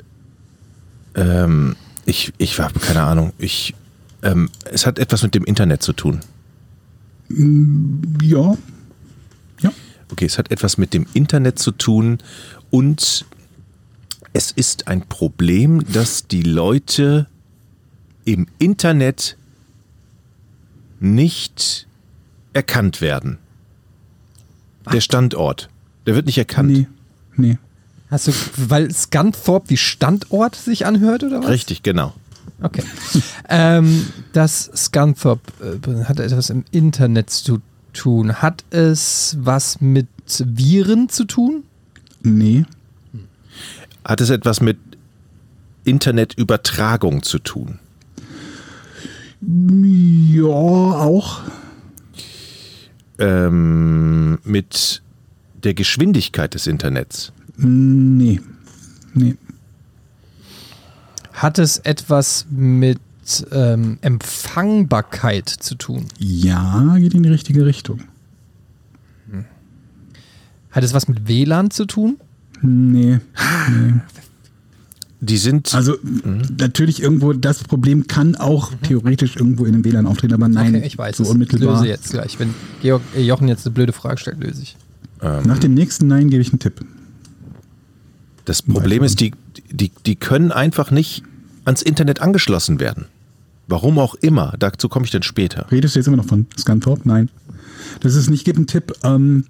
ähm, 1.16 1.76
ich, 2.06 2.34
ich 2.38 2.60
habe 2.60 2.80
keine 2.80 3.04
Ahnung, 3.04 3.34
ich, 3.38 3.76
ähm, 4.24 4.49
es 4.72 4.86
hat 4.86 4.98
etwas 4.98 5.22
mit 5.24 5.36
dem 5.36 5.44
Internet 5.44 5.84
zu 5.84 5.94
tun. 5.94 6.22
Ja. 7.30 8.58
Ja. 9.62 9.72
Okay, 10.12 10.26
es 10.26 10.38
hat 10.38 10.49
etwas 10.52 10.78
mit 10.78 10.94
dem 10.94 11.06
Internet 11.14 11.60
zu 11.60 11.72
tun 11.72 12.20
und 12.72 13.26
es 14.34 14.52
ist 14.52 14.88
ein 14.88 15.02
Problem, 15.08 15.84
dass 15.91 16.28
die 16.28 16.44
Leute 16.44 17.28
im 18.28 18.45
Internet 18.60 19.38
nicht 20.99 21.88
erkannt 22.52 22.99
werden. 22.99 23.38
Der 24.91 24.99
Standort, 24.99 25.70
der 26.06 26.16
wird 26.16 26.26
nicht 26.26 26.38
erkannt. 26.38 26.70
Nee. 26.70 26.88
Nee. 27.38 27.58
Hast 28.12 28.28
du, 28.28 28.34
weil 28.58 28.94
Scunthorpe 28.94 29.70
wie 29.70 29.78
Standort 29.78 30.56
sich 30.56 30.86
anhört 30.86 31.24
oder 31.24 31.40
was? 31.40 31.49
Richtig, 31.49 31.84
genau. 31.84 32.14
Okay. 32.62 32.84
ähm, 33.49 34.08
das 34.34 34.72
Scunthorpe 34.76 35.80
äh, 35.86 36.04
hat 36.06 36.20
etwas 36.20 36.49
im 36.49 36.66
Internet 36.72 37.30
zu 37.30 37.62
tun. 37.94 38.41
Hat 38.41 38.66
es 38.72 39.38
was 39.40 39.80
mit 39.80 40.08
Viren 40.40 41.08
zu 41.08 41.24
tun? 41.24 41.64
Nee. 42.24 42.66
Hat 44.04 44.20
es 44.20 44.30
etwas 44.30 44.60
mit 44.60 44.78
Internetübertragung 45.86 47.24
zu 47.24 47.40
tun? 47.40 47.80
Ja, 49.42 50.46
auch. 50.46 51.42
Ähm, 53.20 54.40
mit 54.44 55.02
der 55.64 55.74
Geschwindigkeit 55.74 56.54
des 56.54 56.68
Internets? 56.68 57.32
Nee. 57.58 58.40
Nee. 59.14 59.36
Hat 61.34 61.60
es 61.60 61.78
etwas 61.80 62.46
mit 62.50 63.00
ähm, 63.52 63.98
Empfangbarkeit 64.02 65.50
zu 65.50 65.76
tun? 65.76 66.06
Ja, 66.18 66.96
geht 66.98 67.14
in 67.14 67.24
die 67.24 67.30
richtige 67.30 67.66
Richtung. 67.66 68.02
Hat 70.78 70.84
es 70.84 70.94
was 70.94 71.08
mit 71.08 71.28
WLAN 71.28 71.72
zu 71.72 71.86
tun? 71.86 72.18
Nee. 72.62 73.20
Die 75.19 75.38
sind 75.38 75.73
Also 75.73 75.95
natürlich 76.57 77.02
irgendwo, 77.02 77.34
das 77.34 77.64
Problem 77.64 78.06
kann 78.06 78.35
auch 78.35 78.72
theoretisch 78.84 79.35
irgendwo 79.35 79.65
in 79.65 79.73
den 79.73 79.84
WLAN 79.84 80.06
auftreten, 80.06 80.35
aber 80.35 80.48
nein, 80.48 80.76
okay, 80.76 80.85
ich 80.85 80.98
weiß 80.98 81.18
so 81.18 81.23
unmittelbar. 81.26 81.77
Löse 81.77 81.88
jetzt 81.88 82.11
gleich. 82.11 82.39
Wenn 82.39 82.53
Georg, 82.81 83.02
äh, 83.15 83.23
Jochen 83.23 83.48
jetzt 83.48 83.65
eine 83.65 83.73
blöde 83.73 83.94
Frage 83.94 84.19
stellt, 84.19 84.44
löse 84.44 84.61
ich. 84.61 84.77
Nach 85.19 85.57
dem 85.57 85.73
nächsten 85.73 86.06
Nein 86.07 86.30
gebe 86.30 86.41
ich 86.44 86.49
einen 86.52 86.60
Tipp. 86.60 86.85
Das 88.45 88.61
Problem 88.61 89.03
ist, 89.03 89.19
die, 89.19 89.34
die, 89.72 89.91
die 90.06 90.15
können 90.15 90.52
einfach 90.52 90.91
nicht 90.91 91.23
ans 91.65 91.81
Internet 91.81 92.22
angeschlossen 92.22 92.80
werden. 92.80 93.06
Warum 93.68 93.98
auch 93.98 94.14
immer. 94.15 94.53
Dazu 94.60 94.88
komme 94.88 95.06
ich 95.06 95.11
dann 95.11 95.23
später. 95.23 95.65
Redest 95.72 95.95
du 95.95 95.99
jetzt 95.99 96.07
immer 96.07 96.18
noch 96.18 96.26
von 96.26 96.45
Scanthorpe? 96.57 97.02
Nein. 97.06 97.30
Das 97.99 98.15
ist 98.15 98.30
nicht, 98.30 98.45
gib 98.45 98.56
einen 98.56 98.68
Tipp. 98.68 98.94
Ähm, 99.03 99.45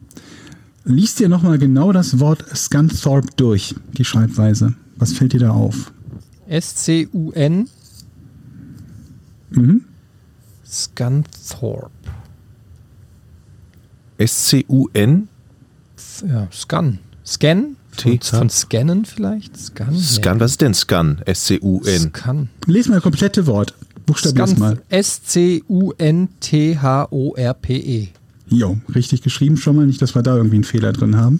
liest 0.85 1.19
dir 1.19 1.27
nochmal 1.29 1.59
genau 1.59 1.91
das 1.91 2.19
Wort 2.19 2.45
Scanthorpe 2.55 3.27
durch, 3.35 3.75
die 3.97 4.05
Schreibweise. 4.05 4.73
Was 4.97 5.13
fällt 5.13 5.33
dir 5.33 5.39
da 5.39 5.51
auf? 5.51 5.91
S-C-U-N 6.47 7.69
Mhm. 9.49 9.85
Scunthorpe. 10.65 11.89
S-C-U-N? 14.17 15.27
Ja, 16.27 16.47
Scan. 16.51 16.99
Scan? 17.25 17.75
Von, 17.91 18.19
von 18.19 18.49
Scannen 18.49 19.05
vielleicht? 19.05 19.55
Scan? 19.57 19.97
Scan, 19.97 20.39
was 20.39 20.51
ist 20.51 20.61
denn 20.61 20.73
Scan? 20.73 21.21
S-C-U-N. 21.25 22.11
Scan. 22.13 22.49
Lies 22.65 22.87
mal 22.89 22.95
das 22.95 23.03
komplette 23.03 23.45
Wort. 23.47 23.73
Buchstabier's 24.05 24.51
Scan. 24.51 24.59
mal. 24.59 24.81
S-C-U-N-T-H-O-R-P-E. 24.89 25.67
Jo, 28.49 28.77
richtig 28.95 29.21
geschrieben 29.21 29.57
schon 29.57 29.75
mal. 29.75 29.85
Nicht, 29.87 30.01
dass 30.01 30.15
wir 30.15 30.21
da 30.23 30.35
irgendwie 30.35 30.55
einen 30.57 30.63
Fehler 30.63 30.93
drin 30.93 31.15
haben. 31.17 31.39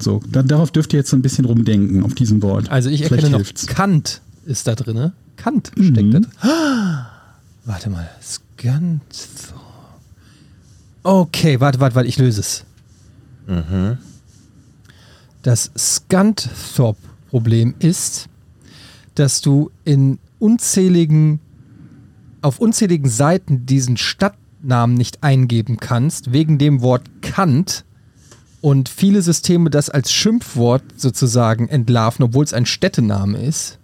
So, 0.00 0.20
da, 0.30 0.42
darauf 0.42 0.70
dürft 0.70 0.92
ihr 0.92 1.00
jetzt 1.00 1.10
so 1.10 1.16
ein 1.16 1.22
bisschen 1.22 1.44
rumdenken, 1.44 2.02
auf 2.04 2.14
diesem 2.14 2.42
Wort. 2.42 2.70
Also 2.70 2.88
ich 2.88 2.98
Vielleicht 2.98 3.24
erkenne 3.24 3.30
noch, 3.30 3.38
hilft's. 3.38 3.66
Kant 3.66 4.20
ist 4.46 4.66
da 4.66 4.74
drin. 4.74 5.12
Kant 5.36 5.72
steckt 5.74 6.14
da 6.14 6.20
drin. 6.20 6.26
Warte 7.64 7.90
mal. 7.90 8.08
Scanthorpe. 8.22 9.58
Okay, 11.02 11.60
warte, 11.60 11.80
warte, 11.80 11.94
warte, 11.94 12.08
ich 12.08 12.18
löse 12.18 12.40
es. 12.40 12.64
Das 15.42 15.70
Scanthorpe-Problem 15.76 17.74
ist, 17.78 18.28
dass 19.14 19.40
du 19.40 19.70
in 19.84 20.18
unzähligen, 20.38 21.40
auf 22.42 22.58
unzähligen 22.58 23.08
Seiten 23.08 23.64
diesen 23.64 23.96
Stadtnamen 23.96 24.96
nicht 24.96 25.22
eingeben 25.22 25.78
kannst, 25.78 26.32
wegen 26.32 26.58
dem 26.58 26.82
Wort 26.82 27.04
Kant 27.22 27.84
und 28.60 28.88
viele 28.88 29.22
Systeme 29.22 29.70
das 29.70 29.88
als 29.90 30.12
Schimpfwort 30.12 30.82
sozusagen 30.96 31.68
entlarven, 31.68 32.24
obwohl 32.24 32.44
es 32.44 32.52
ein 32.52 32.66
Städtename 32.66 33.38
ist. 33.40 33.78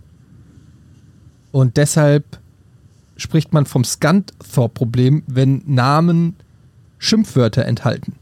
Und 1.52 1.76
deshalb 1.76 2.38
spricht 3.16 3.52
man 3.52 3.66
vom 3.66 3.84
Scanthorpe-Problem, 3.84 5.22
wenn 5.26 5.62
Namen 5.66 6.34
Schimpfwörter 6.98 7.64
enthalten. 7.64 8.14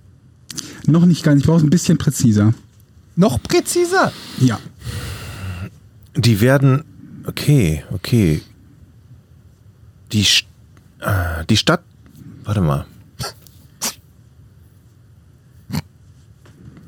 Noch 0.86 1.06
nicht 1.06 1.22
ganz, 1.22 1.40
ich 1.40 1.46
brauche 1.46 1.58
es 1.58 1.62
ein 1.62 1.70
bisschen 1.70 1.96
präziser. 1.96 2.52
Noch 3.16 3.42
präziser. 3.42 4.12
Ja. 4.38 4.58
Die 6.16 6.40
werden. 6.40 6.84
Okay, 7.24 7.84
okay. 7.92 8.42
Die, 10.12 10.24
St- 10.24 10.44
ah, 11.00 11.44
die 11.44 11.56
Stadt. 11.56 11.82
Warte 12.44 12.60
mal. 12.60 12.84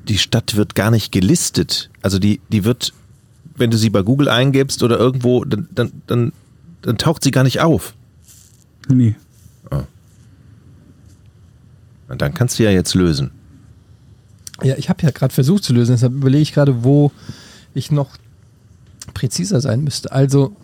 Die 0.08 0.18
Stadt 0.18 0.56
wird 0.56 0.74
gar 0.74 0.90
nicht 0.90 1.12
gelistet. 1.12 1.90
Also 2.02 2.18
die, 2.18 2.40
die 2.50 2.64
wird, 2.64 2.92
wenn 3.56 3.70
du 3.70 3.78
sie 3.78 3.90
bei 3.90 4.02
Google 4.02 4.28
eingibst 4.28 4.82
oder 4.82 4.98
irgendwo, 4.98 5.44
dann, 5.44 5.68
dann, 5.72 5.92
dann, 6.06 6.32
dann 6.82 6.98
taucht 6.98 7.24
sie 7.24 7.30
gar 7.30 7.44
nicht 7.44 7.60
auf. 7.60 7.94
Nee. 8.88 9.16
Und 12.08 12.22
dann 12.22 12.34
kannst 12.34 12.58
du 12.58 12.64
ja 12.64 12.70
jetzt 12.70 12.94
lösen. 12.94 13.30
Ja, 14.62 14.76
ich 14.76 14.88
habe 14.88 15.02
ja 15.02 15.10
gerade 15.10 15.34
versucht 15.34 15.64
zu 15.64 15.72
lösen, 15.72 15.92
deshalb 15.92 16.12
überlege 16.12 16.42
ich 16.42 16.52
gerade, 16.52 16.84
wo 16.84 17.10
ich 17.74 17.90
noch 17.90 18.10
präziser 19.14 19.60
sein 19.60 19.82
müsste. 19.82 20.12
Also, 20.12 20.54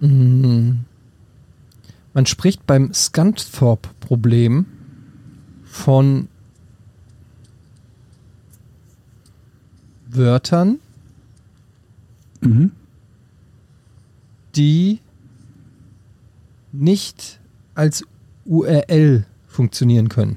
mh, 0.00 0.76
man 2.12 2.26
spricht 2.26 2.66
beim 2.66 2.92
Scunthorpe-Problem 2.92 4.66
von 5.64 6.28
Wörtern, 10.18 10.78
Mhm. 12.40 12.72
die 14.54 15.00
nicht 16.72 17.40
als 17.74 18.04
URL 18.44 19.24
funktionieren 19.46 20.08
können. 20.08 20.36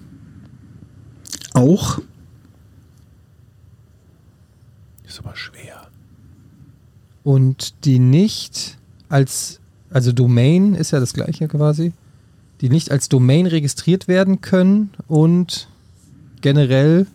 Auch 1.54 2.00
Ist 5.06 5.20
aber 5.20 5.36
schwer. 5.36 5.88
und 7.24 7.86
die 7.86 8.00
nicht 8.00 8.78
als 9.10 9.60
Also 9.94 10.14
Domain 10.14 10.74
ist 10.74 10.92
ja 10.92 11.02
das 11.02 11.14
gleiche 11.14 11.50
quasi. 11.50 11.92
Die 12.62 12.70
nicht 12.70 12.92
als 12.92 13.10
Domain 13.10 13.46
registriert 13.46 14.08
werden 14.08 14.40
können 14.40 14.92
und 15.10 15.68
generell 16.40 17.08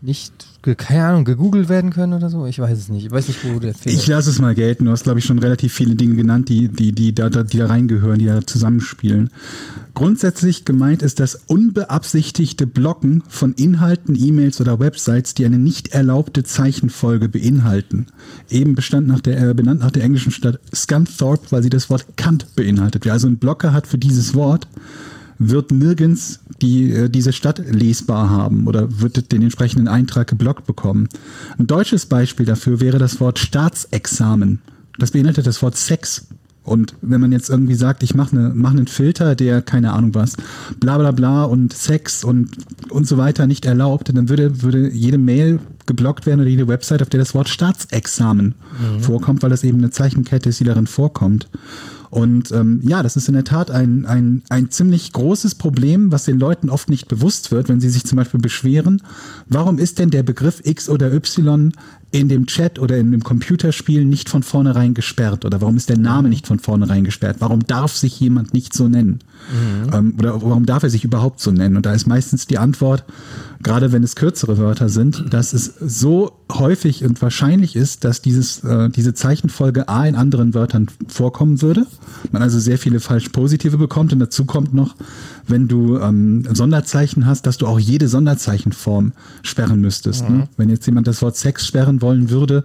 nicht, 0.00 0.32
keine 0.62 1.04
Ahnung, 1.06 1.24
gegoogelt 1.24 1.68
werden 1.68 1.90
können 1.92 2.12
oder 2.12 2.30
so. 2.30 2.46
Ich 2.46 2.58
weiß 2.60 2.78
es 2.78 2.88
nicht. 2.88 3.06
Ich 3.06 3.10
weiß 3.10 3.26
nicht, 3.28 3.40
wo 3.44 3.58
der 3.58 3.74
Fehler 3.74 3.96
Ich 3.96 4.06
lasse 4.06 4.30
es 4.30 4.38
mal 4.38 4.54
gelten. 4.54 4.84
Du 4.84 4.92
hast, 4.92 5.02
glaube 5.02 5.18
ich, 5.18 5.24
schon 5.24 5.40
relativ 5.40 5.72
viele 5.72 5.96
Dinge 5.96 6.14
genannt, 6.14 6.48
die, 6.48 6.68
die, 6.68 6.92
die, 6.92 7.12
da, 7.14 7.28
da- 7.30 7.42
die 7.42 7.58
da 7.58 7.66
reingehören, 7.66 8.18
die 8.20 8.26
da 8.26 8.46
zusammenspielen. 8.46 9.30
Grundsätzlich 9.94 10.64
gemeint 10.64 11.02
ist 11.02 11.18
das 11.18 11.34
unbeabsichtigte 11.48 12.68
Blocken 12.68 13.24
von 13.28 13.54
Inhalten, 13.54 14.14
E-Mails 14.14 14.60
oder 14.60 14.78
Websites, 14.78 15.34
die 15.34 15.44
eine 15.44 15.58
nicht 15.58 15.88
erlaubte 15.88 16.44
Zeichenfolge 16.44 17.28
beinhalten. 17.28 18.06
Eben 18.50 18.76
bestand 18.76 19.08
nach 19.08 19.20
der, 19.20 19.50
äh, 19.50 19.54
benannt 19.54 19.80
nach 19.80 19.90
der 19.90 20.04
englischen 20.04 20.30
Stadt 20.30 20.60
Scunthorpe, 20.72 21.46
weil 21.50 21.62
sie 21.64 21.70
das 21.70 21.90
Wort 21.90 22.06
Kant 22.16 22.54
beinhaltet. 22.54 23.04
Wer 23.04 23.14
also 23.14 23.26
einen 23.26 23.38
Blocker 23.38 23.72
hat 23.72 23.88
für 23.88 23.98
dieses 23.98 24.34
Wort, 24.34 24.68
wird 25.38 25.70
nirgends 25.70 26.40
die, 26.60 26.92
äh, 26.92 27.08
diese 27.08 27.32
Stadt 27.32 27.62
lesbar 27.70 28.30
haben 28.30 28.66
oder 28.66 29.00
wird 29.00 29.32
den 29.32 29.42
entsprechenden 29.42 29.88
Eintrag 29.88 30.28
geblockt 30.28 30.66
bekommen. 30.66 31.08
Ein 31.58 31.66
deutsches 31.66 32.06
Beispiel 32.06 32.46
dafür 32.46 32.80
wäre 32.80 32.98
das 32.98 33.20
Wort 33.20 33.38
Staatsexamen. 33.38 34.60
Das 34.98 35.12
beinhaltet 35.12 35.46
das 35.46 35.62
Wort 35.62 35.76
Sex. 35.76 36.26
Und 36.64 36.94
wenn 37.00 37.20
man 37.20 37.32
jetzt 37.32 37.48
irgendwie 37.48 37.76
sagt, 37.76 38.02
ich 38.02 38.14
mache 38.14 38.36
ne, 38.36 38.52
mach 38.54 38.72
einen 38.72 38.88
Filter, 38.88 39.34
der 39.34 39.62
keine 39.62 39.94
Ahnung 39.94 40.14
was, 40.14 40.36
bla 40.78 40.98
bla 40.98 41.12
bla 41.12 41.44
und 41.44 41.72
Sex 41.72 42.24
und, 42.24 42.50
und 42.90 43.06
so 43.06 43.16
weiter 43.16 43.46
nicht 43.46 43.64
erlaubt, 43.64 44.10
dann 44.14 44.28
würde, 44.28 44.62
würde 44.62 44.90
jede 44.90 45.16
Mail 45.16 45.60
geblockt 45.86 46.26
werden 46.26 46.40
oder 46.40 46.50
jede 46.50 46.68
Website, 46.68 47.00
auf 47.00 47.08
der 47.08 47.20
das 47.20 47.34
Wort 47.34 47.48
Staatsexamen 47.48 48.54
vorkommt, 49.00 49.42
weil 49.42 49.48
das 49.48 49.64
eben 49.64 49.78
eine 49.78 49.90
Zeichenkette 49.90 50.50
ist, 50.50 50.60
die 50.60 50.64
darin 50.64 50.86
vorkommt. 50.86 51.48
Und 52.10 52.52
ähm, 52.52 52.80
ja, 52.82 53.02
das 53.02 53.16
ist 53.16 53.28
in 53.28 53.34
der 53.34 53.44
Tat 53.44 53.70
ein, 53.70 54.06
ein, 54.06 54.42
ein 54.48 54.70
ziemlich 54.70 55.12
großes 55.12 55.56
Problem, 55.56 56.10
was 56.10 56.24
den 56.24 56.38
Leuten 56.38 56.70
oft 56.70 56.88
nicht 56.88 57.08
bewusst 57.08 57.50
wird, 57.50 57.68
wenn 57.68 57.80
sie 57.80 57.90
sich 57.90 58.04
zum 58.04 58.16
Beispiel 58.16 58.40
beschweren, 58.40 59.02
warum 59.48 59.78
ist 59.78 59.98
denn 59.98 60.10
der 60.10 60.22
Begriff 60.22 60.60
X 60.64 60.88
oder 60.88 61.12
Y 61.12 61.72
in 62.10 62.28
dem 62.28 62.46
Chat 62.46 62.78
oder 62.78 62.96
in 62.96 63.12
dem 63.12 63.22
Computerspiel 63.22 64.04
nicht 64.04 64.28
von 64.28 64.42
vornherein 64.42 64.94
gesperrt? 64.94 65.44
Oder 65.44 65.60
warum 65.60 65.76
ist 65.76 65.90
der 65.90 65.98
Name 65.98 66.28
nicht 66.28 66.46
von 66.46 66.58
vornherein 66.58 67.04
gesperrt? 67.04 67.36
Warum 67.40 67.66
darf 67.66 67.94
sich 67.94 68.18
jemand 68.18 68.54
nicht 68.54 68.72
so 68.72 68.88
nennen? 68.88 69.18
Ähm, 69.92 70.14
oder 70.18 70.42
warum 70.42 70.66
darf 70.66 70.82
er 70.82 70.90
sich 70.90 71.04
überhaupt 71.04 71.40
so 71.40 71.50
nennen? 71.50 71.76
Und 71.76 71.86
da 71.86 71.92
ist 71.92 72.06
meistens 72.06 72.46
die 72.46 72.58
Antwort, 72.58 73.04
gerade 73.62 73.92
wenn 73.92 74.02
es 74.02 74.14
kürzere 74.14 74.58
Wörter 74.58 74.88
sind, 74.88 75.32
dass 75.32 75.52
es 75.52 75.74
so 75.80 76.32
häufig 76.52 77.04
und 77.04 77.20
wahrscheinlich 77.20 77.76
ist, 77.76 78.04
dass 78.04 78.22
dieses, 78.22 78.62
äh, 78.64 78.88
diese 78.90 79.14
Zeichenfolge 79.14 79.88
A 79.88 80.06
in 80.06 80.14
anderen 80.14 80.54
Wörtern 80.54 80.88
vorkommen 81.08 81.60
würde. 81.60 81.86
Man 82.32 82.42
also 82.42 82.58
sehr 82.58 82.78
viele 82.78 83.00
falsch 83.00 83.28
positive 83.30 83.76
bekommt. 83.78 84.12
Und 84.12 84.20
dazu 84.20 84.44
kommt 84.44 84.74
noch, 84.74 84.94
wenn 85.46 85.68
du 85.68 85.98
ähm, 85.98 86.44
Sonderzeichen 86.52 87.26
hast, 87.26 87.46
dass 87.46 87.58
du 87.58 87.66
auch 87.66 87.78
jede 87.78 88.08
Sonderzeichenform 88.08 89.12
sperren 89.42 89.80
müsstest. 89.80 90.28
Ne? 90.28 90.48
Wenn 90.56 90.68
jetzt 90.70 90.86
jemand 90.86 91.06
das 91.06 91.20
Wort 91.22 91.36
Sex 91.36 91.66
sperren 91.66 92.00
wollen 92.00 92.30
würde, 92.30 92.64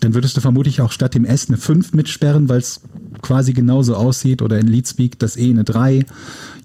dann 0.00 0.14
würdest 0.14 0.36
du 0.36 0.40
vermutlich 0.40 0.80
auch 0.80 0.92
statt 0.92 1.14
dem 1.14 1.24
S 1.24 1.48
eine 1.48 1.58
5 1.58 1.92
mitsperren, 1.94 2.48
weil 2.48 2.58
es 2.58 2.80
quasi 3.22 3.52
genauso 3.52 3.94
aussieht 3.96 4.42
oder 4.42 4.58
in 4.58 4.68
Leadspeak 4.68 5.18
das 5.18 5.36
E 5.36 5.50
eine 5.50 5.64
3, 5.64 6.04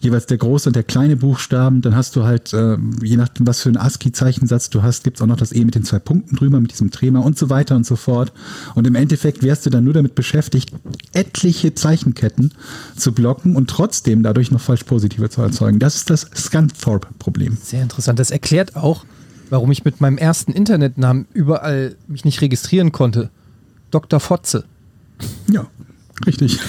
jeweils 0.04 0.26
der 0.26 0.38
große 0.38 0.70
und 0.70 0.76
der 0.76 0.84
kleine 0.84 1.16
Buchstaben, 1.16 1.82
dann 1.82 1.96
hast 1.96 2.16
du 2.16 2.24
halt, 2.24 2.54
äh, 2.54 2.78
je 3.02 3.18
nachdem, 3.18 3.48
was 3.48 3.62
für 3.62 3.70
einen 3.70 3.78
ASCII-Zeichensatz 3.78 4.70
du 4.70 4.84
hast, 4.84 5.04
gibt's 5.04 5.22
auch 5.22 5.28
noch 5.28 5.38
das 5.38 5.54
E 5.54 5.64
mit 5.64 5.76
den 5.76 5.84
zwei 5.84 6.00
Punkten 6.00 6.36
drüber, 6.36 6.60
mit 6.60 6.72
diesem 6.72 6.92
Trema 6.92 7.20
und 7.20 7.38
so 7.38 7.50
weiter 7.50 7.76
und 7.76 7.86
so 7.86 7.96
fort. 7.96 8.34
Und 8.76 8.86
im 8.86 8.96
Endeffekt 8.96 9.44
wärst 9.44 9.66
du 9.66 9.70
dann 9.70 9.84
nur 9.86 9.94
damit 9.94 10.16
beschäftigt, 10.16 10.74
etliche 11.14 11.74
Zeichenketten 11.74 12.52
zu 12.96 13.14
blocken 13.14 13.56
und 13.56 13.70
trotzdem 13.70 14.24
dadurch 14.24 14.52
noch 14.52 14.62
falsch 14.62 14.84
positive 14.84 15.30
zu 15.30 15.42
erzeugen. 15.42 15.80
Das 15.80 15.96
ist 15.96 16.10
das 16.10 16.30
Scunthorpe-Problem. 16.36 17.58
Sehr 17.62 17.82
interessant. 17.82 18.20
Das 18.20 18.32
erklärt 18.32 18.76
auch, 18.76 19.06
warum 19.50 19.72
ich 19.72 19.86
mit 19.86 20.02
meinem 20.02 20.18
ersten 20.18 20.52
Internetnamen 20.52 21.28
überall 21.34 21.96
mich 22.08 22.26
nicht 22.26 22.42
registrieren 22.42 22.92
konnte. 22.92 23.30
Dr. 23.92 24.20
Fotze. 24.20 24.66
Ja, 25.48 25.68
richtig. 26.26 26.60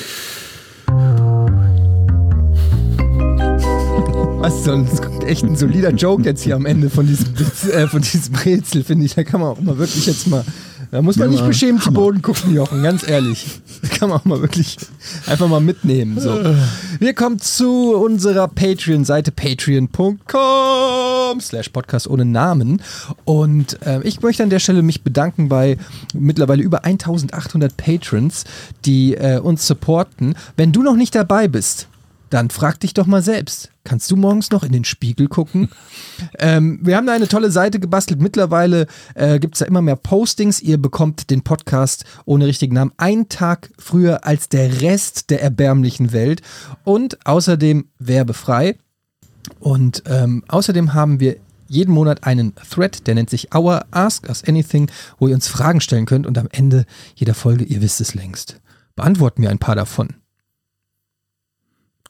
Was 4.45 4.65
so 4.65 4.73
ein 4.73 4.87
echt 5.27 5.43
ein 5.43 5.57
solider 5.57 5.89
Joke 5.89 6.23
jetzt 6.23 6.43
hier 6.43 6.55
am 6.55 6.67
Ende 6.67 6.91
von 6.91 7.07
diesem, 7.07 7.29
äh, 7.73 7.87
von 7.87 8.03
diesem 8.03 8.35
Rätsel, 8.35 8.85
finde 8.85 9.07
ich. 9.07 9.15
Da 9.15 9.25
kann 9.25 9.41
man 9.41 9.49
auch 9.49 9.59
mal 9.59 9.79
wirklich 9.79 10.05
jetzt 10.05 10.27
mal. 10.27 10.45
Da 10.91 11.01
muss 11.01 11.17
man 11.17 11.29
Ja, 11.29 11.33
nicht 11.33 11.47
beschämt 11.47 11.83
zu. 11.83 11.91
Boden 11.91 12.21
gucken, 12.21 12.55
Jochen, 12.55 12.83
ganz 12.83 13.09
ehrlich. 13.09 13.47
Da 13.81 13.89
kann 13.89 14.11
man 14.11 14.19
auch 14.19 14.27
mal 14.27 14.43
wirklich 14.43 14.77
einfach 15.27 15.49
mal 15.49 15.63
mitnehmen. 15.63 16.21
So. 16.21 16.39
Wir 16.99 17.15
kommen 17.15 17.39
zu 17.39 17.97
unserer 17.97 18.47
Patreon-Seite 18.49 19.33
patreon.com 19.33 21.41
slash 21.41 21.71
podcast 21.71 22.07
ohne 22.07 22.27
Namen. 22.27 22.83
Und 23.25 23.81
äh, 23.87 24.03
ich 24.03 24.21
möchte 24.21 24.43
an 24.43 24.51
der 24.51 24.59
Stelle 24.59 24.83
mich 24.83 25.01
bedanken 25.01 25.49
bei 25.49 25.79
mittlerweile 26.13 26.63
über 26.63 26.85
1800 26.85 27.75
Patrons, 27.79 28.45
die 28.85 29.15
äh, 29.15 29.39
uns 29.39 29.67
supporten. 29.67 30.35
Wenn 30.59 30.73
du 30.73 30.83
noch 30.83 30.97
nicht 30.97 31.15
dabei 31.15 31.49
bist, 31.49 31.89
dann 32.35 32.51
frag 32.51 32.81
dich 32.81 32.95
doch 32.95 33.07
mal 33.07 33.23
selbst. 33.23 33.71
Kannst 33.85 34.11
du 34.11 34.17
morgens 34.17 34.51
noch 34.51 34.65
in 34.65 34.73
den 34.73 34.83
Spiegel 34.83 35.29
gucken? 35.29 35.69
ähm, 36.41 36.81
wir 36.83 36.97
haben 36.97 37.07
da 37.07 37.13
eine 37.13 37.29
tolle 37.29 37.53
Seite 37.53 37.79
gebastelt. 37.79 38.21
Mittlerweile 38.21 38.89
äh, 39.15 39.39
gibt 39.39 39.55
es 39.55 39.61
da 39.61 39.67
immer 39.67 39.83
mehr 39.83 39.95
Postings. 39.95 40.61
Ihr 40.61 40.79
bekommt 40.79 41.31
den 41.31 41.43
Podcast 41.43 42.05
ohne 42.25 42.47
richtigen 42.47 42.75
Namen 42.75 42.91
einen 42.97 43.29
Tag 43.29 43.71
früher 43.79 44.27
als 44.27 44.49
der 44.49 44.83
Rest 44.83 45.31
der 45.31 45.43
erbärmlichen 45.43 46.11
Welt 46.11 46.43
und 46.83 47.25
außerdem 47.25 47.87
werbefrei. 48.01 48.79
Und 49.61 50.03
ähm, 50.07 50.43
außerdem 50.49 50.93
haben 50.93 51.21
wir 51.21 51.37
jeden 51.69 51.95
Monat 51.95 52.25
einen 52.25 52.53
Thread, 52.69 53.07
der 53.07 53.15
nennt 53.15 53.31
sich 53.31 53.55
Our 53.55 53.85
Ask 53.93 54.29
Us 54.29 54.43
Anything, 54.43 54.91
wo 55.19 55.29
ihr 55.29 55.37
uns 55.37 55.47
Fragen 55.47 55.81
stellen 55.81 56.07
könnt 56.07 56.27
und 56.27 56.37
am 56.37 56.49
Ende 56.51 56.85
jeder 57.15 57.35
Folge, 57.35 57.63
ihr 57.63 57.81
wisst 57.81 58.01
es 58.01 58.15
längst, 58.15 58.61
beantworten 58.97 59.43
wir 59.43 59.51
ein 59.51 59.59
paar 59.61 59.77
davon. 59.77 60.15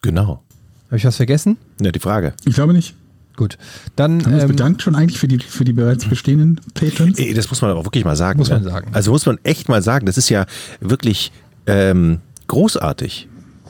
Genau. 0.05 0.43
Habe 0.89 0.99
ich 0.99 1.05
was 1.07 1.17
vergessen? 1.17 1.57
Ja, 1.81 1.91
die 1.91 1.99
Frage. 1.99 2.35
Ich 2.45 2.55
glaube 2.55 2.75
nicht. 2.75 2.95
Gut. 3.37 3.57
Dann 3.97 4.21
Haben 4.21 4.27
wir 4.27 4.35
uns 4.35 4.43
ähm, 4.43 4.49
bedankt 4.51 4.83
schon 4.83 4.95
eigentlich 4.95 5.19
für 5.19 5.27
die, 5.29 5.39
für 5.39 5.65
die 5.65 5.73
bereits 5.73 6.05
bestehenden 6.05 6.61
Patrons? 6.75 7.19
Ey, 7.19 7.33
das 7.33 7.49
muss 7.49 7.63
man 7.63 7.71
auch 7.73 7.85
wirklich 7.87 8.05
mal 8.05 8.15
sagen. 8.15 8.39
Muss 8.39 8.51
man 8.51 8.63
ne? 8.63 8.71
sagen. 8.71 8.91
Also 8.93 9.11
muss 9.13 9.25
man 9.25 9.39
echt 9.45 9.71
mal 9.71 9.83
sagen, 9.83 10.05
das 10.05 10.19
ist 10.19 10.29
ja 10.29 10.45
wirklich 10.81 11.33
ähm, 11.67 12.21
großartig. 12.49 13.29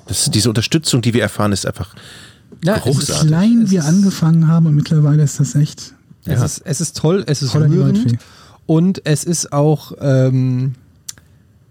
Das 0.09 0.23
ist 0.27 0.35
diese 0.35 0.49
Unterstützung, 0.49 1.03
die 1.03 1.15
wir 1.15 1.23
erfahren, 1.23 1.53
ist 1.53 1.67
einfach 1.67 1.95
ja, 2.65 2.75
es 2.75 2.79
ist, 2.79 2.85
großartig. 2.85 3.29
klein 3.29 3.63
Es 3.63 3.71
wir 3.71 3.85
angefangen 3.85 4.49
haben 4.49 4.67
und 4.67 4.75
mittlerweile 4.75 5.23
ist 5.23 5.39
das 5.39 5.55
echt. 5.55 5.95
es, 6.25 6.39
Ja. 6.39 6.45
ist, 6.45 6.63
es 6.65 6.81
ist 6.81 6.97
toll, 6.97 7.23
es 7.29 7.43
ist 7.43 7.55
rührend 7.55 7.79
Waldfee. 8.05 8.19
und 8.67 9.07
es 9.07 9.23
ist 9.23 9.53
auch, 9.53 9.93
ähm, 10.01 10.75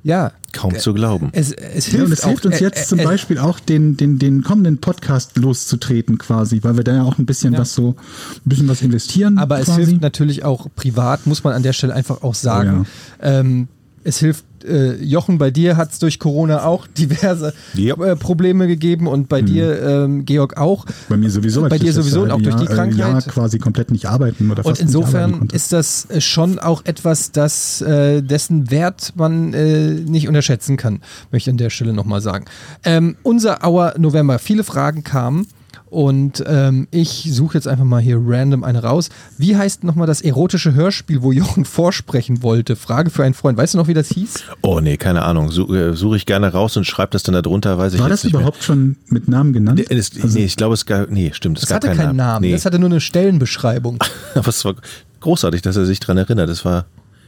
ja, 0.04 0.32
kaum 0.52 0.78
zu 0.78 0.94
glauben. 0.94 1.30
es, 1.32 1.52
es 1.52 1.86
hilft 1.86 1.94
Ja, 1.98 2.04
und 2.06 2.12
es 2.12 2.24
hilft 2.26 2.42
auch, 2.46 2.52
uns 2.52 2.62
äh, 2.62 2.64
jetzt 2.66 2.82
äh, 2.82 2.86
zum 2.86 3.00
äh, 3.00 3.04
Beispiel 3.06 3.38
auch 3.40 3.60
den, 3.60 3.98
den, 3.98 4.20
den 4.20 4.44
kommenden 4.44 4.80
Podcast 4.80 5.38
loszutreten 5.38 6.18
quasi, 6.18 6.60
weil 6.62 6.78
wir 6.78 6.84
da 6.84 6.94
ja 6.96 7.04
auch 7.04 7.18
ein 7.18 7.26
bisschen 7.26 7.54
Ja. 7.54 7.60
was 7.60 7.74
so, 7.74 7.96
ein 8.36 8.42
bisschen 8.50 8.68
was 8.68 8.82
investieren. 8.82 9.38
Aber 9.38 9.60
es 9.60 9.66
quasi. 9.66 9.86
hilft 9.86 10.02
natürlich 10.02 10.44
auch 10.44 10.68
privat, 10.76 11.26
muss 11.26 11.44
man 11.44 11.54
an 11.54 11.64
der 11.64 11.74
Stelle 11.74 11.94
einfach 11.94 12.22
auch 12.22 12.36
sagen. 12.36 12.86
Oh 12.86 13.26
ähm, 13.26 13.68
es 14.04 14.20
hilft, 14.20 14.44
äh, 14.68 14.96
Jochen, 15.04 15.38
bei 15.38 15.52
dir 15.52 15.78
hat 15.78 15.92
es 15.92 16.00
durch 16.00 16.20
Corona 16.20 16.66
auch 16.66 16.88
diverse 16.88 17.54
Ja. 17.74 17.96
äh, 17.96 18.16
Probleme 18.16 18.68
gegeben 18.68 19.08
und 19.08 19.30
bei 19.30 19.42
dir, 19.42 19.82
ähm, 19.82 20.26
Georg, 20.26 20.58
auch. 20.58 20.86
Bei 21.10 21.18
mir 21.18 21.30
sowieso. 21.30 21.68
Bei 21.68 21.78
dir 21.78 21.94
sowieso 21.94 22.24
und 22.24 22.32
auch 22.32 22.42
durch 22.42 22.56
die 22.56 22.66
äh, 22.66 22.68
Krankheit. 22.68 23.28
quasi 23.28 23.60
komplett 23.60 23.92
nicht 23.92 24.06
arbeiten 24.08 24.52
oder 24.52 24.66
Und 24.66 24.78
fast 24.78 24.86
nicht 24.86 24.96
arbeiten 24.96 25.24
insofern 25.34 25.50
ist 25.52 25.74
das 25.74 26.06
äh, 26.10 26.22
schon 26.22 26.60
auch 26.60 26.84
etwas, 26.86 27.32
das 27.32 27.82
äh, 27.82 28.22
dessen 28.22 28.72
Wert 28.72 29.14
man 29.16 29.54
äh, 29.54 29.90
nicht 29.94 30.28
unterschätzen 30.28 30.78
kann, 30.78 31.02
möchte 31.32 31.50
ich 31.50 31.54
an 31.54 31.58
der 31.58 31.70
Stelle 31.70 31.94
nochmal 31.94 32.22
sagen. 32.22 32.46
Ähm, 32.84 33.16
unser 33.24 33.66
Auer 33.66 33.94
November, 33.98 34.40
viele 34.40 34.64
Fragen 34.64 35.04
kamen 35.04 35.48
und 35.94 36.44
ähm, 36.48 36.88
ich 36.92 37.28
suche 37.32 37.56
jetzt 37.56 37.68
einfach 37.68 37.86
mal 37.86 38.02
hier 38.02 38.18
random 38.20 38.64
eine 38.64 38.82
raus. 38.84 39.10
Wie 39.38 39.56
heißt 39.56 39.84
nochmal 39.84 40.08
das 40.08 40.22
erotische 40.22 40.74
Hörspiel, 40.74 41.22
wo 41.22 41.32
Jochen 41.32 41.66
vorsprechen 41.66 42.42
wollte? 42.44 42.76
Frage 42.76 43.10
für 43.10 43.24
einen 43.24 43.34
Freund. 43.34 43.58
Weißt 43.58 43.74
du 43.76 43.78
noch, 43.78 43.88
wie 43.88 43.94
das 43.94 44.10
hieß? 44.10 44.44
Oh 44.62 44.80
nee, 44.80 44.98
keine 44.98 45.22
Ahnung. 45.24 45.52
Suche 45.52 45.90
äh, 45.92 45.96
such 45.96 46.16
ich 46.16 46.26
gerne 46.26 46.52
raus 46.52 46.76
und 46.78 46.86
schreibe 46.86 47.12
das 47.12 47.24
dann 47.24 47.34
da 47.34 47.42
drunter, 47.42 47.78
weiß 47.78 47.94
ich 47.94 48.00
War 48.02 48.10
das 48.10 48.24
nicht 48.24 48.34
überhaupt 48.34 48.64
schon 48.64 48.96
mit 49.08 49.28
Namen 49.28 49.54
genannt? 49.54 49.78
mehr. 49.78 49.86
Nee, 49.90 49.96
es, 49.98 50.12
nee, 50.34 50.46
ich 50.46 50.56
glaube, 50.58 50.74
es 50.74 50.86
gab, 50.86 51.10
nee, 51.12 51.32
stimmt, 51.34 51.58
es 51.58 51.62
Das 51.62 51.70
gab 51.70 51.76
hatte 51.78 51.88
keinen 51.90 51.98
keinen 52.08 52.16
Namen. 52.18 52.42
Nee. 52.46 52.52
Das 52.52 52.66
hatte 52.66 52.80
nur 52.80 52.90
eine 52.90 53.00
Stellenbeschreibung. 53.00 54.00
Aber 54.36 54.48
es 54.48 54.66
war 54.66 54.76
großartig, 55.20 55.62
dass 55.62 55.76
er 55.78 55.86
sich 55.86 56.00
dran 56.00 56.18
erinnert. 56.18 56.50
Das 56.50 56.66
war, 56.66 56.86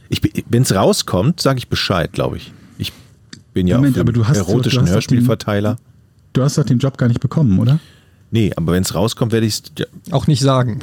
ich, 0.08 0.20
wenn 0.50 0.62
es 0.62 0.74
rauskommt, 0.74 1.40
sage 1.40 1.58
ich 1.58 1.68
Bescheid, 1.68 2.12
glaube 2.12 2.36
ich. 2.38 2.52
Ich 2.78 2.92
bin 3.54 3.66
ja 3.68 3.76
Moment, 3.76 3.92
auf 3.96 4.00
dem 4.02 4.08
aber 4.08 4.12
du 4.12 4.26
hast- 4.26 4.36
erotischen 4.36 4.60
du 4.60 4.66
hast 4.66 4.74
doch 4.74 4.80
den- 4.82 4.92
Hörspielverteiler. 5.18 5.76
Du 6.32 6.42
hast 6.42 6.58
doch 6.58 6.64
den 6.64 6.78
Job 6.78 6.98
gar 6.98 7.08
nicht 7.08 7.20
bekommen, 7.20 7.58
oder? 7.58 7.78
Nee, 8.30 8.52
aber 8.56 8.72
wenn 8.72 8.82
es 8.82 8.94
rauskommt, 8.94 9.32
werde 9.32 9.46
ich 9.46 9.54
es. 9.54 9.62
Ja, 9.78 9.86
Auch 10.10 10.26
nicht 10.26 10.40
sagen. 10.40 10.80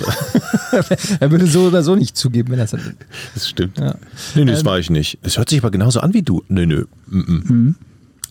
er 1.19 1.29
würde 1.31 1.45
so 1.45 1.63
oder 1.67 1.83
so 1.83 1.95
nicht 1.95 2.15
zugeben, 2.15 2.51
wenn 2.51 2.59
er 2.59 2.65
es 2.65 2.71
dann. 2.71 2.95
das 3.33 3.49
stimmt. 3.49 3.77
Ja. 3.77 3.95
Nee, 4.35 4.45
nee, 4.45 4.51
das 4.51 4.61
Ähm, 4.61 4.65
war 4.65 4.79
ich 4.79 4.89
nicht. 4.89 5.19
Es 5.21 5.37
hört 5.37 5.49
sich 5.49 5.59
aber 5.59 5.71
genauso 5.71 5.99
an 5.99 6.13
wie 6.13 6.21
du. 6.21 6.43
Nö, 6.47 6.65
nö. 6.65 6.85
-mm. 7.11 7.75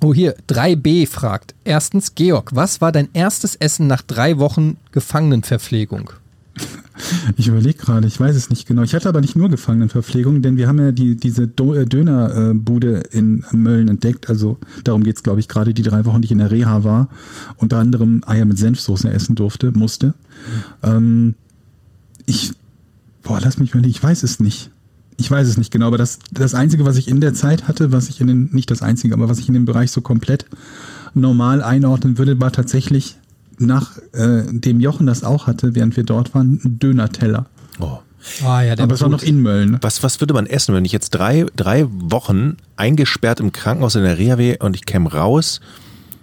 Oh, 0.03 0.13
hier, 0.13 0.35
3b 0.49 1.07
fragt. 1.07 1.55
Erstens, 1.65 2.15
Georg, 2.15 2.51
was 2.57 2.81
war 2.81 2.91
dein 2.91 3.09
erstes 3.13 3.55
Essen 3.55 3.87
nach 3.87 4.03
drei 4.03 4.39
Wochen 4.39 4.77
Gefangenenverpflegung? 4.91 6.11
Ich 7.37 7.49
überlege 7.49 7.79
gerade, 7.79 8.07
ich 8.07 8.19
weiß 8.19 8.37
es 8.37 8.51
nicht 8.51 8.67
genau. 8.67 8.83
Ich 8.83 8.95
hatte 8.95 9.09
aber 9.09 9.21
nicht 9.21 9.37
nur 9.37 9.49
Gefangenenverpflegung, 9.49 10.43
denn 10.43 10.57
wir 10.57 10.69
haben 10.69 10.79
ja 10.79 10.93
die, 10.93 11.17
diese 11.17 11.45
äh, 11.45 11.87
Dönerbude 11.87 13.03
in 13.11 13.45
Mölln 13.53 13.89
entdeckt. 13.89 14.29
Also 14.29 14.59
darum 14.85 15.03
geht's, 15.03 15.23
glaube 15.23 15.41
ich, 15.41 15.49
gerade 15.49 15.75
die 15.75 15.83
drei 15.83 16.05
Wochen, 16.05 16.21
die 16.21 16.27
ich 16.27 16.33
in 16.33 16.39
der 16.39 16.51
Reha 16.51 16.85
war. 16.85 17.09
Unter 17.57 17.79
anderem 17.79 18.23
Eier 18.27 18.45
mit 18.45 18.59
Senfsoße 18.59 19.11
essen 19.11 19.35
durfte, 19.35 19.73
musste. 19.73 20.15
Ähm, 20.83 21.35
ich, 22.27 22.53
boah, 23.23 23.41
lass 23.43 23.59
mich 23.59 23.71
überlegen, 23.71 23.91
ich 23.91 24.03
weiß 24.03 24.23
es 24.23 24.41
nicht. 24.41 24.71
Ich 25.19 25.31
weiß 25.31 25.47
es 25.47 25.57
nicht 25.57 25.71
genau, 25.71 25.87
aber 25.87 25.99
das, 25.99 26.19
das 26.33 26.55
Einzige, 26.55 26.85
was 26.85 26.97
ich 26.97 27.07
in 27.09 27.21
der 27.21 27.35
Zeit 27.35 27.69
hatte, 27.69 27.93
was 27.93 28.09
ich 28.09 28.21
in 28.21 28.27
den, 28.27 28.51
nicht 28.53 28.71
das 28.71 28.83
Einzige, 28.83 29.15
aber 29.15 29.29
was 29.29 29.39
ich 29.39 29.49
in 29.49 29.55
dem 29.55 29.67
Bereich 29.67 29.91
so 29.91 30.01
komplett 30.01 30.47
normal 31.15 31.63
einordnen 31.63 32.19
würde, 32.19 32.41
war 32.41 32.51
tatsächlich 32.51 33.19
nach 33.59 33.99
äh, 34.13 34.43
dem 34.51 34.81
Jochen 34.81 35.07
das 35.07 35.25
auch 35.25 35.47
hatte, 35.47 35.75
während 35.75 35.97
wir 35.97 36.05
dort 36.05 36.35
waren, 36.35 36.61
ein 36.65 36.79
Döner-Teller. 36.79 37.47
Oh. 37.81 37.99
Ah 38.45 38.63
ja, 38.63 38.77
der 38.77 38.85
Aber 38.85 38.95
es 38.95 39.01
war 39.01 39.09
noch 39.09 39.23
in 39.23 39.41
Mölln. 39.41 39.79
Was, 39.81 40.03
was 40.03 40.21
würde 40.21 40.35
man 40.35 40.47
essen, 40.47 40.75
wenn 40.75 40.85
ich 40.85 40.93
jetzt 40.93 41.11
drei, 41.11 41.47
drei 41.57 41.87
Wochen 41.89 42.57
eingesperrt 42.77 43.41
im 43.41 43.53
Krankenhaus 43.53 43.97
in 43.97 44.05
der 44.05 44.19
Reha 44.19 44.39
wäre 44.39 44.59
und 44.59 44.77
ich 44.77 44.87
käme 44.87 45.13
raus? 45.13 45.61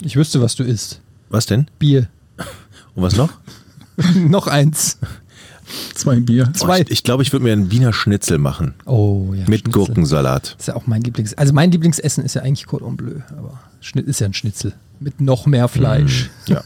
Ich 0.01 0.15
wüsste, 0.15 0.41
was 0.41 0.56
du 0.56 0.64
isst. 0.64 1.01
Was 1.30 1.45
denn? 1.45 1.68
Bier. 1.77 2.07
Und 2.95 3.03
was 3.03 3.15
noch? 3.15 3.31
noch 4.15 4.47
eins. 4.47 4.97
Zwei 5.93 6.19
Bier. 6.19 6.51
Oh, 6.61 6.73
ich 6.73 6.89
ich 6.89 7.03
glaube, 7.03 7.22
ich 7.22 7.31
würde 7.31 7.43
mir 7.43 7.53
einen 7.53 7.69
Wiener 7.69 7.93
Schnitzel 7.93 8.39
machen. 8.39 8.73
Oh 8.85 9.34
ja. 9.35 9.41
Mit 9.47 9.61
Schnitzel. 9.61 9.72
Gurkensalat. 9.72 10.56
ist 10.57 10.69
ja 10.69 10.76
auch 10.76 10.88
mein 10.88 11.01
Lieblings. 11.01 11.35
Also 11.35 11.53
mein 11.53 11.72
Lieblingsessen 11.72 12.26
ist 12.26 12.34
ja 12.34 12.41
eigentlich 12.41 12.65
Cordon 12.65 12.97
Bleu, 12.97 13.19
aber 13.38 13.60
Schnitt 13.81 14.07
ist 14.07 14.19
ja 14.19 14.26
ein 14.26 14.34
Schnitzel 14.34 14.73
mit 14.99 15.21
noch 15.21 15.45
mehr 15.45 15.67
Fleisch. 15.67 16.30
Ja. 16.47 16.61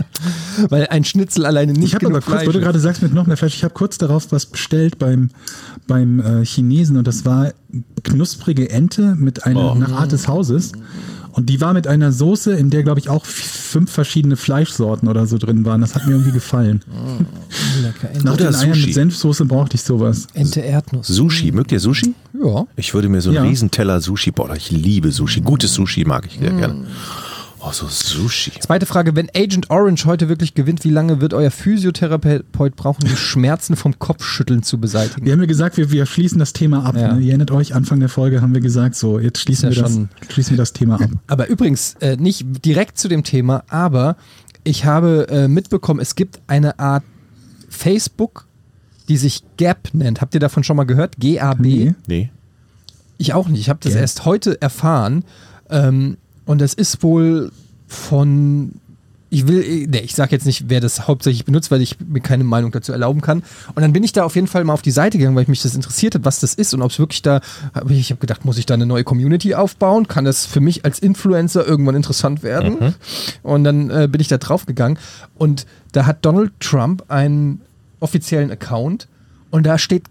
Weil 0.68 0.88
ein 0.88 1.04
Schnitzel 1.04 1.46
alleine 1.46 1.72
nicht 1.72 1.84
Ich 1.88 1.94
habe 1.94 2.06
aber 2.06 2.14
genug 2.14 2.24
kurz, 2.26 2.36
Fleisch 2.36 2.48
wo 2.48 2.52
du 2.52 2.58
ist. 2.58 2.64
gerade 2.64 2.80
sagst 2.80 3.02
mit 3.02 3.14
noch 3.14 3.26
mehr 3.26 3.36
Fleisch, 3.36 3.54
ich 3.54 3.64
habe 3.64 3.74
kurz 3.74 3.98
darauf 3.98 4.32
was 4.32 4.46
bestellt 4.46 4.98
beim, 4.98 5.30
beim 5.86 6.20
äh, 6.20 6.44
Chinesen 6.44 6.96
und 6.96 7.06
das 7.06 7.24
war 7.24 7.52
knusprige 8.02 8.70
Ente 8.70 9.14
mit 9.14 9.44
einer 9.46 9.72
Oh. 9.72 9.74
nach 9.74 9.92
Art 9.92 10.12
des 10.12 10.26
Hauses. 10.28 10.72
Und 11.32 11.48
die 11.48 11.60
war 11.60 11.72
mit 11.74 11.86
einer 11.86 12.10
Soße, 12.10 12.54
in 12.54 12.70
der, 12.70 12.82
glaube 12.82 12.98
ich, 12.98 13.08
auch 13.08 13.24
fünf 13.24 13.88
verschiedene 13.92 14.36
Fleischsorten 14.36 15.06
oder 15.08 15.28
so 15.28 15.38
drin 15.38 15.64
waren. 15.64 15.80
Das 15.80 15.94
hat 15.94 16.04
mir 16.06 16.12
irgendwie 16.14 16.32
gefallen. 16.32 16.82
Lecker. 17.82 18.10
Ente, 18.12 18.24
Nach 18.26 18.34
Oder 18.34 18.46
den 18.46 18.54
Eiern 18.56 18.74
Sushi. 18.74 18.86
mit 18.86 18.94
Senfsoße 18.94 19.44
brauchte 19.44 19.76
ich 19.76 19.82
sowas. 19.82 20.26
Ente 20.34 20.58
Erdnuss. 20.60 21.06
Sushi, 21.06 21.52
mögt 21.52 21.70
ihr 21.70 21.78
Sushi? 21.78 22.14
Ja. 22.34 22.66
Ich 22.74 22.94
würde 22.94 23.08
mir 23.08 23.20
so 23.20 23.30
einen 23.30 23.36
Ja. 23.36 23.42
Riesenteller 23.44 24.00
Sushi, 24.00 24.32
boah, 24.32 24.52
ich 24.56 24.72
liebe 24.72 25.12
Sushi. 25.12 25.40
Gutes 25.40 25.72
Sushi 25.72 26.04
mag 26.04 26.26
ich 26.26 26.40
sehr 26.40 26.50
gerne. 26.50 26.84
Oh, 27.62 27.72
so 27.72 27.86
Sushi. 27.88 28.52
Zweite 28.60 28.86
Frage, 28.86 29.14
wenn 29.16 29.28
Agent 29.36 29.68
Orange 29.70 30.06
heute 30.06 30.28
wirklich 30.30 30.54
gewinnt, 30.54 30.82
wie 30.84 30.90
lange 30.90 31.20
wird 31.20 31.34
euer 31.34 31.50
Physiotherapeut 31.50 32.74
brauchen, 32.74 33.04
die 33.04 33.16
Schmerzen 33.16 33.76
vom 33.76 33.98
Kopfschütteln 33.98 34.62
zu 34.62 34.78
beseitigen? 34.80 35.26
Wir 35.26 35.32
haben 35.34 35.40
ja 35.40 35.46
gesagt, 35.46 35.76
wir, 35.76 35.90
wir 35.90 36.06
schließen 36.06 36.38
das 36.38 36.54
Thema 36.54 36.84
ab. 36.86 36.96
Ja. 36.96 37.12
Ne? 37.14 37.20
Ihr 37.20 37.28
erinnert 37.28 37.50
euch, 37.50 37.74
Anfang 37.74 38.00
der 38.00 38.08
Folge 38.08 38.40
haben 38.40 38.54
wir 38.54 38.62
gesagt, 38.62 38.94
so, 38.94 39.18
jetzt 39.18 39.40
schließen, 39.40 39.70
ja 39.70 39.76
wir, 39.76 39.82
das, 39.82 39.92
schon- 39.92 40.08
schließen 40.30 40.52
wir 40.52 40.56
das 40.56 40.72
Thema 40.72 40.94
ab. 41.00 41.10
Aber 41.26 41.48
übrigens, 41.48 41.96
äh, 42.00 42.16
nicht 42.16 42.64
direkt 42.64 42.96
zu 42.98 43.08
dem 43.08 43.24
Thema, 43.24 43.62
aber 43.68 44.16
ich 44.64 44.84
habe 44.86 45.26
äh, 45.28 45.48
mitbekommen, 45.48 46.00
es 46.00 46.14
gibt 46.14 46.40
eine 46.46 46.78
Art 46.78 47.04
Facebook, 47.68 48.46
die 49.08 49.16
sich 49.18 49.42
Gap 49.58 49.88
nennt. 49.92 50.20
Habt 50.20 50.34
ihr 50.34 50.40
davon 50.40 50.64
schon 50.64 50.76
mal 50.76 50.84
gehört? 50.84 51.16
G-A-B? 51.18 51.60
Nee. 51.68 51.94
Nee. 52.06 52.30
Ich 53.18 53.34
auch 53.34 53.48
nicht. 53.48 53.60
Ich 53.60 53.68
habe 53.68 53.80
das 53.82 53.92
Gap. 53.92 54.00
erst 54.00 54.24
heute 54.24 54.60
erfahren. 54.62 55.24
Ähm, 55.68 56.16
und 56.44 56.60
das 56.60 56.74
ist 56.74 57.02
wohl 57.02 57.50
von. 57.86 58.72
Ich 59.32 59.46
will, 59.46 59.86
nee, 59.86 60.00
ich 60.00 60.16
sage 60.16 60.32
jetzt 60.32 60.44
nicht, 60.44 60.64
wer 60.66 60.80
das 60.80 61.06
hauptsächlich 61.06 61.44
benutzt, 61.44 61.70
weil 61.70 61.80
ich 61.80 61.98
mir 62.00 62.18
keine 62.18 62.42
Meinung 62.42 62.72
dazu 62.72 62.90
erlauben 62.90 63.20
kann. 63.20 63.44
Und 63.76 63.80
dann 63.80 63.92
bin 63.92 64.02
ich 64.02 64.12
da 64.12 64.24
auf 64.24 64.34
jeden 64.34 64.48
Fall 64.48 64.64
mal 64.64 64.72
auf 64.72 64.82
die 64.82 64.90
Seite 64.90 65.18
gegangen, 65.18 65.36
weil 65.36 65.44
mich 65.46 65.62
das 65.62 65.76
interessiert 65.76 66.16
hat, 66.16 66.24
was 66.24 66.40
das 66.40 66.54
ist 66.54 66.74
und 66.74 66.82
ob 66.82 66.90
es 66.90 66.98
wirklich 66.98 67.22
da. 67.22 67.40
Ich, 67.88 68.10
habe 68.10 68.20
gedacht, 68.20 68.44
muss 68.44 68.58
ich 68.58 68.66
da 68.66 68.74
eine 68.74 68.86
neue 68.86 69.04
Community 69.04 69.54
aufbauen? 69.54 70.08
Kann 70.08 70.24
das 70.24 70.46
für 70.46 70.58
mich 70.58 70.84
als 70.84 70.98
Influencer 70.98 71.64
irgendwann 71.64 71.94
interessant 71.94 72.42
werden? 72.42 72.96
Und 73.44 73.62
dann 73.62 73.88
äh, 73.90 74.08
bin 74.10 74.20
ich 74.20 74.26
da 74.26 74.38
drauf 74.38 74.66
gegangen 74.66 74.98
und 75.36 75.64
da 75.92 76.06
hat 76.06 76.24
Donald 76.24 76.50
Trump 76.58 77.04
einen 77.06 77.60
offiziellen 78.00 78.50
Account 78.50 79.06
und 79.50 79.64
da 79.64 79.78
steht 79.78 80.02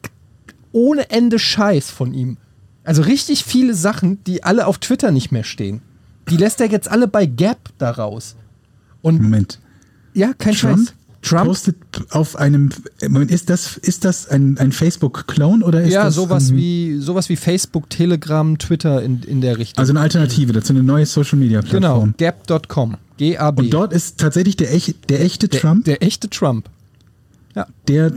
ohne 0.71 1.09
Ende 1.09 1.39
Scheiß 1.39 1.89
von 1.89 2.13
ihm. 2.13 2.37
Also 2.83 3.01
richtig 3.01 3.43
viele 3.43 3.73
Sachen, 3.73 4.23
die 4.23 4.43
alle 4.43 4.65
auf 4.65 4.77
Twitter 4.77 5.11
nicht 5.11 5.31
mehr 5.31 5.43
stehen. 5.43 5.81
Die 6.29 6.37
lässt 6.37 6.61
er 6.61 6.67
jetzt 6.67 6.89
alle 6.89 7.07
bei 7.07 7.25
Gap 7.25 7.57
da 7.77 7.91
raus. 7.91 8.35
Und 9.01 9.21
Moment. 9.21 9.59
ja, 10.13 10.33
kein 10.33 10.53
Trump, 10.53 10.87
Scheiß. 10.87 10.93
Trump, 11.21 11.45
postet 11.47 11.75
auf 12.11 12.37
einem, 12.37 12.69
Moment, 13.07 13.31
ist 13.31 13.49
das, 13.49 13.77
ist 13.77 14.05
das 14.05 14.27
ein, 14.29 14.57
ein 14.57 14.71
Facebook-Clone 14.71 15.65
oder 15.65 15.81
ist 15.81 15.93
ja, 15.93 16.05
das 16.05 16.15
sowas 16.15 16.53
wie, 16.53 16.97
sowas 16.99 17.29
wie 17.29 17.35
Facebook, 17.35 17.89
Telegram, 17.89 18.57
Twitter 18.57 19.01
in, 19.01 19.23
in 19.23 19.41
der 19.41 19.57
Richtung. 19.57 19.79
Also 19.79 19.91
eine 19.91 19.99
Alternative 19.99 20.53
dazu, 20.53 20.73
eine 20.73 20.83
neue 20.83 21.05
Social-Media-Plattform. 21.05 22.13
genau, 22.17 22.31
gap.com. 22.47 22.97
G-A-B. 23.17 23.63
Und 23.63 23.73
dort 23.73 23.91
ist 23.91 24.17
tatsächlich 24.17 24.55
der, 24.55 24.73
echt, 24.73 25.09
der 25.09 25.21
echte 25.21 25.49
der, 25.49 25.59
Trump, 25.59 25.85
der 25.85 26.01
echte 26.03 26.29
Trump. 26.29 26.69
der 27.87 28.13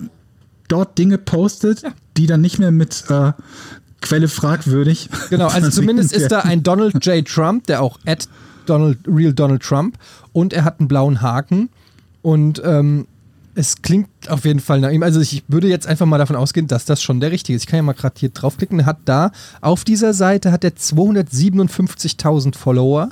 dort 0.69 0.97
Dinge 0.97 1.19
postet, 1.19 1.83
die 2.17 2.27
dann 2.27 2.41
nicht 2.41 2.59
mehr 2.59 2.71
mit 2.71 3.05
äh, 3.09 3.33
Quelle 4.03 4.29
fragwürdig. 4.29 5.09
Genau, 5.31 5.49
also 5.49 5.71
zumindest 5.81 6.13
ist 6.13 6.31
da 6.31 6.41
ein 6.41 6.63
Donald 6.63 7.05
J. 7.05 7.27
Trump, 7.27 7.67
der 7.67 7.81
auch 7.81 7.99
at 8.07 8.29
Donald, 8.67 8.99
Real 9.07 9.33
Donald 9.33 9.63
Trump 9.63 9.97
und 10.33 10.53
er 10.53 10.65
hat 10.65 10.79
einen 10.79 10.89
blauen 10.89 11.23
Haken 11.23 11.71
und 12.21 12.61
ähm, 12.65 13.07
es 13.55 13.83
klingt 13.83 14.09
auf 14.29 14.45
jeden 14.45 14.61
Fall 14.61 14.81
nach 14.81 14.91
ihm. 14.91 15.03
Also 15.03 15.21
ich 15.21 15.45
würde 15.49 15.69
jetzt 15.69 15.87
einfach 15.87 16.07
mal 16.07 16.19
davon 16.19 16.37
ausgehen, 16.37 16.67
dass 16.69 16.85
das 16.85 17.03
schon 17.03 17.21
der 17.21 17.33
richtige 17.33 17.57
ist. 17.57 17.65
Ich 17.65 17.67
kann 17.69 17.79
ja 17.79 17.83
mal 17.83 17.93
gerade 17.93 18.15
hier 18.19 18.31
draufklicken. 18.31 18.81
Er 18.81 18.87
hat 18.87 18.99
da 19.05 19.31
auf 19.61 19.85
dieser 19.85 20.15
Seite 20.15 20.53
hat 20.53 20.65
er 20.65 20.71
257.000 20.71 22.57
Follower 22.57 23.11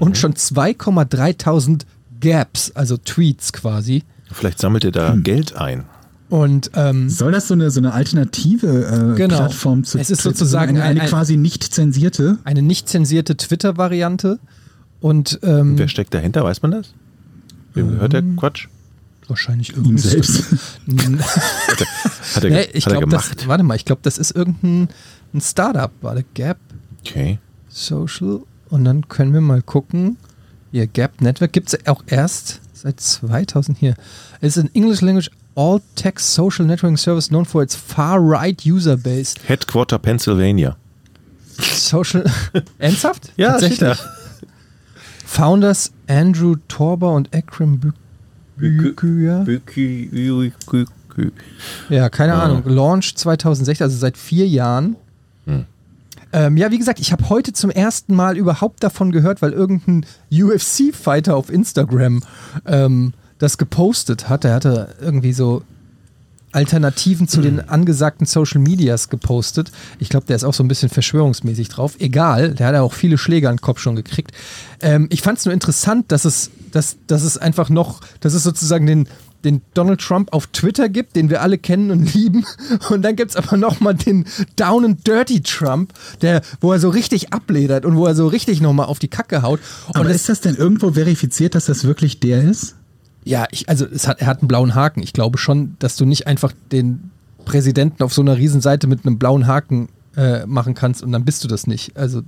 und 0.00 0.18
schon 0.18 0.34
2,3.000 0.34 1.82
Gaps, 2.20 2.72
also 2.74 2.96
Tweets 2.96 3.52
quasi. 3.52 4.02
Vielleicht 4.32 4.58
sammelt 4.58 4.84
ihr 4.84 4.92
da 4.92 5.14
Geld 5.16 5.54
ein. 5.54 5.84
Und 6.28 6.72
ähm, 6.74 7.08
Soll 7.08 7.30
das 7.32 7.46
so 7.48 7.54
eine, 7.54 7.70
so 7.70 7.78
eine 7.80 7.92
alternative 7.92 9.12
äh, 9.12 9.16
Genau. 9.16 9.36
Plattform 9.36 9.84
zu 9.84 9.98
Es 9.98 10.10
ist 10.10 10.22
sozusagen 10.22 10.70
eine, 10.76 10.82
eine 10.82 11.00
ein- 11.00 11.00
ein- 11.02 11.08
quasi 11.08 11.36
nicht 11.36 11.62
zensierte? 11.62 12.38
eine 12.44 12.62
nicht 12.62 12.88
zensierte 12.88 13.36
Twitter-Variante. 13.36 14.38
Und 15.00 15.38
ähm, 15.42 15.78
Wer 15.78 15.86
steckt 15.88 16.14
dahinter, 16.14 16.42
weiß 16.42 16.62
man 16.62 16.72
das? 16.72 16.94
Wem 17.74 17.90
gehört 17.90 18.12
der 18.12 18.22
Quatsch? 18.36 18.66
wahrscheinlich 19.28 19.70
Ihm 19.70 19.76
irgendein 19.76 19.98
selbst. 19.98 20.44
Hat 22.34 22.44
er, 22.44 22.50
Nee, 22.50 22.56
ge- 22.64 22.68
ich 22.74 22.86
hat 22.86 22.92
er 22.92 22.98
glaube, 23.00 23.12
das, 23.16 23.30
gemacht? 23.30 23.48
warte 23.48 23.64
mal, 23.64 23.74
ich 23.74 23.84
glaube, 23.84 24.00
das 24.04 24.18
ist 24.18 24.30
irgendein 24.34 24.88
ein 25.34 25.40
Startup, 25.40 25.90
warte, 26.00 26.24
Gap 26.34 26.58
Okay. 27.00 27.38
Social. 27.68 28.40
Und 28.68 28.84
dann 28.84 29.06
können 29.08 29.32
wir 29.32 29.40
mal 29.40 29.62
gucken. 29.62 30.16
Hier, 30.72 30.86
Gap 30.88 31.20
Network 31.20 31.52
gibt 31.52 31.72
es 31.72 31.86
auch 31.86 32.02
erst 32.06 32.60
seit 32.72 32.98
2000 33.00 33.78
hier. 33.78 33.94
Es 34.40 34.56
ist 34.56 34.64
an 34.64 34.70
English 34.74 35.00
Language 35.02 35.30
All 35.56 35.80
Text 35.96 36.34
Social 36.34 36.66
Networking 36.66 36.98
Service 36.98 37.28
known 37.30 37.44
for 37.46 37.62
its 37.62 37.74
far-right 37.74 38.64
user 38.66 38.96
base. 38.96 39.34
Headquarter 39.46 39.98
Pennsylvania. 39.98 40.76
Social. 41.58 42.24
Ernsthaft? 42.78 43.32
Ja, 43.36 43.52
Tatsächlich. 43.52 43.78
steht 43.94 44.08
Founders 45.24 45.92
Andrew 46.06 46.56
Torber 46.68 47.12
und 47.14 47.32
Ekrem 47.34 47.80
Bü- 47.80 47.92
Büküya. 48.56 49.44
Ja, 51.88 52.08
keine 52.10 52.34
Ah. 52.34 52.42
Ahnung. 52.44 52.62
Launch 52.66 53.14
2016, 53.16 53.84
also 53.84 53.96
seit 53.96 54.16
vier 54.16 54.46
Jahren. 54.46 54.96
Hm. 55.46 55.64
Ähm, 56.32 56.56
ja, 56.56 56.70
wie 56.70 56.78
gesagt, 56.78 57.00
ich 57.00 57.12
habe 57.12 57.28
heute 57.30 57.52
zum 57.54 57.70
ersten 57.70 58.14
Mal 58.14 58.36
überhaupt 58.36 58.82
davon 58.82 59.12
gehört, 59.12 59.40
weil 59.42 59.52
irgendein 59.52 60.04
UFC-Fighter 60.30 61.34
auf 61.36 61.50
Instagram 61.50 62.22
ähm, 62.66 63.14
das 63.38 63.58
gepostet 63.58 64.28
hat. 64.28 64.44
Er 64.44 64.54
hatte 64.54 64.94
irgendwie 65.00 65.32
so 65.32 65.62
Alternativen 66.52 67.28
zu 67.28 67.42
den 67.42 67.60
angesagten 67.68 68.26
Social 68.26 68.60
Medias 68.60 69.08
gepostet. 69.08 69.70
Ich 69.98 70.08
glaube, 70.08 70.26
der 70.26 70.36
ist 70.36 70.44
auch 70.44 70.54
so 70.54 70.64
ein 70.64 70.68
bisschen 70.68 70.88
verschwörungsmäßig 70.88 71.68
drauf. 71.68 71.96
Egal, 71.98 72.54
der 72.54 72.68
hat 72.68 72.74
ja 72.74 72.82
auch 72.82 72.94
viele 72.94 73.18
Schläge 73.18 73.48
an 73.48 73.56
den 73.56 73.60
Kopf 73.60 73.78
schon 73.78 73.94
gekriegt. 73.94 74.32
Ähm, 74.80 75.06
ich 75.10 75.22
fand 75.22 75.38
es 75.38 75.44
nur 75.44 75.52
interessant, 75.52 76.10
dass 76.12 76.24
es, 76.24 76.50
dass, 76.72 76.96
dass 77.06 77.22
es 77.22 77.36
einfach 77.36 77.68
noch, 77.68 78.00
dass 78.20 78.32
es 78.32 78.42
sozusagen 78.42 78.86
den, 78.86 79.06
den 79.44 79.60
Donald 79.74 80.00
Trump 80.00 80.32
auf 80.32 80.46
Twitter 80.46 80.88
gibt, 80.88 81.14
den 81.14 81.28
wir 81.28 81.42
alle 81.42 81.58
kennen 81.58 81.90
und 81.90 82.14
lieben. 82.14 82.46
Und 82.88 83.02
dann 83.02 83.16
gibt 83.16 83.32
es 83.32 83.36
aber 83.36 83.58
nochmal 83.58 83.94
den 83.94 84.24
Down 84.56 84.84
and 84.84 85.06
Dirty 85.06 85.42
Trump, 85.42 85.92
der, 86.22 86.40
wo 86.62 86.72
er 86.72 86.80
so 86.80 86.88
richtig 86.88 87.34
abledert 87.34 87.84
und 87.84 87.96
wo 87.96 88.06
er 88.06 88.14
so 88.14 88.26
richtig 88.28 88.62
nochmal 88.62 88.86
auf 88.86 88.98
die 88.98 89.08
Kacke 89.08 89.42
haut. 89.42 89.60
Und 89.88 89.96
Aber 89.96 90.10
ist 90.10 90.30
das 90.30 90.40
denn 90.40 90.56
irgendwo 90.56 90.92
verifiziert, 90.92 91.54
dass 91.54 91.66
das 91.66 91.84
wirklich 91.84 92.18
der 92.18 92.42
ist? 92.42 92.76
Ja, 93.26 93.46
ich, 93.50 93.68
also 93.68 93.84
es 93.84 94.06
hat, 94.06 94.20
er 94.20 94.28
hat 94.28 94.40
einen 94.40 94.48
blauen 94.48 94.74
Haken. 94.74 95.02
Ich 95.02 95.12
glaube 95.12 95.36
schon, 95.36 95.74
dass 95.80 95.96
du 95.96 96.04
nicht 96.04 96.26
einfach 96.26 96.52
den 96.70 97.10
Präsidenten 97.44 98.02
auf 98.02 98.14
so 98.14 98.22
einer 98.22 98.36
Riesenseite 98.36 98.86
mit 98.86 99.04
einem 99.04 99.18
blauen 99.18 99.46
Haken 99.46 99.88
äh, 100.16 100.46
machen 100.46 100.74
kannst 100.74 101.02
und 101.02 101.12
dann 101.12 101.24
bist 101.24 101.42
du 101.42 101.48
das 101.48 101.66
nicht. 101.66 101.96
Also 101.96 102.22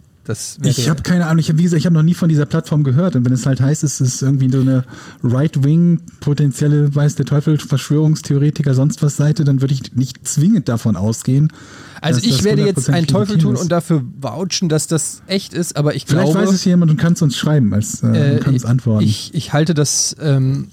Ich 0.62 0.88
habe 0.88 1.02
keine 1.02 1.26
Ahnung, 1.26 1.38
ich 1.38 1.48
habe 1.48 1.58
wie 1.58 1.62
gesagt, 1.62 1.78
ich 1.78 1.86
habe 1.86 1.94
noch 1.94 2.02
nie 2.02 2.14
von 2.14 2.28
dieser 2.28 2.46
Plattform 2.46 2.82
gehört. 2.82 3.14
Und 3.14 3.24
wenn 3.24 3.32
es 3.32 3.46
halt 3.46 3.60
heißt, 3.60 3.84
es 3.84 4.00
ist 4.00 4.22
irgendwie 4.22 4.50
so 4.50 4.60
eine 4.60 4.84
Right-Wing, 5.22 6.00
potenzielle, 6.20 6.94
weiß 6.94 7.14
der 7.14 7.26
Teufel, 7.26 7.58
Verschwörungstheoretiker, 7.58 8.74
sonst 8.74 9.00
was 9.00 9.16
Seite, 9.16 9.44
dann 9.44 9.60
würde 9.60 9.74
ich 9.74 9.94
nicht 9.94 10.26
zwingend 10.26 10.68
davon 10.68 10.96
ausgehen. 10.96 11.52
Also 12.00 12.20
ich 12.22 12.44
werde 12.44 12.64
jetzt 12.64 12.90
100% 12.90 12.92
einen 12.92 13.06
Teufel 13.06 13.38
tun 13.38 13.54
ist. 13.54 13.62
und 13.62 13.72
dafür 13.72 14.02
vouchen, 14.20 14.68
dass 14.68 14.88
das 14.88 15.22
echt 15.28 15.54
ist, 15.54 15.76
aber 15.76 15.94
ich 15.94 16.06
Vielleicht 16.06 16.32
glaube, 16.32 16.46
weiß 16.46 16.54
es 16.54 16.64
jemand 16.64 16.90
und 16.90 16.96
kann 16.96 17.14
es 17.14 17.22
uns 17.22 17.36
schreiben, 17.36 17.72
als 17.72 18.02
äh, 18.02 18.36
äh, 18.36 18.38
kann 18.40 18.54
uns 18.54 18.64
antworten. 18.64 19.04
ich, 19.04 19.32
ich 19.34 19.52
halte 19.52 19.74
das 19.74 20.14
ähm, 20.20 20.68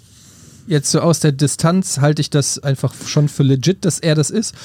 jetzt 0.67 0.91
so 0.91 0.99
aus 1.01 1.19
der 1.19 1.31
Distanz, 1.31 1.99
halte 1.99 2.21
ich 2.21 2.29
das 2.29 2.59
einfach 2.59 2.93
schon 3.05 3.29
für 3.29 3.43
legit, 3.43 3.85
dass 3.85 3.99
er 3.99 4.15
das 4.15 4.29
ist. 4.29 4.55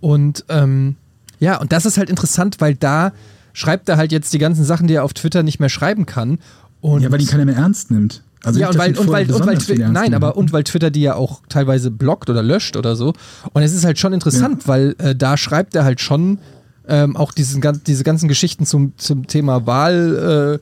Und 0.00 0.44
ähm, 0.48 0.96
ja, 1.40 1.58
und 1.60 1.72
das 1.72 1.86
ist 1.86 1.98
halt 1.98 2.10
interessant, 2.10 2.56
weil 2.60 2.74
da 2.74 3.12
schreibt 3.52 3.88
er 3.88 3.96
halt 3.96 4.12
jetzt 4.12 4.32
die 4.32 4.38
ganzen 4.38 4.64
Sachen, 4.64 4.86
die 4.86 4.94
er 4.94 5.04
auf 5.04 5.14
Twitter 5.14 5.42
nicht 5.42 5.60
mehr 5.60 5.68
schreiben 5.68 6.06
kann. 6.06 6.38
Und 6.80 7.02
ja, 7.02 7.10
weil 7.10 7.20
ihn 7.20 7.26
keiner 7.26 7.44
mehr 7.44 7.56
ernst 7.56 7.90
nimmt. 7.90 8.22
Also 8.44 8.60
ja, 8.60 8.68
und 8.68 8.78
weil, 8.78 8.90
und 8.90 8.98
weil, 8.98 9.04
und 9.06 9.12
weil 9.12 9.26
besonders 9.26 9.64
viel 9.64 9.76
Twi- 9.76 9.82
ernst 9.82 9.94
nein, 9.94 10.04
nehmen. 10.10 10.14
aber 10.14 10.36
und 10.36 10.52
weil 10.52 10.62
Twitter 10.62 10.90
die 10.90 11.00
ja 11.00 11.14
auch 11.14 11.42
teilweise 11.48 11.90
blockt 11.90 12.30
oder 12.30 12.42
löscht 12.42 12.76
oder 12.76 12.94
so. 12.94 13.14
Und 13.52 13.62
es 13.62 13.72
ist 13.72 13.84
halt 13.84 13.98
schon 13.98 14.12
interessant, 14.12 14.68
weil 14.68 14.94
äh, 14.98 15.16
da 15.16 15.36
schreibt 15.36 15.74
er 15.74 15.84
halt 15.84 16.00
schon 16.00 16.38
ähm, 16.86 17.16
auch 17.16 17.32
diesen, 17.32 17.60
diese 17.86 18.04
ganzen 18.04 18.28
Geschichten 18.28 18.64
zum, 18.64 18.92
zum 18.96 19.26
Thema 19.26 19.66
Wahlbetrug 19.66 20.60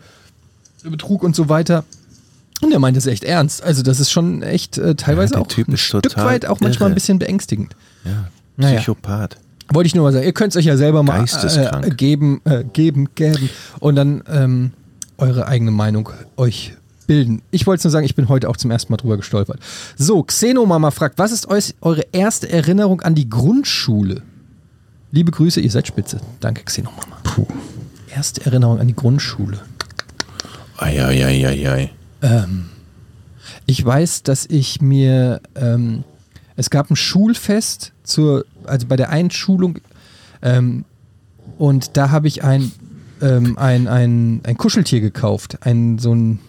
äh, 1.22 1.26
und 1.26 1.36
so 1.36 1.48
weiter. 1.50 1.84
Und 2.62 2.72
er 2.72 2.78
meint 2.78 2.96
es 2.96 3.06
echt 3.06 3.24
ernst. 3.24 3.62
Also 3.62 3.82
das 3.82 4.00
ist 4.00 4.10
schon 4.10 4.42
echt 4.42 4.78
äh, 4.78 4.94
teilweise 4.94 5.34
der 5.34 5.42
auch 5.42 5.46
Typ 5.46 5.68
ein 5.68 5.76
Stück 5.76 6.16
weit 6.16 6.46
auch 6.46 6.60
manchmal 6.60 6.88
irre. 6.88 6.92
ein 6.92 6.94
bisschen 6.94 7.18
beängstigend. 7.18 7.76
Ja, 8.04 8.28
Naja. 8.56 8.76
Psychopath. 8.80 9.36
Wollte 9.72 9.86
ich 9.88 9.94
nur 9.94 10.04
mal 10.04 10.12
sagen. 10.12 10.24
Ihr 10.24 10.32
könnt 10.32 10.52
es 10.52 10.56
euch 10.56 10.64
ja 10.64 10.76
selber 10.76 11.02
mal 11.02 11.24
äh, 11.24 11.90
geben, 11.90 12.40
äh, 12.44 12.64
geben, 12.64 13.08
geben 13.14 13.50
und 13.80 13.96
dann 13.96 14.22
ähm, 14.28 14.70
eure 15.18 15.48
eigene 15.48 15.70
Meinung 15.72 16.08
euch 16.36 16.74
bilden. 17.06 17.42
Ich 17.50 17.66
wollte 17.66 17.86
nur 17.86 17.90
sagen, 17.90 18.06
ich 18.06 18.14
bin 18.14 18.28
heute 18.28 18.48
auch 18.48 18.56
zum 18.56 18.70
ersten 18.70 18.92
Mal 18.92 18.96
drüber 18.96 19.16
gestolpert. 19.16 19.58
So, 19.96 20.22
Xenomama 20.22 20.90
fragt, 20.92 21.18
was 21.18 21.32
ist 21.32 21.48
eure 21.80 22.02
erste 22.12 22.48
Erinnerung 22.50 23.00
an 23.02 23.14
die 23.14 23.28
Grundschule? 23.28 24.22
Liebe 25.10 25.30
Grüße, 25.30 25.60
ihr 25.60 25.70
seid 25.70 25.86
spitze. 25.86 26.20
Danke, 26.40 26.62
Xenomama. 26.64 27.18
Puh. 27.22 27.46
Erste 28.14 28.44
Erinnerung 28.46 28.78
an 28.80 28.86
die 28.86 28.96
Grundschule. 28.96 29.60
Eieieiei. 30.78 31.90
Ähm, 32.22 32.66
ich 33.66 33.84
weiß, 33.84 34.22
dass 34.22 34.46
ich 34.46 34.80
mir, 34.80 35.40
ähm, 35.54 36.04
es 36.56 36.70
gab 36.70 36.90
ein 36.90 36.96
Schulfest 36.96 37.92
zur, 38.02 38.44
also 38.64 38.86
bei 38.86 38.96
der 38.96 39.10
Einschulung, 39.10 39.78
ähm, 40.42 40.84
und 41.58 41.96
da 41.96 42.10
habe 42.10 42.28
ich 42.28 42.44
ein, 42.44 42.72
ähm, 43.22 43.56
ein, 43.58 43.88
ein, 43.88 44.40
ein 44.44 44.56
Kuscheltier 44.56 45.00
gekauft, 45.00 45.58
einen 45.62 45.98
so 45.98 46.12
einen 46.12 46.40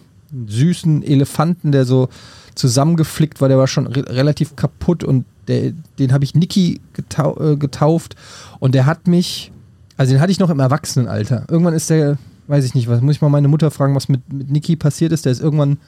süßen 0.46 1.02
Elefanten, 1.02 1.72
der 1.72 1.84
so 1.84 2.08
zusammengeflickt 2.54 3.40
war, 3.40 3.48
der 3.48 3.58
war 3.58 3.68
schon 3.68 3.86
re 3.86 4.04
relativ 4.08 4.56
kaputt 4.56 5.04
und 5.04 5.24
der, 5.46 5.72
den 5.98 6.12
habe 6.12 6.24
ich 6.24 6.34
Niki 6.34 6.80
getau 6.92 7.40
äh, 7.40 7.56
getauft 7.56 8.16
und 8.58 8.74
der 8.74 8.84
hat 8.84 9.06
mich, 9.06 9.52
also 9.96 10.12
den 10.12 10.20
hatte 10.20 10.32
ich 10.32 10.40
noch 10.40 10.50
im 10.50 10.60
Erwachsenenalter. 10.60 11.46
Irgendwann 11.48 11.74
ist 11.74 11.88
der, 11.88 12.18
weiß 12.48 12.64
ich 12.64 12.74
nicht, 12.74 12.88
was 12.88 13.00
muss 13.00 13.16
ich 13.16 13.20
mal 13.22 13.28
meine 13.28 13.48
Mutter 13.48 13.70
fragen, 13.70 13.94
was 13.94 14.08
mit, 14.08 14.32
mit 14.32 14.50
Niki 14.50 14.76
passiert 14.76 15.12
ist. 15.12 15.24
Der 15.24 15.32
ist 15.32 15.40
irgendwann, 15.40 15.78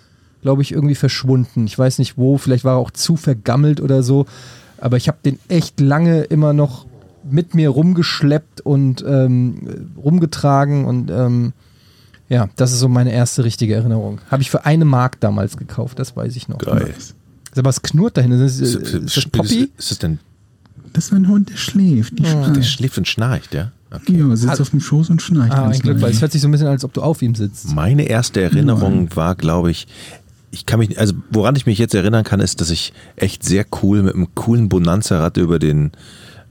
glaube 0.43 0.63
ich, 0.63 0.73
irgendwie 0.73 0.95
verschwunden. 0.95 1.67
Ich 1.67 1.79
weiß 1.79 1.99
nicht 1.99 2.17
wo, 2.19 2.39
vielleicht 2.39 2.65
war 2.65 2.75
er 2.75 2.79
auch 2.79 2.91
zu 2.91 3.17
vergammelt 3.17 3.81
oder 3.81 4.03
so. 4.03 4.27
Aber 4.79 4.97
ich 4.97 5.09
habe 5.09 5.19
den 5.25 5.39
echt 5.49 5.81
lange 5.81 6.23
immer 6.23 6.53
noch 6.53 6.87
mit 7.29 7.55
mir 7.55 7.69
rumgeschleppt 7.69 8.63
und 8.63 9.05
ähm, 9.07 9.93
rumgetragen 10.03 10.87
und 10.87 11.11
ähm, 11.11 11.53
ja, 12.31 12.49
das 12.57 12.73
ist 12.73 12.79
so 12.79 12.89
meine 12.89 13.13
erste 13.13 13.45
richtige 13.45 13.75
Erinnerung. 13.75 14.21
Habe 14.31 14.41
ich 14.43 14.51
für 14.51 14.65
eine 14.65 14.85
Mark 14.85 15.21
damals 15.21 15.57
gekauft, 15.57 15.99
das 15.99 16.17
weiß 16.17 16.35
ich 16.37 16.49
noch. 16.49 16.59
Geil. 16.59 16.95
Aber 17.55 17.65
was 17.65 17.83
knurrt 17.83 18.17
da 18.17 18.21
hinten? 18.23 18.41
Ist, 18.41 18.61
Ist, 18.61 18.75
ist, 18.77 19.17
das 19.17 19.27
Poppy? 19.27 19.65
ist, 19.65 19.71
ist 19.79 19.91
das 19.91 19.99
denn, 19.99 20.19
Das 20.93 21.07
ist 21.07 21.13
ein 21.13 21.29
Hund, 21.29 21.51
der 21.51 21.57
schläft. 21.57 22.19
Die 22.19 22.23
der 22.23 22.31
schnarcht. 22.31 22.65
schläft 22.65 22.99
und 22.99 23.09
schnarcht, 23.09 23.53
ja? 23.53 23.73
Okay. 23.93 24.19
Ja, 24.19 24.37
sitzt 24.37 24.53
Hat- 24.53 24.61
auf 24.61 24.71
dem 24.71 24.81
Schoß 24.81 25.11
und 25.11 25.21
schnarcht. 25.21 25.53
Ah, 25.53 25.69
ein 25.69 25.79
Glück, 25.79 26.01
weil 26.01 26.11
es 26.13 26.21
hört 26.21 26.33
sich 26.33 26.41
so 26.41 26.49
ein 26.49 26.53
bisschen 26.53 26.69
an, 26.69 26.75
als 26.75 26.85
ob 26.85 26.93
du 26.93 27.03
auf 27.03 27.23
ihm 27.23 27.35
sitzt. 27.35 27.75
Meine 27.75 28.05
erste 28.05 28.41
Erinnerung 28.41 29.09
war, 29.17 29.35
glaube 29.35 29.71
ich, 29.71 29.89
ich 30.53 30.67
kann 30.67 30.79
mich, 30.81 30.99
also 30.99 31.15
woran 31.31 31.57
ich 31.57 31.67
mich 31.67 31.79
jetzt 31.79 31.95
erinnern 31.95 32.25
kann, 32.25 32.41
ist, 32.41 32.61
dass 32.61 32.71
ich 32.71 32.93
echt 33.17 33.45
sehr 33.45 33.65
cool 33.83 34.03
mit 34.03 34.15
einem 34.15 34.29
coolen 34.35 34.69
Bonanza-Rad 34.69 35.37
über 35.37 35.59
den, 35.59 35.93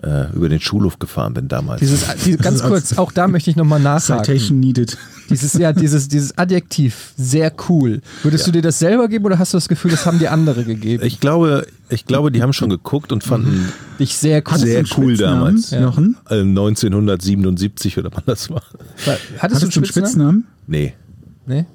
äh, 0.02 0.34
über 0.34 0.50
den 0.50 0.60
Schulhof 0.60 1.00
gefahren 1.00 1.34
bin 1.34 1.48
damals. 1.48 1.80
Dieses, 1.80 2.06
die, 2.26 2.38
ganz 2.38 2.64
kurz, 2.64 2.98
auch 2.98 3.12
da 3.12 3.28
möchte 3.28 3.50
ich 3.50 3.56
nochmal 3.56 3.80
nachhaken. 3.80 4.24
Citation 4.24 4.60
needed. 4.60 4.98
Dieses, 5.30 5.54
ja, 5.54 5.74
dieses, 5.74 6.08
dieses 6.08 6.38
Adjektiv, 6.38 7.14
sehr 7.18 7.52
cool. 7.70 8.02
Würdest 8.24 8.48
du 8.48 8.52
dir 8.52 8.62
das 8.62 8.80
selber 8.80 9.08
geben 9.08 9.26
oder 9.26 9.38
hast 9.38 9.54
du 9.54 9.58
das 9.58 9.68
Gefühl, 9.68 9.92
das 9.92 10.06
haben 10.06 10.20
dir 10.20 10.32
andere 10.32 10.64
gegeben? 10.64 11.04
ich 11.06 11.20
glaube, 11.20 11.68
ich 11.90 12.06
glaube, 12.06 12.32
die 12.32 12.42
haben 12.42 12.54
schon 12.54 12.70
geguckt 12.70 13.12
und 13.12 13.24
fanden 13.24 13.72
Dich 14.00 14.16
sehr 14.16 14.42
cool. 14.50 14.58
Sehr 14.58 14.84
cool 14.98 15.16
Spitznamen, 15.16 15.40
damals. 15.40 15.72
Ja. 15.72 15.82
Jochen? 15.82 16.16
äh, 16.30 16.40
1977 16.40 17.98
oder 17.98 18.10
wann 18.14 18.24
das 18.26 18.50
war. 18.50 18.64
Hattest, 19.06 19.20
Hattest 19.40 19.76
du 19.76 19.80
einen 19.80 19.86
Spitznamen? 19.86 20.48
Nee. 20.68 20.94
Nee? 21.46 21.66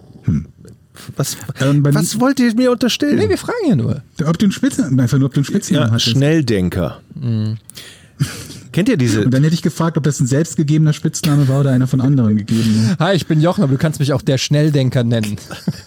Was, 1.16 1.36
Ähm, 1.60 1.84
was 1.84 2.20
wollt 2.20 2.38
ihr 2.40 2.54
mir 2.54 2.70
unterstellen? 2.70 3.16
nee, 3.18 3.28
wir 3.28 3.38
fragen 3.38 3.68
ja 3.68 3.76
nur. 3.76 4.02
Ob 4.24 4.38
du 4.38 4.46
einen 4.46 4.52
Spitznamen, 4.52 4.98
einfach 5.00 5.18
nur, 5.18 5.26
ob 5.26 5.34
du 5.34 5.40
einen 5.40 5.44
Spitznamen 5.44 5.88
ja, 5.88 5.92
hattest. 5.92 6.10
Schnelldenker. 6.10 7.00
Kennt 8.74 8.88
ihr 8.88 8.96
diese? 8.96 9.24
Und 9.24 9.32
dann 9.32 9.44
hätte 9.44 9.54
ich 9.54 9.62
gefragt, 9.62 9.96
ob 9.96 10.02
das 10.02 10.18
ein 10.18 10.26
selbstgegebener 10.26 10.92
Spitzname 10.92 11.46
war 11.46 11.60
oder 11.60 11.70
einer 11.70 11.86
von 11.86 12.00
anderen 12.00 12.36
gegeben. 12.36 12.96
Hi, 12.98 13.14
ich 13.14 13.28
bin 13.28 13.40
Jochen, 13.40 13.62
aber 13.62 13.70
du 13.70 13.78
kannst 13.78 14.00
mich 14.00 14.12
auch 14.12 14.20
der 14.20 14.36
Schnelldenker 14.36 15.04
nennen. 15.04 15.36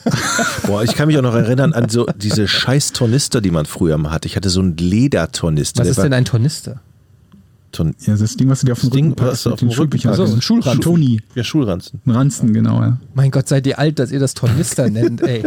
Boah, 0.65 0.83
ich 0.83 0.95
kann 0.95 1.07
mich 1.07 1.17
auch 1.17 1.21
noch 1.21 1.35
erinnern 1.35 1.73
an 1.73 1.89
so 1.89 2.05
diese 2.15 2.47
scheiß 2.47 2.93
Tornister, 2.93 3.41
die 3.41 3.51
man 3.51 3.65
früher 3.65 3.97
mal 3.97 4.11
hatte. 4.11 4.29
Ich 4.29 4.37
hatte 4.37 4.49
so 4.49 4.61
einen 4.61 4.77
Ledertornister. 4.77 5.81
Was 5.81 5.89
ist 5.89 5.97
war 5.97 6.05
denn 6.05 6.13
ein 6.13 6.23
Tornister? 6.23 6.79
Ton 7.71 7.93
Ja, 7.99 8.15
das 8.15 8.35
Ding, 8.37 8.49
was 8.49 8.61
du 8.61 8.65
dir 8.67 8.71
auf 8.73 8.79
den 8.81 8.89
Das 8.89 8.95
Ding, 8.95 9.05
Rücken 9.09 9.15
packst, 9.15 9.31
was 9.31 9.43
du 9.43 9.49
mit 9.49 9.53
auf 9.53 9.59
dem 9.59 9.67
Rücken 9.67 9.75
Schulbüchern. 9.75 10.11
packst. 10.15 10.27
So, 10.31 10.35
ein 10.37 10.41
Schulranzen. 10.41 10.81
Toni. 10.81 11.21
ja, 11.35 11.43
Schulranzen. 11.43 12.01
Ein 12.05 12.11
Ranzen, 12.11 12.53
genau, 12.53 12.81
ja. 12.81 12.97
Mein 13.13 13.31
Gott, 13.31 13.47
seid 13.47 13.67
ihr 13.67 13.77
alt, 13.79 13.99
dass 13.99 14.11
ihr 14.11 14.19
das 14.19 14.33
Tornister 14.33 14.89
nennt, 14.89 15.21
ey. 15.21 15.43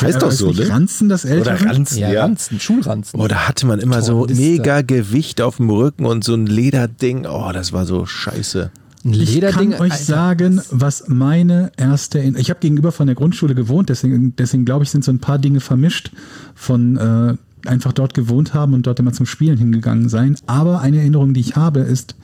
heißt 0.00 0.20
doch 0.22 0.32
so, 0.32 0.50
ne? 0.52 0.68
Ranzen 0.68 1.08
das 1.08 1.24
ältere? 1.24 1.54
Oder 1.56 1.66
Ranzen, 1.70 1.98
Ja, 1.98 2.10
ja. 2.12 2.22
Ranzen, 2.22 2.58
Schulranzen. 2.60 3.20
Oh, 3.20 3.28
da 3.28 3.48
hatte 3.48 3.66
man 3.66 3.78
immer 3.80 4.02
so 4.02 4.20
Tornister. 4.26 4.42
mega 4.44 4.82
Gewicht 4.82 5.40
auf 5.40 5.56
dem 5.58 5.70
Rücken 5.70 6.06
und 6.06 6.24
so 6.24 6.34
ein 6.34 6.46
Lederding. 6.46 7.26
Oh, 7.26 7.50
das 7.52 7.72
war 7.72 7.86
so 7.86 8.04
scheiße. 8.06 8.70
Ein 9.02 9.14
Ich 9.14 9.40
kann 9.40 9.72
euch 9.72 9.92
Alter. 9.92 9.96
sagen, 10.04 10.60
was 10.70 11.04
meine 11.08 11.72
erste. 11.78 12.18
In 12.18 12.36
ich 12.36 12.50
habe 12.50 12.60
gegenüber 12.60 12.92
von 12.92 13.06
der 13.06 13.16
Grundschule 13.16 13.54
gewohnt, 13.54 13.88
deswegen, 13.88 14.36
deswegen 14.36 14.66
glaube 14.66 14.84
ich, 14.84 14.90
sind 14.90 15.04
so 15.04 15.10
ein 15.10 15.20
paar 15.20 15.38
Dinge 15.38 15.60
vermischt 15.60 16.10
von 16.54 16.98
äh, 16.98 17.34
einfach 17.66 17.92
dort 17.92 18.14
gewohnt 18.14 18.54
haben 18.54 18.74
und 18.74 18.86
dort 18.86 18.98
immer 18.98 19.12
zum 19.12 19.26
Spielen 19.26 19.58
hingegangen 19.58 20.08
sein. 20.08 20.36
Aber 20.46 20.80
eine 20.80 20.98
Erinnerung, 20.98 21.34
die 21.34 21.40
ich 21.40 21.56
habe, 21.56 21.80
ist, 21.80 22.14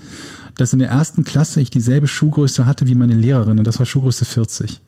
dass 0.57 0.73
in 0.73 0.79
der 0.79 0.89
ersten 0.89 1.25
Klasse 1.25 1.61
ich 1.61 1.71
dieselbe 1.71 2.09
Schuhgröße 2.09 2.67
hatte 2.67 2.87
wie 2.87 2.95
meine 2.95 3.15
Lehrerin 3.15 3.59
und 3.59 3.67
das 3.67 3.79
war 3.79 3.87
Schuhgröße 3.87 4.25
40. 4.25 4.81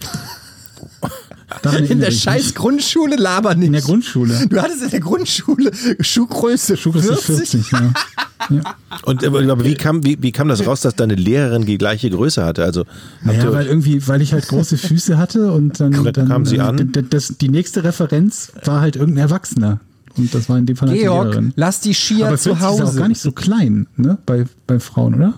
Daran 1.62 1.84
In 1.84 2.00
der 2.00 2.10
scheiß 2.10 2.46
mich. 2.46 2.54
Grundschule 2.54 3.16
laber 3.16 3.54
nicht. 3.54 3.66
In 3.66 3.72
der 3.72 3.82
Grundschule. 3.82 4.46
Du 4.48 4.60
hattest 4.60 4.82
in 4.82 4.90
der 4.90 5.00
Grundschule 5.00 5.70
Schuhgröße 6.00 6.76
Schuhgröße 6.76 7.16
40. 7.16 7.66
40, 7.66 7.72
ja. 7.72 7.92
Und 9.04 9.24
aber 9.24 9.40
aber 9.40 9.64
wie 9.64 9.74
kam, 9.74 10.04
wie, 10.04 10.22
wie 10.22 10.30
kam 10.32 10.48
das 10.48 10.66
raus, 10.66 10.82
dass 10.82 10.94
deine 10.94 11.14
Lehrerin 11.14 11.64
die 11.66 11.78
gleiche 11.78 12.10
Größe 12.10 12.44
hatte? 12.44 12.64
Also 12.64 12.84
Naja, 13.22 13.52
weil 13.52 13.66
irgendwie, 13.66 14.06
weil 14.06 14.22
ich 14.22 14.32
halt 14.32 14.46
große 14.48 14.76
Füße 14.76 15.18
hatte 15.18 15.52
und 15.52 15.80
dann, 15.80 15.92
Dann 16.12 16.28
kam 16.28 16.46
sie 16.46 16.56
äh, 16.56 16.60
an. 16.60 16.92
Das, 17.10 17.34
die 17.40 17.48
nächste 17.48 17.82
Referenz 17.82 18.52
war 18.64 18.80
halt 18.80 18.96
irgendein 18.96 19.24
Erwachsener. 19.24 19.80
Und 20.18 20.34
das 20.34 20.48
war 20.48 20.58
in 20.58 20.66
dem 20.66 20.76
Fall 20.76 20.88
halt 20.88 20.98
die 20.98 21.02
Georg, 21.02 21.26
Lehrerin. 21.28 21.52
lass 21.56 21.80
die 21.80 21.94
Skier 21.94 22.26
Aber 22.28 22.36
zu 22.36 22.54
40 22.54 22.62
ist 22.62 22.80
auch 22.80 22.86
Hause. 22.86 22.98
gar 22.98 23.08
nicht 23.08 23.20
so 23.20 23.32
klein, 23.32 23.86
ne? 23.96 24.18
Bei, 24.26 24.44
bei 24.66 24.78
Frauen, 24.80 25.14
oder? 25.14 25.34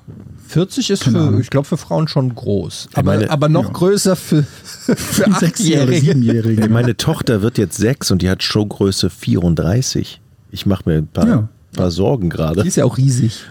40 0.48 0.90
ist 0.90 1.04
Keine 1.04 1.18
für, 1.18 1.24
Ahnung. 1.28 1.40
ich 1.40 1.50
glaube, 1.50 1.66
für 1.68 1.76
Frauen 1.76 2.08
schon 2.08 2.34
groß. 2.34 2.88
Aber, 2.94 3.12
meine- 3.12 3.30
aber 3.30 3.48
noch 3.48 3.66
ja. 3.66 3.70
größer 3.70 4.16
für, 4.16 4.42
für 4.42 5.30
Sechsjährige, 5.38 6.68
meine 6.68 6.96
Tochter 6.96 7.40
wird 7.42 7.56
jetzt 7.58 7.76
sechs 7.76 8.10
und 8.10 8.22
die 8.22 8.28
hat 8.30 8.42
Showgröße 8.42 9.10
34. 9.10 10.20
Ich 10.50 10.66
mache 10.66 10.82
mir 10.88 10.96
ein 10.98 11.06
paar, 11.06 11.28
Ja. 11.28 11.48
paar 11.76 11.90
Sorgen 11.92 12.30
gerade. 12.30 12.62
Die 12.62 12.68
ist 12.68 12.76
ja 12.76 12.84
auch 12.84 12.96
riesig. 12.98 13.44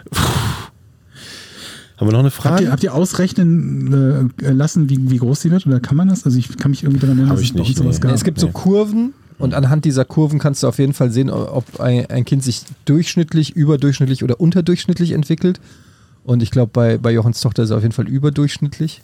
Haben 1.98 2.08
wir 2.08 2.12
noch 2.14 2.20
eine 2.20 2.30
Habt 2.30 2.36
Frage? 2.38 2.64
ihr, 2.64 2.72
habt 2.72 2.84
ihr 2.84 2.94
ausrechnen 2.94 4.32
äh, 4.42 4.52
lassen, 4.52 4.90
wie, 4.90 5.10
wie 5.10 5.18
groß 5.18 5.42
sie 5.42 5.52
wird? 5.52 5.68
Oder 5.68 5.80
kann 5.82 5.98
man 5.98 6.08
das? 6.08 6.24
Also 6.26 6.38
ich 6.38 6.58
kann 6.58 6.72
mich 6.72 6.84
irgendwie 6.84 7.02
daran 7.02 7.18
erinnern, 7.18 7.36
dass 7.36 7.42
ich 7.44 7.50
es 7.50 7.54
bei 7.54 7.60
uns 7.60 7.68
nicht, 7.70 7.78
sowas 7.78 7.96
nee. 7.98 8.02
gab. 8.08 8.16
Es 8.16 8.24
gibt 8.24 8.40
so 8.40 8.48
Nee. 8.48 8.54
Kurven 8.54 9.14
und 9.40 9.53
anhand 9.53 9.86
dieser 9.86 10.06
Kurven 10.06 10.38
kannst 10.38 10.61
du 10.64 10.68
auf 10.68 10.78
jeden 10.78 10.94
Fall 10.94 11.11
sehen, 11.11 11.30
ob 11.30 11.80
ein, 11.80 12.06
ein 12.07 12.26
Kind 12.26 12.44
sich 12.44 12.61
durchschnittlich, 12.86 13.56
überdurchschnittlich 13.56 14.24
oder 14.24 14.40
unterdurchschnittlich 14.40 15.14
entwickelt. 15.14 15.60
Und 16.26 16.44
ich 16.44 16.52
glaube, 16.52 16.72
bei, 16.74 16.98
bei 16.98 17.11
Jochens 17.11 17.40
Tochter 17.40 17.64
ist 17.64 17.72
er 17.72 17.78
auf 17.78 17.82
jeden 17.82 17.94
Fall 17.94 18.07
überdurchschnittlich. 18.07 19.02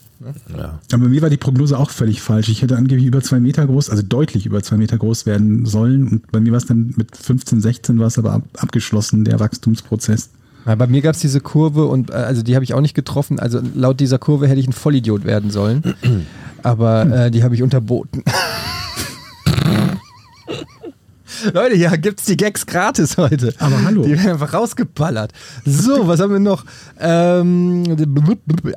Ja. 0.55 0.79
Aber 0.91 1.03
bei 1.03 1.09
mir 1.09 1.21
war 1.21 1.29
die 1.29 1.37
Prognose 1.37 1.79
auch 1.79 1.89
völlig 1.89 2.21
falsch. 2.21 2.49
Ich 2.49 2.61
hätte 2.61 2.75
angeblich 2.75 3.07
über 3.07 3.21
zwei 3.21 3.39
Meter 3.39 3.65
groß, 3.65 3.89
also 3.89 4.03
deutlich 4.03 4.45
über 4.45 4.61
zwei 4.61 4.77
Meter 4.77 4.97
groß 4.97 5.25
werden 5.25 5.65
sollen. 5.65 6.07
Und 6.07 6.31
bei 6.31 6.39
mir 6.39 6.51
war 6.51 6.57
es 6.57 6.65
dann 6.65 6.93
mit 6.97 7.15
15, 7.15 7.61
16 7.61 7.97
war 7.97 8.07
es 8.07 8.17
aber 8.17 8.33
ab, 8.33 8.43
abgeschlossen, 8.57 9.23
der 9.23 9.39
Wachstumsprozess. 9.39 10.29
Ja, 10.65 10.75
bei 10.75 10.87
mir 10.87 11.01
gab 11.01 11.15
es 11.15 11.21
diese 11.21 11.39
Kurve 11.39 11.85
und 11.85 12.09
äh, 12.09 12.13
also 12.13 12.43
die 12.43 12.55
habe 12.55 12.63
ich 12.63 12.73
auch 12.73 12.81
nicht 12.81 12.95
getroffen. 12.95 13.39
Also 13.39 13.61
laut 13.73 13.99
dieser 13.99 14.19
Kurve 14.19 14.47
hätte 14.47 14.59
ich 14.59 14.67
ein 14.67 14.73
Vollidiot 14.73 15.23
werden 15.23 15.49
sollen. 15.51 15.95
Aber 16.63 17.05
äh, 17.25 17.31
die 17.31 17.43
habe 17.43 17.55
ich 17.55 17.63
unterboten. 17.63 18.23
Leute, 21.53 21.75
ja, 21.75 21.95
gibt's 21.95 22.25
die 22.25 22.37
Gags 22.37 22.65
gratis 22.65 23.17
heute. 23.17 23.53
Aber 23.59 23.83
hallo. 23.83 24.03
Die 24.03 24.11
werden 24.11 24.31
einfach 24.31 24.53
rausgeballert. 24.53 25.31
So, 25.65 26.07
was 26.07 26.19
haben 26.19 26.33
wir 26.33 26.39
noch? 26.39 26.65
Ähm, 26.99 27.83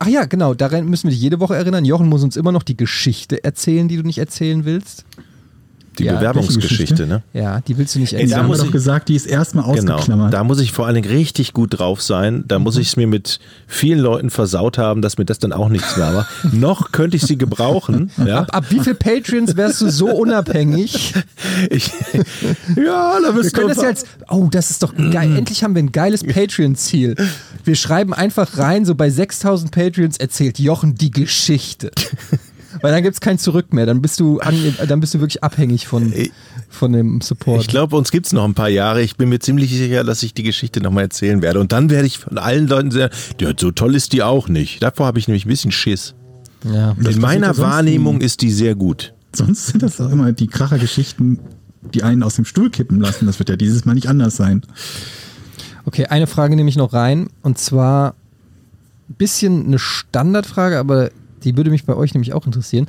ach 0.01 0.07
ja, 0.07 0.25
genau, 0.25 0.55
daran 0.55 0.87
müssen 0.87 1.05
wir 1.05 1.11
dich 1.11 1.21
jede 1.21 1.41
Woche 1.41 1.57
erinnern. 1.57 1.85
Jochen 1.85 2.09
muss 2.09 2.23
uns 2.23 2.37
immer 2.37 2.53
noch 2.53 2.63
die 2.63 2.77
Geschichte 2.77 3.45
erzählen, 3.45 3.89
die 3.89 3.97
du 3.97 4.03
nicht 4.03 4.19
erzählen 4.19 4.65
willst. 4.65 5.05
Die 5.99 6.05
Ja, 6.05 6.15
Bewerbungsgeschichte, 6.17 7.07
ne? 7.07 7.23
Ja, 7.33 7.61
die 7.61 7.77
willst 7.77 7.95
du 7.95 7.99
nicht 7.99 8.13
Ey, 8.13 8.25
Die 8.25 8.31
da 8.31 8.39
haben 8.39 8.49
wir 8.49 8.57
doch 8.57 8.71
gesagt, 8.71 9.09
die 9.09 9.17
ist 9.17 9.27
erstmal 9.27 9.65
Genau. 9.75 9.95
ausgeklammert. 9.95 10.33
Da 10.33 10.45
muss 10.45 10.61
ich 10.61 10.73
vor 10.73 10.87
allen 10.87 10.95
Dingen 10.95 11.11
richtig 11.11 11.53
gut 11.53 11.79
drauf 11.79 12.01
sein. 12.03 12.45
Da 12.47 12.59
muss 12.59 12.77
ich 12.77 12.89
es 12.89 12.97
mir 12.97 13.07
mit 13.07 13.41
vielen 13.67 13.99
Leuten 13.99 14.31
versaut 14.31 14.79
haben, 14.79 15.03
dass 15.03 15.19
mir 15.19 15.25
das 15.25 15.39
dann 15.39 15.53
auch 15.53 15.69
nichts 15.69 15.97
mehr 15.97 16.15
war. 16.15 16.29
Noch 16.53 16.93
könnte 16.93 17.17
ich 17.17 17.23
sie 17.25 17.37
gebrauchen. 17.37 18.11
Ja, 18.25 18.41
Ab, 18.41 18.49
ab 18.57 18.65
wie 18.71 18.81
viel 18.81 18.95
Patreons 18.95 19.57
wärst 19.57 19.81
du 19.81 19.91
so 19.91 20.07
unabhängig? 20.11 21.15
ich, 21.71 21.91
ja 22.77 23.19
da 23.21 23.35
Wir 23.35 23.43
bist 23.43 23.55
können 23.55 23.69
du. 23.69 23.75
das 23.75 23.85
als, 23.85 24.05
oh, 24.29 24.49
das 24.51 24.71
ist 24.71 24.83
doch 24.83 24.95
geil. 24.95 25.37
Endlich 25.37 25.65
haben 25.65 25.75
wir 25.75 25.83
ein 25.83 25.93
geiles 25.93 26.23
Patreon-Ziel. 26.25 27.17
Wir 27.65 27.75
schreiben 27.75 28.15
einfach 28.15 28.57
rein, 28.59 28.85
so 28.85 28.95
bei 28.95 29.11
6000 29.11 29.71
Patreons 29.73 30.17
erzählt 30.17 30.59
Jochen 30.59 30.95
die 30.95 31.11
Geschichte. 31.11 31.91
Weil 32.81 32.93
dann 32.93 33.03
gibt 33.03 33.15
es 33.15 33.21
kein 33.21 33.39
Zurück 33.39 33.73
mehr. 33.73 33.87
Dann 33.87 34.03
bist 34.03 34.21
du, 34.21 34.41
an, 34.41 34.55
dann 34.87 35.01
bist 35.01 35.15
du 35.15 35.21
wirklich 35.21 35.43
abhängig 35.43 35.87
von, 35.87 36.13
von 36.69 36.93
dem 36.93 37.21
Support. 37.21 37.61
Ich 37.63 37.69
glaube, 37.69 37.97
uns 37.97 38.11
gibt's 38.11 38.33
noch 38.33 38.45
ein 38.45 38.55
paar 38.55 38.69
Jahre. 38.69 39.03
Ich 39.03 39.17
bin 39.17 39.29
mir 39.29 39.39
ziemlich 39.39 39.71
sicher, 39.71 40.05
dass 40.05 40.23
ich 40.23 40.35
die 40.35 40.43
Geschichte 40.43 40.81
nochmal 40.81 41.05
erzählen 41.05 41.43
werde. 41.43 41.61
Und 41.61 41.73
dann 41.73 41.91
werde 41.91 42.07
ich 42.07 42.19
von 42.19 42.39
allen 42.39 42.69
Leuten 42.69 42.91
sagen, 42.91 43.15
ja, 43.41 43.53
so 43.57 43.71
toll 43.71 43.95
ist 43.95 44.13
die 44.13 44.23
auch 44.23 44.49
nicht. 44.49 44.83
Davor 44.83 45.07
habe 45.07 45.19
ich 45.19 45.29
nämlich 45.29 45.47
ein 45.47 45.49
bisschen 45.49 45.73
Schiss. 45.73 46.15
ja. 46.65 46.95
In 46.99 47.21
meiner 47.21 47.57
Wahrnehmung 47.59 48.21
ist 48.21 48.43
die 48.43 48.51
sehr 48.51 48.75
gut. 48.75 49.15
Sonst 49.35 49.67
sind 49.69 49.83
das 49.83 50.01
auch 50.01 50.11
immer 50.11 50.33
die 50.33 50.47
Krachergeschichten, 50.47 51.39
die 51.95 52.03
einen 52.03 52.23
aus 52.23 52.37
dem 52.37 52.45
Stuhl 52.45 52.71
kippen 52.71 53.01
lassen. 53.01 53.27
Das 53.27 53.39
wird 53.39 53.49
ja 53.49 53.57
dieses 53.57 53.85
Mal 53.85 53.95
nicht 53.95 54.09
anders 54.09 54.37
sein. 54.37 54.63
Okay, 55.85 56.07
eine 56.07 56.27
Frage 56.27 56.57
nehme 56.57 56.69
ich 56.69 56.77
noch 56.77 56.93
rein. 56.93 57.29
Und 57.43 57.59
zwar 57.59 58.15
ein 59.09 59.15
bisschen 59.15 59.67
eine 59.67 59.79
Standardfrage, 59.79 60.79
aber 60.79 61.11
die 61.45 61.57
würde 61.57 61.71
mich 61.71 61.85
bei 61.85 61.95
euch 61.95 62.15
nämlich 62.15 62.33
auch 62.33 62.47
interessieren. 62.47 62.87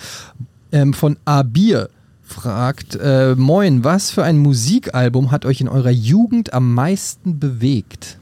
Ähm, 0.71 0.93
von 0.93 1.17
Abir 1.26 1.89
fragt, 2.23 2.95
äh, 2.95 3.35
Moin, 3.35 3.84
was 3.84 4.11
für 4.11 4.23
ein 4.23 4.38
Musikalbum 4.38 5.31
hat 5.31 5.45
euch 5.45 5.61
in 5.61 5.67
eurer 5.67 5.89
Jugend 5.89 6.53
am 6.53 6.73
meisten 6.73 7.39
bewegt? 7.39 8.17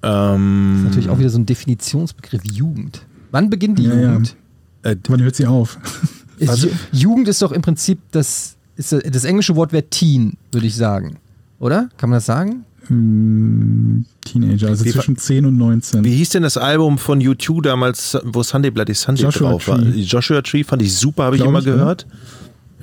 Das 0.00 0.36
Ähm, 0.36 0.74
ist 0.78 0.84
natürlich 0.84 1.08
auch 1.08 1.18
wieder 1.18 1.30
so 1.30 1.38
ein 1.38 1.46
Definitionsbegriff, 1.46 2.42
Jugend. 2.44 3.02
Wann 3.32 3.50
beginnt 3.50 3.78
die 3.78 3.84
Ja, 3.84 3.94
ja. 3.94 4.10
Jugend? 4.12 4.36
äh, 4.82 4.96
Wann 5.08 5.22
hört 5.22 5.36
sie 5.36 5.46
auf? 5.46 5.78
Ist, 6.38 6.64
Ju- 6.64 6.70
Jugend 6.92 7.28
ist 7.28 7.40
doch 7.40 7.50
im 7.50 7.62
Prinzip 7.62 7.98
das, 8.10 8.56
ist, 8.76 8.92
das- 8.92 9.02
das 9.10 9.24
englische 9.24 9.56
Wort 9.56 9.72
wäre 9.72 9.84
Teen, 9.88 10.36
würde 10.52 10.66
ich 10.66 10.76
sagen. 10.76 11.16
Oder? 11.58 11.88
Kann 11.96 12.10
man 12.10 12.18
das 12.18 12.26
sagen? 12.26 12.66
Hm, 12.88 14.04
Teenager, 14.24 14.68
also 14.68 14.84
Wie 14.84 14.90
zwischen 14.90 15.16
10 15.16 15.46
und 15.46 15.56
19. 15.56 16.04
wie 16.04 16.14
hieß 16.14 16.30
denn 16.30 16.42
das 16.42 16.56
Album 16.56 16.98
von 16.98 17.20
U2 17.20 17.62
damals, 17.62 18.16
wo 18.24 18.42
Sunday 18.42 18.70
Bloody 18.70 18.94
Sunday 18.94 19.24
Joshua 19.24 19.50
drauf 19.50 19.68
war? 19.68 19.78
Tree. 19.78 20.00
Joshua 20.02 20.42
Tree 20.42 20.64
fand 20.64 20.82
ich 20.82 20.94
super, 20.94 21.24
habe 21.24 21.36
ich 21.36 21.42
immer 21.42 21.58
ich, 21.58 21.66
oder? 21.66 21.76
gehört. 21.76 22.06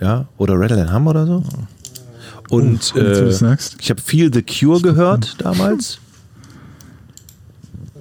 Ja, 0.01 0.27
oder 0.38 0.59
Rattle 0.59 0.81
and 0.81 0.91
Hum 0.91 1.07
oder 1.07 1.25
so. 1.25 1.43
Und 2.49 2.93
du 2.95 2.99
äh, 2.99 3.57
ich 3.80 3.89
habe 3.89 4.01
viel 4.01 4.34
The 4.34 4.43
Cure 4.43 4.81
gehört 4.81 5.35
damals. 5.39 5.99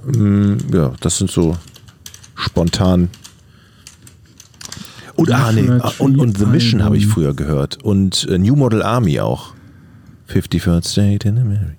Mm, 0.05 0.55
ja, 0.73 0.93
das 1.01 1.19
sind 1.19 1.31
so 1.31 1.57
spontan. 2.35 3.09
Und, 5.15 5.31
ah, 5.31 5.53
nee, 5.53 5.69
und, 5.99 6.19
und 6.19 6.39
The 6.39 6.47
Mission 6.47 6.83
habe 6.83 6.97
ich 6.97 7.07
früher 7.07 7.35
gehört. 7.35 7.83
Und 7.83 8.27
äh, 8.29 8.39
New 8.39 8.57
Model 8.57 8.83
Army 8.83 9.20
auch. 9.20 9.55
51st 10.33 10.85
State 10.87 11.29
in 11.29 11.39
America. 11.39 11.73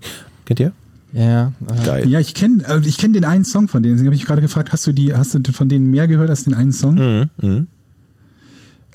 Kennt 0.45 0.59
ihr? 0.59 0.71
Ja. 1.13 1.51
äh, 1.67 1.85
Geil. 1.85 2.09
Ja, 2.09 2.19
ich 2.19 2.33
kenne 2.33 2.63
äh, 2.67 2.79
ich 2.85 2.97
kenn 2.97 3.13
den 3.13 3.25
einen 3.25 3.45
Song 3.45 3.67
von 3.67 3.83
denen. 3.83 3.95
Deswegen 3.95 4.07
habe 4.07 4.15
ich 4.15 4.25
gerade 4.25 4.41
gefragt, 4.41 4.71
hast 4.73 4.85
du 4.87 4.91
die, 4.93 5.13
hast 5.13 5.33
du 5.35 5.51
von 5.53 5.69
denen 5.69 5.91
mehr 5.91 6.07
gehört 6.07 6.29
als 6.29 6.43
den 6.45 6.53
einen 6.53 6.71
Song? 6.71 6.95
Mhm, 6.95 7.29
mhm. 7.41 7.67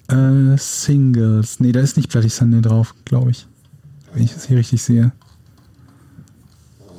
Äh, 0.09 0.57
Singles. 0.59 1.61
Nee, 1.61 1.73
da 1.73 1.81
ist 1.81 1.97
nicht 1.97 2.11
Bloody 2.11 2.29
Sunday 2.29 2.61
drauf, 2.63 2.95
glaube 3.05 3.31
ich. 3.31 3.47
Wenn 4.15 4.25
ich 4.25 4.33
das 4.35 4.47
hier 4.47 4.57
richtig 4.57 4.83
sehe. 4.83 5.13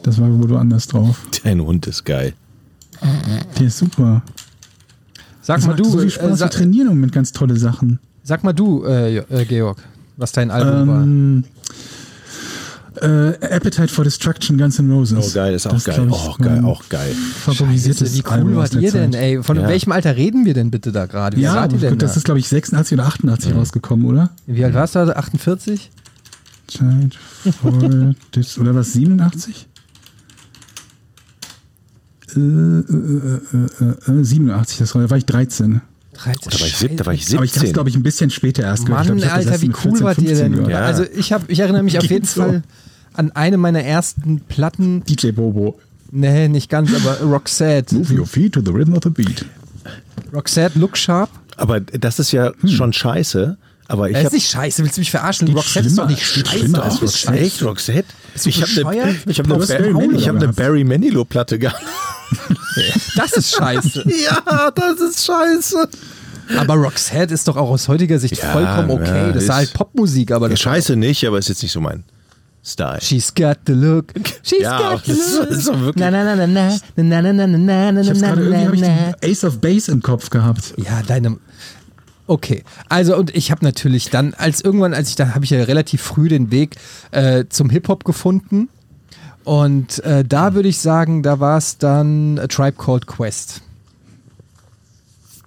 Das 0.03 0.21
war 0.21 0.29
wohl 0.31 0.49
woanders 0.49 0.87
drauf. 0.87 1.19
Dein 1.43 1.61
Hund 1.61 1.85
ist 1.87 2.05
geil. 2.05 2.33
Der 3.59 3.67
ist 3.67 3.77
super. 3.77 4.21
Sag 5.41 5.57
Das 5.57 5.67
mal 5.67 5.75
du, 5.75 5.83
so 5.85 5.97
viel 5.99 6.07
äh, 6.07 6.11
Spaß. 6.11 6.39
sa 6.39 6.45
Wir 6.45 6.51
trainieren 6.51 6.87
im 6.87 6.93
Moment 6.95 7.11
ganz 7.11 7.31
tolle 7.31 7.57
Sachen. 7.57 7.99
sag 8.23 8.43
mal 8.43 8.53
du, 8.53 8.83
äh, 8.85 9.17
äh, 9.17 9.45
Georg, 9.45 9.81
was 10.17 10.31
dein 10.31 10.51
Album 10.51 10.87
war. 10.87 11.43
Äh, 12.95 13.33
Appetite 13.55 13.87
for 13.89 14.03
Destruction, 14.03 14.57
Guns 14.57 14.79
N' 14.79 14.91
Roses. 14.91 15.29
Oh, 15.31 15.33
geil, 15.35 15.53
ist 15.53 15.67
auch 15.67 15.73
Das, 15.73 15.83
geil. 15.85 16.07
ich, 16.09 16.13
Oh, 16.13 16.35
geil, 16.39 16.63
auch 16.65 16.83
geil. 16.89 17.13
Favorisiertes 17.13 18.13
Wie 18.15 18.23
cool 18.29 18.55
wart 18.55 18.73
ihr 18.73 18.91
denn, 18.91 19.13
Zeit. 19.13 19.21
ey? 19.21 19.43
Von 19.43 19.57
Ja. 19.57 19.67
welchem 19.67 19.91
Alter 19.91 20.15
reden 20.17 20.43
wir 20.45 20.53
denn 20.55 20.71
bitte 20.71 20.91
da 20.91 21.05
gerade? 21.05 21.37
Wie 21.37 21.41
Ja, 21.41 21.53
alt 21.53 21.71
wart 21.71 21.73
ihr 21.83 21.89
denn 21.89 21.99
das 21.99 22.13
da? 22.13 22.17
ist, 22.17 22.23
glaube 22.25 22.39
ich, 22.39 22.47
86 22.49 22.97
oder 22.97 23.07
88 23.07 23.53
rausgekommen, 23.55 24.05
oder? 24.07 24.31
Wie 24.47 24.65
alt 24.65 24.73
warst 24.73 24.95
du 24.95 25.05
da? 25.05 25.13
48? 25.13 25.91
Child 26.67 27.15
for 27.61 27.71
Dis 28.35 28.57
oder 28.57 28.73
was, 28.75 28.93
87? 28.93 29.67
Äh, 32.35 32.39
äh, 32.39 32.41
äh, 32.41 34.11
äh, 34.11 34.19
äh, 34.19 34.23
87, 34.23 34.77
das 34.79 34.93
war, 34.93 35.01
da 35.01 35.09
war 35.09 35.17
ich 35.17 35.25
13. 35.25 35.81
13. 36.23 36.49
Da 36.51 36.59
war 36.59 36.67
ich, 36.67 36.75
sieb- 36.77 36.97
da 36.97 37.05
war 37.05 37.13
ich 37.13 37.21
Aber 37.23 37.31
ich 37.31 37.35
habe 37.37 37.45
es, 37.45 37.53
17. 37.53 37.73
glaube 37.73 37.89
ich, 37.89 37.95
ein 37.95 38.03
bisschen 38.03 38.29
später 38.29 38.63
erst 38.63 38.85
gehört. 38.85 39.07
Mann, 39.07 39.17
ich 39.17 39.23
glaub, 39.23 39.31
ich 39.31 39.31
hab 39.37 39.43
das 39.43 39.51
Alter, 39.53 39.61
wie 39.61 39.67
cool 39.69 39.81
14, 39.97 40.03
wart 40.05 40.17
ihr 40.19 40.27
15 40.27 40.37
denn? 40.43 40.51
gehört. 40.53 40.69
Ja. 40.71 40.79
Also 40.81 41.03
ich, 41.15 41.33
hab, 41.33 41.49
ich 41.49 41.59
erinnere 41.59 41.83
mich 41.83 41.97
auf 41.97 42.05
jeden 42.05 42.25
so. 42.25 42.41
Fall 42.41 42.63
an 43.13 43.31
eine 43.31 43.57
meiner 43.57 43.83
ersten 43.83 44.41
Platten. 44.41 45.03
DJ 45.05 45.31
Bobo. 45.31 45.79
Nee, 46.11 46.47
nicht 46.47 46.69
ganz, 46.69 46.91
aber 46.93 47.19
Roxette. 47.21 47.95
Move 47.95 48.19
your 48.21 48.25
feet 48.25 48.53
to 48.53 48.61
the 48.65 48.71
rhythm 48.71 48.93
of 48.93 49.03
the 49.03 49.09
beat. 49.09 49.45
Roxette, 50.33 50.77
Look 50.79 50.97
Sharp. 50.97 51.29
Aber 51.57 51.79
das 51.81 52.19
ist 52.19 52.31
ja 52.31 52.51
schon 52.65 52.93
scheiße. 52.93 53.57
Aber 53.87 54.07
ich 54.09 54.15
Er 54.15 54.23
ist 54.23 54.33
nicht 54.33 54.49
scheiße, 54.49 54.83
willst 54.83 54.97
du 54.97 55.01
mich 55.01 55.09
verarschen? 55.11 55.47
Geht 55.47 55.55
Roxette 55.57 55.87
ist 55.87 55.97
doch 55.97 56.07
nicht 56.07 56.23
scheiße. 56.23 56.69
Das 56.69 56.81
als 56.81 56.93
ist 56.95 57.01
Roxette. 57.27 57.37
Echt, 57.39 57.63
Roxette? 57.63 58.05
Ich 58.45 58.61
habe 58.61 58.89
eine, 58.89 59.15
ich 59.25 59.39
hab 59.39 59.45
eine, 59.47 59.57
Barry 59.57 60.15
ich 60.15 60.27
hab 60.27 60.35
eine 60.35 60.39
gehabt. 60.45 60.55
Barry 60.57 60.83
Manilow-Platte 60.83 61.57
gehabt. 61.59 61.81
Das 63.15 63.33
ist 63.33 63.55
scheiße. 63.55 64.03
ja, 64.25 64.71
das 64.71 64.99
ist 65.01 65.25
scheiße. 65.25 65.87
Aber 66.57 66.75
Roxette 66.75 67.33
ist 67.33 67.47
doch 67.47 67.57
auch 67.57 67.69
aus 67.69 67.87
heutiger 67.87 68.17
Sicht 68.17 68.37
Ja, 68.41 68.51
vollkommen 68.51 68.89
okay. 68.91 69.05
ja, 69.05 69.27
das 69.27 69.35
ist 69.37 69.43
ist- 69.43 69.49
halt 69.55 69.73
Popmusik, 69.73 70.31
aber 70.31 70.47
Ja, 70.47 70.51
das 70.51 70.59
scheiße 70.61 70.95
nicht, 70.95 71.23
aber 71.25 71.37
ist 71.37 71.49
jetzt 71.49 71.61
nicht 71.61 71.71
so 71.71 71.79
mein 71.81 72.03
Style. 72.65 72.99
She's 73.01 73.33
got 73.33 73.57
the 73.67 73.73
look. 73.73 74.05
She's 74.43 74.61
Ja, 74.61 74.93
got 74.93 75.05
the 75.05 75.11
ist- 75.11 75.35
look. 75.37 75.49
ist 75.49 75.67
doch 75.67 75.79
wirklich- 75.79 76.03
Na, 76.03 76.11
na, 76.11 76.23
na, 76.23 76.35
na, 76.35 76.47
na, 76.47 76.77
na, 76.95 77.21
na, 77.21 77.33
na, 77.33 77.47
na, 77.47 77.57
na, 77.57 77.91
na, 77.91 78.01
Ich 78.01 78.09
hab's 78.09 78.19
na, 78.19 78.27
gerade 78.29 78.43
irgendwie 78.45 78.57
na, 78.59 78.65
hab 78.65 78.73
ich 78.73 78.81
na. 78.81 79.11
den 79.21 79.31
Ace 79.31 79.43
of 79.43 79.59
Base 79.61 79.91
im 79.91 80.01
Kopf 80.01 80.29
gehabt. 80.29 80.73
Ja, 80.77 81.01
deine. 81.05 81.37
Okay, 82.27 82.63
also 82.89 83.15
und 83.17 83.35
ich 83.35 83.49
habe 83.51 83.63
natürlich 83.65 84.09
dann, 84.11 84.33
als 84.35 84.61
irgendwann, 84.61 84.93
als 84.93 85.09
ich 85.09 85.15
da 85.15 85.33
habe 85.33 85.45
ich 85.45 85.51
ja 85.51 85.63
relativ 85.63 86.01
früh 86.01 86.27
den 86.29 86.51
Weg 86.51 86.75
äh, 87.11 87.45
zum 87.49 87.69
Hip 87.71 87.87
Hop 87.87 88.03
gefunden 88.05 88.69
und 89.43 90.03
äh, 90.03 90.23
da 90.23 90.53
würde 90.53 90.69
ich 90.69 90.79
sagen, 90.79 91.23
da 91.23 91.39
war 91.39 91.57
es 91.57 91.77
dann 91.77 92.39
A 92.39 92.47
Tribe 92.47 92.77
Called 92.77 93.07
Quest. 93.07 93.61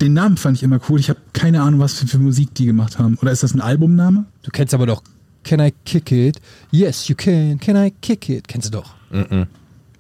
Den 0.01 0.14
Namen 0.14 0.36
fand 0.36 0.56
ich 0.56 0.62
immer 0.62 0.81
cool. 0.89 0.98
Ich 0.98 1.09
habe 1.09 1.20
keine 1.32 1.62
Ahnung, 1.62 1.78
was 1.78 1.94
für, 1.94 2.06
für 2.06 2.19
Musik 2.19 2.55
die 2.55 2.66
gemacht 2.66 2.98
haben. 2.98 3.16
Oder 3.23 3.31
ist 3.31 3.43
das 3.44 3.55
ein 3.55 3.60
Albumname? 3.60 4.24
Du 4.43 4.51
kennst 4.51 4.74
aber 4.74 4.86
doch 4.86 5.02
Can 5.44 5.60
I 5.60 5.73
Kick 5.85 6.10
It? 6.10 6.40
Yes, 6.70 7.09
you 7.09 7.14
can. 7.14 7.59
Can 7.59 7.77
I 7.77 7.93
Kick 8.01 8.28
It? 8.28 8.48
Kennst 8.48 8.69
du 8.69 8.78
doch? 8.78 8.94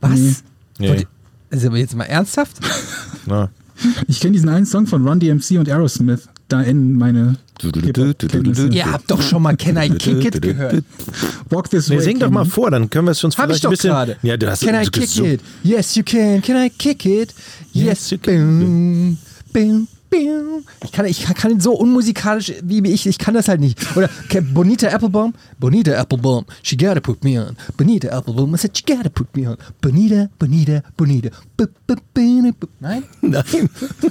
Was? 0.00 0.10
Nee. 0.18 0.34
Nee. 0.78 1.06
Also 1.50 1.68
aber 1.68 1.78
jetzt 1.78 1.94
mal 1.94 2.04
ernsthaft? 2.04 2.58
Na. 3.26 3.50
Ich 4.06 4.20
kenne 4.20 4.32
diesen 4.32 4.48
einen 4.48 4.66
Song 4.66 4.86
von 4.86 5.06
Run 5.06 5.20
DMC 5.20 5.58
und 5.58 5.68
Aerosmith. 5.68 6.28
Da 6.52 6.62
enden 6.62 6.98
meine. 6.98 7.36
Ihr 7.62 8.92
habt 8.92 9.10
doch 9.10 9.22
schon 9.22 9.42
mal 9.42 9.56
Can 9.56 9.76
I 9.78 9.88
Kick 9.88 10.24
It 10.24 10.42
gehört. 10.42 10.82
Walk 11.48 11.70
This 11.70 11.88
Nee, 11.88 11.96
Way. 11.96 12.04
sing 12.04 12.18
doch 12.18 12.28
mal 12.30 12.44
vor, 12.44 12.70
dann 12.70 12.90
können 12.90 13.06
wir 13.06 13.12
es 13.12 13.24
uns 13.24 13.38
Hab 13.38 13.44
vielleicht 13.46 13.58
ich 13.58 13.62
doch 13.62 13.70
ein 13.70 13.72
bisschen. 13.72 13.90
gerade. 13.90 14.16
Ja, 14.22 14.36
du 14.36 14.50
hast 14.50 14.62
Can 14.66 14.74
I 14.82 14.86
kick 14.86 15.08
so- 15.08 15.24
it? 15.24 15.40
Yes, 15.62 15.94
you 15.94 16.02
can. 16.04 16.42
Can 16.42 16.56
I 16.66 16.68
kick 16.68 17.06
it? 17.06 17.32
Yes, 17.72 18.10
you 18.10 18.18
can. 18.18 19.16
Bim, 19.52 19.86
bim. 20.10 20.28
Ich 20.84 20.92
kann, 20.92 21.06
ich 21.06 21.22
kann 21.24 21.58
so 21.60 21.72
unmusikalisch 21.72 22.52
wie 22.62 22.86
ich, 22.90 23.06
ich 23.06 23.16
kann 23.18 23.32
das 23.34 23.48
halt 23.48 23.60
nicht. 23.60 23.78
Oder 23.96 24.10
Bonita 24.52 24.88
Applebaum, 24.88 25.32
Bonita 25.58 25.92
Applebaum, 25.92 26.44
she 26.62 26.76
gotta 26.76 27.00
put 27.00 27.24
me 27.24 27.40
on. 27.42 27.56
Bonita 27.78 28.08
Applebaum, 28.08 28.54
I 28.54 28.58
said 28.58 28.76
she 28.76 28.84
gotta 28.84 29.08
put 29.08 29.34
me 29.36 29.48
on. 29.48 29.56
Bonita, 29.80 30.28
Bonita, 30.38 30.82
Bonita, 30.98 31.30
Nein? 32.80 33.02
Nein. 33.20 33.44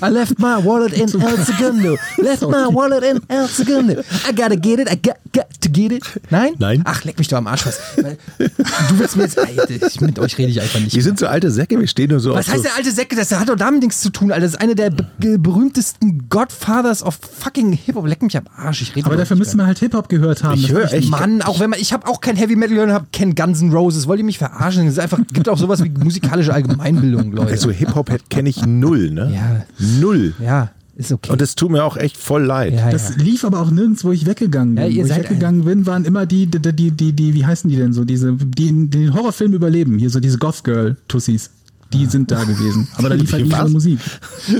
I 0.02 0.07
left 0.10 0.40
my 0.40 0.57
wallet 0.64 0.94
in 0.94 1.02
El 1.22 1.38
Segundo. 1.38 1.98
Left 2.18 2.41
my 2.44 2.68
wallet 2.73 3.03
in 3.03 3.19
El 3.28 3.48
Segundo. 3.48 4.02
I 4.28 4.34
gotta 4.36 4.56
get 4.56 4.80
it. 4.80 4.90
I 4.91 4.95
got, 4.95 5.18
got 5.34 5.45
to 5.61 5.69
get 5.69 5.91
it. 5.91 6.03
Nein? 6.30 6.53
Nein. 6.60 6.82
Ach, 6.86 7.03
leck 7.03 7.18
mich 7.19 7.28
doch 7.28 7.38
am 7.38 7.48
Arsch. 7.48 7.65
Was. 7.65 7.80
Du 7.98 8.99
willst 8.99 9.15
mir 9.18 9.23
jetzt. 9.23 9.38
Ich- 9.69 10.02
Mit 10.02 10.19
euch 10.19 10.38
rede 10.38 10.49
ich 10.49 10.61
einfach 10.61 10.80
nicht. 10.80 10.95
Wir 10.95 11.03
sind 11.03 11.19
so 11.19 11.28
alte 11.28 11.52
Säcke, 11.52 11.80
wir 11.80 11.88
stehen 11.88 12.10
nur 12.10 12.19
so 12.19 12.34
Was 12.34 12.48
heißt 12.48 12.57
so 12.57 12.64
der 12.64 12.76
alte 12.76 12.91
Säcke? 12.91 13.15
Das 13.15 13.32
hat 13.32 13.49
doch 13.49 13.56
damit 13.56 13.82
nichts 13.84 14.02
zu 14.02 14.10
tun, 14.10 14.32
Alter. 14.32 14.41
Das 14.45 14.52
ist 14.53 14.61
einer 14.61 14.76
der 14.76 14.90
be 14.90 15.38
berühmtesten 15.40 16.28
Godfathers 16.30 17.03
of 17.03 17.19
fucking 17.40 17.73
Hip-Hop. 17.73 18.07
Leck 18.07 18.22
mich 18.22 18.36
am 18.38 18.45
Arsch. 18.56 18.82
Ich 18.82 18.95
rede 18.95 19.06
Aber 19.07 19.18
dafür 19.18 19.38
müsste 19.38 19.57
man 19.57 19.68
halt 19.68 19.80
Hip-Hop 19.80 20.10
gehört 20.10 20.44
haben. 20.44 20.60
Ich 20.60 20.72
höre 20.72 20.91
echt- 20.91 21.10
Mann, 21.10 21.41
auch 21.41 21.60
wenn 21.60 21.69
man, 21.69 21.80
ich 21.80 21.94
habe 21.94 22.07
auch 22.07 22.22
kein 22.22 22.36
Heavy 22.36 22.56
Metal 22.56 22.76
gehört 22.76 22.91
habe 22.91 23.07
kein 23.14 23.36
Guns 23.36 23.61
N' 23.61 23.72
Roses. 23.73 24.07
Wollt 24.07 24.19
ihr 24.19 24.26
mich 24.26 24.38
verarschen? 24.38 24.88
Es 24.88 24.98
einfach, 24.99 25.19
gibt 25.34 25.48
auch 25.49 25.57
sowas 25.57 25.84
wie 25.84 25.90
musikalische 25.90 26.53
Allgemeinbildung, 26.53 27.32
Leute. 27.32 27.40
Also 27.49 27.72
Hip-Hop 27.72 28.11
kenne 28.30 28.49
ich 28.49 28.65
null, 28.65 29.11
ne? 29.11 29.31
Ja. 29.34 29.65
Null. 29.99 30.34
ja, 30.43 30.72
ist 30.95 31.11
okay. 31.11 31.31
Und 31.31 31.41
es 31.41 31.55
tut 31.55 31.72
mir 31.72 31.84
auch 31.84 31.97
echt 31.97 32.18
voll 32.18 32.43
leid. 32.43 32.73
ja, 32.73 32.89
Das 32.91 33.09
ja. 33.18 33.23
lief 33.23 33.43
aber 33.45 33.59
auch 33.61 33.72
nirgends, 33.72 34.03
wo 34.03 34.11
ich 34.11 34.26
weggegangen 34.26 34.76
bin. 34.76 34.84
Ja, 34.84 34.89
ihr 34.89 35.03
wo 35.03 35.07
ich 35.09 35.15
weggegangen 35.15 35.63
bin, 35.63 35.85
waren 35.85 36.05
immer 36.05 36.26
die, 36.26 36.47
die, 36.47 36.59
die, 36.59 36.91
die, 36.91 37.13
die, 37.13 37.34
wie 37.34 37.45
heißen 37.45 37.69
die 37.69 37.76
denn 37.77 37.93
so, 37.93 38.03
diese, 38.05 38.34
die, 38.34 38.72
die 38.72 38.89
den 38.89 39.13
Horrorfilm 39.13 39.53
überleben, 39.53 39.97
hier 39.97 40.09
so 40.09 40.19
diese 40.19 40.38
Goth 40.38 40.63
Girl 40.63 40.97
Tussis. 41.07 41.49
Die 41.93 42.05
sind 42.05 42.31
da 42.31 42.45
gewesen. 42.45 42.88
Aber 42.95 43.09
da 43.09 43.15
lief 43.15 43.34
halt 43.34 43.43
nicht 43.43 43.53
ihre 43.57 43.69
Musik. 43.69 43.99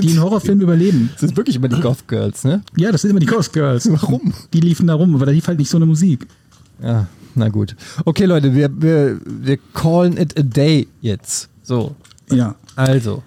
Die 0.02 0.10
einen 0.10 0.20
Horrorfilm 0.20 0.60
überleben. 0.60 1.08
Das 1.12 1.20
sind 1.20 1.34
wirklich 1.34 1.56
immer 1.56 1.68
die 1.68 1.80
Goth 1.80 2.06
Girls, 2.06 2.44
ne? 2.44 2.62
Ja, 2.76 2.92
das 2.92 3.00
sind 3.00 3.10
immer 3.10 3.20
die 3.20 3.26
Ghost 3.26 3.54
Girls. 3.54 3.90
Warum? 3.90 4.34
Die 4.52 4.60
liefen 4.60 4.86
da 4.86 4.92
rum, 4.94 5.14
aber 5.14 5.24
da 5.24 5.32
lief 5.32 5.48
halt 5.48 5.58
nicht 5.58 5.70
so 5.70 5.78
eine 5.78 5.86
Musik. 5.86 6.26
Ja, 6.82 7.06
na 7.34 7.48
gut. 7.48 7.74
Okay, 8.04 8.26
Leute, 8.26 8.54
wir, 8.54 8.68
wir, 8.82 9.18
wir 9.24 9.58
callen 9.72 10.18
it 10.18 10.38
a 10.38 10.42
day 10.42 10.86
jetzt. 11.00 11.48
So, 11.62 11.94
Ja. 12.30 12.54
Also. 12.76 13.22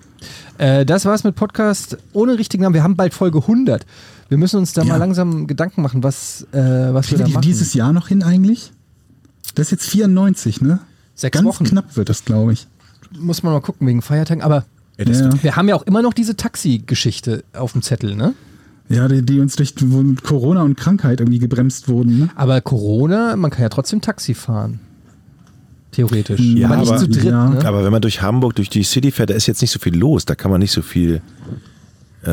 Äh, 0.57 0.85
das 0.85 1.05
war's 1.05 1.23
mit 1.23 1.35
Podcast 1.35 1.97
ohne 2.13 2.37
richtigen 2.37 2.63
Namen. 2.63 2.73
Wir 2.73 2.83
haben 2.83 2.95
bald 2.95 3.13
Folge 3.13 3.39
100. 3.39 3.85
Wir 4.29 4.37
müssen 4.37 4.57
uns 4.57 4.73
da 4.73 4.81
Ja. 4.83 4.87
mal 4.89 4.97
langsam 4.97 5.47
Gedanken 5.47 5.81
machen, 5.81 6.01
was, 6.03 6.47
äh, 6.51 6.57
was 6.93 7.11
wir 7.11 7.17
Kriegen 7.17 7.19
da 7.19 7.19
wir 7.19 7.25
die 7.25 7.33
machen. 7.33 7.41
dieses 7.43 7.73
Jahr 7.73 7.93
noch 7.93 8.07
hin 8.07 8.23
eigentlich? 8.23 8.71
Das 9.55 9.67
ist 9.67 9.71
jetzt 9.71 9.89
94, 9.89 10.61
ne? 10.61 10.79
Sechs 11.13 11.33
Ganz 11.35 11.45
Wochen. 11.47 11.63
knapp 11.65 11.95
wird 11.95 12.09
das, 12.09 12.25
glaube 12.25 12.53
ich. 12.53 12.67
Muss 13.19 13.43
man 13.43 13.53
mal 13.53 13.61
gucken 13.61 13.85
wegen 13.87 14.01
Feiertagen. 14.01 14.41
Aber 14.43 14.65
Ja, 14.97 15.43
wir 15.43 15.55
haben 15.55 15.67
ja 15.69 15.75
auch 15.75 15.83
immer 15.83 16.01
noch 16.01 16.13
diese 16.13 16.35
Taxi-Geschichte 16.37 17.43
auf 17.53 17.73
dem 17.73 17.81
Zettel, 17.81 18.15
ne? 18.15 18.33
ja 18.87 19.07
die, 19.07 19.23
die 19.25 19.39
uns 19.39 19.55
durch 19.55 19.73
Corona 20.23 20.61
und 20.61 20.77
Krankheit 20.77 21.19
irgendwie 21.19 21.39
gebremst 21.39 21.87
wurden. 21.89 22.19
Ne? 22.19 22.29
Aber 22.35 22.61
Corona, 22.61 23.35
man 23.35 23.49
kann 23.51 23.63
ja 23.63 23.69
trotzdem 23.69 23.99
Taxi 24.01 24.33
fahren. 24.35 24.79
Theoretisch. 25.95 26.39
Ja, 26.41 26.69
aber 26.71 26.77
aber- 26.91 27.07
dritt, 27.07 27.23
ja. 27.23 27.49
ne? 27.49 27.65
Aber 27.65 27.83
wenn 27.83 27.91
man 27.91 28.01
durch 28.01 28.21
Hamburg, 28.21 28.55
durch 28.55 28.69
die 28.69 28.83
City 28.83 29.11
fährt, 29.11 29.29
da 29.29 29.33
ist 29.33 29.47
jetzt 29.47 29.61
nicht 29.61 29.71
so 29.71 29.79
viel 29.79 29.95
los. 29.95 30.25
Da 30.25 30.35
kann 30.35 30.51
man 30.51 30.59
nicht 30.59 30.71
so 30.71 30.81
viel. 30.81 31.21
Äh, 32.23 32.27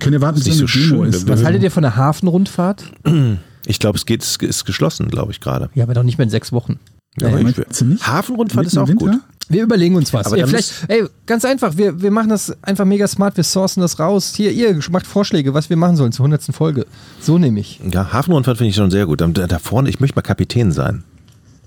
Können 0.00 0.12
wir 0.12 0.20
warten, 0.20 0.36
bis 0.38 0.46
nicht 0.46 0.58
so 0.58 0.66
schön. 0.66 1.04
ist. 1.04 1.28
Was 1.28 1.44
haltet 1.44 1.62
ihr 1.62 1.70
von 1.70 1.82
der 1.82 1.96
Hafenrundfahrt? 1.96 2.84
ich 3.66 3.78
glaube, 3.78 3.96
es 3.96 4.06
geht, 4.06 4.22
es 4.22 4.36
ist 4.36 4.64
geschlossen, 4.64 5.08
glaube 5.08 5.32
ich 5.32 5.40
gerade. 5.40 5.70
Ja, 5.74 5.84
aber 5.84 5.94
doch 5.94 6.02
nicht 6.02 6.18
mehr 6.18 6.24
in 6.24 6.30
sechs 6.30 6.52
Wochen. 6.52 6.78
Ja, 7.20 7.30
du 7.30 7.36
nicht? 7.84 8.06
Hafenrundfahrt 8.06 8.66
ist 8.66 8.76
auch 8.76 8.88
gut. 8.88 9.12
Wir 9.48 9.62
überlegen 9.62 9.94
uns 9.94 10.12
was. 10.12 10.26
Aber 10.26 10.36
Ja, 10.36 10.42
dann 10.46 10.50
vielleicht, 10.50 10.72
ey, 10.88 11.04
ganz 11.26 11.44
einfach, 11.44 11.76
wir, 11.76 12.00
wir 12.00 12.10
machen 12.10 12.30
das 12.30 12.56
einfach 12.62 12.84
mega 12.84 13.06
smart, 13.06 13.36
wir 13.36 13.44
sourcen 13.44 13.82
das 13.82 13.98
raus. 13.98 14.32
Hier, 14.34 14.50
ihr 14.52 14.78
macht 14.90 15.06
Vorschläge, 15.06 15.52
was 15.52 15.68
wir 15.68 15.76
machen 15.76 15.96
sollen 15.96 16.12
zur 16.12 16.24
100. 16.24 16.54
Folge. 16.54 16.86
So 17.20 17.38
nehme 17.38 17.60
ich. 17.60 17.78
Ja, 17.92 18.12
Hafenrundfahrt 18.12 18.58
finde 18.58 18.70
ich 18.70 18.76
schon 18.76 18.90
sehr 18.90 19.06
gut. 19.06 19.20
Da, 19.20 19.28
da 19.28 19.58
vorne, 19.58 19.90
ich 19.90 20.00
möchte 20.00 20.16
mal 20.16 20.22
Kapitän 20.22 20.72
sein. 20.72 21.04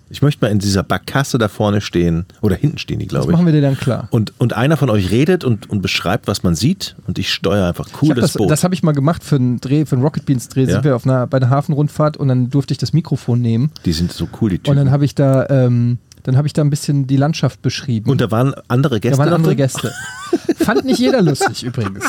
Ich 0.09 0.21
möchte 0.21 0.45
mal 0.45 0.51
in 0.51 0.59
dieser 0.59 0.84
Barkasse 0.84 1.38
da 1.38 1.47
vorne 1.47 1.81
stehen. 1.81 2.25
Oder 2.41 2.55
hinten 2.55 2.77
stehen 2.77 2.99
die, 2.99 3.05
Das 3.07 3.09
glaube 3.11 3.25
ich. 3.27 3.31
machen 3.34 3.45
wir 3.45 3.53
dir 3.53 3.61
dann 3.61 3.77
klar. 3.77 4.07
Und, 4.11 4.34
und 4.39 4.53
einer 4.53 4.77
von 4.77 4.89
euch 4.89 5.11
redet 5.11 5.43
und, 5.43 5.69
und 5.69 5.81
beschreibt, 5.81 6.27
was 6.27 6.43
man 6.43 6.55
sieht. 6.55 6.95
Und 7.07 7.19
ich 7.19 7.34
steuere 7.34 7.67
einfach 7.67 7.88
Ich 7.88 8.01
cool 8.01 8.09
hab 8.09 8.15
das, 8.15 8.31
das 8.34 8.34
Boot. 8.38 8.49
das 8.51 8.63
habe 8.63 8.73
ich 8.73 8.84
mal 8.84 8.93
gemacht 8.93 9.23
für 9.23 9.35
einen 9.35 9.59
Dreh, 9.59 9.85
für 9.85 9.95
einen 9.95 10.03
Rocket 10.03 10.25
Beans 10.25 10.47
Dreh. 10.49 10.63
Ja? 10.63 10.71
Sind 10.73 10.84
wir 10.85 10.95
auf 10.95 11.05
einer, 11.05 11.27
bei 11.27 11.38
einer 11.38 11.49
Hafenrundfahrt 11.49 12.17
und 12.17 12.27
dann 12.29 12.49
durfte 12.49 12.71
ich 12.73 12.77
das 12.77 12.93
Mikrofon 12.93 13.41
nehmen. 13.41 13.71
die 13.85 13.93
sind 13.93 14.11
so 14.13 14.27
cool, 14.41 14.49
die 14.49 14.57
Und 14.57 14.63
Typen. 14.63 14.77
dann 14.77 14.91
habe 14.91 15.03
ich 15.05 15.13
da, 15.15 15.45
ähm, 15.49 15.97
dann 16.28 16.36
habe 16.36 16.45
ich 16.45 16.52
da 16.52 16.62
ein 16.62 16.70
bisschen 16.70 17.08
die 17.08 17.16
Landschaft 17.16 17.62
beschrieben. 17.62 18.10
Und 18.12 18.20
da 18.20 18.30
waren 18.32 18.54
andere 18.68 18.99
Gäste. 18.99 19.18
da 19.18 19.24
waren 19.24 19.34
andere 19.34 19.56
drin? 19.56 19.64
Gäste. 19.66 19.94
Fand 20.58 20.84
nicht 20.84 20.99
jeder 20.99 21.22
lustig 21.22 21.64
übrigens. 21.64 22.04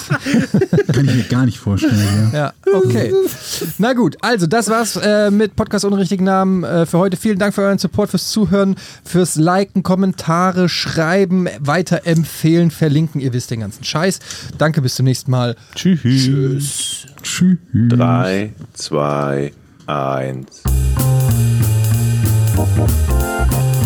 Kann 0.93 1.05
ich 1.05 1.15
mir 1.15 1.23
gar 1.23 1.45
nicht 1.45 1.59
vorstellen. 1.59 2.31
Ja. 2.32 2.53
Ja, 2.66 2.74
okay. 2.74 3.15
Na 3.78 3.93
gut, 3.93 4.16
also 4.20 4.49
das 4.49 4.69
war's 4.70 4.97
äh, 4.97 5.31
mit 5.31 5.55
Podcast 5.55 5.85
ohne 5.85 5.99
richtigen 5.99 6.24
Namen 6.24 6.65
äh, 6.65 6.85
für 6.85 6.99
heute. 6.99 7.16
Vielen 7.16 7.39
Dank 7.39 7.55
für 7.55 7.62
euren 7.62 7.78
Support, 7.78 8.11
fürs 8.11 8.28
Zuhören, 8.32 8.74
fürs 9.05 9.36
Liken, 9.36 9.85
Kommentare, 9.85 10.69
Schreiben, 10.69 11.47
weiterempfehlen, 11.61 12.73
verlinken. 12.73 13.20
Ihr 13.20 13.32
wisst 13.32 13.53
den 13.53 13.61
ganzen 13.61 13.85
Scheiß. 13.85 14.19
Danke, 14.59 14.82
bis 14.82 14.97
zum 14.97 15.05
nächsten 15.05 15.31
Mal. 15.31 15.55
Tschüss. 15.77 17.07
Tschüss. 17.23 17.59
Drei, 17.73 18.53
zwei, 18.73 19.53
eins. 19.86 20.65